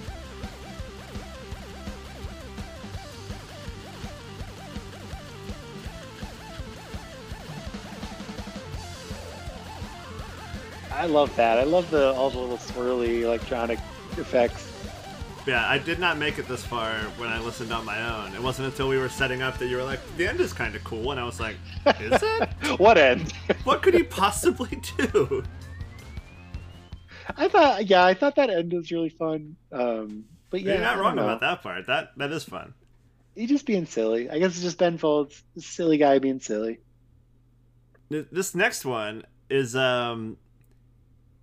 I 10.95 11.07
love 11.07 11.35
that. 11.37 11.59
I 11.59 11.65
love 11.65 11.91
the 11.91 12.13
all 12.13 12.31
the 12.31 12.39
little 12.39 12.59
swirly 12.59 13.23
electronic 13.23 13.79
effects. 14.17 14.69
Yeah, 15.47 15.69
I 15.69 15.79
did 15.79 15.99
not 15.99 16.19
make 16.19 16.39
it 16.39 16.47
this 16.47 16.65
far 16.65 16.93
when 17.17 17.29
I 17.29 17.41
listened 17.41 17.73
on 17.73 17.85
my 17.85 18.25
own. 18.25 18.33
It 18.35 18.43
wasn't 18.43 18.67
until 18.69 18.89
we 18.89 18.97
were 18.97 19.09
setting 19.09 19.43
up 19.43 19.59
that 19.59 19.67
you 19.67 19.77
were 19.77 19.83
like, 19.83 20.01
"The 20.17 20.29
end 20.29 20.41
is 20.41 20.53
kind 20.53 20.77
of 20.77 20.85
cool," 20.85 21.11
and 21.11 21.19
I 21.19 21.25
was 21.25 21.41
like, 21.41 21.57
"Is 21.99 22.23
it? 22.23 22.49
what 22.79 22.97
end? 22.99 23.33
what 23.65 23.83
could 23.83 23.95
he 23.95 24.05
possibly 24.05 24.81
do?" 24.97 25.43
I 27.37 27.49
thought, 27.49 27.87
yeah, 27.87 28.05
I 28.05 28.15
thought 28.15 28.37
that 28.37 28.51
end 28.51 28.73
was 28.73 28.91
really 28.91 29.09
fun. 29.09 29.57
Um, 29.73 30.25
but 30.51 30.61
yeah, 30.61 30.75
You're 30.75 30.83
not 30.83 30.99
wrong 30.99 31.19
about 31.19 31.41
that 31.41 31.63
part. 31.63 31.87
That 31.87 32.17
that 32.19 32.31
is 32.31 32.45
fun. 32.45 32.75
He's 33.35 33.49
just 33.49 33.67
being 33.67 33.87
silly. 33.87 34.29
I 34.29 34.39
guess 34.39 34.51
it's 34.53 34.63
just 34.63 34.79
Ben 34.79 34.99
Folds, 34.99 35.43
silly 35.59 35.97
guy 35.97 36.19
being 36.19 36.41
silly. 36.41 36.81
This 38.11 38.55
next 38.55 38.85
one 38.85 39.25
is 39.49 39.75
um 39.75 40.37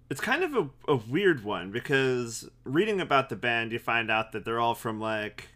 it's 0.10 0.22
kind 0.22 0.44
of 0.44 0.56
a, 0.56 0.92
a 0.92 0.96
weird 0.96 1.44
one 1.44 1.72
because 1.72 2.50
reading 2.64 3.00
about 3.00 3.30
the 3.30 3.36
band 3.36 3.72
you 3.72 3.80
find 3.80 4.10
out 4.10 4.32
that 4.32 4.46
they're 4.46 4.60
all 4.60 4.76
from 4.76 5.00
like 5.00 5.50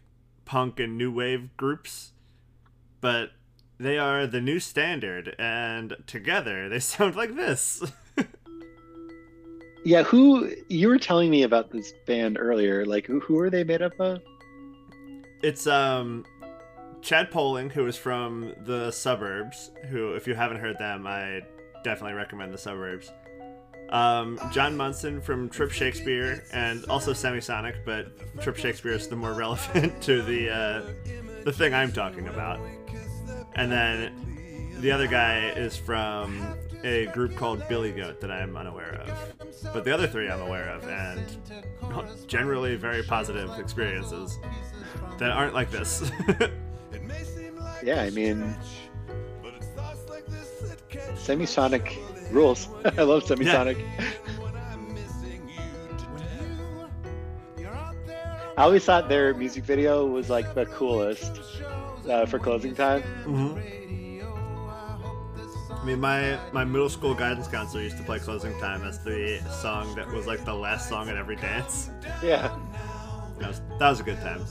punk 0.44 0.78
and 0.78 0.96
new 0.96 1.10
wave 1.10 1.56
groups 1.56 2.12
but 3.00 3.30
they 3.78 3.98
are 3.98 4.26
the 4.26 4.40
new 4.40 4.60
standard 4.60 5.34
and 5.38 5.96
together 6.06 6.68
they 6.68 6.78
sound 6.80 7.16
like 7.16 7.34
this 7.34 7.82
Yeah, 9.86 10.02
who 10.02 10.50
you 10.70 10.88
were 10.88 10.96
telling 10.96 11.30
me 11.30 11.42
about 11.42 11.70
this 11.70 11.92
band 12.06 12.38
earlier? 12.40 12.86
Like, 12.86 13.04
who 13.04 13.20
who 13.20 13.38
are 13.38 13.50
they 13.50 13.64
made 13.64 13.82
up 13.82 13.92
of? 14.00 14.22
it's 15.44 15.66
um 15.66 16.24
Chan 17.02 17.28
Poling 17.30 17.68
who 17.68 17.86
is 17.86 17.98
from 17.98 18.54
the 18.64 18.90
suburbs 18.90 19.70
who 19.90 20.14
if 20.14 20.26
you 20.26 20.34
haven't 20.34 20.56
heard 20.56 20.78
them 20.78 21.06
i 21.06 21.42
definitely 21.84 22.14
recommend 22.14 22.52
the 22.52 22.58
suburbs 22.58 23.12
um, 23.94 24.38
John 24.52 24.76
Munson 24.76 25.20
from 25.20 25.48
Trip 25.48 25.70
Shakespeare 25.70 26.44
and 26.52 26.84
also 26.86 27.12
Semisonic, 27.12 27.76
but 27.84 28.08
Trip 28.42 28.56
Shakespeare 28.56 28.92
is 28.92 29.06
the 29.08 29.16
more 29.16 29.32
relevant 29.44 30.02
to 30.02 30.20
the 30.22 30.50
uh, 30.50 30.82
the 31.44 31.52
thing 31.52 31.72
I'm 31.72 31.92
talking 31.92 32.28
about. 32.28 32.60
And 33.54 33.70
then 33.70 34.74
the 34.80 34.90
other 34.90 35.06
guy 35.06 35.50
is 35.50 35.76
from 35.76 36.44
a 36.82 37.06
group 37.06 37.36
called 37.36 37.66
Billy 37.68 37.92
Goat 37.92 38.20
that 38.20 38.30
I'm 38.30 38.56
unaware 38.56 39.00
of. 39.06 39.72
But 39.72 39.84
the 39.84 39.92
other 39.92 40.08
three 40.08 40.28
I'm 40.28 40.42
aware 40.42 40.68
of, 40.68 40.86
and 40.88 42.26
generally 42.26 42.74
very 42.74 43.04
positive 43.04 43.58
experiences 43.58 44.38
that 45.18 45.30
aren't 45.30 45.54
like 45.54 45.70
this. 45.70 46.10
Yeah, 47.82 48.00
I 48.00 48.08
mean, 48.08 48.56
Semisonic 51.16 51.98
rules. 52.30 52.68
I 52.84 53.02
love 53.02 53.24
Semisonic. 53.24 53.82
I 58.56 58.62
always 58.62 58.84
thought 58.84 59.08
their 59.08 59.34
music 59.34 59.64
video 59.64 60.06
was 60.06 60.30
like 60.30 60.54
the 60.54 60.66
coolest 60.66 61.40
uh, 62.08 62.24
for 62.26 62.38
closing 62.38 62.72
time. 62.74 63.02
I 65.84 65.86
mean, 65.86 66.00
my 66.00 66.38
my 66.52 66.64
middle 66.64 66.88
school 66.88 67.14
guidance 67.14 67.48
counselor 67.48 67.82
used 67.82 67.98
to 67.98 68.04
play 68.04 68.18
"Closing 68.18 68.58
Time" 68.58 68.84
as 68.84 69.02
the 69.04 69.38
song 69.60 69.94
that 69.96 70.08
was 70.08 70.26
like 70.26 70.44
the 70.44 70.54
last 70.54 70.88
song 70.88 71.10
at 71.10 71.16
every 71.16 71.36
dance. 71.36 71.90
Yeah. 72.22 72.56
That 73.38 73.48
was, 73.48 73.60
that 73.80 73.88
was 73.90 74.00
a 74.00 74.02
good 74.04 74.20
time. 74.20 74.46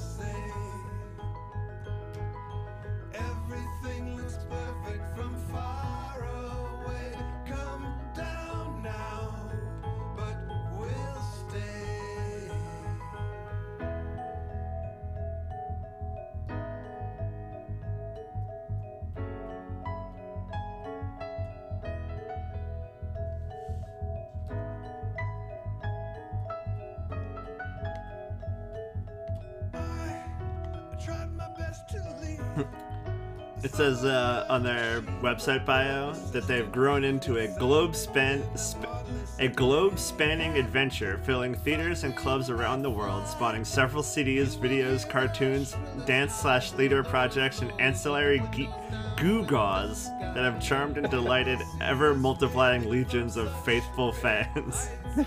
It 33.64 33.74
says 33.74 34.04
uh, 34.04 34.46
on 34.50 34.62
their 34.62 35.02
website 35.22 35.66
bio 35.66 36.12
that 36.32 36.48
they've 36.48 36.70
grown 36.70 37.06
into 37.06 37.38
a 37.38 37.48
globe 37.58 37.96
span 37.96 38.44
sp- 38.60 38.92
a 39.40 39.48
globe 39.48 39.98
spanning 39.98 40.58
adventure, 40.58 41.20
filling 41.24 41.56
theaters 41.56 42.04
and 42.04 42.16
clubs 42.16 42.50
around 42.50 42.82
the 42.82 42.90
world, 42.90 43.26
spawning 43.26 43.64
several 43.66 44.04
CDs, 44.04 44.58
videos, 44.58 45.10
cartoons, 45.10 45.76
dance 46.06 46.36
slash 46.36 46.74
leader 46.74 47.04
projects, 47.04 47.62
and 47.62 47.72
ancillary 47.80 48.40
ge- 48.52 48.70
gewgaws 49.18 50.06
that 50.34 50.44
have 50.44 50.62
charmed 50.62 50.98
and 50.98 51.10
delighted 51.10 51.60
ever 51.82 52.14
multiplying 52.14 52.90
legions 52.90 53.38
of 53.38 53.50
faithful 53.64 54.12
fans. 54.12 54.90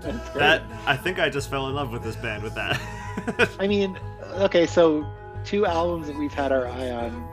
That's 0.00 0.30
great. 0.30 0.38
that 0.40 0.62
I 0.86 0.96
think 0.96 1.18
I 1.20 1.30
just 1.30 1.48
fell 1.48 1.68
in 1.68 1.74
love 1.74 1.92
with 1.92 2.02
this 2.02 2.16
band 2.16 2.42
with 2.42 2.54
that. 2.56 2.80
I 3.60 3.66
mean, 3.68 3.98
okay, 4.34 4.66
so 4.66 5.06
two 5.44 5.64
albums 5.64 6.06
that 6.08 6.18
we've 6.18 6.34
had 6.34 6.52
our 6.52 6.66
eye 6.66 6.90
on, 6.90 7.28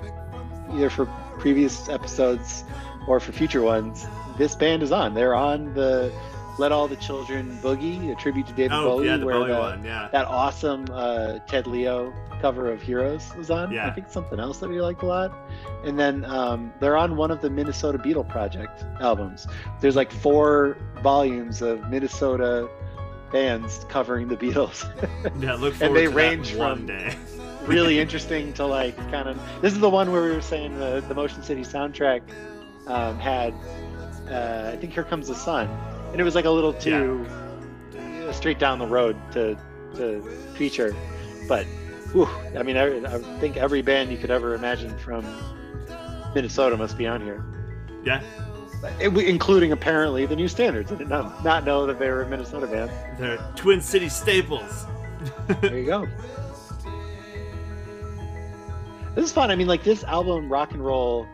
either 0.73 0.89
for 0.89 1.05
previous 1.39 1.89
episodes 1.89 2.63
or 3.07 3.19
for 3.19 3.31
future 3.31 3.61
ones. 3.61 4.05
This 4.37 4.55
band 4.55 4.83
is 4.83 4.91
on. 4.91 5.13
They're 5.13 5.35
on 5.35 5.73
the 5.73 6.11
"Let 6.57 6.71
All 6.71 6.87
the 6.87 6.95
Children 6.97 7.57
Boogie," 7.61 8.11
a 8.11 8.15
tribute 8.15 8.47
to 8.47 8.53
David 8.53 8.71
oh 8.73 8.97
Bowie, 8.97 9.05
yeah, 9.07 9.17
where 9.23 9.35
Bowie 9.39 9.47
the- 9.51 9.59
one, 9.59 9.83
yeah. 9.83 10.09
that 10.11 10.25
awesome 10.27 10.85
uh, 10.91 11.39
Ted 11.47 11.67
Leo 11.67 12.13
cover 12.41 12.71
of 12.71 12.81
Heroes 12.81 13.33
was 13.37 13.49
on. 13.51 13.69
Yeah. 13.71 13.87
I 13.87 13.91
think 13.91 14.09
something 14.09 14.39
else 14.39 14.59
that 14.59 14.69
we 14.69 14.79
liked 14.81 15.01
a 15.01 15.05
lot. 15.05 15.33
And 15.83 15.99
then 15.99 16.23
um, 16.23 16.71
they're 16.79 16.95
on 16.95 17.17
one 17.17 17.31
of 17.31 17.41
the 17.41 17.49
Minnesota 17.49 17.97
Beatle 17.97 18.27
Project 18.27 18.85
albums. 19.01 19.45
There's 19.81 19.97
like 19.97 20.09
four 20.11 20.77
volumes 21.03 21.61
of 21.61 21.89
Minnesota 21.89 22.69
bands 23.31 23.85
covering 23.89 24.27
the 24.29 24.37
Beatles. 24.37 24.85
Yeah, 25.41 25.55
look 25.55 25.73
And 25.81 25.81
forward 25.81 25.97
they 25.97 26.03
to 26.05 26.09
that 26.11 26.15
range 26.15 26.55
one 26.55 26.77
from- 26.77 26.85
day. 26.87 27.15
Really 27.69 27.99
interesting 27.99 28.53
to 28.53 28.65
like 28.65 28.95
kind 29.11 29.29
of. 29.29 29.39
This 29.61 29.73
is 29.73 29.79
the 29.79 29.89
one 29.89 30.11
where 30.11 30.23
we 30.23 30.31
were 30.31 30.41
saying 30.41 30.77
the 30.79 31.03
the 31.07 31.13
Motion 31.15 31.43
City 31.43 31.61
soundtrack 31.61 32.21
um, 32.87 33.17
had. 33.19 33.53
Uh, 34.29 34.71
I 34.73 34.77
think 34.77 34.93
Here 34.93 35.03
Comes 35.03 35.27
the 35.27 35.35
Sun, 35.35 35.67
and 36.11 36.21
it 36.21 36.23
was 36.23 36.35
like 36.35 36.45
a 36.45 36.49
little 36.51 36.73
too 36.73 37.25
uh, 37.97 38.31
straight 38.31 38.59
down 38.59 38.77
the 38.79 38.85
road 38.87 39.15
to 39.33 39.57
to 39.95 40.21
feature, 40.55 40.95
but. 41.47 41.65
Whew, 42.11 42.27
I 42.57 42.63
mean, 42.63 42.75
I, 42.75 42.87
I 43.05 43.19
think 43.39 43.55
every 43.57 43.83
band 43.83 44.09
you 44.11 44.17
could 44.17 44.31
ever 44.31 44.55
imagine 44.55 44.97
from 44.97 45.23
Minnesota 46.33 46.75
must 46.75 46.97
be 46.97 47.05
on 47.05 47.21
here, 47.21 47.45
Yeah, 48.03 48.23
It- 48.99 49.15
including 49.15 49.71
apparently 49.73 50.25
the 50.25 50.35
New 50.35 50.47
Standards. 50.47 50.91
I 50.91 50.95
did 50.95 51.07
not, 51.07 51.43
not 51.43 51.65
know 51.65 51.85
that 51.85 51.99
they 51.99 52.09
were 52.09 52.23
a 52.23 52.27
Minnesota 52.27 52.65
band. 52.65 52.89
they're 53.19 53.37
Twin 53.55 53.79
City 53.79 54.09
staples. 54.09 54.87
There 55.61 55.77
you 55.77 55.85
go. 55.85 56.07
This 59.15 59.25
is 59.25 59.31
fun. 59.31 59.51
I 59.51 59.55
mean, 59.55 59.67
like 59.67 59.83
this 59.83 60.03
album, 60.03 60.49
rock 60.49 60.71
and 60.71 60.83
roll. 60.83 61.27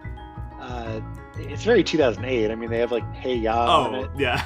Uh, 0.59 1.01
it's 1.37 1.63
very 1.63 1.83
2008. 1.83 2.49
I 2.51 2.55
mean, 2.55 2.69
they 2.69 2.79
have 2.79 2.91
like 2.91 3.03
Hey 3.13 3.35
Ya 3.35 3.85
on 3.85 3.95
Oh, 3.95 4.03
it. 4.03 4.09
yeah. 4.17 4.43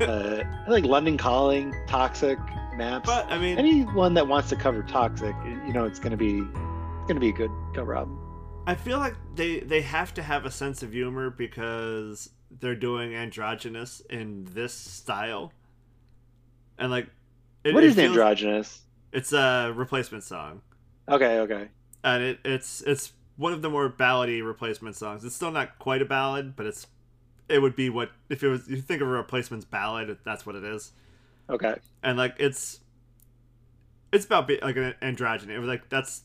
Uh, 0.00 0.42
like 0.68 0.84
London 0.84 1.16
Calling, 1.18 1.74
Toxic, 1.86 2.38
Maps. 2.76 3.06
but 3.06 3.30
I 3.30 3.38
mean, 3.38 3.58
Anyone 3.58 4.14
that 4.14 4.26
wants 4.26 4.48
to 4.48 4.56
cover 4.56 4.82
Toxic, 4.82 5.34
you 5.66 5.72
know, 5.72 5.84
it's 5.84 5.98
gonna 6.00 6.16
be, 6.16 6.38
it's 6.38 7.06
gonna 7.08 7.20
be 7.20 7.28
a 7.28 7.32
good 7.32 7.50
cover 7.74 7.94
album. 7.94 8.18
I 8.66 8.74
feel 8.74 8.98
like 8.98 9.14
they 9.34 9.60
they 9.60 9.82
have 9.82 10.14
to 10.14 10.22
have 10.22 10.44
a 10.44 10.50
sense 10.50 10.82
of 10.82 10.92
humor 10.92 11.30
because 11.30 12.30
they're 12.50 12.74
doing 12.76 13.14
androgynous 13.14 14.00
in 14.10 14.44
this 14.52 14.72
style, 14.72 15.52
and 16.78 16.90
like, 16.90 17.08
it, 17.64 17.74
what 17.74 17.84
is 17.84 17.94
feels- 17.94 18.08
androgynous? 18.10 18.82
It's 19.12 19.32
a 19.32 19.72
replacement 19.74 20.22
song, 20.24 20.62
Okay, 21.08 21.40
okay. 21.40 21.68
And 22.04 22.22
it, 22.22 22.38
it's 22.44 22.80
it's 22.82 23.12
one 23.36 23.52
of 23.52 23.62
the 23.62 23.70
more 23.70 23.88
ballady 23.88 24.44
replacement 24.44 24.96
songs. 24.96 25.24
It's 25.24 25.34
still 25.34 25.50
not 25.50 25.78
quite 25.78 26.02
a 26.02 26.04
ballad, 26.04 26.56
but 26.56 26.66
it's 26.66 26.86
it 27.48 27.60
would 27.60 27.74
be 27.74 27.90
what 27.90 28.10
if 28.28 28.42
it 28.42 28.48
was. 28.48 28.68
You 28.68 28.80
think 28.80 29.02
of 29.02 29.08
a 29.08 29.10
replacement's 29.10 29.64
ballad, 29.64 30.16
that's 30.24 30.46
what 30.46 30.54
it 30.54 30.64
is. 30.64 30.92
Okay. 31.48 31.74
and 32.04 32.16
like 32.16 32.36
it's 32.38 32.78
it's 34.12 34.24
about 34.24 34.46
be, 34.46 34.58
like 34.62 34.76
an 34.76 34.94
androgyny. 35.02 35.50
It 35.50 35.58
was 35.58 35.68
like 35.68 35.88
that's 35.88 36.22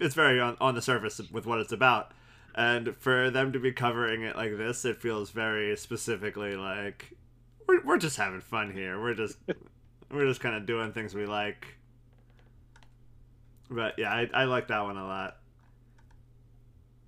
it's 0.00 0.14
very 0.14 0.40
on, 0.40 0.56
on 0.60 0.74
the 0.74 0.82
surface 0.82 1.20
with 1.30 1.46
what 1.46 1.60
it's 1.60 1.72
about, 1.72 2.12
and 2.54 2.96
for 2.96 3.30
them 3.30 3.52
to 3.52 3.58
be 3.58 3.72
covering 3.72 4.22
it 4.22 4.36
like 4.36 4.56
this, 4.56 4.84
it 4.84 5.00
feels 5.00 5.30
very 5.30 5.76
specifically 5.76 6.56
like 6.56 7.12
we're 7.66 7.82
we're 7.84 7.98
just 7.98 8.16
having 8.16 8.40
fun 8.40 8.72
here. 8.72 9.00
We're 9.00 9.14
just 9.14 9.38
we're 10.10 10.26
just 10.26 10.40
kind 10.40 10.56
of 10.56 10.66
doing 10.66 10.92
things 10.92 11.14
we 11.14 11.26
like. 11.26 11.77
But 13.70 13.98
yeah, 13.98 14.10
I, 14.10 14.30
I 14.32 14.44
like 14.44 14.68
that 14.68 14.82
one 14.82 14.96
a 14.96 15.06
lot. 15.06 15.36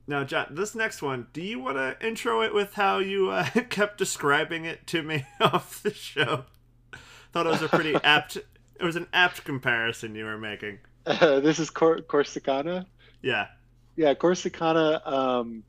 Now, 0.07 0.25
John, 0.25 0.49
this 0.51 0.75
next 0.75 1.03
one, 1.03 1.29
do 1.33 1.41
you 1.41 1.61
want 1.61 1.77
to 1.77 1.97
intro 2.05 2.43
it 2.43 2.53
with 2.53 2.75
how 2.75 2.99
you 2.99 3.31
uh, 3.31 3.45
kept 3.71 3.97
describing 3.97 4.65
it 4.65 4.87
to 4.89 5.03
me 5.03 5.25
off 5.41 5.83
the 5.83 5.95
show? 5.95 6.45
Thought 7.33 7.47
it 7.47 7.51
was 7.51 7.63
a 7.63 7.69
pretty 7.69 7.95
apt. 8.05 8.37
It 8.37 8.85
was 8.85 8.97
an 8.97 9.07
apt 9.13 9.45
comparison 9.45 10.15
you 10.15 10.25
were 10.25 10.39
making. 10.39 10.81
Uh, 11.07 11.41
this 11.41 11.59
is 11.59 11.71
Cor- 11.71 12.01
Corsicana. 12.01 12.87
Yeah. 13.23 13.47
Yeah, 13.97 14.15
Corsicana. 14.15 15.07
Um, 15.07 15.63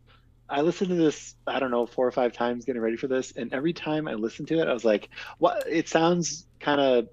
I 0.49 0.61
listened 0.61 0.89
to 0.89 0.95
this, 0.95 1.35
I 1.47 1.59
don't 1.59 1.71
know, 1.71 1.85
four 1.85 2.07
or 2.07 2.11
five 2.11 2.33
times 2.33 2.65
getting 2.65 2.81
ready 2.81 2.97
for 2.97 3.07
this, 3.07 3.31
and 3.33 3.53
every 3.53 3.73
time 3.73 4.07
I 4.07 4.15
listened 4.15 4.47
to 4.49 4.59
it, 4.59 4.67
I 4.67 4.73
was 4.73 4.83
like, 4.83 5.09
"What?" 5.37 5.63
It 5.67 5.87
sounds 5.87 6.45
kind 6.59 6.81
of 6.81 7.07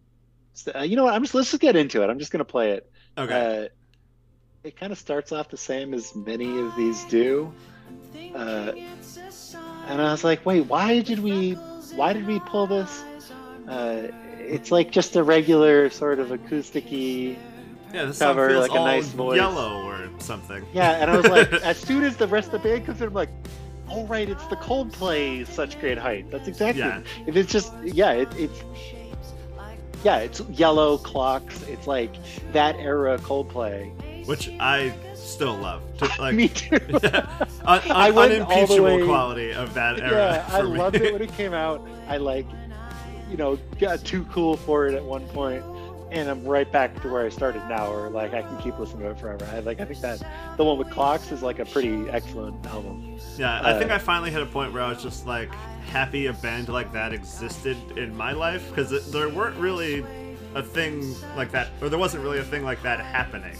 uh, 0.74 0.82
you 0.82 0.96
know 0.96 1.04
what? 1.04 1.14
I'm 1.14 1.22
just 1.22 1.34
let's 1.34 1.50
just 1.50 1.60
get 1.60 1.76
into 1.76 2.02
it. 2.02 2.10
I'm 2.10 2.18
just 2.18 2.32
gonna 2.32 2.44
play 2.44 2.72
it. 2.72 2.90
Okay. 3.18 3.64
Uh, 3.64 3.68
it 4.64 4.76
kind 4.76 4.92
of 4.92 4.98
starts 4.98 5.32
off 5.32 5.48
the 5.48 5.56
same 5.56 5.92
as 5.92 6.14
many 6.14 6.58
of 6.58 6.74
these 6.76 7.04
do, 7.04 7.52
uh, 8.34 8.72
and 9.86 10.00
I 10.02 10.10
was 10.10 10.24
like, 10.24 10.44
wait, 10.46 10.62
why 10.62 11.00
did 11.00 11.18
we? 11.18 11.52
Why 11.94 12.12
did 12.12 12.26
we 12.26 12.38
pull 12.40 12.66
this? 12.66 13.02
Uh, 13.66 14.08
it's 14.38 14.70
like 14.70 14.90
just 14.90 15.16
a 15.16 15.22
regular 15.22 15.90
sort 15.90 16.18
of 16.18 16.28
acousticy. 16.28 17.36
yeah, 17.92 18.04
this 18.04 18.18
cover, 18.18 18.48
feels 18.48 18.68
like 18.68 18.78
a 18.78 18.84
nice 18.84 19.08
voice. 19.08 19.36
yellow 19.36 19.82
or 19.84 20.08
something. 20.18 20.64
Yeah, 20.72 20.92
and 20.92 21.10
I 21.10 21.16
was 21.16 21.28
like, 21.28 21.52
as 21.64 21.78
soon 21.78 22.04
as 22.04 22.16
the 22.16 22.28
rest 22.28 22.52
of 22.52 22.62
the 22.62 22.68
band 22.68 22.86
comes 22.86 23.00
in, 23.00 23.08
I'm 23.08 23.14
like, 23.14 23.30
oh 23.90 24.04
right, 24.06 24.28
it's 24.28 24.46
the 24.46 24.56
Coldplay 24.56 25.46
such 25.46 25.78
great 25.80 25.98
height. 25.98 26.30
That's 26.30 26.48
exactly. 26.48 26.82
Yeah. 26.82 27.02
If 27.26 27.36
it's 27.36 27.52
just 27.52 27.72
yeah, 27.82 28.12
it, 28.12 28.28
it's 28.36 28.62
yeah, 30.04 30.18
it's 30.18 30.40
yellow 30.50 30.98
clocks. 30.98 31.62
It's 31.62 31.86
like 31.86 32.12
that 32.52 32.76
era 32.76 33.18
Coldplay. 33.18 33.90
which 34.26 34.50
I 34.60 34.92
still 35.14 35.56
love. 35.56 35.82
Like, 36.18 36.34
Me 36.36 36.48
too. 36.48 36.76
un- 36.94 37.40
I 37.64 38.08
un- 38.08 38.14
went 38.14 38.32
unimpeachable 38.32 38.84
way- 38.84 39.04
quality 39.04 39.52
of 39.52 39.74
that 39.74 40.00
era. 40.00 40.44
yeah, 40.48 40.56
I 40.56 40.62
me. 40.62 40.78
loved 40.78 40.96
it 40.96 41.12
when 41.12 41.22
it 41.22 41.32
came 41.34 41.52
out. 41.54 41.86
I 42.08 42.16
like, 42.18 42.46
you 43.30 43.36
know, 43.36 43.58
got 43.78 44.04
too 44.04 44.24
cool 44.26 44.56
for 44.56 44.86
it 44.86 44.94
at 44.94 45.02
one 45.04 45.26
point, 45.28 45.62
and 46.10 46.28
I'm 46.28 46.44
right 46.44 46.70
back 46.70 47.00
to 47.02 47.08
where 47.08 47.24
I 47.24 47.28
started 47.28 47.62
now. 47.68 47.92
Or 47.92 48.08
like 48.10 48.34
I 48.34 48.42
can 48.42 48.56
keep 48.58 48.78
listening 48.78 49.02
to 49.04 49.10
it 49.10 49.18
forever. 49.18 49.48
I 49.52 49.60
like. 49.60 49.80
I 49.80 49.84
think 49.84 50.00
that 50.00 50.22
the 50.56 50.64
one 50.64 50.78
with 50.78 50.90
clocks 50.90 51.30
is 51.32 51.42
like 51.42 51.58
a 51.58 51.64
pretty 51.64 52.08
excellent 52.10 52.64
album. 52.66 53.18
Yeah, 53.36 53.60
I 53.62 53.78
think 53.78 53.90
Uh, 53.90 53.94
I 53.94 53.98
finally 53.98 54.30
hit 54.30 54.42
a 54.42 54.46
point 54.46 54.72
where 54.72 54.82
I 54.82 54.88
was 54.90 55.02
just 55.02 55.26
like 55.26 55.52
happy 55.90 56.26
a 56.26 56.32
band 56.34 56.68
like 56.68 56.92
that 56.92 57.12
existed 57.12 57.76
in 57.96 58.14
my 58.16 58.32
life 58.32 58.68
because 58.68 59.10
there 59.10 59.28
weren't 59.28 59.56
really 59.56 60.04
a 60.54 60.62
thing 60.62 61.14
like 61.36 61.50
that, 61.52 61.68
or 61.80 61.88
there 61.88 61.98
wasn't 61.98 62.22
really 62.22 62.38
a 62.38 62.44
thing 62.44 62.64
like 62.64 62.82
that 62.82 63.00
happening. 63.00 63.56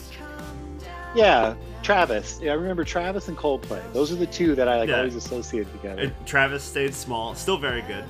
Yeah, 1.15 1.55
Travis. 1.83 2.39
Yeah, 2.43 2.53
I 2.53 2.55
remember 2.55 2.85
Travis 2.85 3.29
and 3.29 3.37
Coldplay. 3.37 3.81
Those 3.95 4.13
are 4.13 4.17
the 4.17 4.27
two 4.27 4.55
that 4.55 4.69
I 4.69 4.79
like 4.81 4.91
Yeah. 4.91 4.99
always 4.99 5.15
associate 5.15 5.71
together. 5.73 6.03
And 6.03 6.13
Travis 6.27 6.63
stayed 6.63 6.95
small, 6.95 7.35
still 7.35 7.57
very 7.57 7.81
good, 7.83 8.05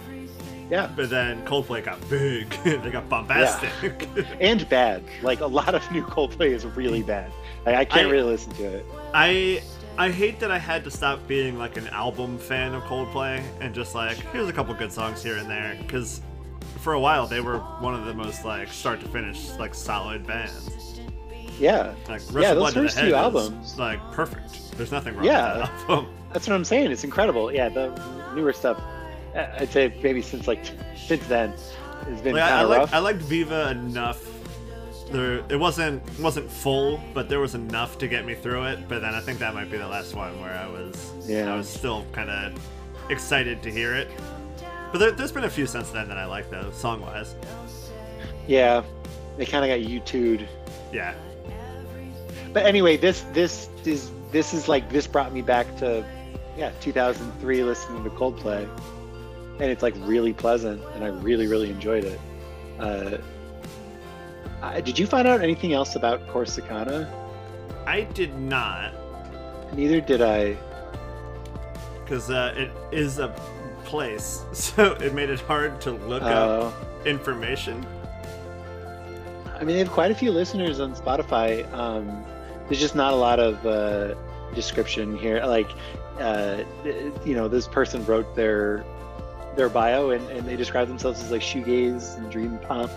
yeah, 0.71 0.91
but 0.95 1.09
then 1.11 1.45
Coldplay 1.47 1.85
got 1.85 1.99
big. 2.11 2.49
they 2.65 2.91
got 2.91 3.09
bombastic. 3.09 4.09
and 4.41 4.69
bad. 4.69 5.03
Like 5.23 5.41
a 5.41 5.47
lot 5.47 5.75
of 5.75 5.91
new 5.93 6.03
Coldplay 6.05 6.51
is 6.51 6.65
really 6.67 7.03
bad. 7.03 7.31
Like, 7.67 7.75
I 7.77 7.85
can't 7.85 8.07
I- 8.09 8.11
really 8.11 8.31
listen 8.33 8.53
to 8.55 8.65
it. 8.65 8.87
I 9.15 9.63
I 9.97 10.11
hate 10.11 10.39
that 10.41 10.51
I 10.51 10.59
had 10.59 10.85
to 10.85 10.91
stop 10.91 11.27
being 11.27 11.59
like 11.59 11.77
an 11.77 11.89
album 11.89 12.39
fan 12.39 12.75
of 12.75 12.83
Coldplay 12.85 13.43
and 13.61 13.75
just 13.75 13.95
like 13.95 14.17
here's 14.33 14.49
a 14.49 14.53
couple 14.53 14.73
good 14.75 14.93
songs 14.93 15.23
here 15.23 15.37
and 15.39 15.49
there 15.51 15.77
because 15.81 16.21
for 16.79 16.93
a 16.93 17.01
while 17.01 17.27
they 17.27 17.41
were 17.41 17.59
one 17.81 17.95
of 17.95 18.05
the 18.05 18.15
most 18.15 18.45
like 18.45 18.69
start 18.69 19.01
to 19.01 19.09
finish 19.09 19.51
like 19.59 19.75
solid 19.75 20.27
bands. 20.27 21.01
Yeah, 21.59 21.95
Like 22.09 22.23
Rush 22.31 22.43
Yeah, 22.45 22.55
those 22.55 22.59
Blood 22.59 22.73
to 22.75 22.81
the 22.81 22.85
first 22.87 22.95
two 22.99 23.01
Head 23.01 23.09
is, 23.09 23.15
albums. 23.15 23.79
like 23.79 24.13
perfect. 24.13 24.77
There's 24.77 24.93
nothing 24.93 25.17
wrong 25.17 25.25
Yeah. 25.25 25.59
with 25.59 25.67
that 25.67 25.81
album. 25.91 26.15
that's 26.33 26.47
what 26.47 26.55
I'm 26.55 26.65
saying. 26.65 26.93
It's 26.93 27.03
incredible. 27.03 27.53
Yeah, 27.53 27.69
the 27.69 27.89
newer 28.37 28.53
stuff. 28.53 28.81
Uh, 29.35 29.47
I'd 29.61 29.71
say 29.71 29.93
maybe 30.03 30.23
since 30.23 30.47
like 30.49 30.65
since 30.97 31.27
then 31.27 31.55
it's 32.09 32.21
been 32.23 32.35
Like, 32.35 32.49
kind 32.49 32.63
of 32.65 32.71
like 32.71 32.79
rough. 32.81 32.95
I 32.95 32.99
liked 32.99 33.21
Viva 33.21 33.71
enough. 33.71 34.25
There, 35.11 35.39
it 35.49 35.57
wasn't 35.59 36.07
it 36.07 36.21
wasn't 36.21 36.51
full, 36.51 37.01
but 37.15 37.29
there 37.29 37.41
was 37.41 37.55
enough 37.55 37.99
to 37.99 38.09
get 38.09 38.25
me 38.27 38.35
through 38.35 38.65
it. 38.65 38.89
But 38.89 39.01
then 39.01 39.15
I 39.15 39.21
think 39.21 39.39
that 39.39 39.55
might 39.55 39.71
be 39.71 39.79
the 39.79 39.89
last 39.89 40.15
one 40.15 40.39
where 40.41 40.53
I 40.57 40.67
was 40.69 41.13
Yeah. 41.27 41.53
I 41.53 41.57
was 41.57 41.69
still 41.69 42.05
kind 42.13 42.31
of 42.31 42.53
excited 43.11 43.63
to 43.63 43.71
hear 43.71 43.95
it. 43.95 44.09
But 44.93 44.99
there, 44.99 45.11
there's 45.13 45.33
been 45.33 45.45
a 45.45 45.51
few 45.51 45.67
since 45.67 45.91
then 45.91 46.09
that 46.09 46.19
I 46.19 46.25
like 46.27 46.51
though, 46.51 46.71
song 46.73 47.01
wise. 47.01 47.35
yeah, 48.47 48.83
they 49.37 49.45
kind 49.47 49.65
of 49.65 49.69
got 49.71 49.87
U2'd. 49.91 50.47
Yeah, 50.93 51.15
But 52.53 52.65
anyway, 52.67 52.97
this 52.97 53.23
this 53.33 53.69
is 53.85 54.11
this 54.33 54.53
is 54.55 54.69
like 54.69 54.89
this 54.91 55.07
brought 55.07 55.33
me 55.33 55.43
back 55.43 55.67
to 55.79 56.05
yeah 56.57 56.71
2003 56.81 57.63
listening 57.65 58.05
to 58.05 58.11
Coldplay, 58.11 58.67
and 59.61 59.71
it's 59.71 59.83
like 59.83 59.95
really 59.99 60.33
pleasant, 60.33 60.83
and 60.95 61.05
I 61.05 61.09
really 61.09 61.47
really 61.47 61.71
enjoyed 61.71 62.05
it. 62.05 62.21
Uh, 62.79 63.19
I, 64.63 64.81
did 64.81 64.99
you 64.99 65.07
find 65.07 65.27
out 65.29 65.41
anything 65.41 65.73
else 65.73 65.95
about 65.97 66.27
Corsicana? 66.29 67.09
I 67.87 68.03
did 68.03 68.39
not 68.39 68.93
Neither 69.75 70.01
did 70.01 70.23
I. 70.23 70.57
because 72.03 72.31
uh, 72.31 72.55
it 72.57 72.71
is 72.91 73.19
a 73.19 73.29
place, 73.85 74.43
so 74.53 74.93
it 74.95 75.15
made 75.15 75.31
it 75.31 75.41
hard 75.41 75.81
to 75.83 75.93
look 75.93 76.23
up 76.23 76.75
Uh, 76.75 77.09
information. 77.09 77.87
I 79.55 79.59
mean, 79.65 79.75
they 79.75 79.79
have 79.79 79.91
quite 79.91 80.11
a 80.11 80.15
few 80.15 80.31
listeners 80.31 80.79
on 80.81 80.95
Spotify. 80.95 81.71
Um, 81.75 82.25
there's 82.69 82.81
just 82.81 82.95
not 82.95 83.13
a 83.13 83.17
lot 83.17 83.41
of 83.41 83.65
uh, 83.67 84.15
description 84.55 85.19
here. 85.19 85.45
Like, 85.45 85.69
uh, 86.21 86.63
you 87.25 87.35
know, 87.35 87.49
this 87.49 87.67
person 87.67 88.05
wrote 88.07 88.37
their 88.37 88.85
their 89.59 89.69
bio 89.69 90.11
and, 90.11 90.27
and 90.31 90.47
they 90.47 90.57
describe 90.57 90.89
themselves 90.89 91.23
as 91.23 91.31
like 91.31 91.43
shoegaze 91.43 92.17
and 92.17 92.31
dream 92.31 92.59
pop, 92.61 92.89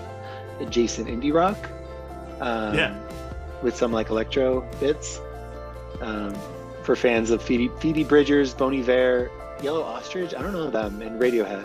adjacent 0.62 1.08
indie 1.10 1.34
rock. 1.34 1.58
Um, 2.40 2.76
Yeah. 2.76 2.96
With 3.62 3.76
some 3.76 3.92
like 3.92 4.10
electro 4.10 4.62
bits. 4.80 5.20
Um, 6.00 6.34
for 6.84 6.96
fans 6.96 7.30
of 7.30 7.44
Phoebe, 7.44 7.70
Phoebe 7.80 8.04
Bridgers, 8.04 8.54
Bon 8.56 8.74
Iver, 8.74 9.30
Yellow 9.62 9.84
Ostrich, 9.84 10.34
I 10.34 10.42
don't 10.42 10.54
know 10.54 10.70
them, 10.72 11.02
and 11.04 11.22
Radiohead. 11.22 11.64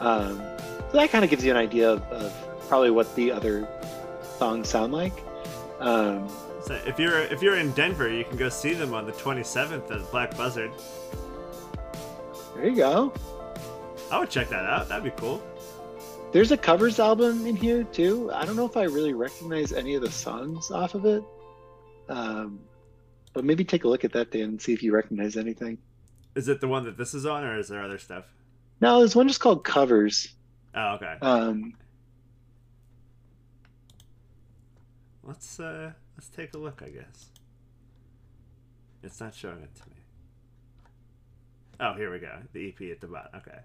Um, 0.00 0.38
so 0.38 0.92
that 0.92 1.10
kind 1.10 1.24
of 1.24 1.30
gives 1.30 1.44
you 1.44 1.50
an 1.50 1.58
idea 1.58 1.90
of, 1.92 2.02
of 2.10 2.32
probably 2.68 2.90
what 2.90 3.14
the 3.16 3.32
other 3.32 3.68
songs 4.38 4.68
sound 4.68 4.92
like. 4.94 5.12
Um, 5.80 6.28
So 6.64 6.74
if 6.86 6.98
you're 6.98 7.20
if 7.20 7.42
you're 7.42 7.58
in 7.58 7.70
Denver, 7.72 8.08
you 8.08 8.24
can 8.24 8.36
go 8.38 8.48
see 8.48 8.72
them 8.72 8.94
on 8.94 9.04
the 9.06 9.12
27th 9.12 9.90
at 9.90 10.10
Black 10.10 10.34
Buzzard. 10.36 10.70
there 12.54 12.66
you 12.68 12.76
go. 12.76 13.12
I 14.10 14.18
would 14.18 14.30
check 14.30 14.48
that 14.50 14.64
out. 14.64 14.88
That'd 14.88 15.04
be 15.04 15.10
cool. 15.20 15.42
There's 16.32 16.52
a 16.52 16.56
covers 16.56 16.98
album 16.98 17.46
in 17.46 17.56
here 17.56 17.84
too. 17.84 18.30
I 18.32 18.44
don't 18.44 18.56
know 18.56 18.66
if 18.66 18.76
I 18.76 18.84
really 18.84 19.12
recognize 19.12 19.72
any 19.72 19.94
of 19.94 20.02
the 20.02 20.10
songs 20.10 20.70
off 20.70 20.94
of 20.94 21.04
it. 21.06 21.22
Um, 22.08 22.60
but 23.32 23.44
maybe 23.44 23.64
take 23.64 23.84
a 23.84 23.88
look 23.88 24.04
at 24.04 24.12
that 24.12 24.30
Dan, 24.30 24.42
and 24.42 24.62
see 24.62 24.72
if 24.72 24.82
you 24.82 24.94
recognize 24.94 25.36
anything. 25.36 25.78
Is 26.34 26.48
it 26.48 26.60
the 26.60 26.68
one 26.68 26.84
that 26.84 26.96
this 26.96 27.14
is 27.14 27.26
on, 27.26 27.42
or 27.44 27.58
is 27.58 27.68
there 27.68 27.82
other 27.82 27.98
stuff? 27.98 28.24
No, 28.80 28.98
there's 28.98 29.16
one 29.16 29.26
just 29.26 29.40
called 29.40 29.64
Covers. 29.64 30.28
Oh, 30.74 30.94
okay. 30.94 31.14
Um, 31.22 31.74
Let's 35.26 35.58
uh 35.58 35.90
let's 36.16 36.28
take 36.28 36.54
a 36.54 36.58
look. 36.58 36.82
I 36.86 36.90
guess 36.90 37.30
it's 39.02 39.20
not 39.20 39.34
showing 39.34 39.60
it 39.60 39.74
to 39.74 39.88
me. 39.90 39.96
Oh, 41.80 41.94
here 41.94 42.12
we 42.12 42.20
go. 42.20 42.38
The 42.52 42.68
EP 42.68 42.92
at 42.92 43.00
the 43.00 43.08
bottom. 43.08 43.30
Okay. 43.38 43.58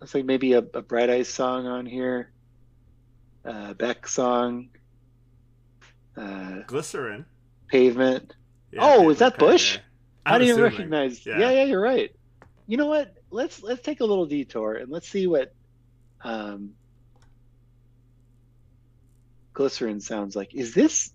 Looks 0.00 0.14
like 0.14 0.24
maybe 0.24 0.52
a, 0.54 0.58
a 0.58 0.82
Bright 0.82 1.10
Eyes 1.10 1.28
song 1.28 1.66
on 1.66 1.86
here. 1.86 2.32
Uh, 3.44 3.74
Beck 3.74 4.06
song. 4.08 4.68
Uh, 6.16 6.60
Glycerin. 6.66 7.24
Pavement. 7.68 8.34
Yeah, 8.72 8.80
Oh, 8.82 8.98
David 9.00 9.10
is 9.12 9.18
that 9.20 9.38
Bush? 9.38 9.78
I 10.26 10.34
I'm 10.34 10.40
didn't 10.40 10.52
assuming. 10.56 10.72
recognize. 10.72 11.24
Yeah. 11.26 11.38
Yeah. 11.38 11.50
yeah, 11.50 11.64
you're 11.64 11.80
right. 11.80 12.14
You 12.66 12.76
know 12.76 12.86
what? 12.86 13.14
Let's 13.30 13.62
let's 13.62 13.82
take 13.82 14.00
a 14.00 14.04
little 14.04 14.26
detour 14.26 14.74
and 14.74 14.90
let's 14.90 15.08
see 15.08 15.26
what 15.26 15.52
um, 16.22 16.70
glycerin 19.52 20.00
sounds 20.00 20.36
like. 20.36 20.54
Is 20.54 20.74
this? 20.74 21.12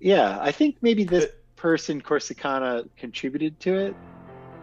Yeah, 0.00 0.38
I 0.40 0.52
think 0.52 0.76
maybe 0.82 1.04
this 1.04 1.26
person 1.56 2.00
Corsicana 2.02 2.88
contributed 2.96 3.58
to 3.60 3.74
it. 3.76 3.96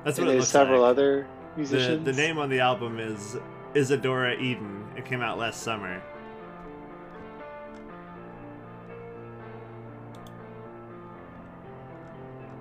That's 0.06 0.18
and 0.18 0.28
what 0.28 0.32
it 0.34 0.38
there's 0.38 0.48
several 0.48 0.82
like. 0.82 0.92
other 0.92 1.28
The, 1.28 1.33
musicians. 1.56 2.06
the 2.06 2.14
name 2.14 2.38
on 2.38 2.50
the 2.50 2.60
album 2.60 3.00
is 3.00 3.38
Isadora 3.76 4.36
Eden. 4.40 4.86
It 4.96 5.06
came 5.06 5.22
out 5.22 5.38
last 5.38 5.64
summer. 5.64 6.02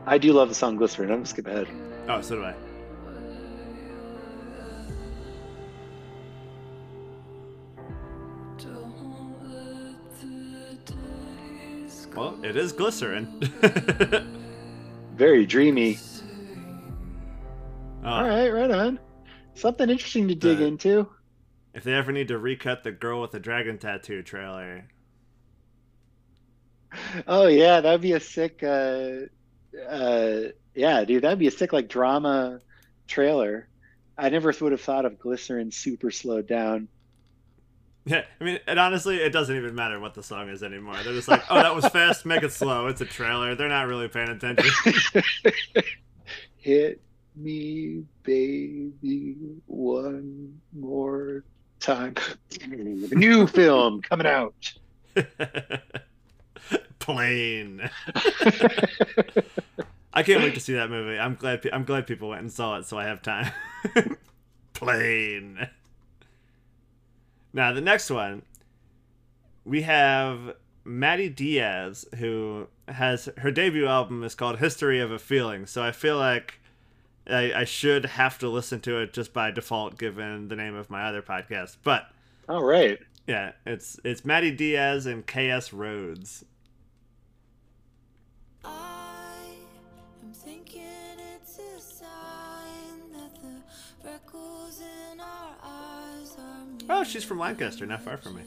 I 0.06 0.18
do 0.18 0.32
love 0.32 0.48
the 0.48 0.54
song 0.54 0.76
Glycerin. 0.76 1.10
I'm 1.10 1.18
gonna 1.18 1.26
skip 1.26 1.46
ahead. 1.46 1.68
Oh, 2.08 2.20
so 2.20 2.36
do 2.36 2.44
I. 2.44 2.54
Well, 12.14 12.38
it 12.44 12.56
is 12.56 12.72
glycerin. 12.72 13.26
Very 15.16 15.46
dreamy. 15.46 15.98
Oh, 18.02 18.08
All 18.08 18.26
right, 18.28 18.48
right 18.52 18.70
on. 18.70 18.98
Something 19.54 19.90
interesting 19.90 20.28
to 20.28 20.34
dig 20.34 20.58
The- 20.58 20.66
into. 20.66 21.08
If 21.74 21.84
they 21.84 21.94
ever 21.94 22.12
need 22.12 22.28
to 22.28 22.38
recut 22.38 22.82
the 22.84 22.92
girl 22.92 23.22
with 23.22 23.30
the 23.30 23.40
dragon 23.40 23.78
tattoo 23.78 24.22
trailer, 24.22 24.84
Oh 27.26 27.46
yeah, 27.46 27.80
that'd 27.80 28.02
be 28.02 28.12
a 28.12 28.20
sick. 28.20 28.62
Uh, 28.62 29.12
uh, 29.88 30.40
yeah, 30.74 31.04
dude, 31.04 31.24
that'd 31.24 31.38
be 31.38 31.46
a 31.46 31.50
sick 31.50 31.72
like 31.72 31.88
drama 31.88 32.60
trailer. 33.08 33.68
I 34.18 34.28
never 34.28 34.52
would 34.60 34.72
have 34.72 34.80
thought 34.82 35.06
of 35.06 35.18
Glycerin 35.18 35.70
super 35.72 36.10
slowed 36.10 36.46
down. 36.46 36.88
Yeah, 38.04 38.24
I 38.40 38.44
mean, 38.44 38.58
and 38.66 38.78
honestly, 38.78 39.16
it 39.16 39.32
doesn't 39.32 39.56
even 39.56 39.74
matter 39.74 39.98
what 39.98 40.12
the 40.12 40.22
song 40.22 40.50
is 40.50 40.62
anymore. 40.62 40.96
They're 41.02 41.14
just 41.14 41.28
like, 41.28 41.44
oh, 41.48 41.54
that 41.54 41.74
was 41.74 41.86
fast, 41.86 42.26
make 42.26 42.42
it 42.42 42.52
slow. 42.52 42.88
It's 42.88 43.00
a 43.00 43.06
trailer. 43.06 43.54
They're 43.54 43.68
not 43.68 43.86
really 43.86 44.08
paying 44.08 44.28
attention. 44.28 44.70
Hit 46.58 47.00
me, 47.36 48.04
baby, 48.22 49.36
one 49.66 50.60
more 50.72 51.44
time. 51.80 52.14
New 52.68 53.46
film 53.46 54.02
coming 54.02 54.26
out. 54.26 54.54
Plane. 56.98 57.90
I 60.14 60.22
can't 60.22 60.42
wait 60.42 60.54
to 60.54 60.60
see 60.60 60.74
that 60.74 60.90
movie. 60.90 61.18
I'm 61.18 61.34
glad. 61.34 61.62
pe- 61.62 61.70
I'm 61.72 61.84
glad 61.84 62.06
people 62.06 62.28
went 62.28 62.42
and 62.42 62.52
saw 62.52 62.76
it, 62.78 62.86
so 62.86 62.98
I 62.98 63.04
have 63.04 63.22
time. 63.22 63.50
Plane. 64.74 65.68
Now 67.52 67.72
the 67.72 67.80
next 67.80 68.10
one, 68.10 68.42
we 69.64 69.82
have 69.82 70.54
Maddie 70.84 71.28
Diaz, 71.28 72.06
who 72.18 72.68
has 72.88 73.28
her 73.38 73.50
debut 73.50 73.86
album 73.86 74.22
is 74.24 74.34
called 74.34 74.58
History 74.58 75.00
of 75.00 75.10
a 75.10 75.18
Feeling. 75.18 75.66
So 75.66 75.82
I 75.82 75.92
feel 75.92 76.18
like 76.18 76.60
I, 77.28 77.52
I 77.52 77.64
should 77.64 78.04
have 78.06 78.38
to 78.38 78.48
listen 78.48 78.80
to 78.80 78.98
it 78.98 79.12
just 79.12 79.32
by 79.32 79.50
default, 79.50 79.98
given 79.98 80.48
the 80.48 80.56
name 80.56 80.74
of 80.74 80.90
my 80.90 81.04
other 81.04 81.22
podcast. 81.22 81.76
But 81.82 82.06
All 82.48 82.64
right. 82.64 82.98
yeah, 83.26 83.52
it's 83.64 83.98
it's 84.04 84.24
Maddie 84.24 84.50
Diaz 84.50 85.06
and 85.06 85.26
K.S. 85.26 85.72
Rhodes. 85.72 86.44
I 88.64 89.34
am 90.22 90.32
thinking 90.32 90.82
it's 91.36 91.58
a 91.58 91.80
sign 91.80 93.12
that 93.12 93.34
the 93.36 93.62
freckles 94.02 94.80
in 94.80 95.20
our 95.20 95.54
eyes 95.62 96.36
are 96.38 96.66
Oh, 96.90 97.04
she's 97.04 97.24
from 97.24 97.38
Lancaster, 97.38 97.86
not 97.86 98.02
far 98.02 98.16
from 98.16 98.36
me. 98.36 98.42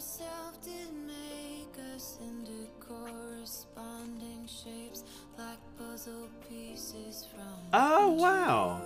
Himself 0.00 0.58
did 0.64 0.88
make 1.06 1.76
us 1.94 2.18
into 2.22 2.66
corresponding 2.80 4.46
shapes, 4.46 5.04
like 5.36 5.58
puzzle 5.76 6.26
pieces 6.48 7.26
from. 7.30 7.42
Oh 7.74 8.08
wow, 8.12 8.80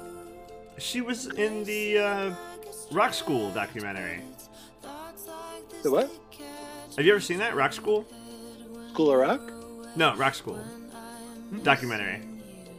she 0.76 1.02
was 1.02 1.28
in 1.28 1.62
the 1.62 1.98
uh, 1.98 2.34
Rock 2.90 3.14
School 3.14 3.52
documentary. 3.52 4.22
The 5.84 5.92
what? 5.92 6.10
Have 6.96 7.06
you 7.06 7.12
ever 7.12 7.20
seen 7.20 7.38
that 7.38 7.54
Rock 7.54 7.74
School? 7.74 8.04
School 8.90 9.12
of 9.12 9.18
Rock? 9.20 9.52
No, 9.94 10.16
Rock 10.16 10.34
School 10.34 10.58
documentary. 11.62 12.22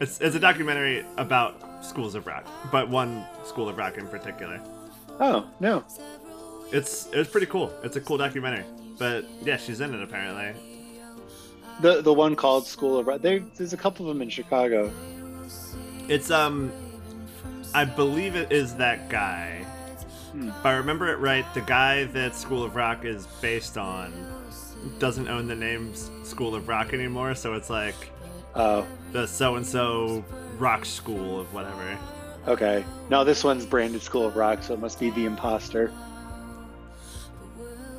It's 0.01 0.19
it's 0.19 0.35
a 0.35 0.41
documentary 0.41 1.05
about 1.15 1.85
schools 1.85 2.15
of 2.15 2.27
rock, 2.27 2.45
but 2.69 2.89
one 2.89 3.25
school 3.45 3.69
of 3.69 3.77
rock 3.77 3.97
in 3.97 4.09
particular. 4.09 4.61
Oh, 5.21 5.49
no. 5.61 5.85
It's 6.71 7.07
it's 7.13 7.29
pretty 7.29 7.47
cool. 7.47 7.71
It's 7.83 7.95
a 7.95 8.01
cool 8.01 8.17
documentary. 8.17 8.65
But 8.97 9.25
yeah, 9.43 9.57
she's 9.57 9.81
in 9.81 9.93
it 9.93 10.01
apparently. 10.01 10.53
The 11.81 12.01
the 12.01 12.13
one 12.13 12.35
called 12.35 12.65
School 12.65 12.97
of 12.97 13.07
Rock. 13.07 13.21
There, 13.21 13.39
there's 13.57 13.73
a 13.73 13.77
couple 13.77 14.09
of 14.09 14.15
them 14.15 14.21
in 14.21 14.29
Chicago. 14.29 14.91
It's 16.07 16.31
um, 16.31 16.71
I 17.73 17.85
believe 17.85 18.35
it 18.35 18.51
is 18.51 18.75
that 18.75 19.09
guy. 19.09 19.63
Hmm. 20.31 20.49
If 20.49 20.65
I 20.65 20.73
remember 20.73 21.11
it 21.11 21.17
right, 21.17 21.45
the 21.53 21.61
guy 21.61 22.05
that 22.05 22.35
School 22.35 22.63
of 22.63 22.75
Rock 22.75 23.05
is 23.05 23.27
based 23.41 23.77
on 23.77 24.13
doesn't 24.99 25.27
own 25.27 25.47
the 25.47 25.55
name 25.55 25.93
School 26.23 26.55
of 26.55 26.67
Rock 26.67 26.93
anymore, 26.93 27.35
so 27.35 27.53
it's 27.53 27.69
like 27.69 27.95
Oh, 28.55 28.87
the 29.11 29.27
so 29.27 29.55
and 29.55 29.65
so 29.65 30.23
rock 30.57 30.85
school 30.85 31.41
of 31.41 31.53
whatever. 31.53 31.97
okay. 32.47 32.85
No, 33.09 33.25
this 33.25 33.43
one's 33.43 33.65
branded 33.65 34.01
School 34.01 34.25
of 34.25 34.37
Rock, 34.37 34.63
so 34.63 34.73
it 34.73 34.79
must 34.79 34.97
be 34.97 35.09
the 35.09 35.25
imposter. 35.25 35.91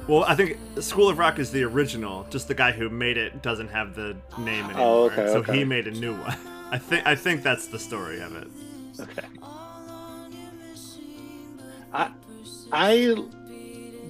Well, 0.09 0.23
I 0.25 0.37
think 0.37 0.57
School 0.81 1.09
of 1.09 1.19
Rock 1.19 1.39
is 1.41 1.51
the 1.51 1.65
original. 1.65 2.27
Just 2.31 2.47
the 2.47 2.55
guy 2.55 2.71
who 2.73 2.89
made 2.89 3.17
it 3.17 3.43
doesn't 3.43 3.69
have 3.69 3.95
the 3.97 4.17
name 4.39 4.65
anymore, 4.67 4.81
Oh, 4.87 5.05
okay, 5.07 5.27
so 5.27 5.39
okay. 5.39 5.59
he 5.59 5.65
made 5.65 5.87
a 5.89 5.91
new 5.91 6.15
one. 6.15 6.37
I 6.71 6.79
think 6.79 7.07
I 7.07 7.15
think 7.15 7.43
that's 7.43 7.67
the 7.69 7.79
story 7.79 8.21
of 8.21 8.35
it. 8.37 8.49
Okay. 9.01 9.27
I, 11.93 12.11
I, 12.73 13.25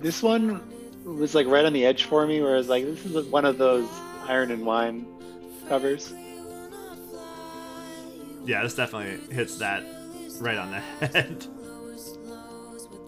this 0.00 0.22
one 0.22 0.62
was 1.04 1.34
like 1.34 1.46
right 1.46 1.64
on 1.64 1.72
the 1.72 1.84
edge 1.86 2.04
for 2.04 2.26
me, 2.26 2.40
where 2.40 2.54
I 2.54 2.58
was 2.58 2.68
like, 2.68 2.84
this 2.84 3.04
is 3.04 3.26
one 3.26 3.44
of 3.44 3.58
those 3.58 3.88
Iron 4.26 4.50
and 4.50 4.64
Wine 4.66 5.06
covers. 5.68 6.12
Yeah, 8.44 8.62
this 8.62 8.74
definitely 8.74 9.34
hits 9.34 9.58
that 9.58 9.82
right 10.40 10.56
on 10.56 10.70
the 10.70 10.80
head. 11.06 11.46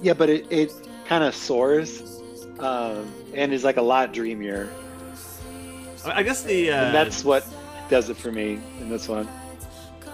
Yeah, 0.01 0.13
but 0.15 0.29
it, 0.31 0.47
it 0.51 0.73
kind 1.07 1.25
of 1.25 1.35
soars, 1.35 2.18
um, 2.61 3.13
and 3.35 3.53
is 3.53 3.65
like 3.65 3.77
a 3.77 3.83
lot 3.83 4.13
dreamier, 4.13 4.69
I 6.05 6.23
guess 6.23 6.43
the 6.43 6.71
uh, 6.71 6.85
and 6.87 6.95
that's 6.95 7.25
what 7.25 7.47
does 7.89 8.09
it 8.11 8.17
for 8.17 8.33
me 8.33 8.61
in 8.81 8.89
this 8.89 9.09
one. 9.09 9.29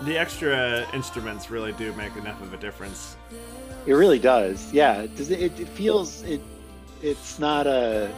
the 0.03 0.17
extra 0.17 0.87
instruments 0.95 1.51
really 1.51 1.73
do 1.73 1.93
make 1.95 2.17
enough 2.17 2.41
of 2.43 2.53
a 2.53 2.57
difference. 2.57 3.17
It 3.87 3.93
really 3.93 4.19
does. 4.19 4.73
Yeah, 4.73 5.03
it, 5.03 5.17
does, 5.17 5.31
it, 5.31 5.59
it 5.61 5.69
feels 5.69 6.23
it. 6.23 6.41
It's 7.03 7.39
not 7.39 7.67
a. 7.67 8.11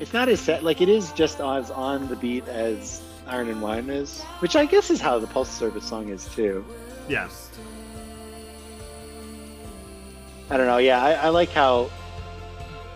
It's 0.00 0.12
not 0.12 0.28
as 0.28 0.40
set 0.40 0.64
like 0.64 0.80
it 0.80 0.88
is 0.88 1.12
just 1.12 1.40
as 1.40 1.70
on 1.70 2.08
the 2.08 2.16
beat 2.16 2.46
as 2.48 3.02
Iron 3.26 3.48
and 3.48 3.62
Wine 3.62 3.88
is, 3.88 4.20
which 4.40 4.56
I 4.56 4.66
guess 4.66 4.90
is 4.90 5.00
how 5.00 5.18
the 5.18 5.26
Postal 5.28 5.68
Service 5.68 5.88
song 5.88 6.08
is 6.08 6.26
too. 6.34 6.64
Yeah, 7.08 7.28
I 10.50 10.56
don't 10.56 10.66
know. 10.66 10.78
Yeah, 10.78 11.02
I, 11.02 11.12
I 11.12 11.28
like 11.28 11.50
how 11.50 11.88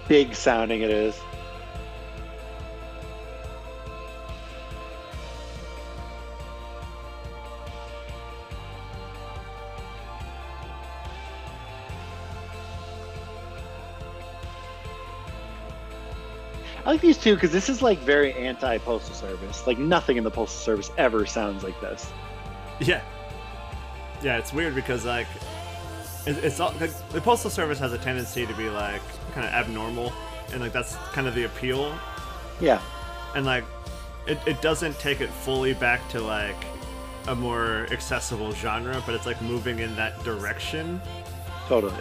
big 0.08 0.34
sounding 0.34 0.82
it 0.82 0.90
is. 0.90 1.18
I 16.86 16.90
like 16.90 17.00
these 17.00 17.18
two 17.18 17.34
because 17.34 17.50
this 17.50 17.68
is 17.68 17.82
like 17.82 17.98
very 17.98 18.32
anti 18.32 18.78
postal 18.78 19.12
service. 19.12 19.66
Like 19.66 19.76
nothing 19.76 20.18
in 20.18 20.24
the 20.24 20.30
postal 20.30 20.60
service 20.60 20.92
ever 20.96 21.26
sounds 21.26 21.64
like 21.64 21.80
this. 21.80 22.08
yeah, 22.78 23.02
yeah. 24.22 24.38
It's 24.38 24.52
weird 24.52 24.76
because 24.76 25.04
like 25.04 25.26
it, 26.26 26.38
it's 26.44 26.60
all 26.60 26.72
like, 26.80 26.92
the 27.08 27.20
postal 27.20 27.50
service 27.50 27.80
has 27.80 27.92
a 27.92 27.98
tendency 27.98 28.46
to 28.46 28.54
be 28.54 28.70
like 28.70 29.02
kind 29.36 29.46
of 29.46 29.52
abnormal, 29.52 30.12
and 30.52 30.62
like 30.62 30.72
that's 30.72 30.96
kind 31.12 31.28
of 31.28 31.34
the 31.34 31.44
appeal. 31.44 31.94
Yeah, 32.58 32.80
and 33.34 33.44
like 33.44 33.64
it, 34.26 34.38
it 34.46 34.60
doesn't 34.62 34.98
take 34.98 35.20
it 35.20 35.28
fully 35.28 35.74
back 35.74 36.08
to 36.08 36.20
like 36.20 36.56
a 37.28 37.34
more 37.34 37.86
accessible 37.90 38.52
genre 38.52 39.02
but 39.04 39.14
it's 39.14 39.26
like 39.26 39.40
moving 39.42 39.80
in 39.80 39.94
that 39.96 40.22
direction 40.22 41.00
totally. 41.66 41.92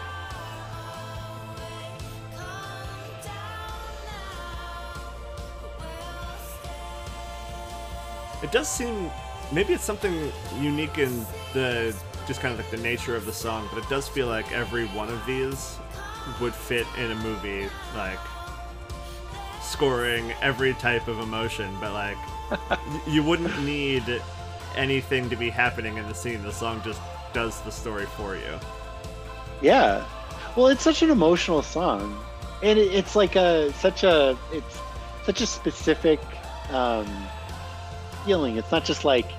it 8.43 8.51
does 8.51 8.67
seem 8.67 9.09
maybe 9.51 9.73
it's 9.73 9.83
something 9.83 10.31
unique 10.59 10.99
in 10.99 11.25
the 11.53 11.95
just 12.27 12.39
kind 12.39 12.53
of 12.53 12.59
like 12.59 12.69
the 12.69 12.77
nature 12.77 13.15
of 13.15 13.25
the 13.25 13.33
song 13.33 13.67
but 13.73 13.83
it 13.83 13.89
does 13.89 14.07
feel 14.07 14.27
like 14.27 14.51
every 14.51 14.85
one 14.87 15.09
of 15.09 15.25
these 15.25 15.77
would 16.41 16.53
fit 16.53 16.87
in 16.97 17.11
a 17.11 17.15
movie 17.15 17.67
like 17.95 18.19
scoring 19.61 20.31
every 20.41 20.73
type 20.75 21.07
of 21.07 21.19
emotion 21.19 21.75
but 21.79 21.93
like 21.93 22.17
you 23.07 23.23
wouldn't 23.23 23.63
need 23.63 24.21
anything 24.75 25.29
to 25.29 25.35
be 25.35 25.49
happening 25.49 25.97
in 25.97 26.07
the 26.07 26.13
scene 26.13 26.41
the 26.43 26.51
song 26.51 26.81
just 26.83 27.01
does 27.33 27.61
the 27.61 27.71
story 27.71 28.05
for 28.17 28.35
you 28.35 28.59
Yeah. 29.61 30.05
Well, 30.55 30.67
it's 30.67 30.83
such 30.83 31.01
an 31.01 31.09
emotional 31.09 31.61
song, 31.61 32.17
and 32.63 32.79
it, 32.79 32.93
it's 32.93 33.15
like 33.15 33.35
a 33.35 33.73
such 33.73 34.03
a 34.03 34.37
it's 34.53 34.79
such 35.25 35.41
a 35.41 35.45
specific 35.45 36.19
um, 36.69 37.07
feeling. 38.25 38.57
It's 38.57 38.71
not 38.71 38.85
just 38.85 39.03
like 39.03 39.29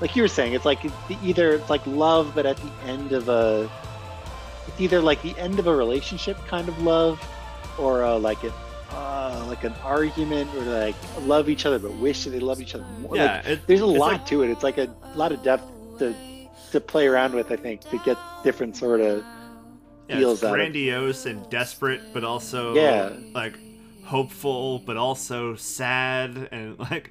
like 0.00 0.16
you 0.16 0.22
were 0.22 0.28
saying. 0.28 0.54
It's 0.54 0.64
like 0.64 0.80
either 1.22 1.54
it's 1.54 1.68
like 1.68 1.86
love, 1.86 2.32
but 2.34 2.46
at 2.46 2.56
the 2.56 2.70
end 2.86 3.12
of 3.12 3.28
a 3.28 3.70
it's 4.68 4.80
either 4.80 5.00
like 5.00 5.20
the 5.22 5.36
end 5.38 5.58
of 5.58 5.66
a 5.66 5.74
relationship 5.74 6.36
kind 6.46 6.68
of 6.68 6.82
love, 6.82 7.20
or 7.78 8.04
uh, 8.04 8.18
like 8.18 8.42
it. 8.44 8.52
Uh, 8.92 9.44
like 9.48 9.64
an 9.64 9.74
argument, 9.82 10.48
or 10.54 10.60
like 10.62 10.94
love 11.22 11.48
each 11.48 11.66
other 11.66 11.78
but 11.78 11.92
wish 11.94 12.24
that 12.24 12.30
they 12.30 12.38
love 12.40 12.60
each 12.60 12.74
other 12.74 12.84
more. 13.00 13.16
Yeah, 13.16 13.36
Like, 13.36 13.46
it- 13.46 13.66
there's 13.66 13.80
a 13.80 13.86
lot 13.86 14.12
like- 14.12 14.26
to 14.26 14.42
it. 14.42 14.50
It's 14.50 14.62
like 14.62 14.78
a 14.78 14.88
lot 15.16 15.32
of 15.32 15.42
depth 15.42 15.64
to 15.98 16.14
to 16.72 16.80
play 16.80 17.06
around 17.06 17.34
with. 17.34 17.50
I 17.50 17.56
think 17.56 17.80
to 17.90 17.98
get 18.04 18.16
different 18.44 18.76
sort 18.76 19.00
of 19.00 19.24
Yeah, 20.08 20.18
feels 20.18 20.42
out 20.44 20.50
of- 20.50 20.54
grandiose 20.54 21.26
and 21.26 21.48
desperate, 21.50 22.00
but 22.14 22.22
also 22.24 22.74
Yeah. 22.74 23.12
like 23.34 23.58
hopeful 24.04 24.78
but 24.78 24.96
also 24.96 25.56
sad 25.56 26.48
and 26.52 26.78
like 26.90 27.10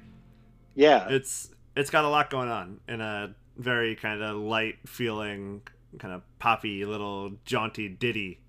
Yeah, 0.74 1.08
it's 1.10 1.50
it's 1.76 1.90
got 1.90 2.04
a 2.04 2.08
lot 2.08 2.30
going 2.30 2.48
on 2.48 2.80
in 2.88 3.00
a 3.02 3.34
very 3.58 3.96
kind 3.96 4.22
of 4.22 4.36
light 4.38 4.76
feeling 4.86 5.60
kind 5.98 6.14
of 6.14 6.22
poppy 6.38 6.84
little 6.84 7.32
jaunty 7.44 7.88
ditty 7.88 8.40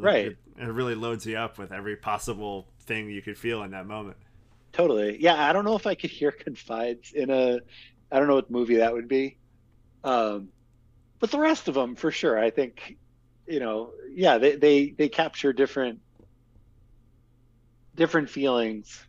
Right. 0.00 0.26
it, 0.26 0.36
it 0.58 0.64
really 0.66 0.94
loads 0.94 1.26
you 1.26 1.36
up 1.36 1.58
with 1.58 1.72
every 1.72 1.96
possible 1.96 2.68
thing 2.80 3.08
you 3.10 3.22
could 3.22 3.38
feel 3.38 3.62
in 3.62 3.70
that 3.72 3.86
moment 3.86 4.16
totally. 4.72 5.20
Yeah, 5.20 5.42
I 5.48 5.52
don't 5.52 5.64
know 5.64 5.76
if 5.76 5.86
I 5.86 5.94
could 5.94 6.10
hear 6.10 6.32
Confides 6.32 7.12
in 7.12 7.30
a, 7.30 7.60
I 8.10 8.18
don't 8.18 8.28
know 8.28 8.34
what 8.36 8.50
movie 8.50 8.76
that 8.76 8.92
would 8.92 9.08
be, 9.08 9.38
um, 10.04 10.50
but 11.20 11.30
the 11.30 11.38
rest 11.40 11.68
of 11.68 11.74
them 11.74 11.96
for 11.96 12.10
sure. 12.10 12.38
I 12.38 12.50
think, 12.50 12.98
you 13.46 13.60
know, 13.60 13.92
yeah, 14.14 14.38
they 14.38 14.56
they 14.56 14.90
they 14.98 15.08
capture 15.08 15.52
different 15.52 16.00
different 17.96 18.30
feelings. 18.30 19.06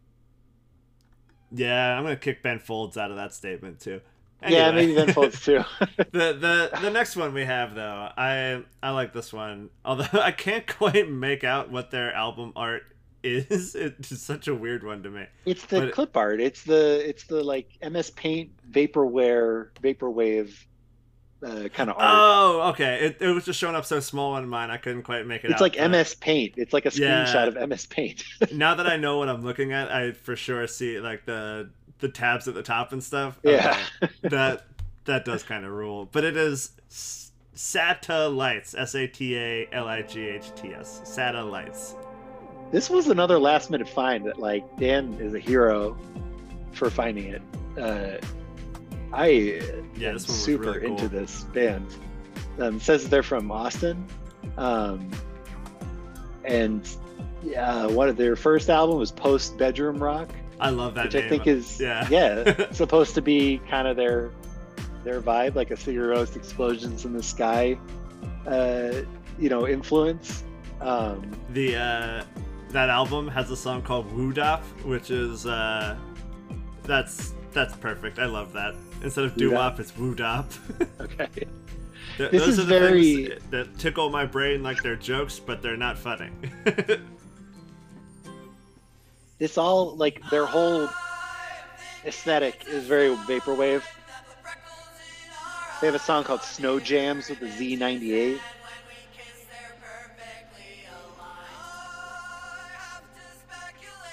yeah 1.52 1.98
i'm 1.98 2.04
gonna 2.04 2.16
kick 2.16 2.44
ben 2.44 2.60
folds 2.60 2.98
out 2.98 3.10
of 3.12 3.18
that 3.18 3.34
statement 3.34 3.80
too 3.80 4.02
Yeah, 4.44 4.68
Anyway. 4.68 4.86
maybe 4.88 4.96
Ben 5.06 5.14
Folds 5.14 5.42
too. 5.44 5.64
the 5.98 6.34
the 6.34 6.70
the 6.82 6.92
next 6.92 7.16
one 7.16 7.34
we 7.34 7.44
have 7.44 7.74
though 7.74 8.10
i 8.18 8.62
i 8.84 8.92
like 8.92 9.12
this 9.14 9.34
one 9.34 9.70
although 9.84 10.06
i 10.22 10.32
can't 10.32 10.68
quite 10.68 11.10
make 11.10 11.44
out 11.44 11.72
what 11.72 11.90
their 11.92 12.14
album 12.14 12.54
art 12.56 12.84
is 13.24 13.74
it's 13.74 14.22
such 14.22 14.48
a 14.48 14.54
weird 14.54 14.84
one 14.84 15.02
to 15.04 15.10
me 15.10 15.26
It's 15.46 15.66
the 15.66 15.80
But- 15.82 15.92
clip 15.94 16.16
art. 16.16 16.40
It's 16.40 16.64
the 16.64 17.02
it's 17.10 17.24
the 17.24 17.44
like 17.44 17.68
MS 17.82 18.12
Paint 18.12 18.52
vaporware 18.72 19.70
vaporwave 19.82 20.54
uh, 21.44 21.68
kind 21.74 21.90
of 21.90 21.98
art. 21.98 22.14
oh 22.16 22.70
okay 22.70 23.06
it, 23.06 23.18
it 23.20 23.30
was 23.32 23.46
just 23.46 23.60
showing 23.60 23.76
up 23.76 23.86
so 23.86 24.00
small 24.00 24.34
on 24.34 24.48
mine 24.48 24.70
i 24.72 24.78
couldn't 24.78 25.04
quite 25.04 25.26
make 25.28 25.44
it 25.44 25.52
it's 25.52 25.56
out 25.56 25.62
like 25.62 25.78
but 25.78 25.90
MS 25.92 26.16
Paint. 26.16 26.54
It's 26.58 26.74
like 26.74 26.86
a 26.86 26.92
Yeah. 26.94 27.26
screenshot 27.26 27.48
of 27.56 27.70
MS 27.70 27.86
Paint. 27.88 28.24
now 28.54 28.76
that 28.76 28.88
i 28.88 28.98
know 28.98 29.18
what 29.18 29.30
i'm 29.30 29.42
looking 29.44 29.72
at 29.74 29.92
i 29.92 30.12
for 30.14 30.36
sure 30.36 30.66
see 30.68 31.00
like 31.00 31.26
the 31.26 31.70
the 32.00 32.10
tabs 32.10 32.48
at 32.48 32.54
the 32.54 32.64
top 32.64 32.92
and 32.94 33.04
stuff 33.04 33.40
Yeah. 33.44 33.78
Okay. 34.04 34.12
that 34.30 34.66
that 35.06 35.26
does 35.26 35.44
kind 35.44 35.66
of 35.66 35.72
rule 35.72 36.08
but 36.12 36.24
it 36.24 36.36
is 36.38 36.72
S- 36.90 37.32
sata 37.56 38.34
lights 38.36 38.76
s-a-t-a-l-i-g-h-t-s 39.78 41.02
Satellites. 41.04 41.96
this 42.72 42.90
was 42.90 43.08
another 43.08 43.40
last 43.40 43.70
minute 43.72 43.88
find 43.90 44.26
that 44.26 44.40
like 44.40 44.64
Dan 44.78 45.14
is 45.20 45.34
a 45.34 45.40
hero 45.40 45.98
for 46.74 46.90
finding 46.90 47.26
it. 47.34 47.42
Uh, 47.80 48.18
I 49.14 49.28
Yeah, 49.96 50.10
am 50.10 50.20
super 50.20 50.64
really 50.74 50.82
cool. 50.82 50.92
into 50.98 51.08
this 51.08 51.44
band. 51.46 51.88
Um, 52.60 52.76
it 52.78 52.82
says 52.82 53.08
they're 53.10 53.24
from 53.24 53.52
Austin, 53.52 54.06
um, 54.58 55.10
and 56.46 56.88
yeah, 57.44 57.86
one 57.88 58.10
of 58.10 58.18
their 58.18 58.36
first 58.36 58.70
album 58.70 58.98
was 58.98 59.12
Post 59.12 59.58
Bedroom 59.58 59.98
Rock, 60.02 60.30
i 60.60 60.70
love 60.70 60.96
that 60.96 61.06
which 61.06 61.14
name. 61.16 61.26
I 61.26 61.30
think 61.30 61.48
is 61.48 61.80
yeah 61.80 62.08
yeah 62.10 62.72
supposed 62.72 63.14
to 63.16 63.22
be 63.22 63.60
kind 63.70 63.88
of 63.88 63.96
their 63.98 64.32
their 65.04 65.22
vibe, 65.22 65.56
like 65.56 65.72
a 65.72 65.76
Rós 65.76 66.36
explosions 66.36 67.06
in 67.06 67.14
the 67.14 67.24
sky, 67.24 67.78
uh, 68.46 69.04
you 69.40 69.48
know, 69.48 69.66
influence. 69.66 70.44
Um, 70.82 71.32
the 71.52 71.76
uh 71.78 72.24
that 72.72 72.90
album 72.90 73.30
has 73.30 73.50
a 73.50 73.56
song 73.56 73.82
called 73.84 74.12
Woo 74.12 74.34
Dop, 74.34 74.62
which 74.84 75.10
is 75.10 75.46
uh 75.46 75.96
that's 76.84 77.34
that's 77.54 77.76
perfect. 77.78 78.20
I 78.20 78.26
love 78.26 78.52
that. 78.54 78.76
Instead 79.02 79.24
of 79.26 79.36
doo 79.38 79.52
wop, 79.52 79.80
it's 79.80 79.96
Woo 79.96 80.14
Dop. 80.14 80.52
okay. 81.00 81.28
Th- 82.18 82.32
This 82.32 82.42
Those 82.44 82.48
is 82.50 82.60
are 82.60 82.64
the 82.64 82.80
very- 82.80 83.26
things 83.28 83.42
that 83.52 83.78
tickle 83.80 84.10
my 84.10 84.26
brain 84.26 84.62
like 84.62 84.84
they're 84.84 84.96
jokes, 84.98 85.40
but 85.40 85.62
they're 85.62 85.78
not 85.78 85.98
funny. 85.98 86.30
this 89.40 89.58
all 89.58 89.96
like 89.96 90.22
their 90.30 90.46
whole 90.46 90.90
aesthetic 92.06 92.66
is 92.68 92.86
very 92.86 93.10
vaporwave. 93.10 93.84
They 95.80 95.88
have 95.88 95.96
a 95.96 96.00
song 96.00 96.24
called 96.24 96.42
Snow 96.42 96.80
Jams 96.80 97.30
with 97.30 97.40
the 97.40 97.48
Z98. 97.48 98.40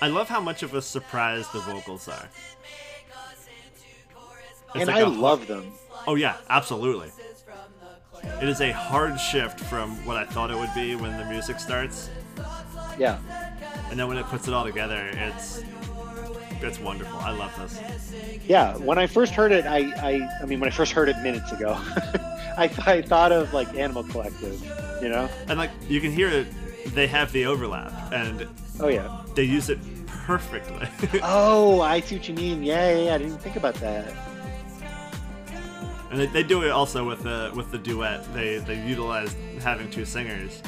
I 0.02 0.08
love 0.08 0.28
how 0.28 0.40
much 0.40 0.62
of 0.62 0.74
a 0.74 0.82
surprise 0.82 1.48
the 1.52 1.60
vocals 1.60 2.08
are. 2.08 2.28
It's 4.74 4.82
and 4.82 4.86
like 4.88 4.96
I 4.96 5.00
a 5.00 5.08
love 5.08 5.46
them. 5.46 5.72
Oh 6.06 6.16
yeah, 6.16 6.36
absolutely. 6.50 7.10
It 8.42 8.48
is 8.48 8.60
a 8.60 8.72
hard 8.72 9.18
shift 9.18 9.60
from 9.60 10.04
what 10.04 10.16
I 10.16 10.24
thought 10.26 10.50
it 10.50 10.56
would 10.56 10.74
be 10.74 10.94
when 10.96 11.16
the 11.16 11.24
music 11.24 11.60
starts, 11.60 12.10
Yeah. 12.99 13.18
and 13.90 13.99
then 13.99 14.07
when 14.09 14.16
it 14.18 14.26
puts 14.26 14.47
it 14.49 14.55
all 14.55 14.64
together, 14.64 15.11
it's 15.12 15.62
it's 16.62 16.78
wonderful. 16.80 17.18
I 17.18 17.30
love 17.32 17.53
this. 17.59 18.12
Yeah. 18.49 18.76
When 18.78 18.97
I 18.99 19.07
first 19.07 19.32
heard 19.34 19.53
it, 19.53 19.66
I 19.66 19.78
I, 19.97 20.28
I 20.42 20.47
mean 20.47 20.61
when 20.61 20.68
I 20.68 20.72
first 20.72 20.92
heard 20.92 21.09
it 21.09 21.18
minutes 21.18 21.53
ago, 21.53 21.74
I, 22.57 22.70
I 22.86 23.03
thought 23.03 23.32
of 23.32 23.53
like 23.53 23.74
Animal 23.74 24.05
Collective, 24.05 24.61
you 25.03 25.09
know? 25.09 25.28
And 25.49 25.59
like 25.59 25.70
you 25.88 26.01
can 26.01 26.12
hear 26.12 26.28
it, 26.28 26.47
they 26.95 27.07
have 27.09 27.32
the 27.32 27.47
overlap, 27.47 27.92
and 28.12 28.47
Oh 28.80 28.88
yeah. 28.88 29.22
they 29.34 29.42
use 29.45 29.68
it 29.68 29.78
perfectly. 30.07 30.88
Oh, 31.22 31.80
I 31.80 32.01
see 32.01 32.16
what 32.16 32.28
you 32.28 32.34
mean. 32.34 32.62
Yeah, 32.62 32.90
yeah, 32.97 33.05
yeah. 33.07 33.14
I 33.14 33.18
didn't 33.18 33.38
think 33.38 33.57
about 33.57 33.74
that. 33.76 34.11
and 36.11 36.20
they, 36.20 36.26
they 36.26 36.42
do 36.42 36.62
it 36.62 36.70
also 36.70 37.05
with 37.07 37.22
the 37.24 37.53
with 37.55 37.70
the 37.72 37.78
duet. 37.78 38.32
They 38.32 38.59
they 38.59 38.80
utilize 38.86 39.34
having 39.62 39.90
two 39.90 40.05
singers. 40.05 40.62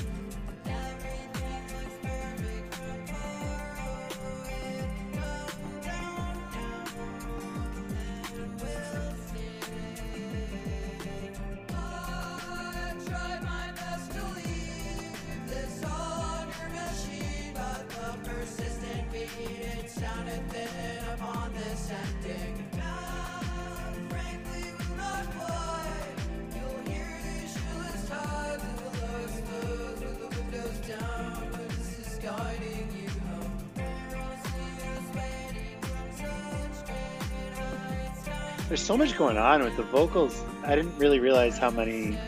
Much 39.17 39.35
going 39.35 39.39
on 39.39 39.63
with 39.63 39.77
the 39.77 39.83
vocals. 39.85 40.43
I 40.65 40.75
didn't 40.77 40.97
really 40.99 41.21
realize 41.21 41.57
how 41.59 41.71
many 41.71 42.19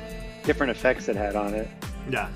different 0.45 0.71
effects 0.71 1.09
it 1.09 1.17
had 1.17 1.37
on 1.37 1.55
it. 1.55 1.69
Yeah. 2.11 2.31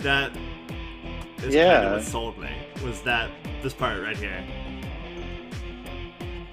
That 0.00 0.32
is 1.38 1.54
kind 1.54 1.86
of 1.86 1.92
what 1.92 2.02
sold 2.02 2.38
me. 2.38 2.50
Was 2.84 3.02
that 3.02 3.30
this 3.62 3.74
part 3.74 4.00
right 4.02 4.16
here? 4.16 4.44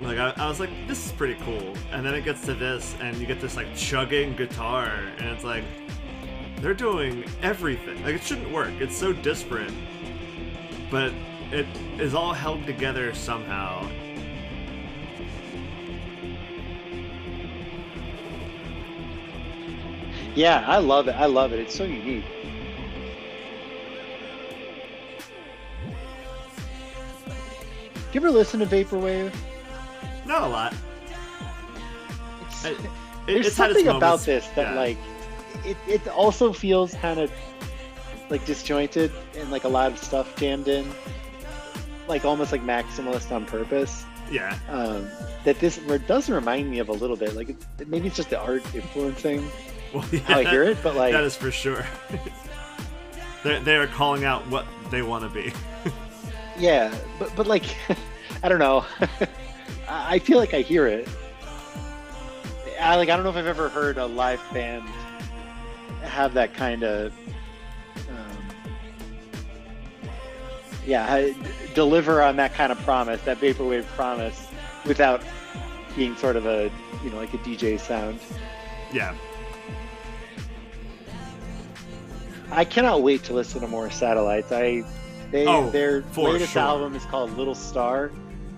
Like 0.05 0.19
I, 0.19 0.33
I 0.37 0.47
was 0.47 0.59
like, 0.59 0.69
this 0.87 1.03
is 1.03 1.11
pretty 1.11 1.35
cool, 1.43 1.73
and 1.91 2.05
then 2.05 2.13
it 2.13 2.23
gets 2.23 2.45
to 2.45 2.53
this, 2.53 2.95
and 3.01 3.17
you 3.17 3.25
get 3.25 3.41
this 3.41 3.55
like 3.55 3.75
chugging 3.75 4.35
guitar, 4.35 4.91
and 5.17 5.29
it's 5.29 5.43
like, 5.43 5.63
they're 6.61 6.75
doing 6.75 7.25
everything. 7.41 8.03
Like 8.03 8.15
it 8.15 8.23
shouldn't 8.23 8.51
work. 8.51 8.69
It's 8.79 8.95
so 8.95 9.13
disparate, 9.13 9.73
but 10.91 11.11
it 11.51 11.65
is 11.99 12.13
all 12.13 12.33
held 12.33 12.65
together 12.67 13.13
somehow. 13.15 13.89
Yeah, 20.35 20.65
I 20.67 20.77
love 20.77 21.07
it. 21.07 21.13
I 21.13 21.25
love 21.25 21.51
it. 21.53 21.59
It's 21.59 21.73
so 21.73 21.85
unique. 21.85 22.25
You 28.13 28.21
ever 28.21 28.29
listen 28.29 28.59
to 28.59 28.65
Vaporwave? 28.65 29.33
Not 30.25 30.43
a 30.43 30.47
lot. 30.47 30.73
It's, 32.47 32.65
I- 32.65 32.69
It, 33.27 33.33
there's 33.33 33.47
it's 33.47 33.55
something 33.55 33.87
about 33.87 34.19
this 34.19 34.47
that 34.49 34.73
Yeah. 34.73 34.79
like 34.79 34.97
it, 35.65 35.77
it 35.87 36.07
also 36.09 36.53
feels 36.53 36.93
kind 36.93 37.19
of 37.19 37.31
like 38.29 38.45
disjointed 38.45 39.11
and 39.35 39.49
like 39.49 39.63
a 39.63 39.67
lot 39.67 39.91
of 39.91 39.97
stuff 39.97 40.35
jammed 40.35 40.67
in 40.67 40.87
like 42.07 42.23
almost 42.23 42.51
like 42.51 42.61
maximalist 42.61 43.31
on 43.31 43.45
purpose 43.47 44.05
yeah, 44.29 44.57
um, 44.69 45.07
that 45.43 45.59
this 45.59 45.77
does 46.07 46.29
remind 46.29 46.69
me 46.69 46.77
of 46.77 46.89
a 46.89 46.91
little 46.93 47.15
bit 47.15 47.35
like 47.35 47.49
it, 47.49 47.87
maybe 47.87 48.05
it's 48.05 48.15
just 48.15 48.29
the 48.29 48.39
art 48.39 48.63
influencing 48.75 49.47
well, 49.93 50.05
yeah, 50.11 50.19
how 50.19 50.37
i 50.39 50.43
hear 50.43 50.61
it 50.61 50.77
but 50.83 50.95
like 50.95 51.11
that 51.13 51.23
is 51.23 51.35
for 51.35 51.49
sure. 51.49 51.83
they're, 53.43 53.59
they 53.61 53.75
are 53.75 53.87
calling 53.87 54.23
out 54.23 54.47
what 54.51 54.67
they 54.91 55.01
want 55.01 55.23
to 55.23 55.29
be. 55.29 55.51
yeah 56.59 56.93
but 57.17 57.35
but 57.35 57.47
like 57.47 57.75
I 58.43 58.49
don't 58.49 58.59
know. 58.59 58.85
I 59.87 60.19
feel 60.19 60.37
like 60.37 60.53
I 60.53 60.61
hear 60.61 60.87
it. 60.87 61.07
I 62.79 62.95
like 62.95 63.09
I 63.09 63.15
don't 63.15 63.23
know 63.23 63.29
if 63.29 63.35
I've 63.37 63.45
ever 63.47 63.69
heard 63.69 63.97
a 63.97 64.05
live 64.05 64.41
band 64.53 64.83
have 66.03 66.33
that 66.35 66.53
kind 66.53 66.83
of 66.83 67.13
um, 68.09 68.37
yeah 70.85 71.29
deliver 71.73 72.21
on 72.21 72.35
that 72.37 72.53
kind 72.53 72.71
of 72.71 72.77
promise, 72.79 73.21
that 73.21 73.39
vaporwave 73.39 73.85
promise, 73.95 74.47
without 74.85 75.21
being 75.95 76.15
sort 76.17 76.35
of 76.35 76.45
a 76.45 76.69
you 77.03 77.09
know 77.09 77.17
like 77.17 77.33
a 77.33 77.37
DJ 77.39 77.79
sound. 77.79 78.19
Yeah. 78.93 79.15
I 82.51 82.63
cannot 82.63 83.01
wait 83.01 83.23
to 83.23 83.33
listen 83.33 83.61
to 83.61 83.67
more 83.67 83.89
satellites. 83.89 84.51
I 84.51 84.83
they 85.31 85.47
Oh, 85.47 85.69
their 85.71 86.03
latest 86.15 86.53
sure. 86.53 86.61
album 86.61 86.95
is 86.95 87.03
called 87.05 87.35
Little 87.37 87.55
Star, 87.55 88.11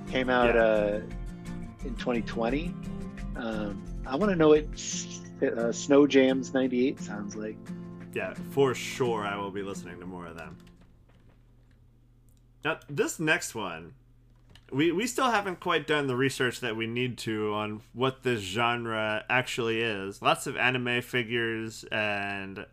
came 0.09 0.29
out 0.29 0.53
Yeah. 0.55 0.61
uh, 0.61 1.01
in 1.85 1.95
2020. 1.95 2.73
Um, 3.35 3.83
I 4.05 4.15
want 4.15 4.31
to 4.31 4.35
know 4.35 4.49
what 4.49 4.65
uh, 5.43 5.71
Snow 5.71 6.07
Jams 6.07 6.53
'98 6.53 6.99
sounds 6.99 7.35
like. 7.35 7.57
Yeah, 8.13 8.33
for 8.51 8.73
sure 8.73 9.23
I 9.23 9.35
will 9.37 9.51
be 9.51 9.61
listening 9.61 9.99
to 9.99 10.05
more 10.05 10.25
of 10.25 10.37
them. 10.37 10.57
Now, 12.65 12.79
this 12.89 13.19
next 13.19 13.53
one, 13.53 13.93
we, 14.71 14.91
we 14.91 15.05
still 15.07 15.29
haven't 15.29 15.59
quite 15.59 15.85
done 15.87 16.07
the 16.07 16.15
research 16.15 16.59
that 16.61 16.75
we 16.75 16.87
need 16.87 17.17
to 17.19 17.53
on 17.53 17.81
what 17.93 18.23
this 18.23 18.41
genre 18.41 19.23
actually 19.29 19.81
is. 19.81 20.21
Lots 20.21 20.47
of 20.47 20.57
anime 20.57 21.01
figures 21.01 21.85
and 21.91 22.65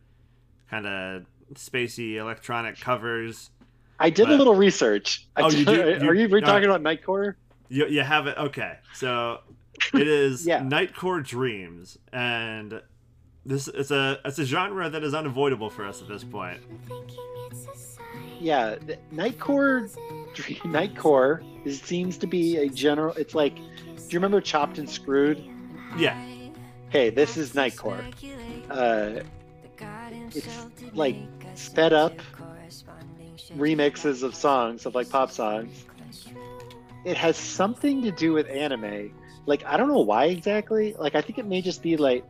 kind 0.71 0.87
of 0.87 1.27
spacey 1.55 2.15
electronic 2.17 2.81
covers. 2.81 3.51
I 4.01 4.11
did 4.11 4.29
a 4.29 4.35
little 4.37 4.57
research. 4.57 5.29
Oh, 5.37 5.51
you 5.51 5.65
do- 5.65 5.73
Are 6.09 6.15
you- 6.15 6.23
you, 6.23 6.29
we're 6.29 6.39
all 6.39 6.47
talking 6.47 6.69
right. 6.69 6.81
about 6.81 6.83
Nightcore? 6.83 7.35
You, 7.75 7.89
you 7.89 8.03
have 8.03 8.29
it? 8.29 8.39
Okay. 8.39 8.79
So 8.95 9.41
it 9.93 10.07
is 10.07 10.47
Yeah. 10.47 10.61
Nightcore 10.61 11.25
Dreams. 11.27 11.99
And 12.13 12.81
this 13.45 13.67
it's 13.67 13.91
a 13.91 14.21
it's 14.25 14.39
a 14.39 14.45
genre 14.45 14.89
that 14.89 15.03
is 15.03 15.13
unavoidable 15.13 15.71
for 15.71 15.85
us 15.85 16.01
at 16.01 16.07
this 16.07 16.23
point. 16.23 16.61
Yeah, 18.39 18.77
Nightcore. 19.13 19.91
Nightcore 20.35 21.43
is, 21.67 21.81
seems 21.81 22.17
to 22.19 22.27
be 22.29 22.59
a 22.59 22.69
general. 22.69 23.13
It's 23.15 23.35
like, 23.35 23.57
do 23.57 23.63
you 24.11 24.19
remember 24.19 24.41
Chopped 24.41 24.79
and 24.79 24.89
Screwed? 24.89 25.43
Yeah. 25.97 26.17
Hey, 26.91 27.11
this 27.11 27.37
is 27.37 27.55
Nightcore. 27.55 28.05
Uh, 28.71 29.23
it's 30.33 30.67
like 30.93 31.17
sped 31.55 31.93
up 31.93 32.13
remixes 33.57 34.23
of 34.23 34.35
songs 34.35 34.87
of 34.87 34.95
like 34.95 35.09
pop 35.09 35.31
songs. 35.31 35.85
It 37.05 37.17
has 37.17 37.37
something 37.37 38.03
to 38.03 38.11
do 38.11 38.33
with 38.33 38.49
anime. 38.49 39.15
Like 39.47 39.65
I 39.65 39.77
don't 39.77 39.89
know 39.89 40.01
why 40.01 40.27
exactly. 40.27 40.95
Like 40.99 41.15
I 41.15 41.21
think 41.21 41.39
it 41.39 41.47
may 41.47 41.61
just 41.61 41.83
be 41.83 41.97
like 41.97 42.25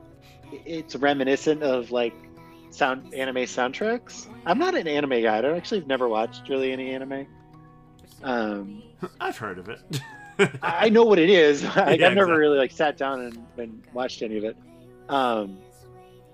it's 0.53 0.95
reminiscent 0.97 1.63
of 1.63 1.91
like 1.91 2.15
sound 2.71 3.15
anime 3.15 3.37
soundtracks. 3.45 4.27
I'm 4.47 4.59
not 4.59 4.75
an 4.75 4.89
anime 4.89 5.23
guy. 5.23 5.39
I 5.39 5.41
don't 5.41 5.57
actually 5.57 5.81
have 5.81 5.89
never 5.89 6.09
watched 6.09 6.49
really 6.49 6.73
any 6.73 6.91
anime. 6.91 7.27
Um, 8.23 8.83
I've 9.21 9.37
heard 9.39 9.59
of 9.59 9.69
it. 9.69 9.81
I 10.63 10.89
know 10.89 11.05
what 11.05 11.19
it 11.21 11.31
is. 11.31 11.63
like, 11.77 11.77
Yeah, 11.77 11.83
I've 11.85 11.99
never 12.01 12.11
exactly. 12.15 12.37
really 12.39 12.59
like 12.59 12.73
sat 12.73 12.97
down 12.97 13.21
and, 13.21 13.47
and 13.59 13.83
watched 13.93 14.23
any 14.23 14.39
of 14.39 14.45
it. 14.45 14.57
Um, 15.09 15.59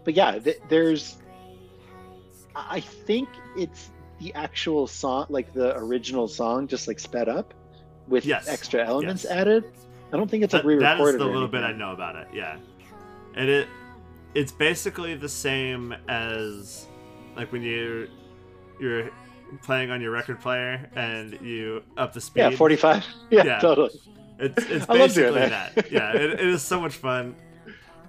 but 0.04 0.14
yeah, 0.14 0.38
th- 0.38 0.60
there's. 0.68 1.18
I 2.56 2.80
think 2.80 3.28
it's 3.56 3.90
the 4.18 4.32
actual 4.34 4.86
song, 4.86 5.26
like 5.28 5.52
the 5.52 5.76
original 5.76 6.26
song, 6.28 6.66
just 6.68 6.88
like 6.88 6.98
sped 6.98 7.28
up 7.28 7.54
with 8.10 8.26
Yes, 8.26 8.48
extra 8.48 8.84
elements 8.86 9.24
yes. 9.24 9.32
added. 9.32 9.64
I 10.12 10.16
don't 10.16 10.28
think 10.30 10.42
it's 10.44 10.52
That- 10.52 10.66
like 10.66 10.80
that 10.80 10.94
is 10.94 10.98
re-recorded. 10.98 11.20
the 11.20 11.24
little 11.24 11.48
bit 11.48 11.62
I 11.62 11.72
know 11.72 11.92
about 11.92 12.16
it. 12.16 12.28
Yeah, 12.34 12.56
and 13.34 13.48
it 13.48 13.68
it's 14.34 14.52
basically 14.52 15.14
the 15.14 15.28
same 15.28 15.94
as 16.08 16.86
like 17.36 17.50
when 17.52 17.62
you 17.62 18.08
you're 18.80 19.10
playing 19.62 19.90
on 19.90 20.00
your 20.00 20.10
record 20.10 20.40
player 20.40 20.88
and 20.94 21.38
you 21.40 21.82
up 21.96 22.12
the 22.12 22.20
speed. 22.20 22.40
Yeah, 22.42 22.50
45. 22.50 23.04
Yeah, 23.30 23.44
Yeah. 23.44 23.58
totally. 23.60 23.90
It's 24.38 24.64
it's 24.70 24.86
I 24.88 24.94
love 24.96 25.14
doing 25.14 25.34
basically 25.34 25.48
that. 25.48 25.74
that. 25.76 25.92
Yeah, 25.92 26.12
it, 26.12 26.30
it 26.32 26.40
is 26.40 26.62
so 26.62 26.80
much 26.80 26.94
fun. 26.94 27.34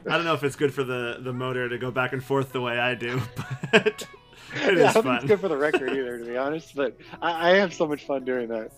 I 0.07 0.15
don't 0.15 0.25
know 0.25 0.33
if 0.33 0.43
it's 0.43 0.55
good 0.55 0.73
for 0.73 0.83
the 0.83 1.17
the 1.21 1.33
motor 1.33 1.69
to 1.69 1.77
go 1.77 1.91
back 1.91 2.13
and 2.13 2.23
forth 2.23 2.51
the 2.51 2.61
way 2.61 2.79
I 2.79 2.95
do, 2.95 3.21
but 3.71 3.85
it 3.85 4.07
yeah, 4.55 4.69
is 4.69 4.79
I 4.81 4.93
don't 4.93 4.93
think 4.93 5.03
fun. 5.05 5.15
it's 5.17 5.25
good 5.25 5.39
for 5.39 5.47
the 5.49 5.57
record 5.57 5.91
either, 5.91 6.17
to 6.17 6.25
be 6.25 6.37
honest. 6.37 6.75
But 6.75 6.97
I, 7.21 7.51
I 7.51 7.55
have 7.57 7.73
so 7.73 7.85
much 7.87 8.05
fun 8.05 8.25
doing 8.25 8.47
that. 8.49 8.71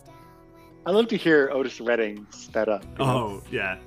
I 0.85 0.91
love 0.91 1.07
to 1.09 1.17
hear 1.17 1.49
Otis 1.53 1.79
Redding 1.79 2.25
sped 2.31 2.69
up. 2.69 2.83
know? 2.99 3.05
Oh 3.05 3.43
yeah, 3.51 3.77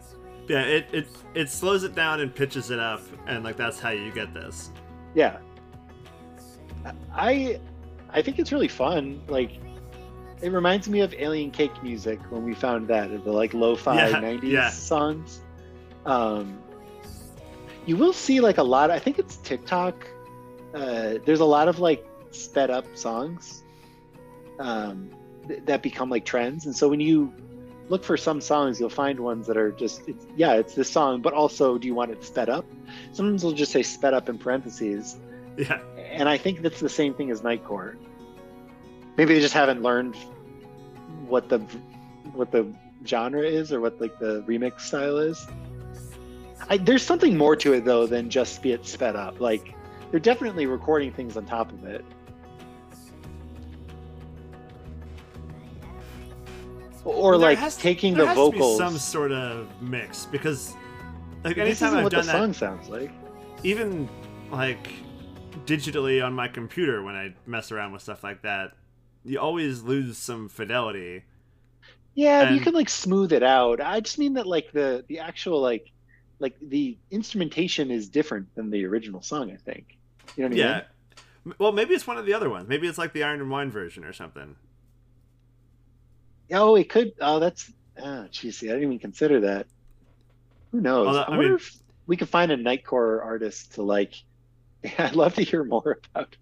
yeah. 0.48 0.62
It 0.62 0.86
it 0.92 1.08
it 1.34 1.50
slows 1.50 1.84
it 1.84 1.94
down 1.94 2.20
and 2.20 2.34
pitches 2.34 2.70
it 2.70 2.78
up, 2.80 3.02
and 3.26 3.44
like 3.44 3.56
that's 3.56 3.78
how 3.80 3.90
you 3.90 4.10
get 4.12 4.32
this. 4.34 4.70
yeah 5.14 5.38
i 7.12 7.58
i 8.10 8.22
think 8.22 8.38
it's 8.38 8.52
really 8.52 8.68
fun 8.68 9.20
like 9.28 9.52
it 10.42 10.50
reminds 10.52 10.88
me 10.88 11.00
of 11.00 11.12
alien 11.14 11.50
cake 11.50 11.82
music 11.82 12.20
when 12.30 12.44
we 12.44 12.54
found 12.54 12.86
that 12.86 13.08
the 13.24 13.32
like 13.32 13.54
lo-fi 13.54 13.96
Yeah, 14.08 14.20
90s 14.20 14.42
yeah. 14.42 14.70
songs 14.70 15.40
um 16.04 16.58
you 17.86 17.96
will 17.96 18.12
see 18.12 18.40
like 18.40 18.58
a 18.58 18.62
lot 18.62 18.90
i 18.90 18.98
think 18.98 19.18
it's 19.18 19.36
tiktok 19.38 20.06
uh 20.74 21.14
there's 21.24 21.40
a 21.40 21.44
lot 21.44 21.66
of 21.68 21.78
like 21.78 22.06
sped 22.30 22.70
up 22.70 22.84
songs 22.94 23.64
um 24.58 25.10
th- 25.48 25.62
that 25.66 25.82
become 25.82 26.10
like 26.10 26.24
trends 26.24 26.66
and 26.66 26.76
so 26.76 26.88
when 26.88 27.00
you 27.00 27.32
look 27.88 28.02
for 28.04 28.16
some 28.16 28.40
songs 28.40 28.80
you'll 28.80 28.88
find 28.88 29.18
ones 29.20 29.46
that 29.46 29.56
are 29.56 29.70
just 29.72 30.08
it's, 30.08 30.26
yeah 30.36 30.54
it's 30.54 30.74
this 30.74 30.90
song 30.90 31.20
but 31.20 31.32
also 31.32 31.78
do 31.78 31.86
you 31.86 31.94
want 31.94 32.10
it 32.10 32.22
sped 32.24 32.48
up 32.48 32.64
sometimes 33.12 33.42
they'll 33.42 33.52
just 33.52 33.72
say 33.72 33.82
sped 33.82 34.12
up 34.14 34.28
in 34.28 34.38
parentheses 34.38 35.16
Yeah, 35.56 35.80
and 35.96 36.28
I 36.28 36.36
think 36.36 36.60
that's 36.60 36.80
the 36.80 36.88
same 36.88 37.14
thing 37.14 37.30
as 37.30 37.40
Nightcore. 37.40 37.96
Maybe 39.16 39.34
they 39.34 39.40
just 39.40 39.54
haven't 39.54 39.82
learned 39.82 40.14
what 41.26 41.48
the 41.48 41.58
what 42.32 42.52
the 42.52 42.70
genre 43.06 43.42
is 43.42 43.72
or 43.72 43.80
what 43.80 43.98
like 44.00 44.18
the 44.18 44.42
remix 44.42 44.80
style 44.80 45.16
is. 45.16 45.46
I, 46.68 46.76
there's 46.76 47.02
something 47.02 47.38
more 47.38 47.56
to 47.56 47.72
it 47.72 47.84
though 47.84 48.06
than 48.06 48.28
just 48.28 48.60
be 48.62 48.72
it 48.72 48.86
sped 48.86 49.16
up. 49.16 49.40
Like 49.40 49.74
they're 50.10 50.20
definitely 50.20 50.66
recording 50.66 51.10
things 51.10 51.36
on 51.36 51.46
top 51.46 51.72
of 51.72 51.84
it. 51.84 52.04
Or 57.06 57.32
There 57.38 57.48
like 57.50 57.58
has- 57.58 57.76
taking 57.76 58.14
there 58.14 58.22
the 58.24 58.28
has 58.28 58.36
to 58.36 58.50
be 58.50 58.58
vocals. 58.58 58.78
some 58.78 58.98
sort 58.98 59.32
of 59.32 59.68
mix 59.80 60.26
because 60.26 60.74
like 61.44 61.54
this 61.56 61.62
anytime 61.62 61.70
isn't 61.70 61.98
I've 61.98 62.04
what 62.04 62.10
the 62.10 62.16
done 62.16 62.26
that, 62.26 62.32
song 62.32 62.52
sounds 62.52 62.88
like. 62.88 63.10
even 63.62 64.08
like 64.50 64.88
digitally 65.66 66.24
on 66.24 66.32
my 66.34 66.48
computer 66.48 67.02
when 67.02 67.14
I 67.14 67.34
mess 67.46 67.70
around 67.72 67.92
with 67.92 68.02
stuff 68.02 68.22
like 68.24 68.42
that, 68.42 68.72
you 69.24 69.38
always 69.38 69.82
lose 69.82 70.18
some 70.18 70.48
fidelity. 70.48 71.22
Yeah, 72.14 72.50
you 72.50 72.56
And- 72.56 72.62
can 72.64 72.74
like 72.74 72.88
smooth 72.88 73.32
it 73.32 73.42
out. 73.42 73.80
I 73.80 74.00
just 74.00 74.18
mean 74.18 74.34
that 74.34 74.46
like 74.46 74.72
the 74.72 75.04
the 75.08 75.20
actual 75.20 75.60
like 75.60 75.92
like 76.40 76.56
the 76.60 76.96
instrumentation 77.10 77.90
is 77.90 78.08
different 78.08 78.52
than 78.56 78.68
the 78.70 78.84
original 78.84 79.22
song. 79.22 79.50
I 79.52 79.56
think. 79.56 79.96
You 80.36 80.42
know 80.42 80.48
what 80.48 80.56
I 80.56 80.60
Yeah. 80.60 80.74
mean? 80.74 80.82
M- 81.46 81.54
Well, 81.58 81.72
maybe 81.72 81.94
it's 81.94 82.06
one 82.06 82.18
of 82.18 82.26
the 82.26 82.34
other 82.34 82.50
ones. 82.50 82.68
Maybe 82.68 82.88
it's 82.88 82.98
like 82.98 83.12
the 83.12 83.22
Iron 83.22 83.40
and 83.40 83.50
Wine 83.50 83.70
version 83.70 84.04
or 84.04 84.12
something. 84.12 84.56
Oh, 86.52 86.76
it 86.76 86.88
could. 86.88 87.12
Oh, 87.20 87.38
that's. 87.40 87.70
Oh, 88.02 88.26
geez, 88.30 88.62
I 88.62 88.66
didn't 88.66 88.82
even 88.84 88.98
consider 88.98 89.40
that. 89.40 89.66
Who 90.72 90.80
knows? 90.80 91.06
Well, 91.06 91.16
I, 91.18 91.22
I 91.22 91.30
wonder 91.30 91.44
mean- 91.44 91.54
if 91.56 91.74
we 92.06 92.16
could 92.16 92.28
find 92.28 92.52
a 92.52 92.56
nightcore 92.56 93.24
artist 93.24 93.74
to 93.74 93.82
like. 93.82 94.14
I'd 94.98 95.16
love 95.16 95.34
to 95.34 95.42
hear 95.42 95.64
more 95.64 95.98
about 96.14 96.36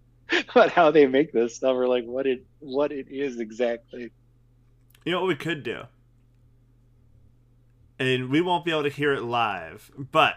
about 0.51 0.71
how 0.71 0.91
they 0.91 1.07
make 1.07 1.33
this 1.33 1.57
stuff 1.57 1.75
or 1.77 1.87
like 1.87 2.05
what 2.05 2.27
it 2.27 2.45
what 2.61 2.93
it 2.93 3.09
is 3.09 3.39
exactly. 3.41 4.11
You 5.05 5.13
know 5.13 5.21
what 5.21 5.29
we 5.29 5.37
could 5.37 5.63
do? 5.63 5.83
And 7.99 8.31
we 8.31 8.41
won't 8.41 8.65
be 8.65 8.71
able 8.71 8.83
to 8.83 8.89
hear 8.89 9.13
it 9.13 9.23
live, 9.23 9.91
but 9.97 10.35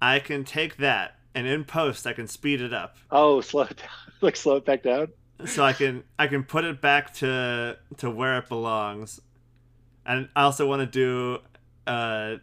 I 0.00 0.18
can 0.18 0.44
take 0.44 0.78
that 0.78 1.18
and 1.34 1.46
in 1.46 1.64
post 1.64 2.06
I 2.06 2.12
can 2.14 2.26
speed 2.26 2.60
it 2.62 2.72
up. 2.72 2.96
Oh, 3.10 3.40
slow 3.40 3.62
it 3.62 3.76
down. 3.76 3.88
like 4.22 4.36
slow 4.36 4.56
it 4.56 4.64
back 4.64 4.82
down. 4.82 5.08
So 5.44 5.64
I 5.64 5.72
can 5.72 6.04
I 6.18 6.26
can 6.26 6.44
put 6.44 6.64
it 6.64 6.80
back 6.80 7.14
to 7.14 7.76
to 7.98 8.10
where 8.10 8.38
it 8.38 8.48
belongs, 8.48 9.20
and 10.04 10.28
I 10.34 10.42
also 10.42 10.66
want 10.66 10.80
to 10.80 10.86
do 10.86 11.38
uh, 11.86 12.36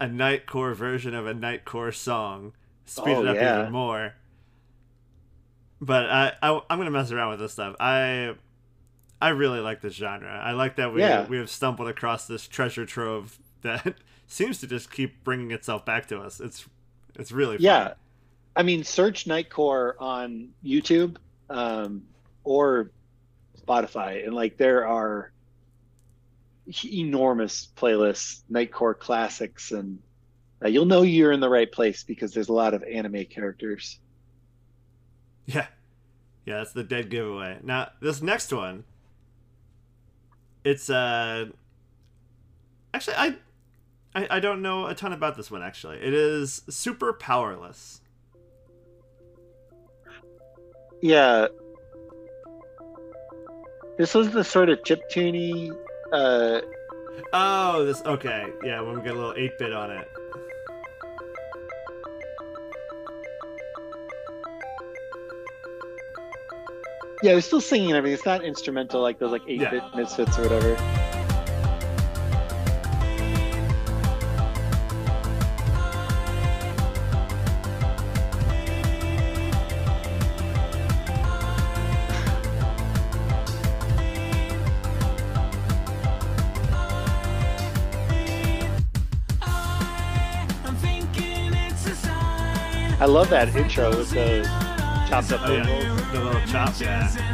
a 0.00 0.06
nightcore 0.06 0.74
version 0.74 1.14
of 1.14 1.26
a 1.26 1.34
nightcore 1.34 1.94
song, 1.94 2.52
speed 2.84 3.16
Oh, 3.16 3.22
it 3.22 3.28
up 3.28 3.36
yeah. 3.36 3.60
even 3.60 3.72
more. 3.72 4.14
But 5.80 6.06
I, 6.10 6.32
I 6.42 6.60
I'm 6.70 6.78
gonna 6.78 6.90
mess 6.90 7.10
around 7.10 7.30
with 7.30 7.40
this 7.40 7.52
stuff. 7.52 7.76
I 7.80 8.34
I 9.20 9.30
really 9.30 9.60
like 9.60 9.80
this 9.80 9.94
genre. 9.94 10.28
I 10.30 10.52
like 10.52 10.76
that 10.76 10.92
we 10.92 11.00
Yeah. 11.00 11.26
we 11.26 11.36
have 11.38 11.50
stumbled 11.50 11.88
across 11.88 12.26
this 12.26 12.46
treasure 12.48 12.86
trove 12.86 13.38
that 13.62 13.94
seems 14.26 14.58
to 14.60 14.66
just 14.66 14.90
keep 14.90 15.22
bringing 15.24 15.50
itself 15.50 15.84
back 15.84 16.06
to 16.08 16.18
us. 16.20 16.40
It's 16.40 16.66
it's 17.14 17.32
really 17.32 17.56
fun. 17.56 17.64
Yeah. 17.64 17.94
I 18.54 18.62
mean, 18.62 18.84
search 18.84 19.26
Nightcore 19.26 19.94
on 19.98 20.48
YouTube 20.64 21.16
um, 21.50 22.04
or 22.46 22.92
Spotify, 23.60 24.24
and 24.24 24.34
like 24.34 24.56
there 24.56 24.86
are 24.86 25.32
enormous 26.84 27.68
playlists, 27.76 28.42
Nightcore 28.50 28.98
classics, 28.98 29.72
and 29.72 29.98
uh, 30.64 30.68
you'll 30.68 30.86
know 30.86 31.02
you're 31.02 31.32
in 31.32 31.40
the 31.40 31.48
right 31.48 31.70
place 31.70 32.04
because 32.04 32.32
there's 32.32 32.48
a 32.48 32.52
lot 32.52 32.72
of 32.72 32.82
anime 32.84 33.24
characters. 33.26 33.98
Yeah. 35.44 35.66
Yeah, 36.44 36.58
that's 36.58 36.72
the 36.72 36.84
dead 36.84 37.10
giveaway. 37.10 37.58
Now, 37.62 37.90
this 38.00 38.22
next 38.22 38.52
one, 38.52 38.84
it's 40.64 40.88
uh 40.88 41.46
actually 42.94 43.16
I 43.16 43.36
I, 44.14 44.26
I 44.30 44.40
don't 44.40 44.62
know 44.62 44.86
a 44.86 44.94
ton 44.94 45.12
about 45.12 45.36
this 45.36 45.50
one 45.50 45.62
actually. 45.62 45.98
It 45.98 46.14
is 46.14 46.62
super 46.68 47.12
powerless. 47.12 48.00
Yeah. 51.02 51.48
This 53.96 54.14
was 54.14 54.30
the 54.30 54.44
sort 54.44 54.68
of 54.68 54.80
chiptune 54.82 55.76
uh 56.12 56.60
Oh, 57.32 57.84
this 57.84 58.02
okay. 58.04 58.46
Yeah, 58.62 58.80
when 58.82 58.96
we 58.96 59.02
get 59.02 59.14
a 59.14 59.18
little 59.18 59.34
8-bit 59.34 59.72
on 59.72 59.90
it. 59.90 60.08
yeah, 67.22 67.32
they're 67.32 67.40
still 67.40 67.60
singing 67.60 67.88
and 67.90 67.96
everything. 67.96 68.14
It's 68.14 68.26
not 68.26 68.44
instrumental 68.44 69.00
like 69.00 69.18
those 69.18 69.32
like 69.32 69.42
8-bit 69.42 69.72
Yeah. 69.72 69.88
misfits 69.94 70.38
or 70.38 70.42
whatever. 70.42 70.95
Love 93.16 93.30
that 93.30 93.56
intro 93.56 93.88
with 93.96 94.10
the 94.10 94.42
chopped 95.08 95.32
up 95.32 95.40
Oh 95.44 95.50
yeah, 95.50 95.64
the 96.12 96.20
little 96.22 96.40
chop, 96.42 96.78
yeah. 96.78 97.32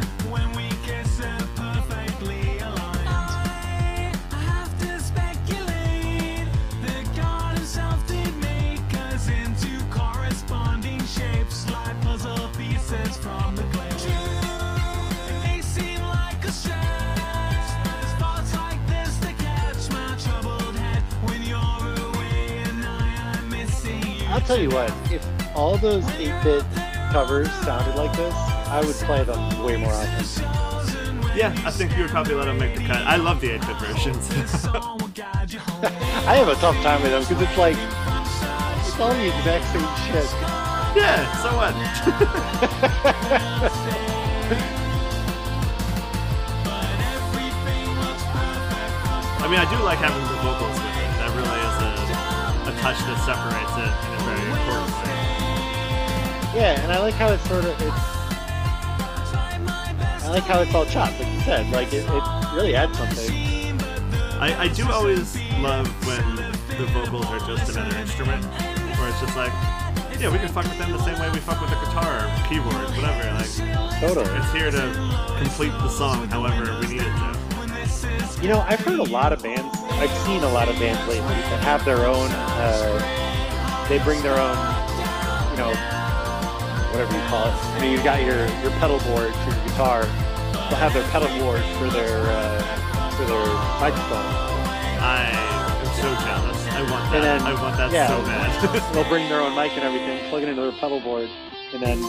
I'll 24.29 24.41
tell 24.41 24.59
you 24.59 24.69
what, 24.69 24.89
if 25.11 25.32
all 25.55 25.77
those 25.77 26.03
8-bit 26.03 26.63
covers 27.11 27.51
sounded 27.63 27.95
like 27.95 28.15
this, 28.17 28.33
I 28.33 28.81
would 28.85 28.95
play 28.95 29.23
them 29.23 29.63
way 29.63 29.77
more 29.77 29.93
often. 29.93 30.43
Yeah, 31.37 31.53
I 31.65 31.71
think 31.71 31.95
you 31.95 32.03
would 32.03 32.11
probably 32.11 32.35
let 32.35 32.45
them 32.45 32.57
make 32.59 32.75
the 32.75 32.83
cut. 32.83 33.05
I 33.05 33.17
love 33.17 33.41
the 33.41 33.49
8-bit 33.49 33.77
versions. 33.77 34.29
I 36.25 36.35
have 36.35 36.47
a 36.47 36.55
tough 36.55 36.75
time 36.81 37.01
with 37.01 37.11
them 37.11 37.21
because 37.23 37.41
it's 37.41 37.57
like 37.57 37.77
it's 37.77 38.99
all 38.99 39.13
the 39.13 39.27
exact 39.27 39.65
same 39.73 39.81
shit. 40.05 40.29
yeah, 40.95 41.25
so 41.41 41.49
what? 41.55 41.73
I 49.43 49.47
mean, 49.49 49.59
I 49.59 49.65
do 49.69 49.83
like 49.83 49.99
having 49.99 50.23
the 50.23 50.37
vocals 50.41 50.77
with 50.77 50.97
it. 50.97 51.13
That 51.19 51.29
really 51.35 51.61
is 51.67 51.77
a, 51.81 52.71
a 52.71 52.81
touch 52.81 52.97
that 53.05 53.17
separates 53.25 53.75
it 53.77 54.12
Yeah, 56.55 56.79
and 56.81 56.91
I 56.91 56.99
like 56.99 57.15
how 57.15 57.29
it's 57.33 57.43
sort 57.49 57.65
of 57.65 57.71
it's. 57.81 58.23
I 60.23 60.29
like 60.29 60.43
how 60.43 60.61
it's 60.61 60.73
all 60.73 60.85
chopped, 60.85 61.19
like 61.19 61.33
you 61.33 61.41
said. 61.41 61.69
Like 61.71 61.91
it, 61.93 62.05
it 62.07 62.53
really 62.53 62.75
adds 62.75 62.97
something. 62.97 63.81
I, 64.39 64.63
I 64.63 64.67
do 64.67 64.85
always 64.91 65.35
love 65.59 65.87
when 66.05 66.35
the 66.77 66.85
vocals 66.93 67.25
are 67.25 67.39
just 67.39 67.75
another 67.75 67.97
instrument, 67.97 68.45
where 68.45 69.09
it's 69.09 69.19
just 69.19 69.35
like, 69.35 69.51
yeah, 70.19 70.29
we 70.31 70.37
can 70.37 70.47
fuck 70.49 70.65
with 70.65 70.77
them 70.77 70.91
the 70.91 71.03
same 71.03 71.19
way 71.19 71.29
we 71.31 71.39
fuck 71.39 71.59
with 71.59 71.71
a 71.71 71.79
guitar, 71.85 72.25
or 72.25 72.47
keyboard, 72.47 72.75
whatever. 72.95 73.33
Like, 73.33 73.99
Totally. 73.99 74.29
it's 74.37 74.51
here 74.51 74.69
to 74.69 75.37
complete 75.39 75.71
the 75.71 75.89
song 75.89 76.27
however 76.27 76.77
we 76.81 76.87
need 76.87 77.01
it 77.01 77.13
to. 77.17 78.41
You 78.43 78.49
know, 78.49 78.59
I've 78.67 78.81
heard 78.81 78.99
a 78.99 79.03
lot 79.03 79.33
of 79.33 79.41
bands. 79.41 79.75
I've 79.91 80.11
seen 80.25 80.43
a 80.43 80.51
lot 80.51 80.67
of 80.67 80.75
bands 80.75 81.01
lately 81.07 81.23
that 81.23 81.63
have 81.63 81.83
their 81.85 82.05
own. 82.05 82.29
Uh, 82.31 83.87
they 83.87 83.97
bring 84.03 84.21
their 84.21 84.37
own. 84.37 84.57
You 85.51 85.57
know, 85.57 85.92
whatever 86.93 87.11
you 87.17 87.23
call 87.25 87.47
it. 87.47 87.53
I 87.73 87.79
mean, 87.81 87.91
you've 87.91 88.03
got 88.03 88.21
your 88.21 88.45
your 88.61 88.69
pedal 88.77 88.99
board 89.09 89.33
for 89.33 89.49
your 89.49 89.63
guitar. 89.65 90.05
They'll 90.69 90.77
have 90.79 90.93
their 90.93 91.03
pedal 91.09 91.27
board 91.41 91.63
for 91.81 91.89
their 91.89 92.21
uh, 92.29 92.61
for 93.17 93.25
their 93.25 93.45
microphone. 93.81 94.29
I 95.01 95.25
am 95.33 95.85
so 95.97 96.13
jealous. 96.23 96.61
I 96.67 96.81
want 96.89 97.11
that. 97.11 97.21
Then- 97.21 97.41
I 97.41 97.53
want 97.61 97.75
that 97.77 97.91
yeah. 97.91 98.07
so 98.07 98.21
bad. 98.21 98.53
They'll 98.93 99.09
bring 99.09 99.27
their 99.27 99.41
own 99.41 99.55
mic 99.55 99.71
and 99.73 99.83
everything, 99.83 100.19
plug 100.29 100.43
it 100.43 100.49
into 100.49 100.61
their 100.61 100.71
pedal 100.73 100.99
board, 101.01 101.29
and 101.73 101.81
then 101.81 101.99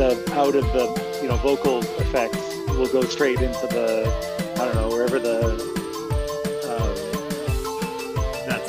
the 0.00 0.16
out 0.32 0.54
of 0.56 0.64
the 0.72 0.88
you 1.22 1.28
know 1.28 1.36
vocal 1.36 1.80
effects 2.00 2.56
will 2.68 2.88
go 2.88 3.02
straight 3.02 3.40
into 3.40 3.66
the 3.66 4.10
I 4.56 4.64
don't 4.64 4.74
know 4.74 4.88
wherever 4.88 5.18
the 5.18 5.60
um, 6.72 6.96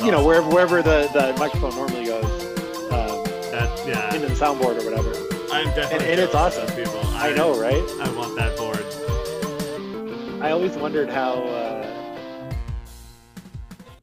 you 0.04 0.12
know 0.12 0.22
wherever 0.24 0.48
wherever 0.50 0.82
the, 0.82 1.08
the 1.14 1.34
microphone 1.38 1.74
normally 1.74 2.04
goes 2.04 2.24
um, 2.92 3.24
That 3.50 3.70
yeah. 3.86 4.14
into 4.14 4.28
the 4.28 4.34
soundboard 4.34 4.78
or 4.80 4.84
whatever. 4.90 5.12
I'm 5.54 5.66
definitely. 5.66 6.08
and 6.10 6.20
it's 6.20 6.34
awesome. 6.34 6.66
People. 6.74 7.00
I 7.14 7.32
know, 7.32 7.56
right? 7.56 7.84
I 8.00 8.10
want 8.16 8.34
that 8.34 8.56
board. 8.56 10.42
I 10.42 10.50
always 10.50 10.72
wondered 10.72 11.08
how. 11.08 11.34
Uh, 11.34 12.52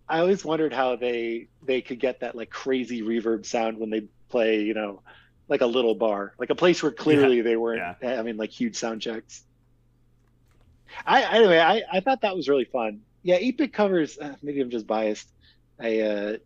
I 0.08 0.20
always 0.20 0.46
wondered 0.46 0.72
how 0.72 0.96
they 0.96 1.50
they 1.62 1.82
could 1.82 2.00
get 2.00 2.22
that 2.22 2.36
like 2.36 2.50
crazy 2.50 3.02
reverb 3.02 3.46
sound 3.46 3.78
when 3.80 3.90
they 3.90 4.04
play, 4.30 4.62
you 4.62 4.74
know, 4.74 5.02
like 5.50 5.60
a 5.60 5.66
little 5.66 5.94
bar, 5.94 6.34
like 6.40 6.52
a 6.52 6.56
place 6.56 6.82
where 6.82 6.92
clearly 6.94 7.42
they 7.42 7.58
weren't 7.58 7.82
yeah. 8.02 8.16
having 8.16 8.38
like 8.38 8.50
huge 8.50 8.78
sound 8.78 9.02
checks. 9.02 9.44
I 11.06 11.38
anyway, 11.38 11.60
I 11.60 11.82
I 11.92 12.00
thought 12.00 12.22
that 12.22 12.34
was 12.34 12.48
really 12.48 12.66
fun. 12.66 13.02
Yeah, 13.24 13.38
8-bit 13.38 13.74
covers. 13.74 14.18
Uh, 14.18 14.36
maybe 14.42 14.62
I'm 14.62 14.70
just 14.70 14.88
biased. 14.88 15.28
I 15.78 16.00
uh, 16.00 16.38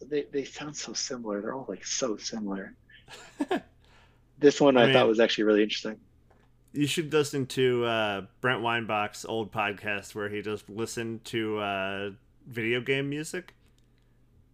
they 0.00 0.22
they 0.32 0.44
sound 0.44 0.76
so 0.76 0.94
similar. 0.94 1.42
They're 1.42 1.52
all 1.52 1.66
like 1.68 1.84
so 1.84 2.16
similar. 2.16 2.74
this 4.38 4.60
one 4.60 4.76
I 4.76 4.82
I, 4.82 4.84
mean- 4.86 4.94
thought 4.94 5.08
was 5.08 5.20
actually 5.20 5.44
really 5.44 5.62
interesting. 5.62 5.96
You 6.72 6.86
should 6.86 7.12
listen 7.12 7.46
to 7.46 7.84
uh, 7.86 8.22
Brent 8.42 8.60
Weinbach's 8.62 9.24
old 9.24 9.50
podcast 9.50 10.14
where 10.14 10.28
he 10.28 10.42
just 10.42 10.68
listened 10.68 11.24
to 11.26 11.58
uh, 11.58 12.10
video 12.46 12.80
game 12.82 13.08
music. 13.08 13.54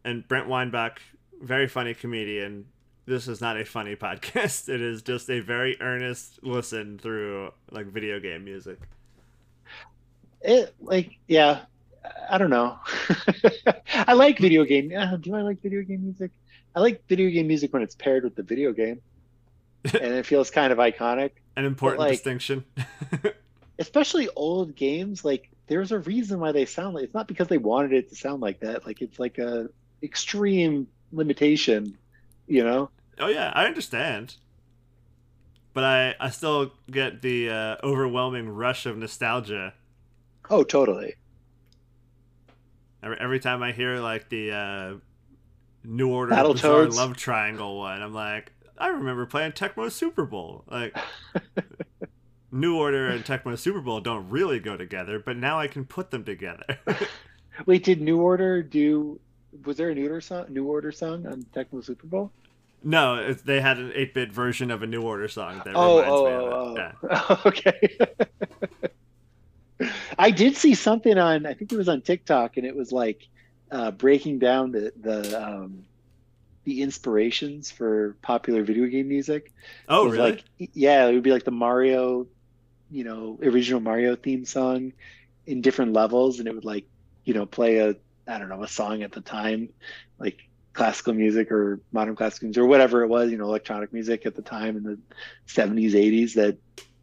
And 0.04 0.26
Brent 0.28 0.48
Weinbach, 0.48 1.00
very 1.42 1.66
funny 1.66 1.92
comedian. 1.92 2.66
This 3.04 3.26
is 3.26 3.40
not 3.40 3.60
a 3.60 3.64
funny 3.64 3.96
podcast. 4.06 4.68
It 4.68 4.80
is 4.80 5.02
just 5.02 5.28
a 5.28 5.40
very 5.40 5.76
earnest 5.80 6.38
listen 6.42 6.98
through 6.98 7.52
like 7.72 7.86
video 7.86 8.20
game 8.20 8.44
music. 8.44 8.78
it 10.40 10.74
like 10.80 11.18
yeah 11.26 11.62
i 12.28 12.36
don't 12.36 12.50
know 12.50 12.78
i 14.06 14.12
like 14.12 14.38
video 14.38 14.62
game 14.64 14.92
uh, 14.96 15.16
do 15.16 15.34
i 15.34 15.40
like 15.40 15.60
video 15.62 15.82
game 15.82 16.02
music 16.04 16.30
i 16.76 16.80
like 16.80 17.02
video 17.08 17.30
game 17.30 17.46
music 17.46 17.72
when 17.72 17.80
it's 17.82 17.94
paired 17.94 18.24
with 18.24 18.36
the 18.36 18.42
video 18.42 18.70
game 18.72 19.00
and 20.00 20.14
it 20.14 20.26
feels 20.26 20.50
kind 20.50 20.72
of 20.72 20.78
iconic 20.78 21.30
An 21.56 21.64
important 21.64 22.00
like- 22.00 22.12
distinction. 22.12 22.64
especially 23.78 24.28
old 24.36 24.76
games 24.76 25.24
like 25.24 25.50
there's 25.66 25.90
a 25.90 25.98
reason 25.98 26.38
why 26.38 26.52
they 26.52 26.64
sound 26.64 26.94
like 26.94 27.02
it's 27.04 27.14
not 27.14 27.26
because 27.26 27.48
they 27.48 27.58
wanted 27.58 27.92
it 27.92 28.08
to 28.08 28.14
sound 28.14 28.40
like 28.40 28.60
that 28.60 28.86
like 28.86 29.02
it's 29.02 29.18
like 29.18 29.38
a 29.38 29.68
extreme 30.02 30.86
limitation 31.12 31.96
you 32.46 32.62
know 32.62 32.88
oh 33.18 33.28
yeah, 33.28 33.52
I 33.54 33.64
understand. 33.66 34.36
But 35.72 35.82
I, 35.84 36.14
I 36.20 36.30
still 36.30 36.72
get 36.88 37.20
the 37.20 37.50
uh, 37.50 37.76
overwhelming 37.82 38.48
rush 38.48 38.86
of 38.86 38.96
nostalgia 38.96 39.74
oh 40.50 40.62
totally 40.62 41.14
Every, 43.02 43.16
every 43.20 43.40
time 43.40 43.62
I 43.62 43.72
hear 43.72 43.96
like 43.98 44.28
the 44.28 44.52
uh, 44.52 44.94
New 45.84 46.10
Order 46.10 46.32
Battletoads. 46.32 46.96
Love 46.96 47.16
Triangle 47.16 47.76
one, 47.78 48.00
I'm 48.00 48.14
like, 48.14 48.50
I 48.78 48.88
remember 48.88 49.26
playing 49.26 49.52
Tecmo 49.52 49.90
Super 49.90 50.24
Bowl. 50.24 50.64
Like, 50.70 50.96
New 52.50 52.76
Order 52.76 53.08
and 53.08 53.24
Tecmo 53.24 53.58
Super 53.58 53.80
Bowl 53.80 54.00
don't 54.00 54.28
really 54.28 54.60
go 54.60 54.76
together, 54.76 55.18
but 55.18 55.36
now 55.36 55.58
I 55.58 55.66
can 55.68 55.84
put 55.84 56.10
them 56.10 56.24
together. 56.24 56.78
wait 57.66 57.84
did 57.84 58.00
new 58.00 58.20
order 58.20 58.64
do 58.64 59.20
was 59.64 59.76
there 59.76 59.90
a 59.90 59.94
new 59.94 60.02
order 60.02 60.20
song 60.20 60.44
new 60.48 60.64
order 60.64 60.90
song 60.90 61.24
on 61.24 61.40
tecmo 61.54 61.84
super 61.84 62.08
bowl 62.08 62.32
no, 62.86 63.32
they 63.32 63.62
had 63.62 63.78
an 63.78 63.92
8-bit 63.92 64.30
version 64.30 64.70
of 64.70 64.82
a 64.82 64.86
New 64.86 65.00
Order 65.00 65.26
song 65.26 65.62
that 65.64 65.74
oh 65.74 66.00
reminds 66.00 66.10
oh 66.10 66.24
me 66.24 66.32
of 66.32 66.52
oh, 66.52 66.74
it. 66.74 66.76
Yeah. 66.76 67.20
oh. 67.30 67.42
okay 67.46 67.98
I 70.18 70.30
did 70.30 70.56
see 70.56 70.74
something 70.74 71.18
on. 71.18 71.46
I 71.46 71.54
think 71.54 71.72
it 71.72 71.76
was 71.76 71.88
on 71.88 72.02
TikTok, 72.02 72.56
and 72.56 72.66
it 72.66 72.76
was 72.76 72.92
like 72.92 73.26
uh, 73.70 73.90
breaking 73.90 74.38
down 74.38 74.70
the 74.70 74.92
the 75.00 75.42
um, 75.42 75.84
the 76.64 76.82
inspirations 76.82 77.70
for 77.70 78.16
popular 78.22 78.62
video 78.62 78.86
game 78.86 79.08
music. 79.08 79.52
Oh, 79.88 80.06
really? 80.06 80.18
Like, 80.18 80.44
yeah, 80.58 81.06
it 81.06 81.14
would 81.14 81.22
be 81.22 81.32
like 81.32 81.44
the 81.44 81.50
Mario, 81.50 82.26
you 82.90 83.04
know, 83.04 83.38
original 83.42 83.80
Mario 83.80 84.16
theme 84.16 84.44
song 84.44 84.92
in 85.46 85.60
different 85.60 85.92
levels, 85.92 86.38
and 86.38 86.48
it 86.48 86.54
would 86.54 86.64
like, 86.64 86.86
you 87.24 87.34
know, 87.34 87.46
play 87.46 87.78
a 87.78 87.96
I 88.26 88.38
don't 88.38 88.48
know 88.48 88.62
a 88.62 88.68
song 88.68 89.02
at 89.02 89.12
the 89.12 89.20
time, 89.20 89.68
like 90.18 90.38
classical 90.72 91.14
music 91.14 91.52
or 91.52 91.80
modern 91.92 92.16
classical 92.16 92.46
music 92.46 92.62
or 92.62 92.66
whatever 92.66 93.02
it 93.02 93.08
was, 93.08 93.30
you 93.30 93.38
know, 93.38 93.44
electronic 93.44 93.92
music 93.92 94.26
at 94.26 94.34
the 94.34 94.42
time 94.42 94.76
in 94.76 94.82
the 94.82 94.98
seventies, 95.46 95.94
eighties 95.94 96.34
that 96.34 96.56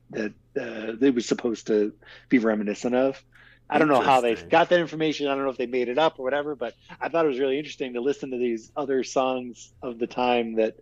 that 0.09 0.33
uh, 0.59 0.93
it 0.99 1.15
was 1.15 1.25
supposed 1.25 1.67
to 1.67 1.93
be 2.29 2.39
reminiscent 2.39 2.95
of. 2.95 3.23
I 3.71 3.79
don't 3.79 3.87
know 3.87 4.01
how 4.01 4.19
they 4.21 4.35
got 4.35 4.69
that 4.69 4.79
information. 4.79 5.27
I 5.27 5.35
don't 5.35 5.45
know 5.45 5.49
if 5.49 5.57
they 5.57 5.65
made 5.65 5.87
it 5.87 5.97
up 5.97 6.19
or 6.19 6.23
whatever, 6.23 6.55
but 6.55 6.73
I 6.99 7.07
thought 7.09 7.25
it 7.25 7.29
was 7.29 7.39
really 7.39 7.57
interesting 7.57 7.93
to 7.93 8.01
listen 8.01 8.31
to 8.31 8.37
these 8.37 8.71
other 8.75 9.03
songs 9.03 9.73
of 9.81 9.97
the 9.97 10.07
time 10.07 10.55
that, 10.55 10.75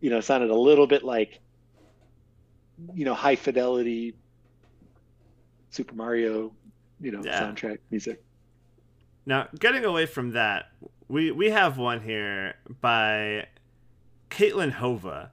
you 0.00 0.08
know, 0.08 0.20
sounded 0.20 0.50
a 0.50 0.54
little 0.56 0.86
bit 0.86 1.04
like, 1.04 1.38
you 2.94 3.04
know, 3.04 3.14
high 3.14 3.36
fidelity 3.36 4.14
Super 5.70 5.94
Mario, 5.94 6.52
you 6.98 7.12
know, 7.12 7.22
Yeah. 7.24 7.42
soundtrack 7.42 7.78
music. 7.90 8.22
Now, 9.26 9.48
getting 9.58 9.84
away 9.84 10.06
from 10.06 10.30
that, 10.32 10.66
we 11.08 11.30
we 11.30 11.50
have 11.50 11.78
one 11.78 12.00
here 12.00 12.54
by 12.80 13.46
Kaitlyn 14.30 14.72
Hova. 14.72 15.32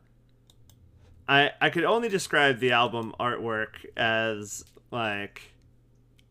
I 1.27 1.51
I 1.61 1.69
could 1.69 1.83
only 1.85 2.09
describe 2.09 2.59
the 2.59 2.71
album 2.71 3.13
artwork 3.19 3.85
as 3.95 4.63
like 4.91 5.53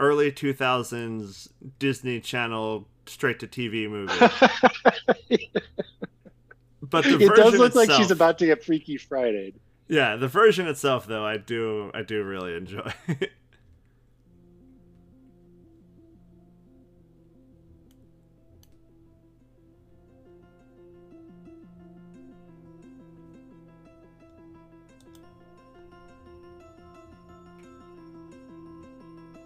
early 0.01 0.31
2000s 0.33 1.49
Disney 1.79 2.21
Channel 2.21 2.87
straight 3.07 3.39
to 3.41 3.47
TV 3.47 3.89
movie. 3.89 4.13
But 6.91 7.05
the 7.05 7.17
it 7.17 7.35
does 7.35 7.53
version 7.53 7.59
look 7.59 7.75
like 7.75 7.91
she's 7.91 8.11
about 8.11 8.39
to 8.39 8.47
get 8.47 8.65
Freaky 8.65 8.97
Friday. 8.97 9.55
Yeah, 9.89 10.17
the 10.17 10.29
version 10.29 10.67
itself 10.69 11.07
though, 11.07 11.25
I 11.25 11.37
do 11.37 11.91
I 11.95 12.03
do 12.03 12.23
really 12.23 12.55
enjoy. 12.55 12.93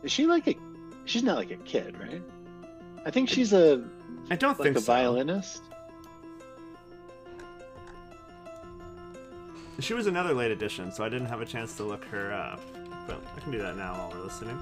Is 0.03 0.13
she 0.13 0.27
like 0.27 0.49
a? 0.49 0.57
She's 1.05 1.23
not 1.23 1.37
like 1.37 1.51
a 1.51 1.57
kid, 1.57 1.99
right? 1.99 2.23
I 3.05 3.11
think 3.11 3.29
she's 3.29 3.53
a 3.53 3.85
I 4.31 4.37
don't 4.37 4.59
like 4.59 4.67
think 4.67 4.77
a 4.77 4.81
so. 4.81 4.87
violinist. 4.87 5.63
She 9.79 9.95
was 9.95 10.07
another 10.07 10.35
late 10.35 10.51
edition, 10.51 10.93
so 10.93 11.05
I 11.05 11.09
didn't 11.09 11.29
have 11.29 11.41
a 11.41 11.47
chance 11.47 11.75
to 11.77 11.85
look 11.85 12.05
her 12.07 12.33
up. 12.33 12.61
But 13.07 13.23
I 13.37 13.41
can 13.41 13.51
do 13.51 13.59
that 13.59 13.77
now 13.77 13.95
while 13.95 14.11
we're 14.11 14.25
listening. 14.25 14.59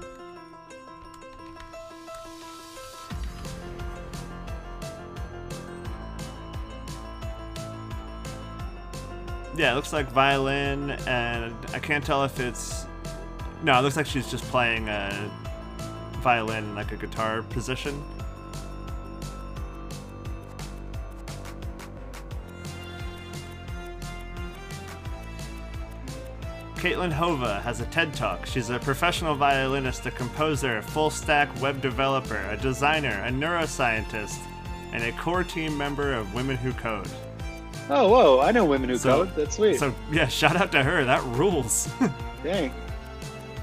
Yeah, 9.57 9.73
it 9.73 9.75
looks 9.75 9.91
like 9.91 10.09
violin, 10.09 10.91
and 11.05 11.53
I 11.73 11.79
can't 11.79 12.05
tell 12.05 12.23
if 12.23 12.39
it's. 12.39 12.85
No, 13.63 13.77
it 13.77 13.81
looks 13.81 13.95
like 13.97 14.05
she's 14.05 14.29
just 14.31 14.43
playing 14.45 14.87
a 14.87 15.31
violin 16.21 16.63
in 16.63 16.75
like 16.75 16.91
a 16.91 16.97
guitar 16.97 17.41
position. 17.43 18.01
Kaitlyn 26.75 27.11
Hova 27.11 27.59
has 27.61 27.81
a 27.81 27.85
TED 27.87 28.13
Talk. 28.13 28.45
She's 28.45 28.69
a 28.69 28.79
professional 28.79 29.35
violinist, 29.35 30.05
a 30.05 30.11
composer, 30.11 30.77
a 30.77 30.81
full 30.81 31.09
stack 31.09 31.49
web 31.61 31.81
developer, 31.81 32.37
a 32.49 32.55
designer, 32.55 33.21
a 33.25 33.29
neuroscientist, 33.29 34.39
and 34.93 35.03
a 35.03 35.11
core 35.13 35.43
team 35.43 35.77
member 35.77 36.13
of 36.13 36.33
Women 36.33 36.55
Who 36.55 36.71
Code. 36.73 37.09
Oh, 37.89 38.07
whoa! 38.07 38.39
I 38.39 38.51
know 38.51 38.63
women 38.65 38.89
who 38.89 38.97
So- 38.97 39.25
code. 39.25 39.35
That's 39.35 39.55
sweet. 39.57 39.77
So, 39.79 39.93
yeah, 40.11 40.27
shout 40.27 40.55
out 40.55 40.71
to 40.71 40.83
her. 40.83 41.03
That 41.03 41.23
rules. 41.23 41.89
Dang. 42.43 42.71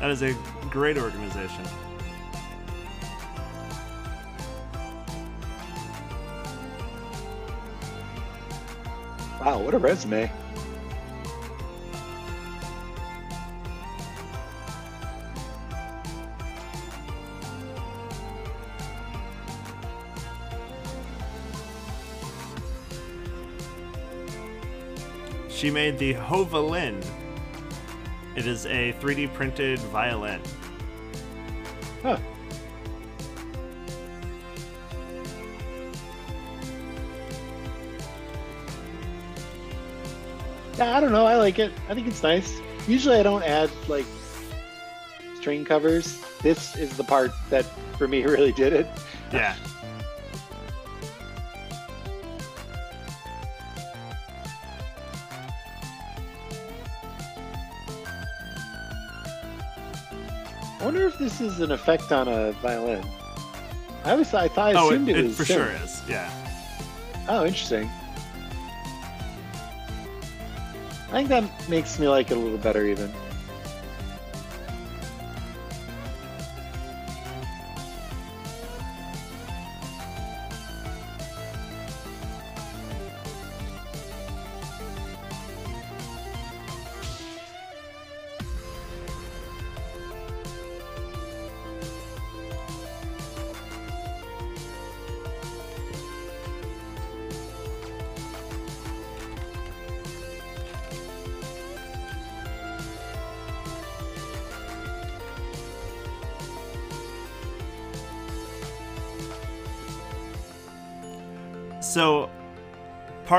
That 0.01 0.11
is 0.11 0.23
a 0.23 0.35
great 0.71 0.99
organization. 0.99 1.65
Wow, 9.41 9.61
what 9.61 9.75
a 9.75 9.79
resume. 9.79 10.31
She 25.49 25.71
made 25.71 25.99
the 25.99 26.15
Hovalin. 26.15 27.03
It 28.37 28.47
is 28.47 28.67
a 28.67 28.93
3D 29.01 29.33
printed 29.33 29.79
violin. 29.79 30.41
Huh. 32.03 32.19
Yeah, 40.77 40.95
I 40.95 41.01
don't 41.01 41.13
know. 41.13 41.25
I 41.25 41.37
like 41.37 41.59
it. 41.59 41.73
I 41.89 41.95
think 41.95 42.07
it's 42.07 42.23
nice. 42.23 42.61
Usually, 42.87 43.17
I 43.17 43.23
don't 43.23 43.43
add 43.43 43.71
like 43.89 44.05
string 45.35 45.65
covers. 45.65 46.23
This 46.43 46.77
is 46.77 46.95
the 46.99 47.05
part 47.05 47.33
that, 47.49 47.65
for 47.97 48.07
me, 48.07 48.23
really 48.27 48.53
did 48.53 48.75
it. 48.75 48.87
Yeah. 49.33 49.57
If 61.17 61.21
this 61.21 61.41
is 61.41 61.61
an 61.61 61.73
effect 61.73 62.13
on 62.13 62.29
a 62.29 62.53
violin. 62.53 63.05
I 64.05 64.13
always 64.13 64.29
thought, 64.29 64.45
I 64.45 64.49
thought 64.49 64.77
I 64.77 64.81
oh, 64.81 64.89
assumed 64.89 65.09
it, 65.09 65.17
it, 65.17 65.25
it 65.25 65.29
was 65.29 65.37
for 65.37 65.45
sure 65.45 65.71
is. 65.83 66.03
Yeah. 66.09 66.31
Oh, 67.29 67.45
interesting. 67.45 67.91
I 71.09 71.25
think 71.25 71.29
that 71.31 71.45
makes 71.69 71.99
me 71.99 72.09
like 72.09 72.31
it 72.31 72.37
a 72.37 72.41
little 72.41 72.59
better, 72.59 72.85
even. 72.85 73.11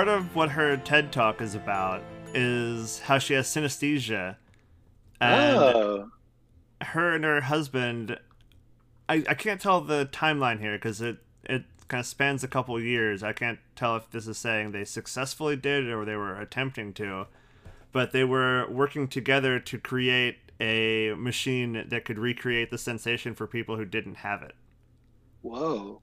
Part 0.08 0.20
of 0.20 0.36
what 0.36 0.52
her 0.52 0.78
TED 0.78 1.12
talk 1.12 1.42
is 1.42 1.54
about 1.54 2.02
is 2.34 3.00
how 3.00 3.18
she 3.18 3.34
has 3.34 3.46
synesthesia. 3.48 4.38
And 5.20 5.58
oh, 5.58 6.10
her 6.82 7.14
and 7.14 7.26
her 7.26 7.42
husband, 7.42 8.18
I, 9.10 9.26
I 9.28 9.34
can't 9.34 9.60
tell 9.60 9.82
the 9.82 10.06
timeline 10.06 10.62
here 10.62 10.78
because 10.78 11.02
it, 11.02 11.18
it 11.44 11.64
kind 11.90 12.00
of 12.00 12.06
spans 12.06 12.42
a 12.42 12.48
couple 12.48 12.80
years. 12.80 13.22
I 13.22 13.34
can't 13.34 13.60
tell 13.76 13.98
if 13.98 14.10
this 14.12 14.28
is 14.28 14.38
saying 14.38 14.72
they 14.72 14.86
successfully 14.86 15.58
did 15.58 15.88
it 15.88 15.92
or 15.92 16.06
they 16.06 16.16
were 16.16 16.40
attempting 16.40 16.94
to. 16.94 17.28
But 17.92 18.14
they 18.14 18.24
were 18.24 18.66
working 18.70 19.10
together 19.10 19.60
to 19.60 19.78
create 19.78 20.38
a 20.62 21.16
machine 21.16 21.86
that 21.90 22.06
could 22.06 22.18
recreate 22.18 22.72
the 22.72 22.78
sensation 22.78 23.36
for 23.36 23.46
people 23.46 23.76
who 23.76 23.86
didn't 23.86 24.16
have 24.16 24.42
it. 24.42 24.54
whoa. 25.42 26.02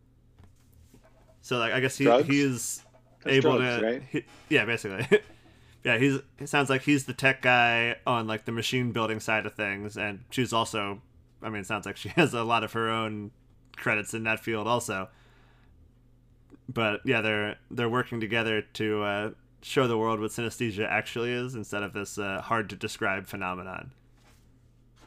So 1.40 1.58
like 1.58 1.72
I 1.72 1.80
guess 1.80 1.96
he 1.96 2.04
Drugs? 2.04 2.26
he's 2.26 2.83
That's 3.24 3.36
able 3.36 3.58
drugs, 3.58 3.80
to 3.80 3.86
right? 3.86 4.02
he- 4.10 4.24
yeah 4.48 4.64
basically 4.64 5.06
yeah 5.84 5.98
he's 5.98 6.18
it 6.38 6.48
sounds 6.48 6.70
like 6.70 6.82
he's 6.82 7.04
the 7.06 7.14
tech 7.14 7.42
guy 7.42 7.96
on 8.06 8.26
like 8.26 8.44
the 8.44 8.52
machine 8.52 8.92
building 8.92 9.20
side 9.20 9.46
of 9.46 9.54
things 9.54 9.96
and 9.96 10.24
she's 10.30 10.52
also 10.52 11.00
I 11.44 11.50
mean, 11.50 11.60
it 11.60 11.66
sounds 11.66 11.86
like 11.86 11.96
she 11.96 12.08
has 12.16 12.34
a 12.34 12.42
lot 12.42 12.64
of 12.64 12.72
her 12.72 12.88
own 12.88 13.30
credits 13.76 14.14
in 14.14 14.24
that 14.24 14.40
field 14.40 14.66
also. 14.66 15.08
But 16.68 17.00
yeah, 17.04 17.20
they're 17.20 17.56
they're 17.70 17.90
working 17.90 18.20
together 18.20 18.62
to 18.62 19.02
uh, 19.02 19.30
show 19.62 19.86
the 19.86 19.98
world 19.98 20.18
what 20.18 20.30
synesthesia 20.30 20.88
actually 20.88 21.30
is 21.30 21.54
instead 21.54 21.82
of 21.82 21.92
this 21.92 22.16
uh, 22.16 22.40
hard 22.40 22.70
to 22.70 22.76
describe 22.76 23.26
phenomenon. 23.26 23.92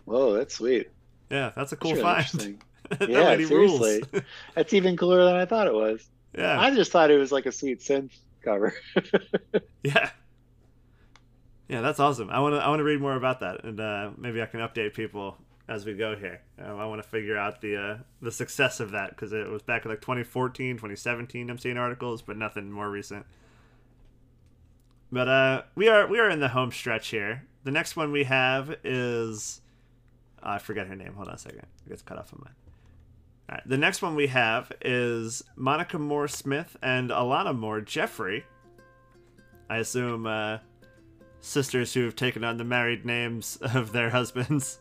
Whoa, 0.06 0.34
that's 0.34 0.56
sweet. 0.56 0.92
Yeah, 1.32 1.52
that's 1.56 1.72
a 1.72 1.76
That's 1.76 1.82
cool 1.82 1.94
really 1.94 2.04
find. 2.04 2.64
that 2.92 3.10
Yeah, 3.10 3.36
seriously. 3.46 4.04
That's 4.56 4.74
even 4.74 4.96
cooler 4.96 5.26
than 5.26 5.36
I 5.36 5.46
thought 5.46 5.68
it 5.68 5.74
was. 5.74 6.08
Yeah, 6.38 6.60
I 6.60 6.74
just 6.74 6.92
thought 6.92 7.12
it 7.12 7.18
was 7.18 7.32
like 7.32 7.46
a 7.46 7.52
sweet 7.52 7.80
synth 7.80 8.12
cover. 8.44 8.74
yeah, 9.84 10.12
yeah. 11.68 11.82
That's 11.82 12.00
awesome. 12.00 12.30
I 12.30 12.40
want 12.40 12.56
to 12.56 12.60
I 12.60 12.70
want 12.70 12.80
to 12.80 12.84
read 12.84 13.02
more 13.02 13.16
about 13.16 13.40
that, 13.42 13.64
and 13.64 13.80
uh, 13.80 14.12
maybe 14.18 14.42
I 14.42 14.46
can 14.46 14.60
update 14.60 14.94
people 14.94 15.38
as 15.68 15.86
we 15.86 15.94
go 15.94 16.16
here. 16.16 16.42
Um, 16.64 16.80
I 16.80 16.86
want 16.86 17.02
to 17.02 17.08
figure 17.08 17.38
out 17.38 17.62
the 17.62 17.76
uh, 17.76 17.98
the 18.22 18.32
success 18.32 18.80
of 18.80 18.92
that 18.92 19.12
because 19.12 19.34
it 19.34 19.48
was 19.50 19.62
back 19.62 19.86
in 19.86 19.92
like 19.92 20.02
2014, 20.02 20.76
2017. 20.76 21.50
I'm 21.50 21.58
seeing 21.58 21.78
articles, 21.78 22.22
but 22.22 22.38
nothing 22.38 22.72
more 22.72 22.90
recent. 22.90 23.26
But 25.12 25.28
uh, 25.28 25.62
we 25.76 25.88
are 25.88 26.08
we 26.08 26.20
are 26.20 26.30
in 26.30 26.40
the 26.40 26.50
home 26.50 26.72
stretch 26.72 27.10
here. 27.10 27.44
The 27.64 27.72
next 27.72 27.96
one 27.96 28.12
we 28.12 28.26
have 28.26 28.76
is 28.84 29.62
I 30.42 30.58
forget 30.60 30.88
her 30.88 30.96
name. 30.96 31.14
Hold 31.14 31.28
on 31.28 31.36
a 31.36 31.38
second. 31.38 31.66
It 31.86 31.90
gets 31.90 32.02
cut 32.02 32.18
off 32.18 32.34
on 32.34 32.42
mine. 32.46 32.54
Right. 33.50 33.62
The 33.66 33.78
next 33.78 34.02
one 34.02 34.16
we 34.16 34.28
have 34.28 34.72
is 34.82 35.42
Monica 35.56 35.98
Moore 35.98 36.28
Smith 36.28 36.76
and 36.82 37.10
Alana 37.12 37.58
Moore 37.58 37.80
Jeffrey. 37.80 38.46
I 39.70 39.78
assume 39.78 40.26
uh, 40.26 40.58
sisters 41.40 41.94
who 41.94 42.04
have 42.04 42.16
taken 42.16 42.44
on 42.44 42.58
the 42.58 42.66
married 42.66 43.06
names 43.06 43.58
of 43.74 43.92
their 43.94 44.10
husbands. 44.10 44.80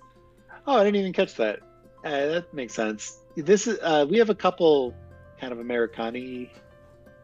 oh, 0.67 0.79
I 0.79 0.85
didn't 0.85 0.97
even 0.97 1.13
catch 1.13 1.35
that. 1.37 1.61
Uh, 2.05 2.27
that 2.27 2.55
makes 2.55 2.75
sense. 2.75 3.21
This 3.37 3.67
is 3.67 3.79
uh, 3.83 4.07
we 4.09 4.19
have 4.19 4.31
a 4.31 4.35
couple 4.35 4.95
kind 5.41 5.53
of 5.53 5.61
Americani 5.61 6.51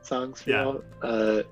songs. 0.03 0.43
Yeah. 0.47 0.75
Uh, 1.03 1.43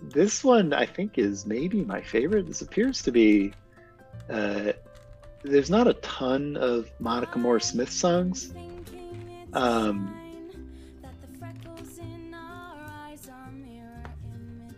this 0.00 0.44
one 0.44 0.72
I 0.72 0.86
think 0.86 1.18
is 1.18 1.46
maybe 1.46 1.84
my 1.84 2.00
favorite. 2.00 2.46
This 2.46 2.62
appears 2.62 3.02
to 3.02 3.12
be. 3.12 3.52
Uh, 4.30 4.72
there's 5.42 5.70
not 5.70 5.86
a 5.86 5.94
ton 5.94 6.56
of 6.56 6.90
Monica 6.98 7.38
Moore 7.38 7.60
Smith 7.60 7.90
songs. 7.90 8.52
Um, 9.52 10.14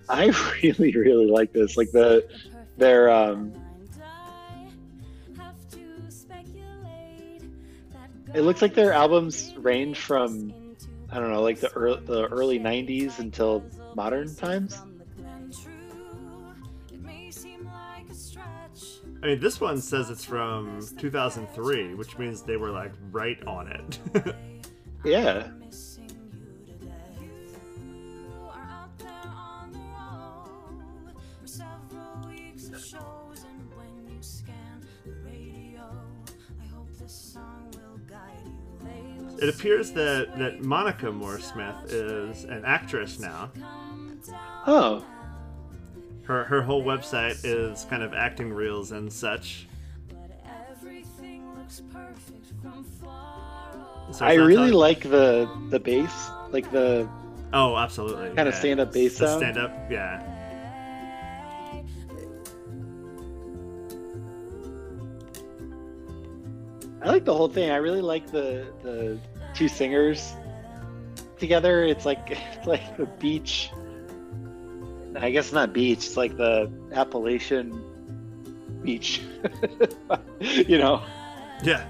I 0.09 0.27
really, 0.63 0.93
really 0.93 1.31
like 1.31 1.53
this. 1.53 1.77
Like 1.77 1.91
the 1.93 2.29
their 2.77 3.11
um, 3.11 3.53
it 8.35 8.43
looks 8.43 8.61
like 8.61 8.75
their 8.75 8.93
albums 8.93 9.55
range 9.57 9.99
from 9.99 10.53
I 11.11 11.19
don't 11.19 11.31
know, 11.31 11.43
like 11.43 11.61
the 11.61 11.73
early, 11.73 12.01
the 12.05 12.27
early 12.27 12.59
'90s 12.59 13.19
until 13.19 13.65
modern 13.95 14.35
times. 14.35 14.81
I 19.23 19.27
mean, 19.27 19.41
this 19.41 19.61
one 19.61 19.83
says 19.83 20.09
it's 20.09 20.25
from 20.25 20.81
2003, 20.97 21.95
which 21.95 22.17
means 22.17 22.41
they 22.41 22.57
were 22.57 22.71
like 22.71 22.93
right 23.11 23.39
on 23.47 23.69
it. 23.69 24.35
Yeah, 25.05 25.49
it 39.41 39.49
appears 39.49 39.93
that 39.93 40.37
that 40.39 40.63
Monica 40.63 41.11
Moore 41.11 41.41
Smith 41.41 41.93
is 41.93 42.45
an 42.45 42.63
actress 42.65 43.19
now. 43.19 43.51
Oh, 44.67 45.05
Her 46.25 46.45
her 46.45 46.63
whole 46.63 46.85
website 46.85 47.41
is 47.45 47.87
kind 47.89 48.03
of 48.03 48.13
acting 48.13 48.53
reels 48.53 48.93
and 48.93 49.11
such. 49.13 49.67
So 54.13 54.25
I 54.27 54.35
really 54.35 54.73
like 54.73 55.03
the 55.03 55.49
the 55.71 55.79
bass, 55.81 56.31
like 56.51 56.71
the 56.73 57.09
Oh, 57.53 57.77
absolutely. 57.77 58.31
kind 58.37 58.49
of 58.49 58.55
stand-up 58.55 58.93
bass 58.93 59.19
The 59.19 59.27
sound. 59.27 59.41
stand 59.41 59.59
up, 59.59 59.73
yeah. 59.91 60.23
I 67.03 67.09
like 67.09 67.25
the 67.25 67.35
whole 67.35 67.49
thing. 67.49 67.71
I 67.71 67.77
really 67.77 68.03
like 68.03 68.31
the 68.31 68.67
the 68.83 69.19
two 69.55 69.69
singers 69.69 70.35
together. 71.39 71.85
It's 71.85 72.05
like 72.05 72.21
it's 72.31 72.67
like 72.67 72.97
the 72.97 73.07
beach. 73.07 73.71
I 75.17 75.31
guess 75.31 75.53
not 75.53 75.73
beach. 75.73 75.99
It's 76.07 76.17
like 76.17 76.37
the 76.37 76.71
Appalachian 76.93 77.83
beach. 78.83 79.23
you 80.41 80.79
know. 80.79 81.03
Yeah. 81.63 81.85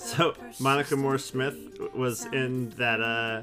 So 0.00 0.34
Monica 0.58 0.96
Moore 0.96 1.18
Smith 1.18 1.56
was 1.94 2.24
in 2.26 2.70
that 2.70 3.00
uh, 3.00 3.42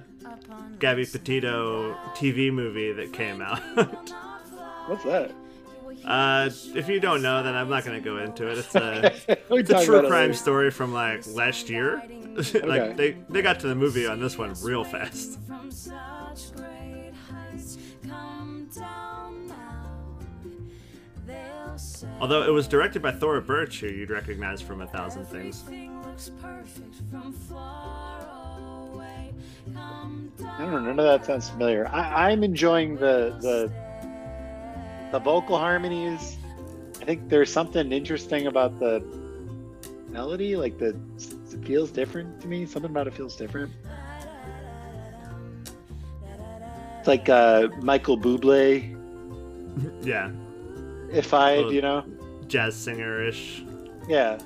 Gabby 0.79 1.05
Petito 1.05 1.93
TV 2.15 2.51
movie 2.51 2.91
that 2.93 3.13
came 3.13 3.41
out. 3.41 3.59
What's 4.87 5.03
that? 5.03 5.31
uh, 6.05 6.49
if 6.75 6.87
you 6.87 6.99
don't 6.99 7.21
know, 7.21 7.43
then 7.43 7.55
I'm 7.55 7.69
not 7.69 7.85
gonna 7.85 8.01
go 8.01 8.17
into 8.17 8.47
it. 8.47 8.57
It's 8.57 8.75
a 8.75 9.13
it's 9.49 9.69
a 9.69 9.85
true 9.85 9.95
about 9.97 10.05
it 10.05 10.09
crime 10.09 10.33
story 10.33 10.71
from 10.71 10.93
like 10.93 11.25
last 11.27 11.69
year. 11.69 12.01
Okay. 12.37 12.61
like 12.67 12.97
they 12.97 13.17
they 13.29 13.41
got 13.41 13.59
to 13.61 13.67
the 13.67 13.73
movie 13.73 14.05
on 14.05 14.19
this 14.19 14.37
one 14.37 14.53
real 14.61 14.83
fast. 14.83 15.39
Although 22.19 22.43
it 22.43 22.51
was 22.51 22.67
directed 22.67 23.01
by 23.01 23.11
Thora 23.11 23.41
Birch, 23.41 23.81
who 23.81 23.87
you'd 23.87 24.09
recognize 24.09 24.61
from 24.61 24.81
A 24.81 24.87
Thousand 24.87 25.25
Things. 25.25 25.63
I 30.45 30.59
don't 30.59 30.71
know. 30.71 30.79
None 30.79 30.99
of 30.99 31.05
that 31.05 31.25
sounds 31.25 31.49
familiar. 31.49 31.87
I, 31.89 32.31
I'm 32.31 32.43
enjoying 32.43 32.95
the 32.95 33.37
the 33.41 33.71
the 35.11 35.19
vocal 35.19 35.57
harmonies. 35.57 36.37
I 37.01 37.05
think 37.05 37.29
there's 37.29 37.51
something 37.51 37.91
interesting 37.91 38.47
about 38.47 38.79
the 38.79 39.03
melody. 40.09 40.55
Like 40.55 40.77
the 40.77 40.97
it 41.51 41.65
feels 41.65 41.91
different 41.91 42.41
to 42.41 42.47
me. 42.47 42.65
Something 42.65 42.91
about 42.91 43.07
it 43.07 43.13
feels 43.13 43.35
different. 43.35 43.71
It's 46.99 47.07
like 47.07 47.29
uh, 47.29 47.69
Michael 47.81 48.17
Bublé, 48.17 48.97
Yeah, 50.03 50.31
if 51.11 51.33
I, 51.33 51.57
Well- 51.59 51.73
you 51.73 51.81
know, 51.81 52.03
jazz 52.47 52.75
singer 52.75 53.23
ish. 53.23 53.63
yeah. 54.07 54.37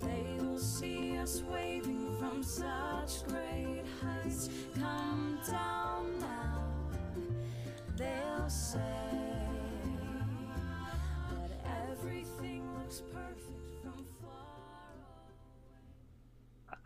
They 0.00 0.36
will 0.38 0.58
see 0.58 1.16
us 1.18 1.42
waving 1.50 2.16
from 2.18 2.42
such 2.42 3.26
great 3.28 3.82
heights. 4.02 4.48
Come 4.78 5.38
down 5.50 6.20
now. 6.20 6.64
They'll 7.96 8.48
say 8.48 8.78
that 11.30 11.90
everything 11.90 12.62
looks 12.78 13.02
perfect 13.12 13.82
from 13.82 14.04
far. 14.20 14.30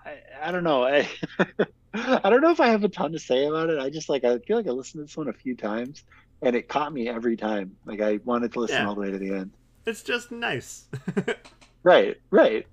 I, 0.04 0.18
I 0.48 0.50
don't 0.52 0.64
know. 0.64 0.84
I, 0.84 1.08
I 1.94 2.28
don't 2.30 2.40
know 2.40 2.50
if 2.50 2.60
I 2.60 2.68
have 2.68 2.84
a 2.84 2.88
ton 2.88 3.12
to 3.12 3.18
say 3.18 3.46
about 3.46 3.70
it. 3.70 3.78
I 3.78 3.88
just 3.90 4.08
like 4.08 4.24
I 4.24 4.38
feel 4.38 4.56
like 4.56 4.66
I 4.66 4.70
listened 4.70 5.00
to 5.00 5.04
this 5.06 5.16
one 5.16 5.28
a 5.28 5.32
few 5.32 5.56
times 5.56 6.04
and 6.42 6.54
it 6.54 6.68
caught 6.68 6.92
me 6.92 7.08
every 7.08 7.36
time. 7.36 7.76
Like 7.84 8.00
I 8.00 8.18
wanted 8.24 8.52
to 8.52 8.60
listen 8.60 8.76
Yeah. 8.82 8.88
all 8.88 8.94
the 8.94 9.00
way 9.00 9.10
to 9.10 9.18
the 9.18 9.32
end. 9.34 9.52
It's 9.86 10.02
just 10.02 10.30
nice. 10.30 10.86
Right, 11.84 12.16
right. 12.30 12.66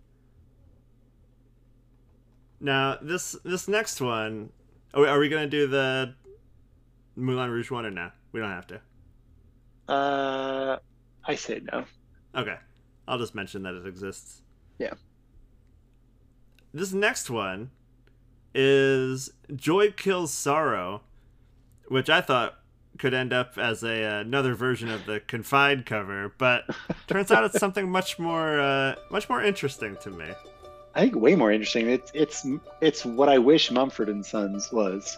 now 2.59 2.97
this 3.01 3.35
this 3.43 3.67
next 3.67 4.01
one, 4.01 4.49
are 4.93 5.01
we, 5.01 5.07
are 5.07 5.19
we 5.19 5.29
gonna 5.29 5.47
do 5.47 5.67
the 5.67 6.15
Moulin 7.15 7.49
Rouge 7.51 7.71
one 7.71 7.85
or 7.85 7.91
no? 7.91 8.09
We 8.31 8.39
don't 8.39 8.49
have 8.51 8.67
to. 8.67 8.81
Uh, 9.87 10.77
I 11.23 11.35
say 11.35 11.61
no. 11.71 11.85
Okay, 12.35 12.55
I'll 13.07 13.19
just 13.19 13.35
mention 13.35 13.63
that 13.63 13.75
it 13.75 13.85
exists. 13.85 14.41
Yeah. 14.79 14.93
This 16.73 16.91
next 16.91 17.29
one 17.29 17.69
is 18.55 19.31
Joy 19.53 19.91
Kills 19.91 20.33
Sorrow, 20.33 21.01
which 21.89 22.09
I 22.09 22.21
thought 22.21 22.57
could 22.97 23.13
end 23.13 23.33
up 23.33 23.57
as 23.57 23.83
a 23.83 24.03
uh, 24.05 24.19
another 24.21 24.55
version 24.55 24.89
of 24.89 25.05
the 25.05 25.19
Confide 25.19 25.85
cover, 25.85 26.33
but 26.37 26.63
turns 27.07 27.29
out 27.31 27.43
it's 27.43 27.59
something 27.59 27.89
much 27.89 28.17
more 28.17 28.59
uh, 28.59 28.95
much 29.11 29.29
more 29.29 29.43
interesting 29.43 29.97
to 29.97 30.09
me. 30.09 30.31
I 30.95 31.01
think 31.01 31.15
way 31.15 31.35
more 31.35 31.51
interesting. 31.51 31.89
It's 31.89 32.11
it's 32.15 32.47
it's 32.79 33.05
what 33.05 33.27
I 33.27 33.37
wish 33.37 33.69
Mumford 33.69 34.07
and 34.07 34.25
Sons 34.25 34.71
was. 34.71 35.17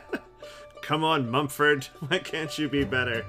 Come 0.82 1.04
on, 1.04 1.30
Mumford. 1.30 1.84
Why 2.08 2.18
can't 2.18 2.58
you 2.58 2.68
be 2.68 2.82
better? 2.82 3.24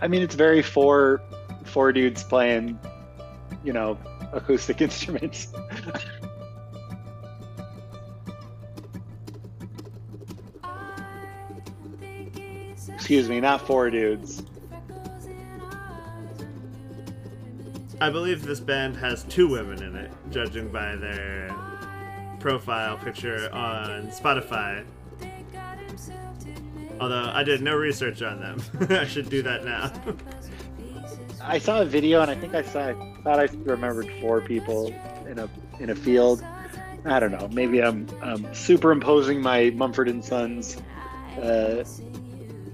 I 0.00 0.08
mean, 0.08 0.22
it's 0.22 0.34
very 0.34 0.62
four 0.62 1.22
four 1.74 1.92
dudes 1.92 2.22
playing, 2.22 2.78
you 3.64 3.72
know, 3.72 3.98
acoustic 4.32 4.80
instruments. 4.80 5.48
Excuse 12.88 13.28
me, 13.28 13.40
not 13.40 13.66
four 13.66 13.90
dudes. 13.90 14.44
I 18.00 18.08
believe 18.08 18.44
this 18.44 18.60
band 18.60 18.96
has 18.98 19.24
two 19.24 19.48
women 19.48 19.82
in 19.82 19.96
it, 19.96 20.12
judging 20.30 20.70
by 20.70 20.94
their 20.94 21.52
profile 22.38 22.96
picture 22.98 23.52
on 23.52 24.08
Spotify. 24.08 24.84
Although 27.00 27.30
I 27.34 27.42
did 27.42 27.62
no 27.62 27.74
research 27.74 28.22
on 28.22 28.38
them. 28.40 28.62
I 28.90 29.06
should 29.06 29.28
do 29.28 29.42
that 29.42 29.64
now. 29.64 29.92
I 31.44 31.58
saw 31.58 31.82
a 31.82 31.84
video 31.84 32.22
and 32.22 32.30
I 32.30 32.34
think 32.34 32.54
I 32.54 32.62
saw 32.62 32.88
I 32.88 32.94
thought 33.22 33.38
I 33.38 33.48
remembered 33.64 34.10
four 34.20 34.40
people 34.40 34.94
in 35.28 35.38
a 35.38 35.48
in 35.78 35.90
a 35.90 35.94
field. 35.94 36.44
I 37.04 37.20
don't 37.20 37.32
know. 37.32 37.48
Maybe 37.48 37.82
I'm, 37.82 38.08
um 38.22 38.46
superimposing 38.54 39.40
my 39.40 39.70
Mumford 39.70 40.08
and 40.08 40.24
Sons 40.24 40.78
uh, 41.40 41.84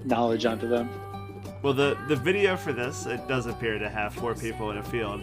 knowledge 0.05 0.45
onto 0.45 0.67
them. 0.67 0.89
well, 1.61 1.73
the, 1.73 1.97
the 2.07 2.15
video 2.15 2.55
for 2.55 2.73
this, 2.73 3.05
it 3.05 3.27
does 3.27 3.45
appear 3.45 3.77
to 3.79 3.89
have 3.89 4.13
four 4.13 4.35
people 4.35 4.71
in 4.71 4.77
a 4.77 4.83
field. 4.83 5.21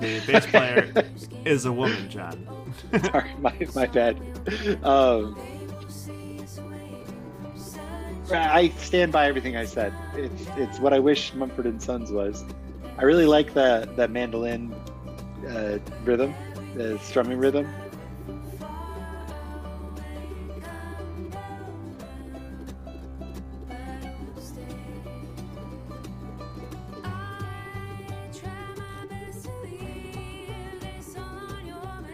The 0.00 0.20
bass 0.26 0.46
player 0.46 0.92
is 1.44 1.66
a 1.66 1.72
woman, 1.72 2.08
John. 2.08 2.46
Sorry, 3.04 3.30
my, 3.40 3.54
my 3.74 3.86
bad. 3.86 4.18
Um, 4.84 5.36
I 8.32 8.68
stand 8.78 9.12
by 9.12 9.26
everything 9.26 9.56
I 9.56 9.64
said. 9.64 9.92
It's 10.14 10.46
it's 10.56 10.78
what 10.78 10.92
I 10.92 11.00
wish 11.00 11.34
Mumford 11.34 11.66
and 11.66 11.82
Sons 11.82 12.12
was. 12.12 12.44
I 13.00 13.04
really 13.04 13.24
like 13.24 13.54
that 13.54 13.96
that 13.96 14.10
mandolin 14.10 14.74
uh, 15.48 15.78
rhythm, 16.04 16.34
the 16.74 16.98
strumming 16.98 17.38
rhythm. 17.38 17.66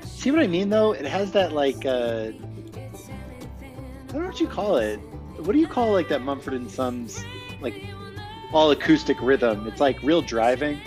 See 0.04 0.30
what 0.30 0.40
I 0.40 0.46
mean 0.46 0.70
though? 0.70 0.92
It 0.92 1.04
has 1.04 1.32
that 1.32 1.52
like 1.52 1.84
uh, 1.84 2.30
I 2.30 4.12
don't 4.12 4.22
know 4.22 4.26
what 4.28 4.38
you 4.38 4.46
call 4.46 4.76
it. 4.76 4.98
What 5.38 5.52
do 5.52 5.58
you 5.58 5.66
call 5.66 5.90
like 5.90 6.06
that 6.10 6.22
Mumford 6.22 6.54
and 6.54 6.70
Sons 6.70 7.24
like 7.60 7.74
all 8.52 8.70
acoustic 8.70 9.20
rhythm? 9.20 9.66
It's 9.66 9.80
like 9.80 10.02
real 10.02 10.22
driving. 10.22 10.80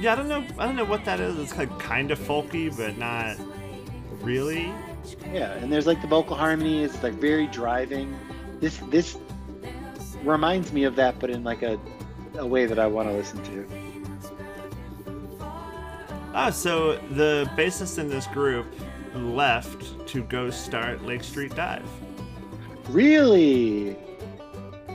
Yeah, 0.00 0.14
I 0.14 0.16
don't 0.16 0.28
know. 0.28 0.44
I 0.58 0.64
don't 0.64 0.76
know 0.76 0.84
what 0.84 1.04
that 1.04 1.20
is. 1.20 1.38
It's 1.38 1.56
like 1.58 1.78
kind 1.78 2.10
of 2.10 2.18
folky, 2.18 2.74
but 2.74 2.96
not 2.96 3.36
really. 4.22 4.72
Yeah, 5.32 5.52
and 5.52 5.70
there's 5.72 5.86
like 5.86 6.00
the 6.00 6.08
vocal 6.08 6.36
harmony 6.36 6.82
is 6.82 7.02
like 7.02 7.14
very 7.14 7.46
driving. 7.48 8.18
This 8.60 8.78
this 8.88 9.18
reminds 10.22 10.72
me 10.72 10.84
of 10.84 10.96
that, 10.96 11.18
but 11.18 11.28
in 11.30 11.44
like 11.44 11.62
a 11.62 11.78
a 12.38 12.46
way 12.46 12.64
that 12.64 12.78
I 12.78 12.86
want 12.86 13.08
to 13.08 13.14
listen 13.14 13.42
to. 13.44 13.66
Ah, 16.32 16.50
so 16.50 16.96
the 17.10 17.50
bassist 17.56 17.98
in 17.98 18.08
this 18.08 18.26
group 18.28 18.66
left 19.14 20.06
to 20.08 20.22
go 20.24 20.48
start 20.48 21.04
Lake 21.04 21.24
Street 21.24 21.54
Dive. 21.54 21.88
Really? 22.90 23.96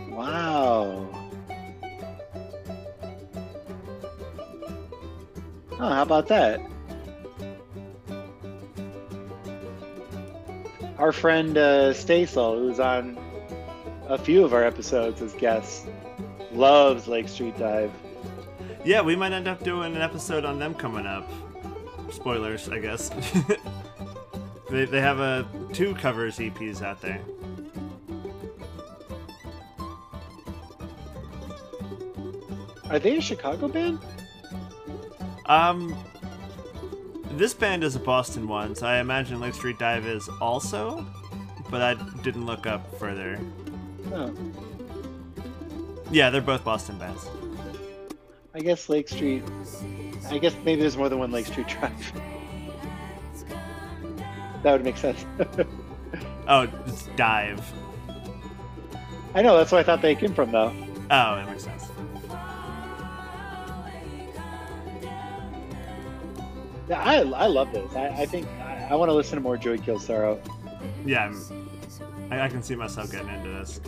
Wow. 0.10 1.08
Oh, 5.72 5.78
how 5.78 6.02
about 6.02 6.28
that? 6.28 6.60
Our 10.98 11.14
friend 11.14 11.58
uh, 11.58 11.94
Stasel, 11.94 12.60
who's 12.60 12.82
on 12.82 13.18
a 14.08 14.18
few 14.18 14.44
of 14.44 14.54
our 14.54 14.66
episodes 14.66 15.22
as 15.22 15.32
guests, 15.34 15.86
loves 16.52 17.08
Lake 17.08 17.30
Street 17.30 17.58
Dive. 17.58 17.92
Yeah, 18.84 19.04
we 19.04 19.16
might 19.16 19.32
end 19.32 19.48
up 19.48 19.64
doing 19.64 19.96
an 19.96 20.02
episode 20.02 20.44
on 20.44 20.60
them 20.60 20.74
coming 20.74 21.06
up. 21.06 21.30
Spoilers, 22.12 22.68
I 22.68 22.80
guess. 22.80 23.10
they, 24.70 24.84
they 24.84 25.00
have 25.00 25.22
a 25.22 25.48
two 25.72 25.96
covers 25.96 26.40
EPs 26.40 26.82
out 26.82 27.02
there. 27.02 27.22
Are 32.90 33.00
they 33.00 33.18
a 33.18 33.22
Chicago 33.22 33.68
band? 33.68 34.00
Um, 35.48 35.96
this 37.32 37.54
band 37.54 37.84
is 37.84 37.96
a 37.96 38.00
Boston 38.00 38.48
one, 38.48 38.76
so 38.76 38.88
I 38.88 39.00
imagine 39.00 39.40
Lake 39.40 39.54
Street 39.54 39.80
Dive 39.80 40.06
is 40.06 40.30
also, 40.42 41.06
but 41.70 41.82
I 41.82 41.94
didn't 42.22 42.46
look 42.46 42.68
up 42.68 42.98
further. 43.00 43.40
Oh, 44.14 44.34
Yeah, 46.12 46.30
they're 46.30 46.42
both 46.42 46.64
Boston 46.64 46.98
bands. 46.98 47.28
I 48.54 48.60
guess 48.60 48.88
Lake 48.88 49.10
Street. 49.10 49.44
I 50.30 50.38
guess 50.38 50.56
maybe 50.64 50.82
there's 50.82 50.98
more 50.98 51.10
than 51.10 51.20
one 51.20 51.32
Lake 51.32 51.48
Street 51.48 51.68
Drive. 51.68 52.12
that 54.64 54.72
would 54.72 54.84
make 54.84 54.98
sense. 54.98 55.26
Oh, 56.48 56.68
it's 56.86 57.08
Dive. 57.16 57.60
I 59.34 59.42
know, 59.42 59.58
that's 59.58 59.72
where 59.72 59.82
I 59.82 59.84
thought 59.84 60.04
they 60.04 60.14
came 60.14 60.34
from, 60.34 60.52
though. 60.52 60.72
Oh, 61.10 61.36
that 61.36 61.50
makes 61.50 61.64
sense. 61.64 61.85
Yeah, 66.88 67.02
I, 67.02 67.16
I 67.16 67.48
love 67.48 67.72
this. 67.72 67.96
I, 67.96 68.08
I 68.10 68.26
think 68.26 68.48
I, 68.60 68.88
I 68.92 68.96
want 68.96 69.10
to 69.10 69.14
listen 69.14 69.36
to 69.36 69.42
more 69.42 69.58
Joy 69.58 69.78
Kill 69.78 70.00
Sorrow. 70.00 70.40
Yeah, 71.06 71.34
I, 72.30 72.42
I 72.42 72.48
can 72.48 72.62
see 72.62 72.76
myself 72.76 73.12
getting 73.12 73.30
into 73.30 73.50
this. 73.50 73.82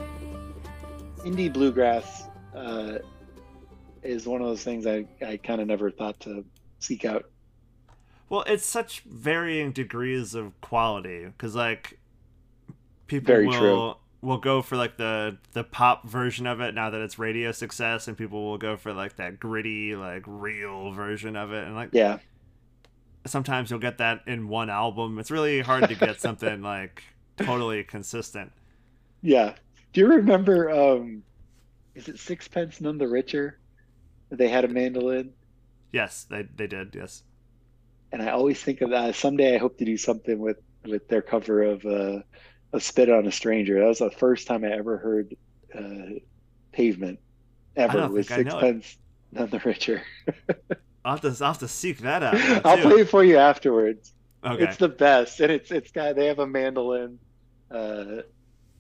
Indie 1.20 1.52
bluegrass 1.52 2.24
uh, 2.56 3.00
is 4.02 4.26
one 4.26 4.42
of 4.42 4.48
those 4.48 4.64
things 4.64 4.88
I, 4.88 5.06
I 5.26 5.38
kind 5.38 5.62
of 5.62 5.68
never 5.68 5.92
thought 5.92 6.20
to 6.22 6.44
seek 6.80 7.06
out. 7.06 7.30
Well, 8.30 8.44
it's 8.48 8.66
such 8.66 9.02
varying 9.02 9.72
degrees 9.72 10.36
of 10.36 10.60
quality 10.62 11.26
because 11.26 11.56
like 11.56 12.00
people 13.08 13.28
Very 13.28 13.48
will 13.48 13.58
true. 13.58 13.96
will 14.22 14.38
go 14.38 14.62
for 14.62 14.76
like 14.76 14.98
the 14.98 15.38
the 15.54 15.64
pop 15.64 16.08
version 16.08 16.46
of 16.48 16.60
it 16.60 16.74
now 16.76 16.90
that 16.90 17.00
it's 17.02 17.18
radio 17.18 17.52
success, 17.52 18.08
and 18.08 18.18
people 18.18 18.44
will 18.44 18.58
go 18.58 18.76
for 18.76 18.92
like 18.94 19.16
that 19.18 19.40
gritty 19.40 19.96
like 19.96 20.24
real 20.26 20.92
version 20.92 21.36
of 21.36 21.54
it, 21.54 21.66
and 21.66 21.76
like 21.76 21.90
Yeah. 21.94 22.18
Sometimes 23.30 23.70
you'll 23.72 23.80
get 23.80 23.98
that 24.00 24.22
in 24.28 24.48
one 24.50 24.70
album. 24.70 25.20
It's 25.20 25.32
really 25.32 25.62
hard 25.62 25.88
to 25.90 25.96
get 25.96 26.22
something 26.22 26.62
like 26.64 27.04
totally 27.38 27.84
consistent. 27.84 28.52
Yeah. 29.22 29.56
Do 29.94 30.02
you 30.02 30.08
remember, 30.08 30.70
um, 30.70 31.24
is 31.96 32.08
it 32.08 32.20
Sixpence 32.20 32.82
None 32.82 32.98
the 32.98 33.08
Richer? 33.08 33.60
They 34.30 34.48
had 34.50 34.66
a 34.66 34.68
mandolin. 34.70 35.34
Yes, 35.92 36.26
they 36.30 36.44
they 36.56 36.68
did. 36.68 36.96
Yes. 36.96 37.24
and 38.12 38.22
I 38.22 38.30
always 38.32 38.62
think 38.64 38.82
of 38.82 38.92
that. 38.92 39.16
Someday, 39.16 39.56
I 39.56 39.58
hope 39.58 39.78
to 39.80 39.86
do 39.86 39.98
something 39.98 40.40
with 40.40 40.58
with 40.86 41.08
their 41.10 41.22
cover 41.22 41.64
of 41.64 41.86
uh, 41.86 42.22
"A 42.74 42.80
Spit 42.80 43.10
on 43.10 43.28
a 43.28 43.32
Stranger." 43.32 43.80
That 43.80 43.88
was 43.88 44.00
the 44.00 44.12
first 44.12 44.48
time 44.48 44.64
I 44.64 44.72
ever 44.72 44.98
heard 44.98 45.36
uh, 45.78 46.20
"Pavement" 46.72 47.20
ever 47.76 48.08
with 48.10 48.28
think 48.30 48.32
I 48.32 48.44
know 48.44 48.60
it. 48.60 48.84
Sixpence 48.84 48.98
None 49.32 49.50
the 49.50 49.60
Richer. 49.60 50.04
I'll 51.08 51.16
have 51.16 51.22
to 51.22 51.44
I'll 51.44 51.52
have 51.54 51.60
to 51.60 51.70
seek 51.70 52.00
that 52.00 52.22
out. 52.22 52.34
now, 52.34 52.62
I'll 52.66 52.78
play 52.78 53.02
it 53.02 53.10
for 53.10 53.24
you 53.24 53.38
afterwards. 53.38 54.14
Okay. 54.44 54.66
It's 54.66 54.76
the 54.76 54.90
best, 54.90 55.40
and 55.40 55.50
it's 55.50 55.72
it's 55.72 55.90
got 55.92 56.18
they 56.18 56.26
have 56.26 56.40
a 56.40 56.46
mandolin, 56.46 57.18
uh, 57.72 58.24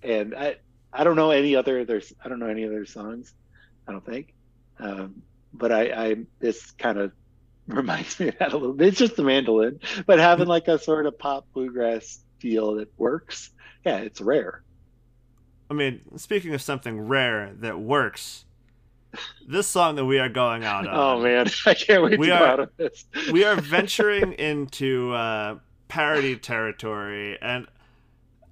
and 0.03 0.35
I 0.35 0.57
I 0.91 1.05
don't 1.05 1.15
know 1.15 1.31
any 1.31 1.55
other 1.55 1.85
there's 1.85 2.11
I 2.23 2.27
don't 2.27 2.39
know 2.39 2.47
any 2.47 2.65
other 2.65 2.85
songs, 2.85 3.33
I 3.87 3.93
don't 3.93 4.05
think, 4.05 4.33
um, 4.77 5.21
but 5.53 5.71
I 5.71 5.83
I 6.09 6.15
this 6.39 6.71
kind 6.71 6.97
of 6.97 7.13
reminds 7.67 8.19
me 8.19 8.27
of 8.27 8.37
that 8.39 8.51
a 8.51 8.57
little 8.57 8.73
bit. 8.73 8.89
It's 8.89 8.97
just 8.97 9.15
the 9.15 9.23
mandolin, 9.23 9.79
but 10.05 10.19
having 10.19 10.47
like 10.47 10.67
a 10.67 10.77
sort 10.77 11.05
of 11.05 11.17
pop 11.17 11.47
bluegrass 11.53 12.19
feel 12.39 12.75
that 12.75 12.89
works. 12.97 13.51
Yeah, 13.85 13.99
it's 13.99 14.19
rare. 14.19 14.63
I 15.69 15.75
mean, 15.75 16.01
speaking 16.17 16.53
of 16.53 16.61
something 16.61 16.99
rare 16.99 17.53
that 17.59 17.79
works, 17.79 18.43
this 19.47 19.67
song 19.67 19.95
that 19.95 20.05
we 20.05 20.19
are 20.19 20.29
going 20.29 20.63
out 20.63 20.87
on. 20.87 20.93
Oh 20.95 21.21
man, 21.21 21.47
I 21.65 21.73
can't 21.73 22.03
wait 22.03 22.19
We 22.19 22.27
to 22.27 22.31
go 22.33 22.37
are- 22.37 22.47
out 22.47 22.59
of 22.59 22.69
this. 22.77 23.05
we 23.31 23.43
are 23.43 23.55
venturing 23.55 24.33
into 24.33 25.13
uh, 25.13 25.59
parody 25.87 26.35
territory, 26.37 27.37
and 27.41 27.67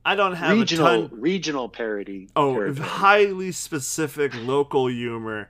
I 0.06 0.16
don't 0.16 0.36
have 0.36 0.58
regional 0.58 0.88
a 0.88 1.08
ton. 1.10 1.20
regional 1.22 1.70
parody. 1.70 2.30
Oh, 2.36 2.54
territory. 2.54 2.88
highly 2.88 3.52
specific 3.52 4.34
local 4.36 4.88
humor 4.88 5.50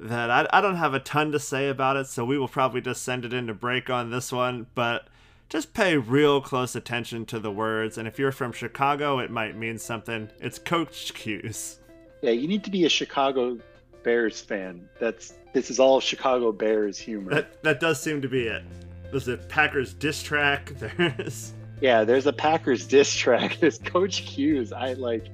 that 0.00 0.30
I, 0.30 0.46
I 0.50 0.60
don't 0.60 0.76
have 0.76 0.94
a 0.94 1.00
ton 1.00 1.32
to 1.32 1.38
say 1.38 1.68
about 1.68 1.96
it, 1.96 2.06
so 2.06 2.24
we 2.24 2.38
will 2.38 2.48
probably 2.48 2.80
just 2.80 3.02
send 3.02 3.24
it 3.24 3.32
into 3.32 3.54
break 3.54 3.88
on 3.88 4.10
this 4.10 4.30
one. 4.32 4.66
But 4.74 5.08
just 5.48 5.72
pay 5.74 5.96
real 5.96 6.40
close 6.40 6.74
attention 6.74 7.24
to 7.26 7.38
the 7.38 7.50
words, 7.50 7.96
and 7.96 8.08
if 8.08 8.18
you're 8.18 8.32
from 8.32 8.52
Chicago, 8.52 9.18
it 9.20 9.30
might 9.30 9.56
mean 9.56 9.78
something. 9.78 10.28
It's 10.40 10.58
Coach 10.58 11.14
Q's. 11.14 11.78
Yeah, 12.22 12.32
you 12.32 12.48
need 12.48 12.64
to 12.64 12.70
be 12.70 12.84
a 12.84 12.88
Chicago 12.88 13.58
Bears 14.06 14.40
fan. 14.40 14.88
That's 15.00 15.34
this 15.52 15.68
is 15.68 15.80
all 15.80 15.98
Chicago 15.98 16.52
Bears 16.52 16.96
humor. 16.96 17.34
That 17.34 17.60
that 17.64 17.80
does 17.80 18.00
seem 18.00 18.22
to 18.22 18.28
be 18.28 18.44
it. 18.44 18.62
There's 19.10 19.26
a 19.26 19.36
Packers 19.36 19.92
diss 19.94 20.22
track. 20.22 20.72
There's 20.96 21.52
yeah, 21.80 22.04
there's 22.04 22.26
a 22.26 22.32
Packers 22.32 22.86
diss 22.86 23.12
track. 23.12 23.56
There's 23.60 23.78
Coach 23.78 24.18
Hughes. 24.18 24.72
I 24.72 24.92
like. 24.92 25.26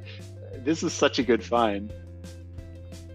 This 0.64 0.82
is 0.82 0.92
such 0.94 1.18
a 1.18 1.22
good 1.22 1.44
find. 1.44 1.92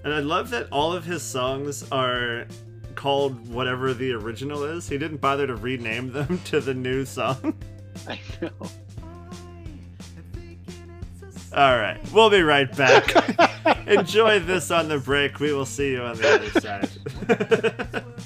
and 0.04 0.14
I 0.14 0.20
love 0.20 0.52
that 0.52 0.68
all 0.72 0.94
of 0.94 1.04
his 1.04 1.24
songs 1.24 1.84
are 1.92 2.46
called 2.94 3.50
whatever 3.50 3.96
the 3.96 4.12
original 4.12 4.64
is. 4.64 4.88
He 4.88 5.00
didn't 5.00 5.18
bother 5.18 5.48
to 5.48 5.56
rename 5.56 6.14
them 6.14 6.40
to 6.46 6.62
the 6.62 6.74
new 6.76 7.04
song. 7.04 7.58
I 8.08 8.20
know. 8.42 8.52
All 11.58 11.76
right, 11.76 12.00
we'll 12.14 12.30
be 12.30 12.44
right 12.44 12.72
back. 12.78 13.16
Enjoy 13.88 14.40
this 14.40 14.70
on 14.70 14.90
the 14.90 15.00
break. 15.00 15.40
We 15.40 15.54
will 15.54 15.66
see 15.66 15.94
you 15.94 16.04
on 16.04 16.16
the 16.16 16.36
other 16.36 16.62
side. 16.62 18.04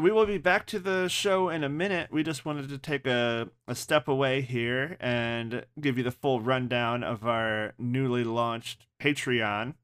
right, 0.00 0.04
we 0.04 0.12
will 0.12 0.26
be 0.26 0.38
back 0.38 0.66
to 0.66 0.78
the 0.78 1.08
show 1.08 1.48
in 1.48 1.64
a 1.64 1.68
minute. 1.68 2.10
We 2.12 2.22
just 2.22 2.44
wanted 2.44 2.68
to 2.70 2.78
take 2.78 3.06
a, 3.06 3.48
a 3.68 3.74
step 3.74 4.08
away 4.08 4.40
here 4.40 4.96
and 5.00 5.64
give 5.80 5.98
you 5.98 6.04
the 6.04 6.10
full 6.10 6.40
rundown 6.40 7.04
of 7.04 7.26
our 7.26 7.74
newly 7.78 8.24
launched 8.24 8.86
Patreon. 9.00 9.74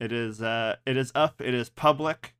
It 0.00 0.10
is 0.12 0.42
uh 0.42 0.76
it 0.84 0.96
is 0.96 1.12
up, 1.14 1.40
it 1.40 1.54
is 1.54 1.70
public. 1.70 2.34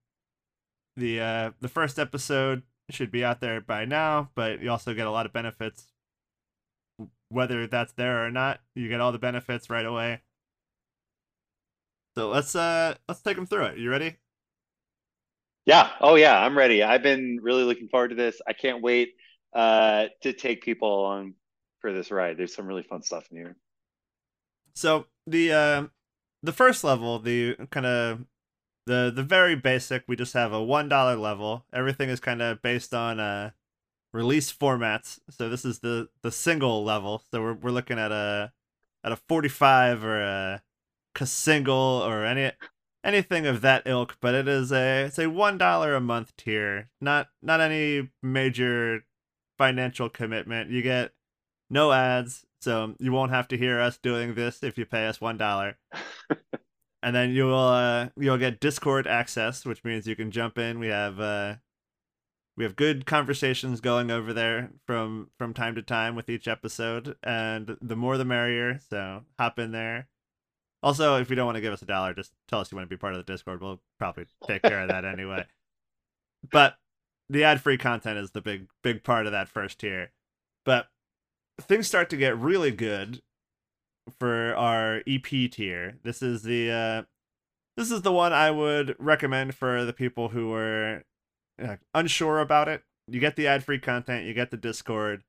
The 0.97 1.21
uh 1.21 1.51
the 1.61 1.69
first 1.69 1.99
episode 1.99 2.63
should 2.91 3.13
be 3.13 3.25
out 3.25 3.41
there 3.41 3.61
by 3.61 3.85
now, 3.85 4.31
but 4.35 4.61
you 4.61 4.71
also 4.71 4.95
get 4.95 5.07
a 5.07 5.11
lot 5.11 5.27
of 5.27 5.33
benefits 5.33 5.87
whether 7.29 7.67
that's 7.67 7.93
there 7.93 8.27
or 8.27 8.31
not. 8.31 8.61
You 8.75 8.89
get 8.89 9.01
all 9.01 9.13
the 9.13 9.19
benefits 9.19 9.71
right 9.71 9.87
away. 9.87 10.23
So 12.17 12.29
let's 12.29 12.55
uh 12.57 12.97
let's 13.09 13.23
take 13.23 13.37
them 13.37 13.47
through 13.47 13.67
it. 13.67 13.79
You 13.79 13.91
ready? 13.91 14.17
Yeah. 15.65 15.91
Oh, 16.01 16.17
yeah. 16.17 16.39
I'm 16.39 16.57
ready. 16.59 16.83
I've 16.83 17.03
been 17.03 17.39
really 17.43 17.65
looking 17.65 17.89
forward 17.89 18.09
to 18.09 18.15
this. 18.15 18.41
I 18.47 18.53
can't 18.53 18.83
wait 18.83 19.11
uh, 19.55 20.07
to 20.23 20.33
take 20.33 20.63
people 20.63 21.01
along 21.01 21.35
for 21.81 21.93
this 21.93 22.11
ride. 22.11 22.37
There's 22.37 22.55
some 22.55 22.67
really 22.67 22.83
fun 22.83 23.03
stuff 23.03 23.27
in 23.31 23.37
here. 23.37 23.57
So 24.75 25.07
the 25.27 25.53
uh, 25.53 25.83
the 26.43 26.53
first 26.53 26.83
level, 26.83 27.19
the 27.19 27.57
kind 27.71 27.87
of 27.87 28.25
the 28.87 29.13
the 29.15 29.23
very 29.23 29.55
basic, 29.55 30.05
we 30.09 30.17
just 30.17 30.33
have 30.33 30.53
a 30.53 30.63
one 30.63 30.89
dollar 30.89 31.17
level. 31.17 31.67
Everything 31.73 32.09
is 32.09 32.21
kind 32.21 32.43
of 32.43 32.63
based 32.63 32.95
on 32.95 33.21
uh, 33.21 33.51
release 34.13 34.53
formats. 34.53 35.19
So 35.31 35.49
this 35.49 35.65
is 35.65 35.81
the 35.81 36.09
the 36.23 36.33
single 36.33 36.85
level. 36.85 37.23
So 37.31 37.43
we're 37.43 37.55
we're 37.55 37.71
looking 37.71 37.99
at 37.99 38.13
a 38.13 38.53
at 39.05 39.13
a 39.13 39.17
forty 39.17 39.49
five 39.49 40.05
or 40.05 40.21
a, 40.21 40.63
a 41.21 41.27
single 41.27 42.03
or 42.05 42.25
any 42.25 42.53
anything 43.05 43.47
of 43.47 43.61
that 43.63 43.83
ilk. 43.87 44.17
But 44.21 44.35
it 44.35 44.49
is 44.49 44.73
a 44.73 45.05
it's 45.05 45.19
a 45.19 45.29
one 45.29 45.59
dollar 45.59 45.95
a 45.95 46.01
month 46.01 46.37
tier. 46.37 46.91
Not 47.01 47.29
not 47.43 47.61
any 47.61 48.11
major 48.23 49.05
financial 49.59 50.09
commitment. 50.09 50.71
You 50.71 50.83
get 50.83 51.13
no 51.71 51.93
ads, 51.93 52.45
so 52.61 52.95
you 52.99 53.13
won't 53.13 53.33
have 53.33 53.49
to 53.49 53.59
hear 53.59 53.81
us 53.81 53.99
doing 53.99 54.35
this 54.35 54.63
if 54.63 54.79
you 54.79 54.87
pay 54.87 55.07
us 55.07 55.21
one 55.21 55.39
dollar. 55.39 55.79
and 57.03 57.15
then 57.15 57.31
you'll 57.31 57.55
uh, 57.55 58.09
you'll 58.17 58.39
get 58.39 58.61
Discord 58.61 59.07
access, 59.07 59.65
which 59.65 59.85
means 59.85 60.07
you 60.07 60.17
can 60.17 60.31
jump 60.31 60.59
in. 60.59 60.79
We 60.79 60.89
have 60.89 61.19
uh, 61.19 61.57
we 62.57 62.65
have 62.65 62.77
good 62.77 63.07
conversations 63.07 63.81
going 63.81 64.11
over 64.11 64.33
there 64.33 64.71
from 64.87 65.31
from 65.39 65.55
time 65.55 65.75
to 65.75 65.83
time 65.83 66.15
with 66.15 66.29
each 66.29 66.47
episode, 66.47 67.17
and 67.23 67.77
the 67.81 67.97
more 67.97 68.17
the 68.17 68.25
merrier. 68.25 68.79
So 68.89 69.25
hop 69.39 69.59
in 69.59 69.73
there. 69.73 70.09
Also, 70.83 71.17
if 71.17 71.31
you 71.31 71.37
don't 71.37 71.47
want 71.47 71.57
to 71.57 71.61
give 71.61 71.73
us 71.73 71.83
a 71.83 71.87
dollar, 71.87 72.13
just 72.13 72.33
tell 72.49 72.61
us 72.61 72.73
you 72.73 72.77
want 72.77 72.89
to 72.89 72.95
be 72.95 72.99
part 72.99 73.15
of 73.15 73.25
the 73.25 73.33
Discord. 73.33 73.63
We'll 73.63 73.81
probably 73.99 74.27
take 74.47 74.63
care 74.63 74.81
of 74.81 74.89
that 74.89 75.05
anyway. 75.05 75.45
But 76.51 76.75
the 77.29 77.45
ad-free 77.45 77.79
content 77.79 78.19
is 78.19 78.33
the 78.33 78.41
big 78.41 78.67
big 78.83 79.05
part 79.05 79.27
of 79.27 79.33
that 79.33 79.49
first 79.49 79.79
tier. 79.79 80.11
But 80.65 80.89
things 81.61 81.87
start 81.87 82.11
to 82.11 82.17
get 82.17 82.37
really 82.37 82.73
good 82.73 83.23
for 84.19 84.55
our 84.57 85.03
EP 85.07 85.23
tier. 85.23 85.99
This 86.03 86.21
is 86.21 86.43
the 86.43 86.71
uh, 86.71 87.03
this 87.77 87.91
is 87.91 88.03
the 88.03 88.13
one 88.13 88.33
I 88.33 88.51
would 88.51 88.97
recommend 88.99 89.55
for 89.55 89.85
the 89.85 89.93
people 89.93 90.31
who 90.31 90.53
are 90.53 91.05
uh, 91.63 91.77
unsure 91.95 92.41
about 92.41 92.69
it. 92.69 92.83
You 93.07 93.21
get 93.21 93.37
the 93.37 93.47
ad-free 93.47 93.79
content, 93.79 94.27
you 94.27 94.35
get 94.35 94.51
the 94.51 94.57
Discord, 94.57 95.23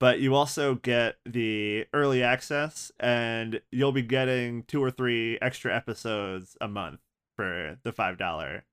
but 0.00 0.18
you 0.18 0.34
also 0.34 0.76
get 0.76 1.16
the 1.26 1.86
early 1.92 2.22
access, 2.22 2.90
and 2.98 3.60
you'll 3.70 3.92
be 3.92 4.02
getting 4.02 4.64
two 4.64 4.82
or 4.82 4.90
three 4.90 5.38
extra 5.40 5.76
episodes 5.76 6.56
a 6.60 6.66
month 6.66 7.00
for 7.36 7.78
the 7.84 7.92
five 7.92 8.18
dollar. 8.18 8.64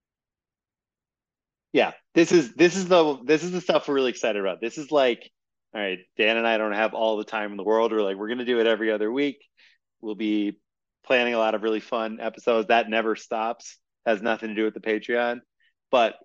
Yeah, 1.74 1.92
this 2.16 2.32
is 2.32 2.54
this 2.54 2.78
is 2.78 2.88
the 2.88 3.20
this 3.26 3.44
is 3.44 3.52
the 3.52 3.62
stuff 3.62 3.88
we're 3.88 3.96
really 3.96 4.10
excited 4.10 4.40
about. 4.40 4.62
This 4.62 4.78
is 4.78 4.90
like, 4.90 5.30
all 5.76 5.82
right, 5.82 6.00
Dan 6.18 6.38
and 6.38 6.48
I 6.48 6.58
don't 6.58 6.72
have 6.72 6.94
all 6.94 7.18
the 7.18 7.26
time 7.26 7.52
in 7.52 7.58
the 7.58 7.64
world. 7.64 7.92
We're 7.92 8.02
like, 8.02 8.16
we're 8.16 8.30
gonna 8.30 8.46
do 8.46 8.62
it 8.62 8.68
every 8.68 8.90
other 8.90 9.12
week. 9.12 9.46
We'll 10.00 10.16
be 10.16 10.58
planning 11.06 11.34
a 11.34 11.40
lot 11.40 11.56
of 11.56 11.64
really 11.64 11.82
fun 11.82 12.20
episodes. 12.22 12.70
That 12.70 12.90
never 12.90 13.18
stops. 13.18 13.78
Has 14.06 14.22
nothing 14.22 14.50
to 14.50 14.56
do 14.56 14.64
with 14.64 14.74
the 14.74 14.80
Patreon. 14.80 15.42
But 15.92 16.16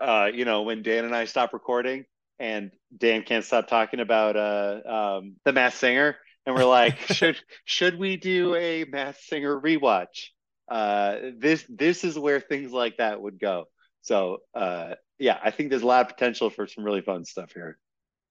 uh, 0.00 0.30
you 0.34 0.44
know, 0.44 0.62
when 0.62 0.82
Dan 0.82 1.06
and 1.06 1.16
I 1.16 1.24
stop 1.24 1.54
recording 1.54 2.04
and 2.38 2.70
Dan 2.96 3.22
can't 3.22 3.44
stop 3.44 3.68
talking 3.68 4.00
about 4.00 4.36
uh 4.36 5.16
um 5.18 5.36
the 5.44 5.52
Masked 5.52 5.80
Singer, 5.80 6.16
and 6.46 6.54
we're 6.54 6.64
like, 6.64 6.98
should 7.12 7.38
should 7.64 7.98
we 7.98 8.16
do 8.16 8.54
a 8.54 8.84
Masked 8.84 9.24
Singer 9.24 9.60
rewatch? 9.60 10.28
Uh 10.68 11.16
this 11.38 11.64
this 11.68 12.04
is 12.04 12.18
where 12.18 12.40
things 12.40 12.72
like 12.72 12.98
that 12.98 13.20
would 13.20 13.38
go. 13.40 13.66
So 14.02 14.38
uh 14.54 14.94
yeah, 15.18 15.38
I 15.42 15.50
think 15.50 15.70
there's 15.70 15.82
a 15.82 15.86
lot 15.86 16.02
of 16.02 16.08
potential 16.16 16.50
for 16.50 16.66
some 16.66 16.84
really 16.84 17.02
fun 17.02 17.24
stuff 17.24 17.52
here. 17.52 17.78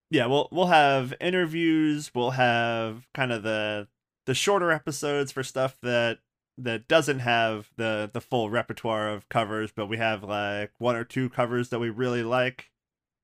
yeah 0.10 0.26
we'll 0.26 0.48
we'll 0.52 0.68
have 0.68 1.14
interviews 1.20 2.12
we'll 2.16 2.32
have 2.32 3.08
kind 3.14 3.32
of 3.32 3.44
the 3.44 3.88
the 4.26 4.34
shorter 4.34 4.72
episodes 4.72 5.32
for 5.32 5.44
stuff 5.44 5.78
that 5.82 6.20
that 6.58 6.88
doesn't 6.88 7.20
have 7.20 7.70
the 7.78 8.10
the 8.14 8.22
full 8.22 8.50
repertoire 8.50 9.10
of 9.10 9.30
covers 9.30 9.72
but 9.76 9.88
we 9.88 9.98
have 9.98 10.24
like 10.24 10.72
one 10.80 10.96
or 10.96 11.04
two 11.04 11.30
covers 11.30 11.70
that 11.70 11.80
we 11.80 11.90
really 11.90 12.24
like 12.24 12.70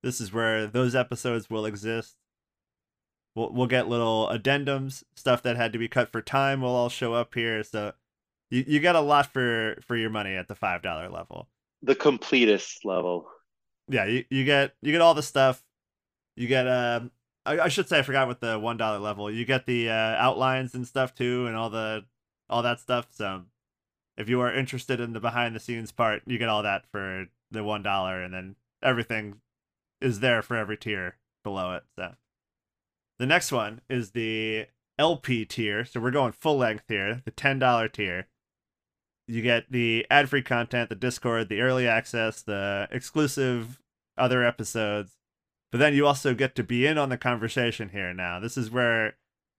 this 0.03 0.19
is 0.21 0.31
where 0.31 0.67
those 0.67 0.93
episodes 0.93 1.49
will 1.49 1.65
exist. 1.65 2.17
We'll, 3.35 3.51
we'll 3.51 3.67
get 3.67 3.87
little 3.87 4.29
addendums 4.31 5.03
stuff 5.15 5.41
that 5.43 5.55
had 5.55 5.73
to 5.73 5.79
be 5.79 5.87
cut 5.87 6.11
for 6.11 6.21
time 6.21 6.61
will 6.61 6.75
all 6.75 6.89
show 6.89 7.13
up 7.13 7.33
here. 7.33 7.63
So 7.63 7.93
you, 8.51 8.63
you 8.67 8.79
get 8.79 8.95
a 8.95 9.01
lot 9.01 9.31
for 9.31 9.77
for 9.81 9.95
your 9.95 10.11
money 10.11 10.35
at 10.35 10.47
the 10.47 10.55
five 10.55 10.83
dollar 10.83 11.09
level. 11.09 11.47
The 11.81 11.95
completest 11.95 12.85
level. 12.85 13.27
yeah 13.89 14.05
you, 14.05 14.25
you 14.29 14.45
get 14.45 14.75
you 14.81 14.91
get 14.91 15.01
all 15.01 15.15
the 15.15 15.23
stuff. 15.23 15.63
You 16.35 16.47
get 16.47 16.67
uh 16.67 17.01
I, 17.45 17.61
I 17.61 17.67
should 17.69 17.89
say 17.89 17.99
i 17.99 18.01
forgot 18.03 18.27
with 18.27 18.39
the 18.39 18.57
one 18.59 18.77
dollar 18.77 18.99
level 18.99 19.29
you 19.29 19.43
get 19.43 19.65
the 19.65 19.89
uh, 19.89 20.15
outlines 20.17 20.75
and 20.75 20.87
stuff 20.87 21.13
too 21.13 21.47
and 21.47 21.55
all 21.55 21.69
the 21.69 22.05
all 22.49 22.61
that 22.61 22.79
stuff. 22.79 23.07
So 23.11 23.43
if 24.17 24.29
you 24.29 24.41
are 24.41 24.53
interested 24.53 24.99
in 24.99 25.13
the 25.13 25.19
behind 25.19 25.55
the 25.55 25.59
scenes 25.59 25.91
part 25.91 26.21
you 26.27 26.37
get 26.37 26.49
all 26.49 26.63
that 26.63 26.85
for 26.91 27.25
the 27.51 27.63
one 27.63 27.81
dollar 27.83 28.21
and 28.21 28.33
then 28.33 28.55
everything 28.83 29.39
is 30.03 30.19
there 30.19 30.41
for 30.41 30.55
every 30.55 30.77
tier 30.77 31.17
below 31.43 31.73
it 31.73 31.83
so. 31.97 32.13
The 33.19 33.25
next 33.25 33.51
one 33.51 33.81
is 33.89 34.11
the 34.11 34.67
lp 34.99 35.45
tier 35.45 35.85
so 35.85 35.99
we're 35.99 36.11
going 36.11 36.33
full 36.33 36.57
length 36.57 36.85
here 36.87 37.21
the 37.25 37.31
$10 37.31 37.91
tier. 37.91 38.27
You 39.27 39.41
get 39.41 39.71
the 39.71 40.05
ad-free 40.11 40.43
content 40.43 40.89
the 40.89 40.95
discord 40.95 41.49
the 41.49 41.61
early 41.61 41.87
access 41.87 42.41
the 42.41 42.87
exclusive 42.91 43.79
other 44.17 44.43
episodes 44.43 45.13
but 45.71 45.79
then 45.79 45.95
you 45.95 46.05
also 46.05 46.35
get 46.35 46.53
to 46.55 46.63
be 46.63 46.85
in 46.85 46.99
on 46.99 47.09
the 47.09 47.17
conversation 47.17 47.89
here 47.89 48.13
now. 48.13 48.39
This 48.39 48.57
is 48.57 48.69
where 48.69 49.15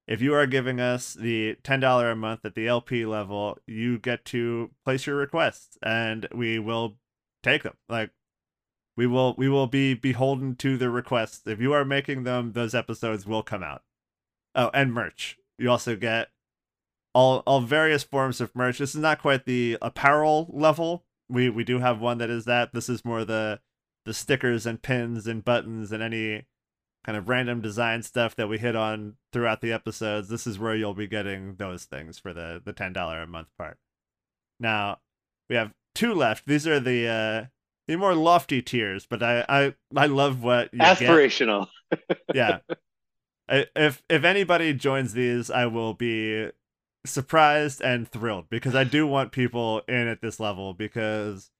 if 0.07 0.21
you 0.21 0.33
are 0.35 0.47
giving 0.47 0.79
us 0.79 1.15
the 1.15 1.57
$10 1.65 2.13
a 2.13 2.15
month 2.15 2.45
at 2.45 2.55
the 2.55 2.69
lp 2.69 3.05
level 3.07 3.59
you 3.67 3.99
get 3.99 4.25
to 4.27 4.71
place 4.85 5.07
your 5.07 5.17
requests 5.17 5.79
and 5.83 6.29
we 6.33 6.59
will 6.59 6.99
take 7.43 7.63
them. 7.63 7.77
Like 7.89 8.11
we 8.97 9.07
will 9.07 9.35
we 9.37 9.49
will 9.49 9.67
be 9.67 9.95
beholden 9.95 10.57
to 10.57 10.77
the 10.77 10.91
requests. 10.91 11.47
If 11.47 11.61
you 11.61 11.73
are 11.73 11.85
making 11.85 12.25
them, 12.25 12.53
those 12.53 12.75
episodes 12.75 13.27
will 13.27 13.43
come 13.43 13.63
out. 13.63 13.83
Oh, 14.55 14.71
and 14.73 14.93
merch. 14.93 15.39
You 15.59 15.71
also 15.71 15.97
get 15.97 16.29
all 17.13 17.43
all 17.47 17.61
various 17.61 18.03
forms 18.03 18.41
of 18.41 18.55
merch. 18.55 18.79
This 18.79 18.95
is 18.95 19.01
not 19.01 19.21
quite 19.21 19.47
the 19.47 19.79
apparel 19.83 20.51
level. 20.53 21.05
We 21.29 21.49
we 21.49 21.65
do 21.65 21.79
have 21.79 22.01
one 22.01 22.19
that 22.19 22.31
is 22.31 22.45
that. 22.45 22.73
This 22.73 22.89
is 22.89 23.05
more 23.05 23.25
the 23.25 23.61
the 24.05 24.15
stickers 24.15 24.67
and 24.67 24.83
pins 24.83 25.27
and 25.27 25.45
buttons 25.45 25.91
and 25.91 26.03
any 26.03 26.47
kind 27.05 27.19
of 27.19 27.29
random 27.29 27.61
design 27.61 28.03
stuff 28.03 28.35
that 28.37 28.49
we 28.49 28.59
hit 28.59 28.77
on 28.77 29.17
throughout 29.33 29.61
the 29.61 29.73
episodes. 29.73 30.29
This 30.29 30.47
is 30.47 30.59
where 30.59 30.75
you'll 30.75 30.95
be 30.95 31.07
getting 31.07 31.57
those 31.57 31.85
things 31.85 32.19
for 32.19 32.33
the 32.33 32.61
the 32.65 32.73
ten 32.73 32.93
dollar 32.93 33.23
a 33.23 33.27
month 33.27 33.49
part. 33.59 33.79
Now 34.61 34.99
we 35.49 35.57
have 35.57 35.73
two 35.95 36.15
left. 36.15 36.47
These 36.47 36.67
are 36.67 36.81
the 36.81 37.09
uh 37.09 37.45
the 37.87 37.97
more 37.97 38.15
lofty 38.15 38.63
tiers, 38.63 39.07
but 39.07 39.23
I 39.23 39.45
I 39.49 39.75
I 39.97 40.07
love 40.07 40.43
what 40.43 40.73
you 40.73 40.81
get. 40.81 40.99
Aspirational. 40.99 41.69
Yeah. 42.35 42.59
I- 43.49 43.67
if 43.77 44.03
if 44.09 44.25
anybody 44.25 44.73
joins 44.75 45.13
these, 45.13 45.51
I 45.51 45.67
will 45.67 45.95
be 45.95 46.51
surprised 47.07 47.81
and 47.83 48.09
thrilled 48.09 48.49
because 48.49 48.75
I 48.75 48.85
do 48.85 49.07
want 49.07 49.31
people 49.33 49.83
in 49.87 50.09
at 50.09 50.23
this 50.23 50.41
level 50.41 50.73
because 50.75 51.51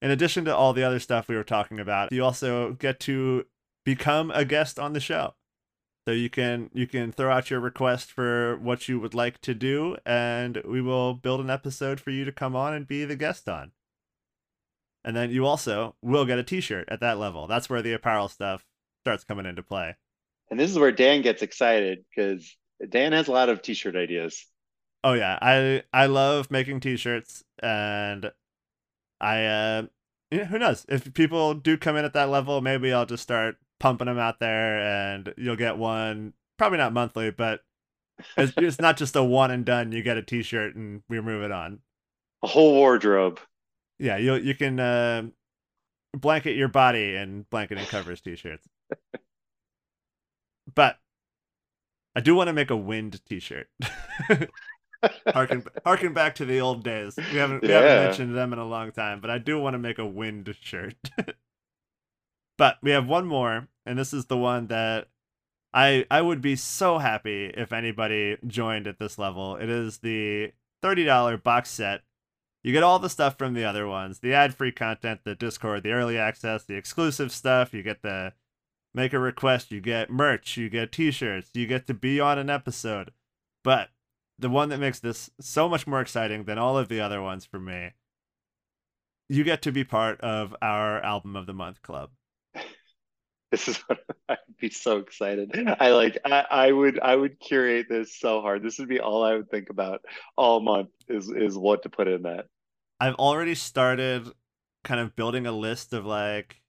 in 0.00 0.10
addition 0.10 0.44
to 0.46 0.56
all 0.56 0.72
the 0.72 0.82
other 0.82 0.98
stuff 0.98 1.28
we 1.28 1.36
were 1.36 1.44
talking 1.44 1.78
about, 1.78 2.12
you 2.12 2.24
also 2.24 2.72
get 2.72 2.98
to 3.00 3.44
become 3.84 4.30
a 4.32 4.44
guest 4.44 4.78
on 4.78 4.94
the 4.94 5.00
show. 5.00 5.34
So 6.08 6.12
you 6.12 6.28
can 6.30 6.70
you 6.74 6.86
can 6.86 7.12
throw 7.12 7.30
out 7.30 7.50
your 7.50 7.60
request 7.60 8.10
for 8.10 8.56
what 8.56 8.88
you 8.88 8.98
would 9.00 9.14
like 9.14 9.40
to 9.42 9.54
do 9.54 9.96
and 10.04 10.60
we 10.64 10.80
will 10.82 11.14
build 11.14 11.40
an 11.40 11.50
episode 11.50 12.00
for 12.00 12.10
you 12.10 12.24
to 12.24 12.32
come 12.32 12.56
on 12.56 12.74
and 12.74 12.86
be 12.86 13.04
the 13.04 13.16
guest 13.16 13.48
on. 13.48 13.72
And 15.04 15.14
then 15.14 15.30
you 15.30 15.46
also 15.46 15.96
will 16.02 16.24
get 16.24 16.38
a 16.38 16.42
t-shirt 16.42 16.88
at 16.88 17.00
that 17.00 17.18
level. 17.18 17.46
That's 17.46 17.68
where 17.68 17.82
the 17.82 17.92
apparel 17.92 18.28
stuff 18.28 18.64
starts 19.02 19.24
coming 19.24 19.46
into 19.46 19.62
play. 19.62 19.96
And 20.50 20.58
this 20.58 20.70
is 20.70 20.78
where 20.78 20.92
Dan 20.92 21.22
gets 21.22 21.42
excited 21.42 22.04
because 22.08 22.56
Dan 22.88 23.12
has 23.12 23.28
a 23.28 23.32
lot 23.32 23.48
of 23.48 23.62
t-shirt 23.62 23.96
ideas. 23.96 24.46
Oh 25.02 25.12
yeah, 25.12 25.38
I 25.42 25.82
I 25.92 26.06
love 26.06 26.50
making 26.50 26.80
t-shirts 26.80 27.44
and 27.62 28.30
I 29.20 29.44
uh 29.44 29.82
yeah, 30.30 30.44
who 30.44 30.58
knows 30.58 30.86
if 30.88 31.12
people 31.12 31.54
do 31.54 31.76
come 31.76 31.96
in 31.96 32.04
at 32.04 32.14
that 32.14 32.30
level, 32.30 32.60
maybe 32.60 32.92
I'll 32.92 33.06
just 33.06 33.22
start 33.22 33.56
pumping 33.78 34.06
them 34.06 34.18
out 34.18 34.40
there 34.40 34.78
and 34.78 35.34
you'll 35.36 35.56
get 35.56 35.76
one 35.76 36.32
probably 36.56 36.78
not 36.78 36.92
monthly, 36.94 37.30
but 37.30 37.60
it's, 38.36 38.52
it's 38.56 38.80
not 38.80 38.96
just 38.96 39.16
a 39.16 39.22
one 39.22 39.50
and 39.50 39.64
done. 39.64 39.92
You 39.92 40.02
get 40.02 40.16
a 40.16 40.22
t-shirt 40.22 40.74
and 40.74 41.02
we 41.08 41.20
move 41.20 41.42
it 41.42 41.52
on. 41.52 41.80
A 42.42 42.46
whole 42.46 42.74
wardrobe. 42.74 43.40
Yeah, 44.04 44.18
you 44.18 44.34
you 44.34 44.54
can 44.54 44.78
uh, 44.78 45.22
blanket 46.12 46.56
your 46.56 46.68
body 46.68 47.16
in 47.16 47.46
Blanketing 47.48 47.86
Covers 47.86 48.20
t-shirts. 48.20 48.68
but 50.74 50.98
I 52.14 52.20
do 52.20 52.34
want 52.34 52.48
to 52.48 52.52
make 52.52 52.68
a 52.68 52.76
wind 52.76 53.24
t-shirt. 53.24 53.68
harken 55.32 55.64
harken 55.86 56.12
back 56.12 56.34
to 56.34 56.44
the 56.44 56.60
old 56.60 56.84
days. 56.84 57.16
We 57.16 57.38
haven't 57.38 57.62
we 57.62 57.70
haven't 57.70 58.04
mentioned 58.04 58.36
them 58.36 58.52
in 58.52 58.58
a 58.58 58.66
long 58.66 58.92
time, 58.92 59.22
but 59.22 59.30
I 59.30 59.38
do 59.38 59.58
want 59.58 59.72
to 59.72 59.78
make 59.78 59.98
a 59.98 60.06
wind 60.06 60.54
shirt. 60.60 60.96
but 62.58 62.76
we 62.82 62.90
have 62.90 63.08
one 63.08 63.26
more, 63.26 63.68
and 63.86 63.98
this 63.98 64.12
is 64.12 64.26
the 64.26 64.36
one 64.36 64.66
that 64.66 65.08
I 65.72 66.04
I 66.10 66.20
would 66.20 66.42
be 66.42 66.56
so 66.56 66.98
happy 66.98 67.46
if 67.46 67.72
anybody 67.72 68.36
joined 68.46 68.86
at 68.86 68.98
this 68.98 69.18
level. 69.18 69.56
It 69.56 69.70
is 69.70 70.00
the 70.00 70.52
thirty 70.82 71.04
dollar 71.04 71.38
box 71.38 71.70
set. 71.70 72.02
You 72.64 72.72
get 72.72 72.82
all 72.82 72.98
the 72.98 73.10
stuff 73.10 73.36
from 73.36 73.52
the 73.52 73.64
other 73.64 73.86
ones, 73.86 74.20
the 74.20 74.32
ad 74.32 74.54
free 74.54 74.72
content, 74.72 75.20
the 75.22 75.34
Discord, 75.34 75.82
the 75.82 75.92
early 75.92 76.16
access, 76.16 76.64
the 76.64 76.76
exclusive 76.76 77.30
stuff. 77.30 77.74
You 77.74 77.82
get 77.82 78.00
the 78.00 78.32
make 78.94 79.12
a 79.12 79.18
request, 79.18 79.70
you 79.70 79.82
get 79.82 80.10
merch, 80.10 80.56
you 80.56 80.70
get 80.70 80.90
t 80.90 81.10
shirts, 81.10 81.50
you 81.52 81.66
get 81.66 81.86
to 81.88 81.94
be 81.94 82.20
on 82.20 82.38
an 82.38 82.48
episode. 82.48 83.12
But 83.62 83.90
the 84.38 84.48
one 84.48 84.70
that 84.70 84.80
makes 84.80 84.98
this 84.98 85.30
so 85.38 85.68
much 85.68 85.86
more 85.86 86.00
exciting 86.00 86.44
than 86.44 86.56
all 86.56 86.78
of 86.78 86.88
the 86.88 87.00
other 87.02 87.20
ones 87.20 87.44
for 87.44 87.60
me, 87.60 87.90
you 89.28 89.44
get 89.44 89.60
to 89.62 89.72
be 89.72 89.84
part 89.84 90.18
of 90.22 90.56
our 90.62 91.02
album 91.02 91.36
of 91.36 91.44
the 91.44 91.52
month 91.52 91.82
club. 91.82 92.10
This 93.50 93.68
is 93.68 93.76
what 93.86 94.00
I'd 94.28 94.38
be 94.58 94.68
so 94.68 94.96
excited. 94.96 95.52
I 95.78 95.90
like 95.90 96.18
I, 96.24 96.44
I 96.50 96.72
would 96.72 96.98
I 96.98 97.14
would 97.14 97.38
curate 97.38 97.86
this 97.88 98.18
so 98.18 98.40
hard. 98.40 98.64
This 98.64 98.80
would 98.80 98.88
be 98.88 98.98
all 98.98 99.22
I 99.22 99.36
would 99.36 99.48
think 99.48 99.70
about 99.70 100.00
all 100.36 100.58
month 100.58 100.88
is 101.08 101.28
is 101.28 101.56
what 101.56 101.84
to 101.84 101.88
put 101.88 102.08
in 102.08 102.22
that. 102.22 102.46
I've 103.04 103.16
already 103.16 103.54
started 103.54 104.32
kind 104.82 104.98
of 104.98 105.14
building 105.14 105.46
a 105.46 105.52
list 105.52 105.92
of 105.92 106.06
like 106.06 106.62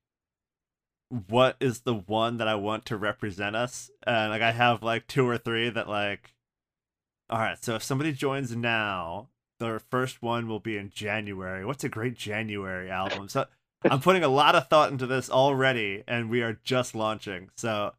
what 1.27 1.55
is 1.61 1.81
the 1.81 1.93
one 1.93 2.37
that 2.37 2.47
I 2.49 2.55
want 2.55 2.83
to 2.87 2.97
represent 2.97 3.55
us. 3.55 3.89
And 4.05 4.31
like 4.31 4.41
I 4.41 4.51
have 4.51 4.83
like 4.83 5.07
two 5.07 5.25
or 5.25 5.37
three 5.37 5.69
that 5.69 5.87
like 5.87 6.33
all 7.29 7.39
right, 7.39 7.63
so 7.63 7.75
if 7.75 7.83
somebody 7.83 8.11
joins 8.11 8.53
now, 8.53 9.29
their 9.61 9.79
first 9.79 10.21
one 10.21 10.49
will 10.49 10.59
be 10.59 10.75
in 10.75 10.89
January. 10.89 11.63
What's 11.63 11.85
a 11.85 11.89
great 11.89 12.15
January 12.15 12.91
album? 12.91 13.29
So 13.29 13.45
I'm 13.89 14.01
putting 14.01 14.25
a 14.25 14.27
lot 14.27 14.55
of 14.55 14.67
thought 14.67 14.91
into 14.91 15.07
this 15.07 15.29
already 15.29 16.03
and 16.05 16.29
we 16.29 16.41
are 16.41 16.59
just 16.65 16.93
launching. 16.93 17.49
So 17.55 17.93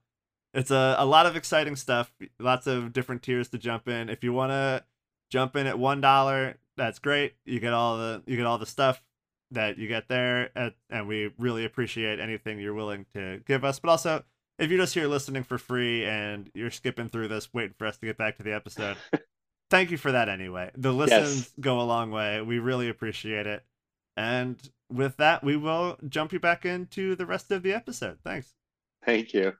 it's 0.52 0.70
a, 0.70 0.94
a 0.98 1.06
lot 1.06 1.24
of 1.24 1.36
exciting 1.36 1.74
stuff, 1.74 2.12
lots 2.38 2.66
of 2.66 2.92
different 2.92 3.22
tiers 3.22 3.48
to 3.48 3.56
jump 3.56 3.88
in. 3.88 4.10
If 4.10 4.22
you 4.22 4.34
want 4.34 4.50
to 4.50 4.84
jump 5.30 5.56
in 5.56 5.66
at 5.66 5.78
one 5.78 6.02
dollar 6.02 6.56
that's 6.76 6.98
great. 6.98 7.34
You 7.44 7.60
get 7.60 7.72
all 7.72 7.96
the 7.96 8.22
you 8.26 8.36
get 8.36 8.46
all 8.46 8.58
the 8.58 8.66
stuff 8.66 9.02
that 9.52 9.78
you 9.78 9.88
get 9.88 10.08
there 10.08 10.50
at, 10.56 10.74
and 10.90 11.06
we 11.06 11.32
really 11.38 11.64
appreciate 11.64 12.20
anything 12.20 12.58
you're 12.58 12.74
willing 12.74 13.06
to 13.14 13.40
give 13.46 13.64
us. 13.64 13.78
But 13.78 13.90
also 13.90 14.24
if 14.58 14.70
you're 14.70 14.80
just 14.80 14.94
here 14.94 15.06
listening 15.06 15.44
for 15.44 15.58
free 15.58 16.04
and 16.04 16.50
you're 16.54 16.70
skipping 16.70 17.08
through 17.08 17.28
this 17.28 17.52
waiting 17.52 17.74
for 17.78 17.86
us 17.86 17.98
to 17.98 18.06
get 18.06 18.16
back 18.16 18.38
to 18.38 18.42
the 18.42 18.54
episode 18.54 18.96
thank 19.70 19.90
you 19.90 19.96
for 19.96 20.12
that 20.12 20.28
anyway. 20.28 20.70
The 20.76 20.92
listens 20.92 21.52
go 21.60 21.80
a 21.80 21.82
long 21.82 22.10
way. 22.10 22.40
We 22.40 22.58
really 22.58 22.88
appreciate 22.88 23.46
it. 23.46 23.64
And 24.16 24.56
with 24.90 25.16
that 25.16 25.44
we 25.44 25.56
will 25.56 25.98
jump 26.08 26.32
you 26.32 26.40
back 26.40 26.64
into 26.64 27.14
the 27.16 27.26
rest 27.26 27.50
of 27.50 27.62
the 27.62 27.72
episode. 27.72 28.18
Thanks. 28.24 28.54
Thank 29.04 29.34
you. 29.34 29.54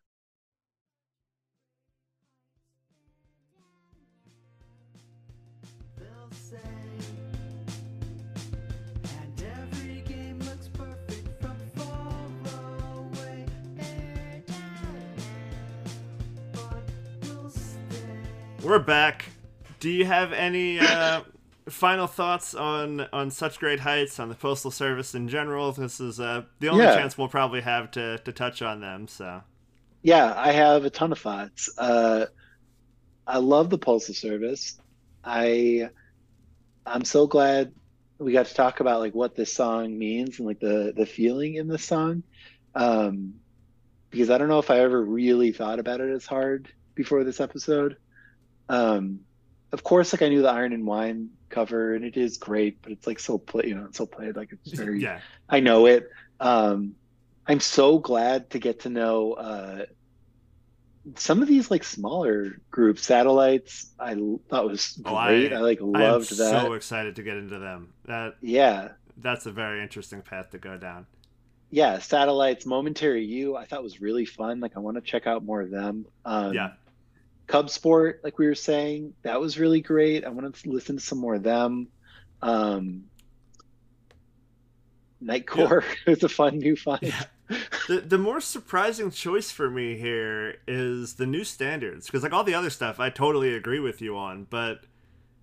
We're 18.67 18.79
back 18.79 19.27
do 19.81 19.89
you 19.91 20.05
have 20.05 20.33
any 20.33 20.79
uh 20.81 21.23
final 21.69 22.07
thoughts 22.07 22.55
on 22.55 23.01
on 23.13 23.31
such 23.31 23.59
great 23.59 23.81
heights 23.81 24.19
on 24.21 24.29
the 24.29 24.35
postal 24.35 24.71
service 24.71 25.15
in 25.15 25.29
general 25.29 25.73
this 25.73 26.01
is 26.01 26.21
uh 26.21 26.43
the 26.61 26.69
only 26.69 26.85
Yeah. 26.85 26.95
chance 26.95 27.17
we'll 27.19 27.29
probably 27.29 27.61
have 27.61 27.91
to 27.93 28.19
to 28.19 28.33
touch 28.33 28.63
on 28.63 28.81
them 28.81 29.09
so 29.09 29.43
Yeah, 30.03 30.33
I 30.37 30.53
have 30.53 30.85
a 30.85 30.91
ton 30.91 31.11
of 31.13 31.19
thoughts. 31.19 31.69
Uh, 31.77 32.27
I 33.27 33.39
love 33.39 33.71
the 33.71 33.79
Postal 33.79 34.15
Service. 34.15 34.79
I 35.25 35.89
I'm 36.85 37.05
so 37.05 37.27
glad 37.27 37.73
we 38.19 38.33
got 38.33 38.47
to 38.47 38.55
talk 38.55 38.81
about 38.81 39.01
like 39.01 39.15
what 39.15 39.35
this 39.35 39.53
song 39.53 39.99
means 39.99 40.39
and 40.39 40.47
like 40.47 40.61
the 40.61 40.93
the 40.97 41.07
feeling 41.07 41.57
in 41.57 41.67
the 41.69 41.79
song. 41.79 42.23
Um, 42.75 43.35
because 44.11 44.31
I 44.31 44.39
don't 44.39 44.49
know 44.49 44.61
if 44.61 44.71
I 44.71 44.81
ever 44.81 45.03
really 45.05 45.53
thought 45.53 45.79
about 45.81 46.01
it 46.01 46.11
as 46.11 46.27
hard 46.27 46.69
before 46.95 47.25
this 47.25 47.41
episode. 47.41 47.97
Um, 48.69 49.21
of 49.73 49.83
course, 49.83 50.13
like 50.13 50.23
I 50.23 50.29
knew 50.29 50.43
the 50.43 50.51
Iron 50.51 50.73
and 50.73 50.87
Wine 50.87 51.31
cover 51.49 51.95
and 51.95 52.05
it 52.05 52.17
is 52.17 52.37
great, 52.39 52.83
but 52.83 52.93
it's 52.93 53.07
like 53.07 53.19
so 53.19 53.39
play, 53.39 53.65
you 53.67 53.75
know, 53.75 53.85
it's 53.87 53.99
so 53.99 54.07
played 54.07 54.37
like 54.37 54.51
it's 54.53 54.73
very 54.79 55.01
yeah 55.01 55.21
I 55.49 55.61
know 55.61 55.87
it. 55.87 56.11
Um, 56.41 56.95
I'm 57.47 57.61
so 57.61 57.99
glad 57.99 58.51
to 58.51 58.59
get 58.59 58.81
to 58.81 58.89
know 58.89 59.35
uh, 59.35 59.87
some 61.15 61.41
of 61.43 61.49
these 61.49 61.71
like 61.71 61.85
smaller 61.85 62.61
groups. 62.71 63.03
Satellites, 63.05 63.93
I 63.99 64.15
thought 64.49 64.67
was 64.67 65.01
Oh, 65.05 65.15
I- 65.15 65.29
great. 65.29 65.53
I, 65.53 65.59
like 65.61 65.81
I 65.81 65.85
loved 65.85 66.31
that. 66.37 66.63
so 66.63 66.73
excited 66.73 67.17
to 67.17 67.23
get 67.23 67.37
into 67.37 67.59
them 67.59 67.93
that 68.07 68.35
yeah, 68.41 68.89
that's 69.19 69.47
a 69.47 69.53
very 69.53 69.83
interesting 69.83 70.23
path 70.23 70.51
to 70.51 70.59
go 70.59 70.77
down 70.77 71.07
yeah. 71.71 71.99
Satellites, 71.99 72.65
Momentary 72.65 73.25
You, 73.25 73.57
I 73.57 73.65
thought 73.67 73.83
was 73.83 74.01
really 74.01 74.25
fun. 74.25 74.61
Like 74.61 74.77
I 74.77 74.79
want 74.81 74.97
to 74.97 75.01
check 75.01 75.27
out 75.27 75.45
more 75.45 75.61
of 75.63 75.71
them. 75.71 76.07
Um, 76.25 76.53
yeah 76.55 76.71
Cub 77.47 77.71
Sport, 77.71 78.21
like 78.25 78.39
we 78.39 78.47
were 78.47 78.55
saying, 78.55 79.15
that 79.23 79.41
was 79.41 79.59
really 79.59 79.81
great. 79.81 80.25
I 80.25 80.29
want 80.31 80.53
to 80.55 80.71
listen 80.71 80.97
to 80.97 81.03
some 81.03 81.19
more 81.19 81.37
of 81.37 81.43
them. 81.43 81.89
Um, 82.43 83.05
Nightcore 85.23 85.85
is 86.07 86.23
a 86.23 86.29
fun 86.29 86.59
new 86.59 86.77
find. 86.77 87.03
Yeah. 87.03 87.23
the 87.87 88.01
the 88.01 88.19
more 88.19 88.41
surprising 88.41 89.11
choice 89.11 89.53
for 89.53 89.71
me 89.71 89.97
here 89.97 90.57
is 90.67 91.15
the 91.15 91.27
new 91.27 91.45
standards 91.45 92.07
because 92.07 92.25
like 92.25 92.33
all 92.33 92.43
the 92.43 92.55
other 92.55 92.71
stuff 92.71 92.99
I 92.99 93.09
totally 93.09 93.55
agree 93.55 93.79
with 93.79 94.03
you 94.03 94.17
on, 94.17 94.47
but 94.51 94.81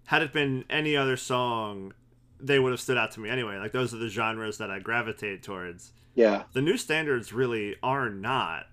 had 0.08 0.22
it 0.22 0.34
been 0.34 0.66
any 0.70 0.98
other 0.98 1.16
song, 1.16 1.94
they 2.42 2.60
would 2.60 2.72
have 2.72 2.82
stood 2.82 2.98
out 2.98 3.12
to 3.12 3.22
me 3.22 3.30
anyway. 3.30 3.58
Like 3.58 3.72
those 3.72 3.94
are 3.94 3.98
the 3.98 4.10
genres 4.10 4.58
that 4.58 4.70
I 4.70 4.80
gravitate 4.80 5.44
towards. 5.44 5.94
Yeah. 6.14 6.44
The 6.52 6.62
new 6.62 6.78
standards 6.78 7.32
really 7.32 7.78
are 7.82 8.10
not, 8.10 8.66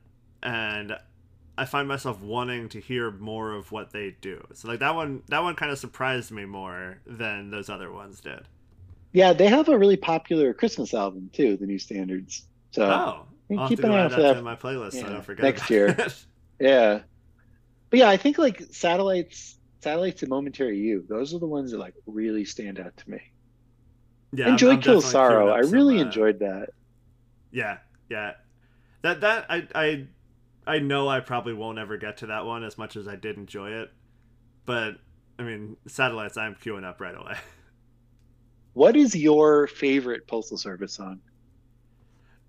and 0.42 0.96
I 1.60 1.64
find 1.66 1.86
myself 1.86 2.20
wanting 2.20 2.68
to 2.70 2.80
hear 2.80 3.10
more 3.10 3.52
of 3.52 3.70
what 3.70 3.92
they 3.92 4.16
do. 4.20 4.42
So 4.54 4.68
like 4.68 4.80
that 4.80 4.94
one, 4.94 5.22
that 5.28 5.42
one 5.42 5.54
kind 5.56 5.70
of 5.70 5.78
surprised 5.78 6.30
me 6.30 6.44
more 6.46 6.98
than 7.06 7.50
those 7.50 7.68
other 7.68 7.92
ones 7.92 8.20
did. 8.20 8.48
Yeah, 9.12 9.32
they 9.32 9.46
have 9.48 9.68
a 9.68 9.76
really 9.78 9.96
popular 9.96 10.54
Christmas 10.54 10.94
album 10.94 11.30
too, 11.32 11.56
the 11.56 11.66
New 11.66 11.78
Standards. 11.78 12.46
So 12.70 12.84
Oh, 12.84 13.26
I'll 13.58 13.68
keep 13.68 13.80
an 13.80 13.90
eye 13.90 14.04
out 14.04 14.10
that 14.10 14.16
for 14.16 14.22
that. 14.22 14.34
to 14.34 14.42
my 14.42 14.56
playlist 14.56 14.92
so 14.92 14.98
I 15.00 15.02
Yeah, 15.02 15.08
don't 15.10 15.24
forget. 15.24 15.42
next 15.44 15.68
year. 15.70 15.96
Yeah. 16.60 17.00
But 17.90 17.98
yeah, 17.98 18.08
I 18.08 18.16
think 18.16 18.38
like 18.38 18.62
satellites, 18.70 19.58
satellites 19.80 20.22
and 20.22 20.30
momentary 20.30 20.78
you, 20.78 21.04
those 21.08 21.34
are 21.34 21.38
the 21.38 21.46
ones 21.46 21.72
that 21.72 21.78
like 21.78 21.94
really 22.06 22.44
stand 22.44 22.78
out 22.78 22.96
to 22.98 23.10
me. 23.10 23.20
yeah, 24.32 24.44
and 24.48 24.62
I'm- 24.62 24.82
I'm 24.86 25.00
Sorrow. 25.00 25.48
I 25.50 25.58
really 25.60 25.98
uh, 25.98 26.02
enjoyed 26.04 26.38
that. 26.40 26.68
Yeah, 27.50 27.78
yeah. 28.08 28.32
That 29.02 29.20
that 29.22 29.46
I 29.50 29.66
I 29.74 30.06
I 30.66 30.78
know 30.78 31.08
I 31.08 31.20
probably 31.20 31.54
won't 31.54 31.78
ever 31.78 31.96
get 31.96 32.18
to 32.18 32.26
that 32.26 32.44
one 32.44 32.64
as 32.64 32.78
much 32.78 32.96
as 32.96 33.08
I 33.08 33.16
did 33.16 33.36
enjoy 33.36 33.70
it, 33.70 33.90
but 34.66 34.96
I 35.38 35.42
mean, 35.42 35.76
satellites 35.86 36.36
I'm 36.36 36.54
queuing 36.54 36.84
up 36.84 37.00
right 37.00 37.14
away. 37.14 37.36
What 38.72 38.96
is 38.96 39.16
your 39.16 39.66
favorite 39.66 40.26
Postal 40.26 40.56
Service 40.56 40.92
song? 40.92 41.20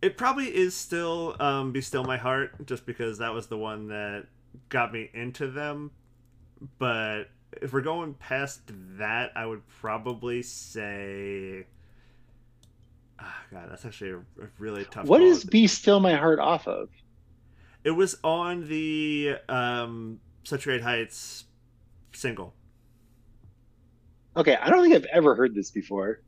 It 0.02 0.18
probably 0.18 0.56
is 0.56 0.76
still 0.76 1.36
um, 1.40 1.72
"Be 1.72 1.82
Still 1.82 2.04
My 2.04 2.18
Heart" 2.18 2.66
just 2.66 2.86
because 2.86 3.18
that 3.20 3.34
was 3.34 3.48
the 3.48 3.58
one 3.58 3.88
that 3.88 4.28
got 4.70 4.94
me 4.94 5.10
into 5.14 5.48
them. 5.48 5.92
But 6.78 7.26
if 7.62 7.74
we're 7.74 7.82
going 7.82 8.14
past 8.16 8.62
that, 8.98 9.32
I 9.36 9.46
would 9.46 9.68
probably 9.68 10.42
say. 10.42 11.66
Ah, 13.20 13.44
God, 13.52 13.70
that's 13.70 13.86
actually 13.86 14.12
a, 14.12 14.22
really 14.58 14.86
tough. 14.86 15.06
What 15.06 15.22
is 15.22 15.44
Be 15.44 15.68
Still 15.68 16.00
My 16.00 16.16
Heart 16.16 16.40
off 16.40 16.68
of? 16.68 16.90
It 17.84 17.92
was 17.92 18.18
on 18.24 18.68
the 18.68 19.38
um, 19.50 20.20
Such 20.44 20.66
Great 20.66 20.82
Heights 20.82 21.46
single. 22.14 22.54
Okay, 24.36 24.56
I 24.56 24.70
don't 24.70 24.82
think 24.82 24.96
I've 24.96 25.06
ever 25.12 25.36
heard 25.36 25.56
this 25.56 25.72
before. 25.72 26.22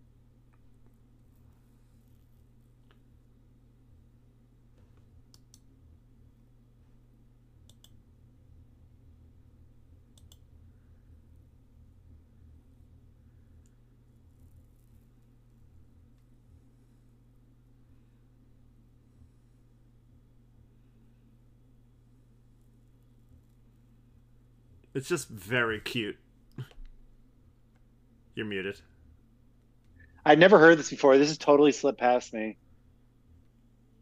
It's 24.94 25.08
just 25.08 25.30
very 25.30 25.80
cute. 25.80 26.18
You're 28.36 28.46
muted. 28.46 28.82
I'd 30.26 30.40
never 30.40 30.60
heard 30.60 30.78
this 30.80 30.90
before. 30.90 31.18
This 31.18 31.30
has 31.30 31.38
totally 31.38 31.72
slipped 31.72 32.00
past 32.00 32.34
me. 32.34 32.58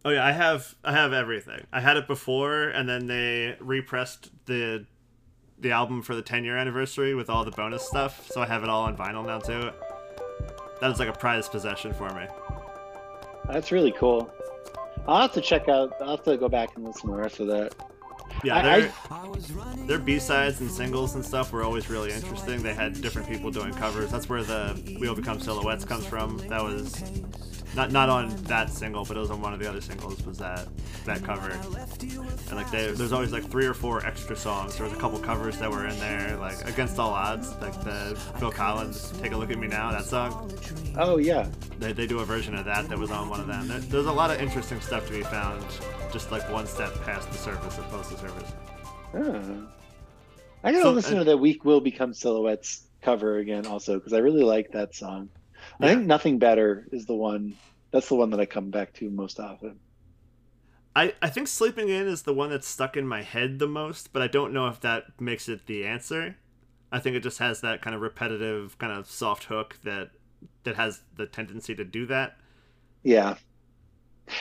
Oh 0.03 0.09
yeah, 0.09 0.25
I 0.25 0.31
have 0.31 0.75
I 0.83 0.93
have 0.93 1.13
everything. 1.13 1.65
I 1.71 1.79
had 1.79 1.97
it 1.97 2.07
before, 2.07 2.63
and 2.69 2.87
then 2.89 3.07
they 3.07 3.55
repressed 3.59 4.29
the 4.45 4.85
the 5.59 5.71
album 5.71 6.01
for 6.01 6.15
the 6.15 6.23
10 6.23 6.43
year 6.43 6.57
anniversary 6.57 7.13
with 7.13 7.29
all 7.29 7.45
the 7.45 7.51
bonus 7.51 7.87
stuff, 7.87 8.27
so 8.31 8.41
I 8.41 8.47
have 8.47 8.63
it 8.63 8.69
all 8.69 8.83
on 8.83 8.97
vinyl 8.97 9.25
now 9.25 9.39
too. 9.39 9.71
That 10.79 10.89
is 10.89 10.97
like 10.97 11.09
a 11.09 11.13
prized 11.13 11.51
possession 11.51 11.93
for 11.93 12.09
me. 12.13 12.25
That's 13.45 13.71
really 13.71 13.91
cool. 13.91 14.33
I'll 15.07 15.21
have 15.21 15.33
to 15.33 15.41
check 15.41 15.69
out. 15.69 15.93
I'll 16.01 16.17
have 16.17 16.23
to 16.23 16.37
go 16.37 16.49
back 16.49 16.75
and 16.75 16.83
listen 16.83 17.09
to 17.09 17.15
the 17.15 17.21
rest 17.21 17.39
of 17.39 17.47
that. 17.47 17.75
Yeah, 18.43 18.57
I- 18.57 18.81
their 18.81 19.87
their 19.87 19.99
B 19.99 20.19
sides 20.19 20.61
and 20.61 20.69
singles 20.71 21.15
and 21.15 21.23
stuff 21.25 21.51
were 21.51 21.63
always 21.63 21.89
really 21.89 22.11
interesting. 22.11 22.63
They 22.63 22.73
had 22.73 23.01
different 23.01 23.27
people 23.27 23.51
doing 23.51 23.73
covers. 23.73 24.09
That's 24.11 24.27
where 24.29 24.43
the 24.43 24.79
"We 24.99 25.07
Will 25.07 25.15
Become 25.15 25.39
Silhouettes" 25.39 25.85
comes 25.85 26.05
from. 26.05 26.37
That 26.49 26.63
was 26.63 27.01
not 27.75 27.91
not 27.91 28.09
on 28.09 28.29
that 28.43 28.69
single, 28.69 29.05
but 29.05 29.15
it 29.17 29.19
was 29.19 29.31
on 29.31 29.41
one 29.41 29.53
of 29.53 29.59
the 29.59 29.69
other 29.69 29.81
singles. 29.81 30.21
Was 30.25 30.37
that 30.39 30.67
that 31.05 31.23
cover? 31.23 31.49
And 31.51 32.55
like 32.55 32.69
they, 32.71 32.91
there's 32.91 33.13
always 33.13 33.31
like 33.31 33.49
three 33.49 33.65
or 33.65 33.73
four 33.73 34.05
extra 34.05 34.35
songs. 34.35 34.75
There 34.75 34.83
was 34.83 34.93
a 34.93 34.97
couple 34.97 35.19
covers 35.19 35.57
that 35.59 35.71
were 35.71 35.87
in 35.87 35.97
there, 35.99 36.35
like 36.37 36.67
"Against 36.67 36.99
All 36.99 37.11
Odds," 37.11 37.53
like 37.61 37.73
the 37.83 38.17
Phil 38.39 38.51
Collins 38.51 39.13
"Take 39.21 39.31
a 39.31 39.37
Look 39.37 39.51
at 39.51 39.57
Me 39.57 39.67
Now" 39.67 39.91
that 39.91 40.05
song. 40.05 40.51
Oh 40.97 41.17
yeah, 41.17 41.49
They, 41.79 41.93
they 41.93 42.07
do 42.07 42.19
a 42.19 42.25
version 42.25 42.55
of 42.55 42.65
that 42.65 42.89
that 42.89 42.97
was 42.97 43.11
on 43.11 43.29
one 43.29 43.39
of 43.39 43.47
them. 43.47 43.67
There, 43.67 43.79
there's 43.79 44.05
a 44.07 44.11
lot 44.11 44.31
of 44.31 44.41
interesting 44.41 44.81
stuff 44.81 45.07
to 45.07 45.13
be 45.13 45.23
found, 45.23 45.63
just 46.11 46.31
like 46.31 46.49
one 46.51 46.67
step 46.67 46.93
past 47.03 47.31
the 47.31 47.37
surface 47.37 47.77
of 47.77 47.85
Postal 47.89 48.17
Service. 48.17 48.51
Oh. 49.13 49.67
I 50.63 50.71
gotta 50.71 50.83
So, 50.83 50.91
listen 50.91 51.15
uh, 51.15 51.19
to 51.19 51.25
the 51.25 51.37
"We 51.37 51.59
Will 51.63 51.81
Become 51.81 52.13
Silhouettes" 52.13 52.87
cover 53.01 53.37
again, 53.37 53.65
also 53.65 53.95
because 53.95 54.13
I 54.13 54.19
really 54.19 54.43
like 54.43 54.71
that 54.73 54.93
song. 54.93 55.29
I 55.81 55.87
think 55.93 56.05
"Nothing 56.05 56.39
Better" 56.39 56.87
is 56.91 57.05
the 57.05 57.15
one. 57.15 57.55
That's 57.91 58.07
the 58.07 58.15
one 58.15 58.29
that 58.31 58.39
I 58.39 58.45
come 58.45 58.69
back 58.71 58.93
to 58.95 59.09
most 59.09 59.39
often. 59.39 59.79
I, 60.95 61.13
I 61.21 61.29
think 61.29 61.47
sleeping 61.47 61.89
in 61.89 62.07
is 62.07 62.23
the 62.23 62.33
one 62.33 62.49
that's 62.49 62.67
stuck 62.67 62.97
in 62.97 63.07
my 63.07 63.21
head 63.21 63.59
the 63.59 63.67
most, 63.67 64.11
but 64.11 64.21
I 64.21 64.27
don't 64.27 64.53
know 64.53 64.67
if 64.67 64.81
that 64.81 65.19
makes 65.21 65.47
it 65.47 65.65
the 65.65 65.85
answer. 65.85 66.35
I 66.91 66.99
think 66.99 67.15
it 67.15 67.21
just 67.23 67.39
has 67.39 67.61
that 67.61 67.81
kind 67.81 67.95
of 67.95 68.01
repetitive, 68.01 68.77
kind 68.77 68.91
of 68.91 69.09
soft 69.09 69.45
hook 69.45 69.77
that 69.83 70.11
that 70.63 70.75
has 70.75 71.01
the 71.15 71.25
tendency 71.25 71.75
to 71.75 71.83
do 71.85 72.05
that. 72.07 72.37
Yeah, 73.03 73.35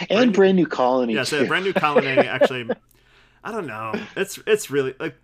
and 0.01 0.09
Brand- 0.09 0.33
brand 0.35 0.57
new 0.57 0.67
colony. 0.67 1.15
Yeah, 1.15 1.23
so 1.25 1.47
brand 1.47 1.65
new 1.65 1.73
colony 1.73 2.07
actually. 2.27 2.69
I 3.43 3.53
don't 3.53 3.67
know. 3.67 3.95
It's 4.17 4.39
it's 4.47 4.71
really 4.71 4.95
like 5.01 5.17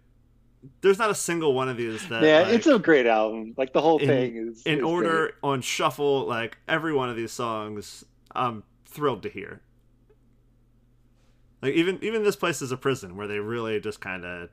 there's 0.81 0.99
not 0.99 1.11
a 1.11 1.15
single 1.15 1.55
one 1.55 1.69
of 1.69 1.77
these 1.77 2.07
that 2.09 2.23
yeah, 2.23 2.41
like, 2.43 2.55
it's 2.55 2.67
a 2.67 2.79
great 2.79 3.07
album. 3.07 3.55
Like 3.57 3.73
the 3.73 3.81
whole 3.81 3.99
in- 3.99 4.07
thing 4.09 4.37
is 4.37 4.63
in 4.65 4.79
is 4.79 4.85
order 4.85 5.19
great. 5.27 5.35
on 5.43 5.61
shuffle. 5.61 6.25
Like 6.27 6.59
every 6.69 6.93
one 6.95 7.09
of 7.11 7.17
these 7.17 7.33
songs, 7.33 8.05
I'm 8.35 8.63
thrilled 8.85 9.23
to 9.25 9.29
hear. 9.29 9.61
Like 11.63 11.75
even 11.75 11.99
even 12.03 12.23
this 12.23 12.37
place 12.37 12.63
is 12.63 12.71
a 12.73 12.77
prison 12.77 13.17
where 13.17 13.27
they 13.27 13.39
really 13.39 13.81
just 13.81 14.01
kind 14.01 14.25
of 14.25 14.51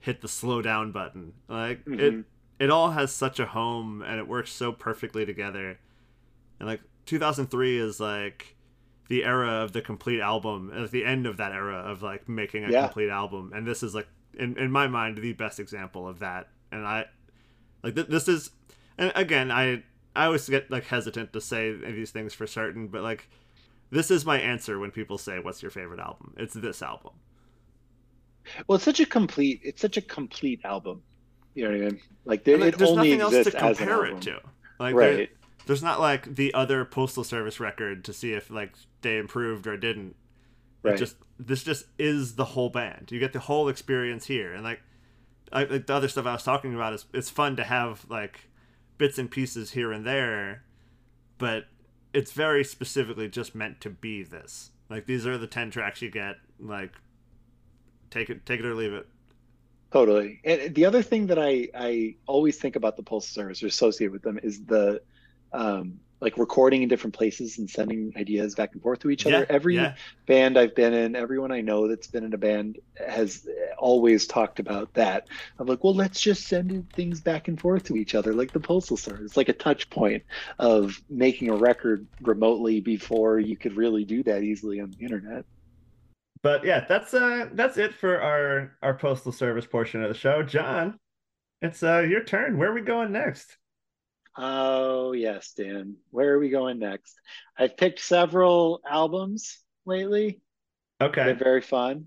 hit 0.00 0.20
the 0.20 0.28
slow 0.28 0.62
down 0.62 0.92
button. 0.92 1.32
Like 1.48 1.80
it 1.86 2.14
Mhm. 2.14 2.24
it 2.58 2.70
all 2.70 2.92
has 2.92 3.12
such 3.12 3.38
a 3.40 3.46
home 3.46 4.02
and 4.02 4.18
it 4.18 4.28
works 4.28 4.50
so 4.52 4.72
perfectly 4.72 5.26
together. 5.26 5.78
And 6.60 6.68
like 6.68 6.80
2003 7.06 7.78
is 7.78 8.00
like 8.00 8.56
the 9.08 9.24
era 9.24 9.48
of 9.62 9.72
the 9.72 9.80
complete 9.80 10.20
album, 10.20 10.70
at 10.74 10.90
the 10.90 11.04
end 11.04 11.26
of 11.26 11.36
that 11.38 11.52
era 11.52 11.76
of 11.76 12.02
like 12.02 12.28
making 12.28 12.64
a 12.64 12.70
Yeah. 12.70 12.82
complete 12.84 13.08
album. 13.10 13.52
And 13.54 13.66
this 13.66 13.82
is 13.82 13.94
like 13.94 14.06
in 14.34 14.56
in 14.58 14.70
my 14.70 14.86
mind 14.86 15.18
the 15.18 15.32
best 15.32 15.60
example 15.60 16.08
of 16.08 16.18
that. 16.20 16.48
And 16.72 16.86
I 16.86 17.06
like 17.82 17.94
th- 17.94 18.08
this 18.08 18.28
is 18.28 18.50
and 18.96 19.12
again, 19.14 19.50
I 19.50 19.82
I 20.16 20.26
always 20.26 20.48
get 20.48 20.70
like 20.70 20.84
hesitant 20.84 21.32
to 21.32 21.40
say 21.40 21.72
these 21.72 22.10
things 22.10 22.34
for 22.34 22.46
certain, 22.46 22.88
but 22.88 23.02
like 23.02 23.28
this 23.90 24.10
is 24.10 24.26
my 24.26 24.38
answer 24.38 24.78
when 24.78 24.90
people 24.90 25.16
say 25.18 25.38
what's 25.38 25.62
your 25.62 25.70
favorite 25.70 26.00
album. 26.00 26.34
It's 26.36 26.54
this 26.54 26.82
album. 26.82 27.12
Well, 28.66 28.76
it's 28.76 28.84
such 28.84 29.00
a 29.00 29.06
complete. 29.06 29.60
It's 29.62 29.80
such 29.80 29.96
a 29.96 30.02
complete 30.02 30.60
album. 30.64 31.02
You 31.54 31.64
know 31.64 31.70
what 31.70 31.80
I 31.86 31.90
mean? 31.90 32.00
Like 32.24 32.44
there, 32.44 32.58
like, 32.58 32.74
it 32.74 32.78
there's 32.78 32.90
only 32.90 33.16
nothing 33.16 33.20
else 33.20 33.44
to 33.46 33.50
compare 33.50 34.04
it 34.06 34.20
to. 34.22 34.40
Like 34.78 34.96
there- 34.96 35.28
there's 35.66 35.82
not 35.82 36.00
like 36.00 36.34
the 36.34 36.54
other 36.54 36.86
postal 36.86 37.24
service 37.24 37.60
record 37.60 38.02
to 38.06 38.12
see 38.14 38.32
if 38.32 38.50
like 38.50 38.72
they 39.02 39.18
improved 39.18 39.66
or 39.66 39.76
didn't. 39.76 40.16
It 40.82 40.88
Right. 40.88 40.98
just 40.98 41.16
this 41.38 41.62
just 41.62 41.86
is 41.98 42.34
the 42.34 42.44
whole 42.44 42.68
band. 42.68 43.10
You 43.10 43.20
get 43.20 43.32
the 43.32 43.38
whole 43.38 43.68
experience 43.68 44.26
here, 44.26 44.52
and 44.52 44.64
like, 44.64 44.80
I, 45.52 45.64
like 45.64 45.86
the 45.86 45.94
other 45.94 46.08
stuff 46.08 46.26
I 46.26 46.32
was 46.32 46.42
talking 46.42 46.74
about 46.74 46.92
is 46.92 47.06
it's 47.14 47.30
fun 47.30 47.56
to 47.56 47.64
have 47.64 48.06
like 48.08 48.48
bits 48.98 49.18
and 49.18 49.30
pieces 49.30 49.72
here 49.72 49.92
and 49.92 50.06
there, 50.06 50.64
but 51.38 51.66
it's 52.12 52.32
very 52.32 52.64
specifically 52.64 53.28
just 53.28 53.54
meant 53.54 53.80
to 53.82 53.90
be 53.90 54.22
this. 54.22 54.70
Like 54.90 55.06
these 55.06 55.26
are 55.26 55.38
the 55.38 55.46
ten 55.46 55.70
tracks 55.70 56.02
you 56.02 56.10
get. 56.10 56.36
Like, 56.58 56.92
take 58.10 58.30
it, 58.30 58.44
take 58.44 58.60
it 58.60 58.66
or 58.66 58.74
leave 58.74 58.92
it. 58.92 59.06
Totally. 59.92 60.40
And 60.44 60.74
the 60.74 60.84
other 60.84 61.02
thing 61.02 61.28
that 61.28 61.38
I 61.38 61.68
I 61.74 62.16
always 62.26 62.58
think 62.58 62.76
about 62.76 62.96
the 62.96 63.02
Postal 63.02 63.42
Service 63.42 63.62
or 63.62 63.66
associate 63.66 64.12
with 64.12 64.22
them 64.22 64.38
is 64.42 64.64
the 64.64 65.00
um 65.52 66.00
like 66.20 66.36
recording 66.36 66.82
in 66.82 66.88
different 66.88 67.14
places 67.14 67.58
and 67.58 67.70
sending 67.70 68.12
ideas 68.16 68.54
back 68.54 68.72
and 68.72 68.82
forth 68.82 68.98
to 69.00 69.10
each 69.10 69.26
other. 69.26 69.40
Yeah, 69.40 69.46
Every 69.48 69.76
yeah. 69.76 69.94
band 70.26 70.58
I've 70.58 70.74
been 70.74 70.92
in, 70.92 71.14
everyone 71.14 71.52
I 71.52 71.60
know 71.60 71.86
that's 71.86 72.08
been 72.08 72.24
in 72.24 72.34
a 72.34 72.38
band 72.38 72.78
has 73.06 73.46
always 73.78 74.26
talked 74.26 74.58
about 74.58 74.92
that. 74.94 75.28
I'm 75.58 75.66
like, 75.66 75.84
well, 75.84 75.94
let's 75.94 76.20
just 76.20 76.46
send 76.48 76.90
things 76.92 77.20
back 77.20 77.48
and 77.48 77.60
forth 77.60 77.84
to 77.84 77.96
each 77.96 78.14
other, 78.14 78.34
like 78.34 78.52
the 78.52 78.60
Postal 78.60 78.96
Service. 78.96 79.26
It's 79.26 79.36
like 79.36 79.48
a 79.48 79.52
touch 79.52 79.88
point 79.90 80.24
of 80.58 81.00
making 81.08 81.50
a 81.50 81.56
record 81.56 82.06
remotely 82.22 82.80
before 82.80 83.38
you 83.38 83.56
could 83.56 83.76
really 83.76 84.04
do 84.04 84.22
that 84.24 84.42
easily 84.42 84.80
on 84.80 84.90
the 84.90 85.04
internet. 85.04 85.44
But 86.42 86.64
yeah, 86.64 86.84
that's 86.88 87.14
uh 87.14 87.48
that's 87.52 87.78
it 87.78 87.94
for 87.94 88.20
our 88.20 88.76
our 88.82 88.94
postal 88.94 89.32
service 89.32 89.66
portion 89.66 90.02
of 90.02 90.08
the 90.08 90.14
show. 90.14 90.42
John, 90.42 90.98
it's 91.62 91.82
uh 91.82 92.00
your 92.00 92.22
turn. 92.22 92.58
Where 92.58 92.70
are 92.70 92.74
we 92.74 92.80
going 92.80 93.12
next? 93.12 93.56
Oh, 94.38 95.12
yes, 95.12 95.52
Dan. 95.54 95.96
Where 96.10 96.34
are 96.34 96.38
we 96.38 96.48
going 96.50 96.78
next? 96.78 97.14
I've 97.58 97.76
picked 97.76 98.00
several 98.00 98.80
albums 98.88 99.58
lately. 99.84 100.40
Okay. 101.00 101.24
They're 101.24 101.36
very 101.36 101.62
fun, 101.62 102.06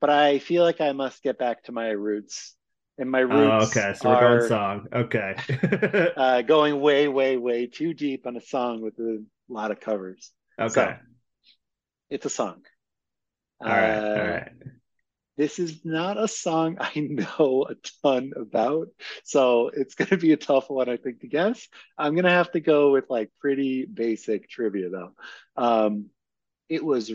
but 0.00 0.10
I 0.10 0.38
feel 0.40 0.64
like 0.64 0.80
I 0.80 0.92
must 0.92 1.22
get 1.22 1.38
back 1.38 1.64
to 1.64 1.72
my 1.72 1.90
roots. 1.90 2.56
And 2.98 3.10
my 3.10 3.20
Oh, 3.30 3.62
roots 3.62 3.66
okay. 3.66 3.94
So 3.94 4.08
we're 4.08 4.16
are 4.16 4.40
going 4.40 4.40
song. 4.40 4.86
Okay. 4.92 5.34
uh, 6.16 6.42
going 6.42 6.80
way, 6.80 7.08
way, 7.08 7.36
way 7.36 7.66
too 7.66 7.94
deep 7.94 8.26
on 8.26 8.36
a 8.36 8.40
song 8.40 8.80
with 8.80 8.98
a 8.98 9.22
lot 9.48 9.70
of 9.70 9.80
covers. 9.80 10.32
Okay. 10.58 10.96
It's 12.08 12.24
a 12.24 12.30
song. 12.30 12.64
All 13.64 13.72
right. 13.72 14.04
All 14.14 14.22
Uh, 14.22 14.28
right. 14.28 14.52
This 15.36 15.58
is 15.58 15.84
not 15.84 16.22
a 16.22 16.28
song 16.28 16.76
I 16.80 16.92
know 17.00 17.66
a 17.68 17.74
ton 18.02 18.32
about, 18.36 18.88
so 19.24 19.68
it's 19.68 19.94
going 19.94 20.10
to 20.10 20.16
be 20.16 20.32
a 20.32 20.36
tough 20.36 20.70
one, 20.70 20.88
I 20.88 20.96
think, 20.96 21.20
to 21.20 21.28
guess. 21.28 21.68
I'm 21.98 22.14
going 22.14 22.24
to 22.24 22.30
have 22.30 22.52
to 22.52 22.60
go 22.60 22.92
with 22.92 23.10
like 23.10 23.30
pretty 23.40 23.84
basic 23.84 24.48
trivia, 24.48 24.90
though. 24.90 25.12
Um, 25.56 26.06
it 26.68 26.84
was, 26.84 27.10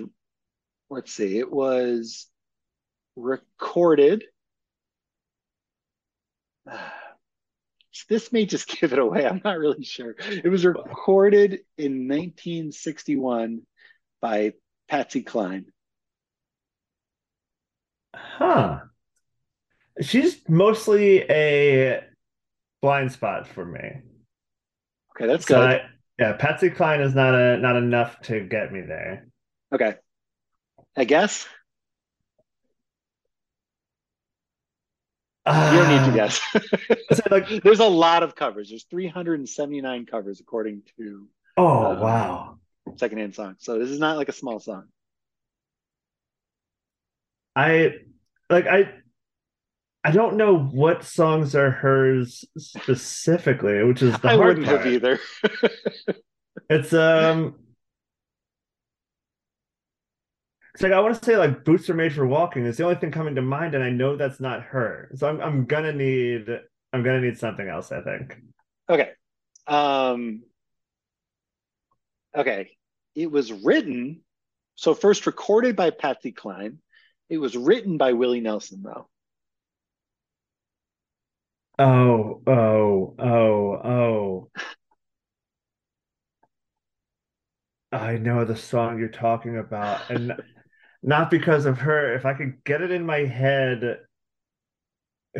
let's 0.89 1.13
see, 1.13 1.37
it 1.37 1.51
was 1.51 2.27
recorded. 3.15 4.23
This 8.07 8.31
may 8.31 8.45
just 8.45 8.67
give 8.79 8.93
it 8.93 8.97
away. 8.97 9.25
I'm 9.25 9.41
not 9.43 9.59
really 9.59 9.83
sure. 9.83 10.15
It 10.17 10.47
was 10.47 10.65
recorded 10.65 11.59
in 11.77 12.07
1961 12.07 13.61
by 14.21 14.53
Patsy 14.87 15.21
Cline. 15.21 15.65
Huh. 18.15 18.79
She's 20.01 20.47
mostly 20.47 21.21
a 21.29 22.03
blind 22.81 23.11
spot 23.11 23.47
for 23.47 23.65
me. 23.65 24.01
Okay, 25.15 25.27
that's 25.27 25.45
good. 25.45 25.81
Yeah, 26.17 26.33
Patsy 26.33 26.69
Cline 26.69 27.01
is 27.01 27.15
not 27.15 27.33
a 27.33 27.57
not 27.57 27.75
enough 27.77 28.19
to 28.23 28.41
get 28.41 28.73
me 28.73 28.81
there. 28.81 29.27
Okay. 29.73 29.95
I 30.97 31.05
guess 31.05 31.47
you 35.47 35.53
don't 35.53 35.89
need 35.89 36.05
to 36.05 36.11
Ah, 36.11 36.15
guess. 36.15 36.41
so 37.13 37.23
like, 37.31 37.63
There's 37.63 37.79
a 37.79 37.87
lot 37.87 38.23
of 38.23 38.35
covers. 38.35 38.69
There's 38.69 38.83
379 38.83 40.05
covers 40.05 40.39
according 40.39 40.83
to 40.97 41.27
oh 41.57 41.85
Um, 41.93 41.99
wow. 41.99 42.59
secondhand 42.97 43.35
song. 43.35 43.55
So 43.59 43.79
this 43.79 43.89
is 43.89 43.99
not 43.99 44.17
like 44.17 44.29
a 44.29 44.33
small 44.33 44.59
song. 44.59 44.85
I 47.55 47.93
like 48.49 48.67
I 48.67 48.91
I 50.03 50.11
don't 50.11 50.37
know 50.37 50.57
what 50.57 51.03
songs 51.03 51.55
are 51.55 51.71
hers 51.71 52.45
specifically, 52.57 53.83
which 53.83 54.01
is 54.01 54.17
the 54.19 54.29
I 54.29 54.35
hard 54.35 54.59
wouldn't 54.59 54.65
part. 54.67 54.79
have 54.79 54.87
either. 54.87 55.19
It's 56.69 56.93
um 56.93 57.55
it's 60.73 60.83
like 60.83 60.91
I 60.91 60.99
want 60.99 61.15
to 61.15 61.25
say 61.25 61.35
like 61.35 61.65
boots 61.65 61.89
are 61.89 61.95
made 61.95 62.13
for 62.13 62.25
walking 62.25 62.65
is 62.65 62.77
the 62.77 62.83
only 62.83 62.95
thing 62.95 63.11
coming 63.11 63.35
to 63.35 63.41
mind, 63.41 63.75
and 63.75 63.83
I 63.83 63.89
know 63.89 64.15
that's 64.15 64.39
not 64.39 64.61
her. 64.63 65.11
So 65.15 65.27
I'm 65.27 65.41
I'm 65.41 65.65
gonna 65.65 65.91
need 65.91 66.47
I'm 66.93 67.03
gonna 67.03 67.21
need 67.21 67.37
something 67.37 67.67
else, 67.67 67.91
I 67.91 68.01
think. 68.01 68.37
Okay. 68.89 69.11
Um, 69.67 70.43
okay. 72.35 72.71
It 73.15 73.31
was 73.31 73.51
written, 73.51 74.21
so 74.75 74.93
first 74.93 75.25
recorded 75.25 75.75
by 75.75 75.89
Patsy 75.89 76.31
Cline. 76.31 76.79
It 77.29 77.37
was 77.37 77.55
written 77.55 77.97
by 77.97 78.13
Willie 78.13 78.41
Nelson, 78.41 78.81
though. 78.83 79.07
Oh, 81.77 82.41
oh, 82.45 83.15
oh, 83.19 83.71
oh. 83.83 84.51
I 87.91 88.17
know 88.17 88.45
the 88.45 88.55
song 88.55 88.99
you're 88.99 89.09
talking 89.09 89.57
about, 89.57 90.09
and 90.09 90.33
not 91.01 91.31
because 91.31 91.65
of 91.65 91.79
her. 91.79 92.15
If 92.15 92.25
I 92.25 92.33
could 92.33 92.63
get 92.63 92.81
it 92.81 92.91
in 92.91 93.05
my 93.05 93.19
head 93.19 93.99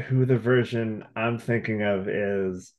who 0.07 0.25
the 0.25 0.37
version 0.37 1.05
I'm 1.15 1.39
thinking 1.39 1.81
of 1.83 2.07
is, 2.07 2.73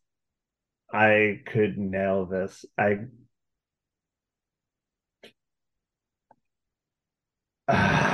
I 0.92 1.40
could 1.46 1.78
nail 1.78 2.26
this. 2.26 2.64
I 2.78 3.00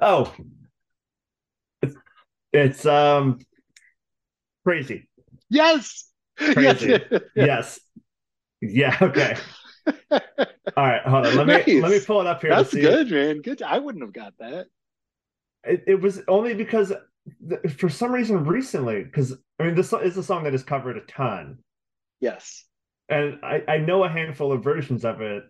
Oh, 0.00 0.34
it's, 1.82 1.94
it's 2.52 2.86
um 2.86 3.38
crazy. 4.64 5.08
Yes. 5.50 6.10
Crazy. 6.38 7.00
Yes. 7.10 7.20
Yes. 7.34 7.80
Yeah, 8.60 8.96
okay. 9.00 9.36
All 10.10 10.18
right, 10.76 11.02
hold 11.02 11.26
on. 11.26 11.36
Let 11.36 11.46
me 11.46 11.74
Nice. 11.74 11.82
let 11.82 11.90
me 11.92 12.00
pull 12.00 12.20
it 12.20 12.26
up 12.26 12.40
here 12.42 12.50
That's 12.50 12.74
good, 12.74 13.10
man. 13.10 13.40
Good. 13.40 13.62
I 13.62 13.78
wouldn't 13.78 14.04
have 14.04 14.12
got 14.12 14.34
that. 14.38 14.66
It, 15.64 15.84
it 15.86 16.00
was 16.00 16.20
only 16.28 16.54
because 16.54 16.92
th- 17.48 17.72
for 17.74 17.88
some 17.88 18.12
reason 18.12 18.44
recently, 18.44 19.02
because 19.04 19.32
I 19.58 19.64
mean 19.64 19.74
this 19.74 19.92
is 19.92 20.16
a 20.16 20.22
song 20.22 20.44
that 20.44 20.54
is 20.54 20.62
covered 20.62 20.96
a 20.96 21.00
ton, 21.02 21.58
Yes. 22.20 22.64
and 23.08 23.38
I 23.42 23.62
I 23.66 23.78
know 23.78 24.04
a 24.04 24.08
handful 24.08 24.52
of 24.52 24.62
versions 24.62 25.04
of 25.04 25.20
it. 25.20 25.44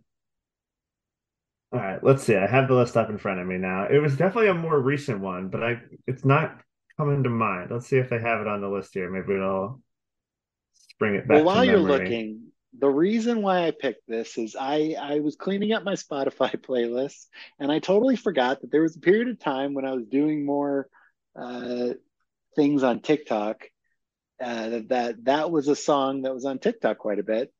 All 1.72 1.80
right, 1.80 2.02
let's 2.02 2.22
see. 2.22 2.34
I 2.34 2.46
have 2.46 2.68
the 2.68 2.74
list 2.74 2.96
up 2.96 3.10
in 3.10 3.18
front 3.18 3.40
of 3.40 3.46
me 3.46 3.58
now. 3.58 3.86
It 3.90 3.98
was 3.98 4.16
definitely 4.16 4.48
a 4.48 4.54
more 4.54 4.80
recent 4.80 5.20
one, 5.20 5.48
but 5.48 5.62
I 5.62 5.80
it's 6.06 6.24
not 6.24 6.60
coming 6.96 7.22
to 7.24 7.30
mind. 7.30 7.70
Let's 7.70 7.86
see 7.86 7.98
if 7.98 8.08
they 8.08 8.18
have 8.18 8.40
it 8.40 8.46
on 8.46 8.60
the 8.60 8.68
list 8.68 8.94
here. 8.94 9.10
Maybe 9.10 9.34
it'll 9.34 9.82
bring 10.98 11.14
it 11.14 11.28
back 11.28 11.36
Well, 11.36 11.44
while 11.44 11.64
you're 11.64 11.78
looking, 11.78 12.52
the 12.78 12.88
reason 12.88 13.42
why 13.42 13.66
I 13.66 13.72
picked 13.72 14.08
this 14.08 14.38
is 14.38 14.56
I 14.58 14.96
I 14.98 15.20
was 15.20 15.36
cleaning 15.36 15.72
up 15.72 15.84
my 15.84 15.94
Spotify 15.94 16.56
playlist 16.56 17.26
and 17.58 17.70
I 17.70 17.80
totally 17.80 18.16
forgot 18.16 18.62
that 18.62 18.70
there 18.70 18.82
was 18.82 18.96
a 18.96 19.00
period 19.00 19.28
of 19.28 19.38
time 19.38 19.74
when 19.74 19.84
I 19.84 19.92
was 19.92 20.06
doing 20.06 20.46
more 20.46 20.88
uh, 21.38 21.90
things 22.56 22.82
on 22.82 23.00
TikTok 23.00 23.64
uh, 24.42 24.80
that 24.88 25.16
that 25.24 25.50
was 25.50 25.68
a 25.68 25.76
song 25.76 26.22
that 26.22 26.34
was 26.34 26.44
on 26.44 26.58
TikTok 26.58 26.98
quite 26.98 27.18
a 27.18 27.24
bit, 27.24 27.52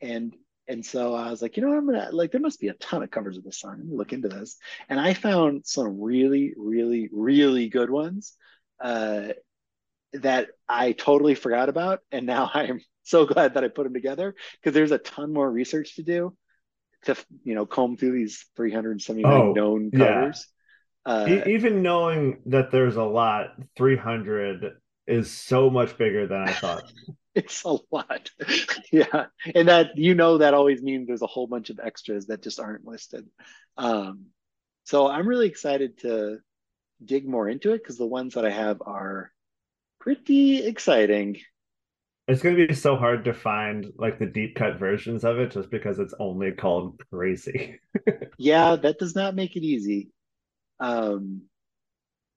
and 0.00 0.34
and 0.68 0.84
so 0.84 1.14
I 1.14 1.30
was 1.30 1.42
like, 1.42 1.56
you 1.56 1.62
know, 1.62 1.68
what, 1.70 1.78
I'm 1.78 1.86
gonna 1.86 2.08
like 2.12 2.32
there 2.32 2.40
must 2.40 2.60
be 2.60 2.68
a 2.68 2.74
ton 2.74 3.02
of 3.02 3.10
covers 3.10 3.36
of 3.36 3.44
this 3.44 3.58
song. 3.60 3.76
Let 3.78 3.86
me 3.86 3.96
look 3.96 4.12
into 4.12 4.28
this, 4.28 4.56
and 4.88 5.00
I 5.00 5.14
found 5.14 5.66
some 5.66 6.00
really, 6.00 6.54
really, 6.56 7.08
really 7.12 7.68
good 7.68 7.90
ones. 7.90 8.34
Uh, 8.80 9.28
that 10.14 10.48
I 10.68 10.92
totally 10.92 11.34
forgot 11.34 11.68
about, 11.68 12.00
and 12.10 12.26
now 12.26 12.50
I'm 12.54 12.80
so 13.02 13.26
glad 13.26 13.54
that 13.54 13.64
I 13.64 13.68
put 13.68 13.84
them 13.84 13.94
together 13.94 14.34
because 14.60 14.74
there's 14.74 14.92
a 14.92 14.98
ton 14.98 15.32
more 15.32 15.50
research 15.50 15.96
to 15.96 16.02
do 16.02 16.36
to 17.04 17.16
you 17.44 17.54
know 17.54 17.66
comb 17.66 17.96
through 17.96 18.12
these 18.12 18.46
379 18.56 19.52
Oh, 19.52 19.52
known 19.52 19.92
yeah. 19.92 20.32
covers. 20.32 20.48
Uh, 21.06 21.28
E- 21.28 21.44
even 21.46 21.82
knowing 21.82 22.42
that 22.46 22.70
there's 22.72 22.96
a 22.96 23.04
lot, 23.04 23.56
300 23.76 24.80
is 25.06 25.30
so 25.32 25.70
much 25.70 25.98
bigger 25.98 26.26
than 26.26 26.40
I 26.40 26.54
thought. 26.54 26.84
it's 27.36 27.64
a 27.64 27.76
lot, 27.92 28.30
yeah, 28.92 29.26
and 29.54 29.68
that 29.68 29.96
you 29.96 30.14
know 30.14 30.38
that 30.38 30.54
always 30.54 30.82
means 30.82 31.06
there's 31.06 31.22
a 31.22 31.26
whole 31.26 31.46
bunch 31.46 31.70
of 31.70 31.78
extras 31.82 32.26
that 32.26 32.42
just 32.42 32.58
aren't 32.58 32.86
listed. 32.86 33.26
Um, 33.76 34.26
so 34.84 35.06
I'm 35.06 35.28
really 35.28 35.48
excited 35.48 35.98
to 35.98 36.38
dig 37.04 37.28
more 37.28 37.48
into 37.48 37.72
it 37.72 37.78
because 37.82 37.98
the 37.98 38.06
ones 38.06 38.34
that 38.34 38.46
I 38.46 38.50
have 38.50 38.82
are 38.84 39.30
pretty 40.00 40.64
exciting. 40.66 41.38
It's 42.28 42.42
going 42.42 42.56
to 42.56 42.66
be 42.66 42.74
so 42.74 42.96
hard 42.96 43.24
to 43.26 43.34
find 43.34 43.92
like 43.98 44.18
the 44.18 44.26
deep 44.26 44.56
cut 44.56 44.78
versions 44.78 45.24
of 45.24 45.38
it 45.38 45.52
just 45.52 45.70
because 45.70 45.98
it's 45.98 46.14
only 46.18 46.52
called 46.52 47.00
Crazy. 47.12 47.80
Yeah, 48.38 48.76
that 48.76 48.98
does 48.98 49.14
not 49.14 49.34
make 49.34 49.56
it 49.56 49.62
easy. 49.62 50.10
Um, 50.80 51.42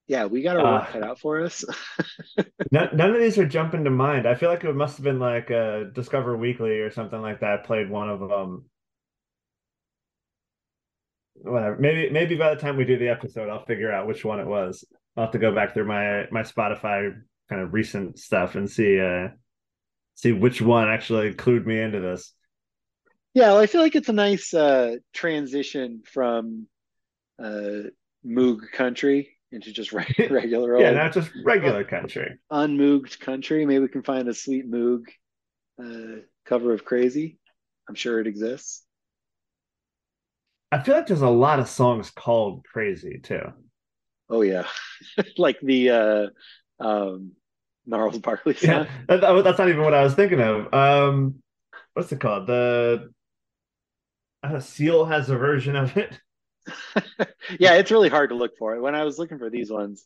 yeah, 0.09 0.25
we 0.25 0.41
got 0.43 0.57
our 0.57 0.67
work 0.67 0.87
Uh, 0.87 0.91
cut 0.91 1.03
out 1.03 1.19
for 1.19 1.41
us. 1.41 1.63
None, 2.71 2.95
none 2.95 3.11
of 3.15 3.19
these 3.21 3.37
are 3.37 3.45
jumping 3.47 3.83
to 3.83 3.89
mind. 3.91 4.27
I 4.27 4.33
feel 4.35 4.49
like 4.49 4.63
it 4.63 4.73
must 4.75 4.97
have 4.97 5.03
been 5.03 5.19
like 5.19 5.49
uh, 5.51 5.85
Discover 5.93 6.37
Weekly 6.37 6.79
or 6.79 6.89
something 6.91 7.21
like 7.21 7.39
that 7.41 7.63
played 7.65 7.89
one 7.89 8.09
of 8.09 8.19
them. 8.19 8.69
Whatever. 11.35 11.77
Maybe 11.79 12.09
maybe 12.09 12.35
by 12.35 12.53
the 12.53 12.59
time 12.59 12.75
we 12.75 12.83
do 12.85 12.97
the 12.97 13.07
episode, 13.09 13.49
I'll 13.49 13.65
figure 13.65 13.91
out 13.91 14.07
which 14.07 14.25
one 14.25 14.39
it 14.39 14.47
was. 14.47 14.83
I'll 15.15 15.25
have 15.25 15.31
to 15.33 15.39
go 15.39 15.53
back 15.55 15.73
through 15.73 15.85
my 15.85 16.27
my 16.31 16.41
Spotify 16.43 17.13
kind 17.49 17.61
of 17.61 17.73
recent 17.73 18.19
stuff 18.19 18.55
and 18.55 18.69
see 18.69 18.99
uh 18.99 19.29
see 20.15 20.33
which 20.33 20.61
one 20.61 20.89
actually 20.89 21.33
clued 21.35 21.65
me 21.65 21.81
into 21.81 21.99
this. 22.01 22.33
Yeah, 23.33 23.49
well, 23.49 23.59
I 23.59 23.67
feel 23.67 23.81
like 23.81 23.95
it's 23.95 24.09
a 24.09 24.13
nice 24.13 24.53
uh, 24.53 24.95
transition 25.13 26.01
from 26.05 26.67
uh, 27.39 27.89
Moog 28.25 28.71
country 28.73 29.37
into 29.51 29.71
just 29.71 29.91
re- 29.93 30.05
regular 30.29 30.75
old 30.75 30.85
Yeah, 30.85 30.91
not 30.91 31.13
just 31.13 31.31
regular 31.43 31.83
country. 31.83 32.37
unmooged 32.51 33.19
country. 33.19 33.65
Maybe 33.65 33.79
we 33.79 33.87
can 33.87 34.03
find 34.03 34.27
a 34.27 34.33
sweet 34.33 34.69
Moog 34.69 35.05
uh, 35.83 36.21
cover 36.45 36.73
of 36.73 36.85
Crazy. 36.85 37.39
I'm 37.89 37.95
sure 37.95 38.19
it 38.19 38.27
exists. 38.27 38.83
I 40.71 40.79
feel 40.81 40.95
like 40.95 41.05
there's 41.07 41.21
a 41.21 41.29
lot 41.29 41.59
of 41.59 41.69
songs 41.69 42.09
called 42.09 42.65
Crazy 42.65 43.19
too. 43.19 43.53
Oh 44.29 44.41
yeah, 44.41 44.67
like 45.37 45.59
the 45.61 45.89
uh, 45.89 46.27
um, 46.83 47.31
Gnarls 47.85 48.19
Barkley 48.19 48.55
Yeah, 48.61 48.83
song. 48.83 48.87
that, 49.07 49.21
that- 49.21 49.43
that's 49.43 49.57
not 49.59 49.69
even 49.69 49.81
what 49.83 49.93
I 49.93 50.03
was 50.03 50.15
thinking 50.15 50.39
of. 50.41 50.73
Um, 50.73 51.41
what's 51.93 52.11
it 52.11 52.19
called? 52.19 52.47
The 52.47 53.11
uh, 54.43 54.59
Seal 54.59 55.05
has 55.05 55.29
a 55.29 55.37
version 55.37 55.75
of 55.75 55.95
it. 55.97 56.19
yeah, 57.59 57.75
it's 57.75 57.91
really 57.91 58.09
hard 58.09 58.29
to 58.29 58.35
look 58.35 58.57
for 58.57 58.75
it. 58.75 58.81
When 58.81 58.95
I 58.95 59.03
was 59.03 59.17
looking 59.17 59.37
for 59.39 59.49
these 59.49 59.71
ones, 59.71 60.05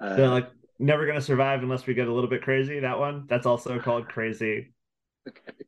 uh, 0.00 0.06
They're 0.16 0.28
like 0.28 0.50
never 0.78 1.06
gonna 1.06 1.20
survive 1.20 1.62
unless 1.62 1.86
we 1.86 1.94
get 1.94 2.08
a 2.08 2.12
little 2.12 2.30
bit 2.30 2.42
crazy. 2.42 2.80
That 2.80 2.98
one. 2.98 3.26
That's 3.28 3.46
also 3.46 3.78
called 3.80 4.08
Crazy. 4.08 4.72
Okay. 5.28 5.64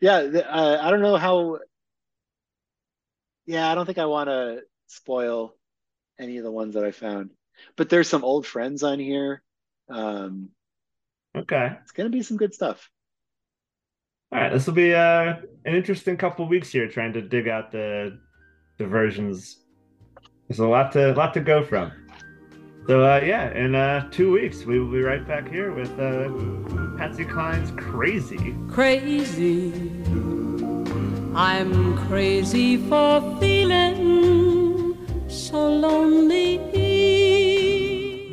yeah, 0.00 0.16
uh, 0.16 0.78
I 0.82 0.90
don't 0.90 1.00
know 1.02 1.16
how. 1.16 1.58
Yeah, 3.46 3.70
I 3.70 3.74
don't 3.74 3.86
think 3.86 3.98
I 3.98 4.06
want 4.06 4.28
to 4.28 4.62
spoil 4.88 5.54
any 6.18 6.38
of 6.38 6.44
the 6.44 6.52
ones 6.52 6.74
that 6.74 6.84
I 6.84 6.92
found, 6.92 7.32
but 7.76 7.88
there's 7.90 8.08
some 8.08 8.24
old 8.24 8.46
friends 8.46 8.82
on 8.82 8.98
here. 8.98 9.42
Um, 9.88 10.50
Okay. 11.34 11.78
it's 11.82 11.92
gonna 11.92 12.10
be 12.10 12.22
some 12.22 12.36
good 12.36 12.54
stuff. 12.54 12.90
All 14.32 14.40
right. 14.40 14.52
This 14.52 14.66
will 14.66 14.74
be 14.74 14.92
uh, 14.94 15.34
an 15.64 15.74
interesting 15.74 16.16
couple 16.16 16.48
weeks 16.48 16.70
here 16.70 16.88
trying 16.88 17.12
to 17.14 17.22
dig 17.22 17.48
out 17.48 17.70
the 17.72 18.18
the 18.78 18.86
versions. 18.86 19.58
There's 20.48 20.60
a 20.60 20.66
lot 20.66 20.92
to 20.92 21.12
lot 21.14 21.34
to 21.34 21.40
go 21.40 21.64
from. 21.64 21.92
So 22.86 23.02
uh, 23.02 23.20
yeah, 23.24 23.50
in 23.52 23.74
uh, 23.74 24.08
two 24.10 24.30
weeks 24.32 24.64
we 24.64 24.78
will 24.78 24.92
be 24.92 25.00
right 25.00 25.26
back 25.26 25.48
here 25.48 25.72
with 25.72 25.90
uh, 25.98 26.30
Patsy 26.96 27.24
Cline's 27.24 27.72
"Crazy." 27.72 28.54
crazy. 28.68 29.72
I'm 31.34 31.96
crazy 32.08 32.76
for 32.88 33.20
feeling 33.40 34.96
so 35.28 35.68
lonely. 35.68 36.65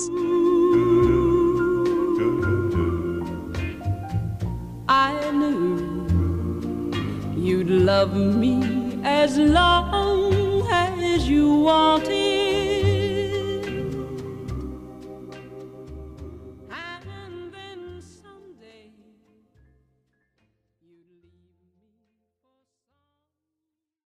I 4.87 5.31
knew 5.31 6.91
you'd 7.35 7.71
love 7.71 8.15
me 8.15 9.01
as 9.03 9.39
long 9.39 10.67
as 10.69 11.27
you 11.27 11.55
wanted 11.55 12.30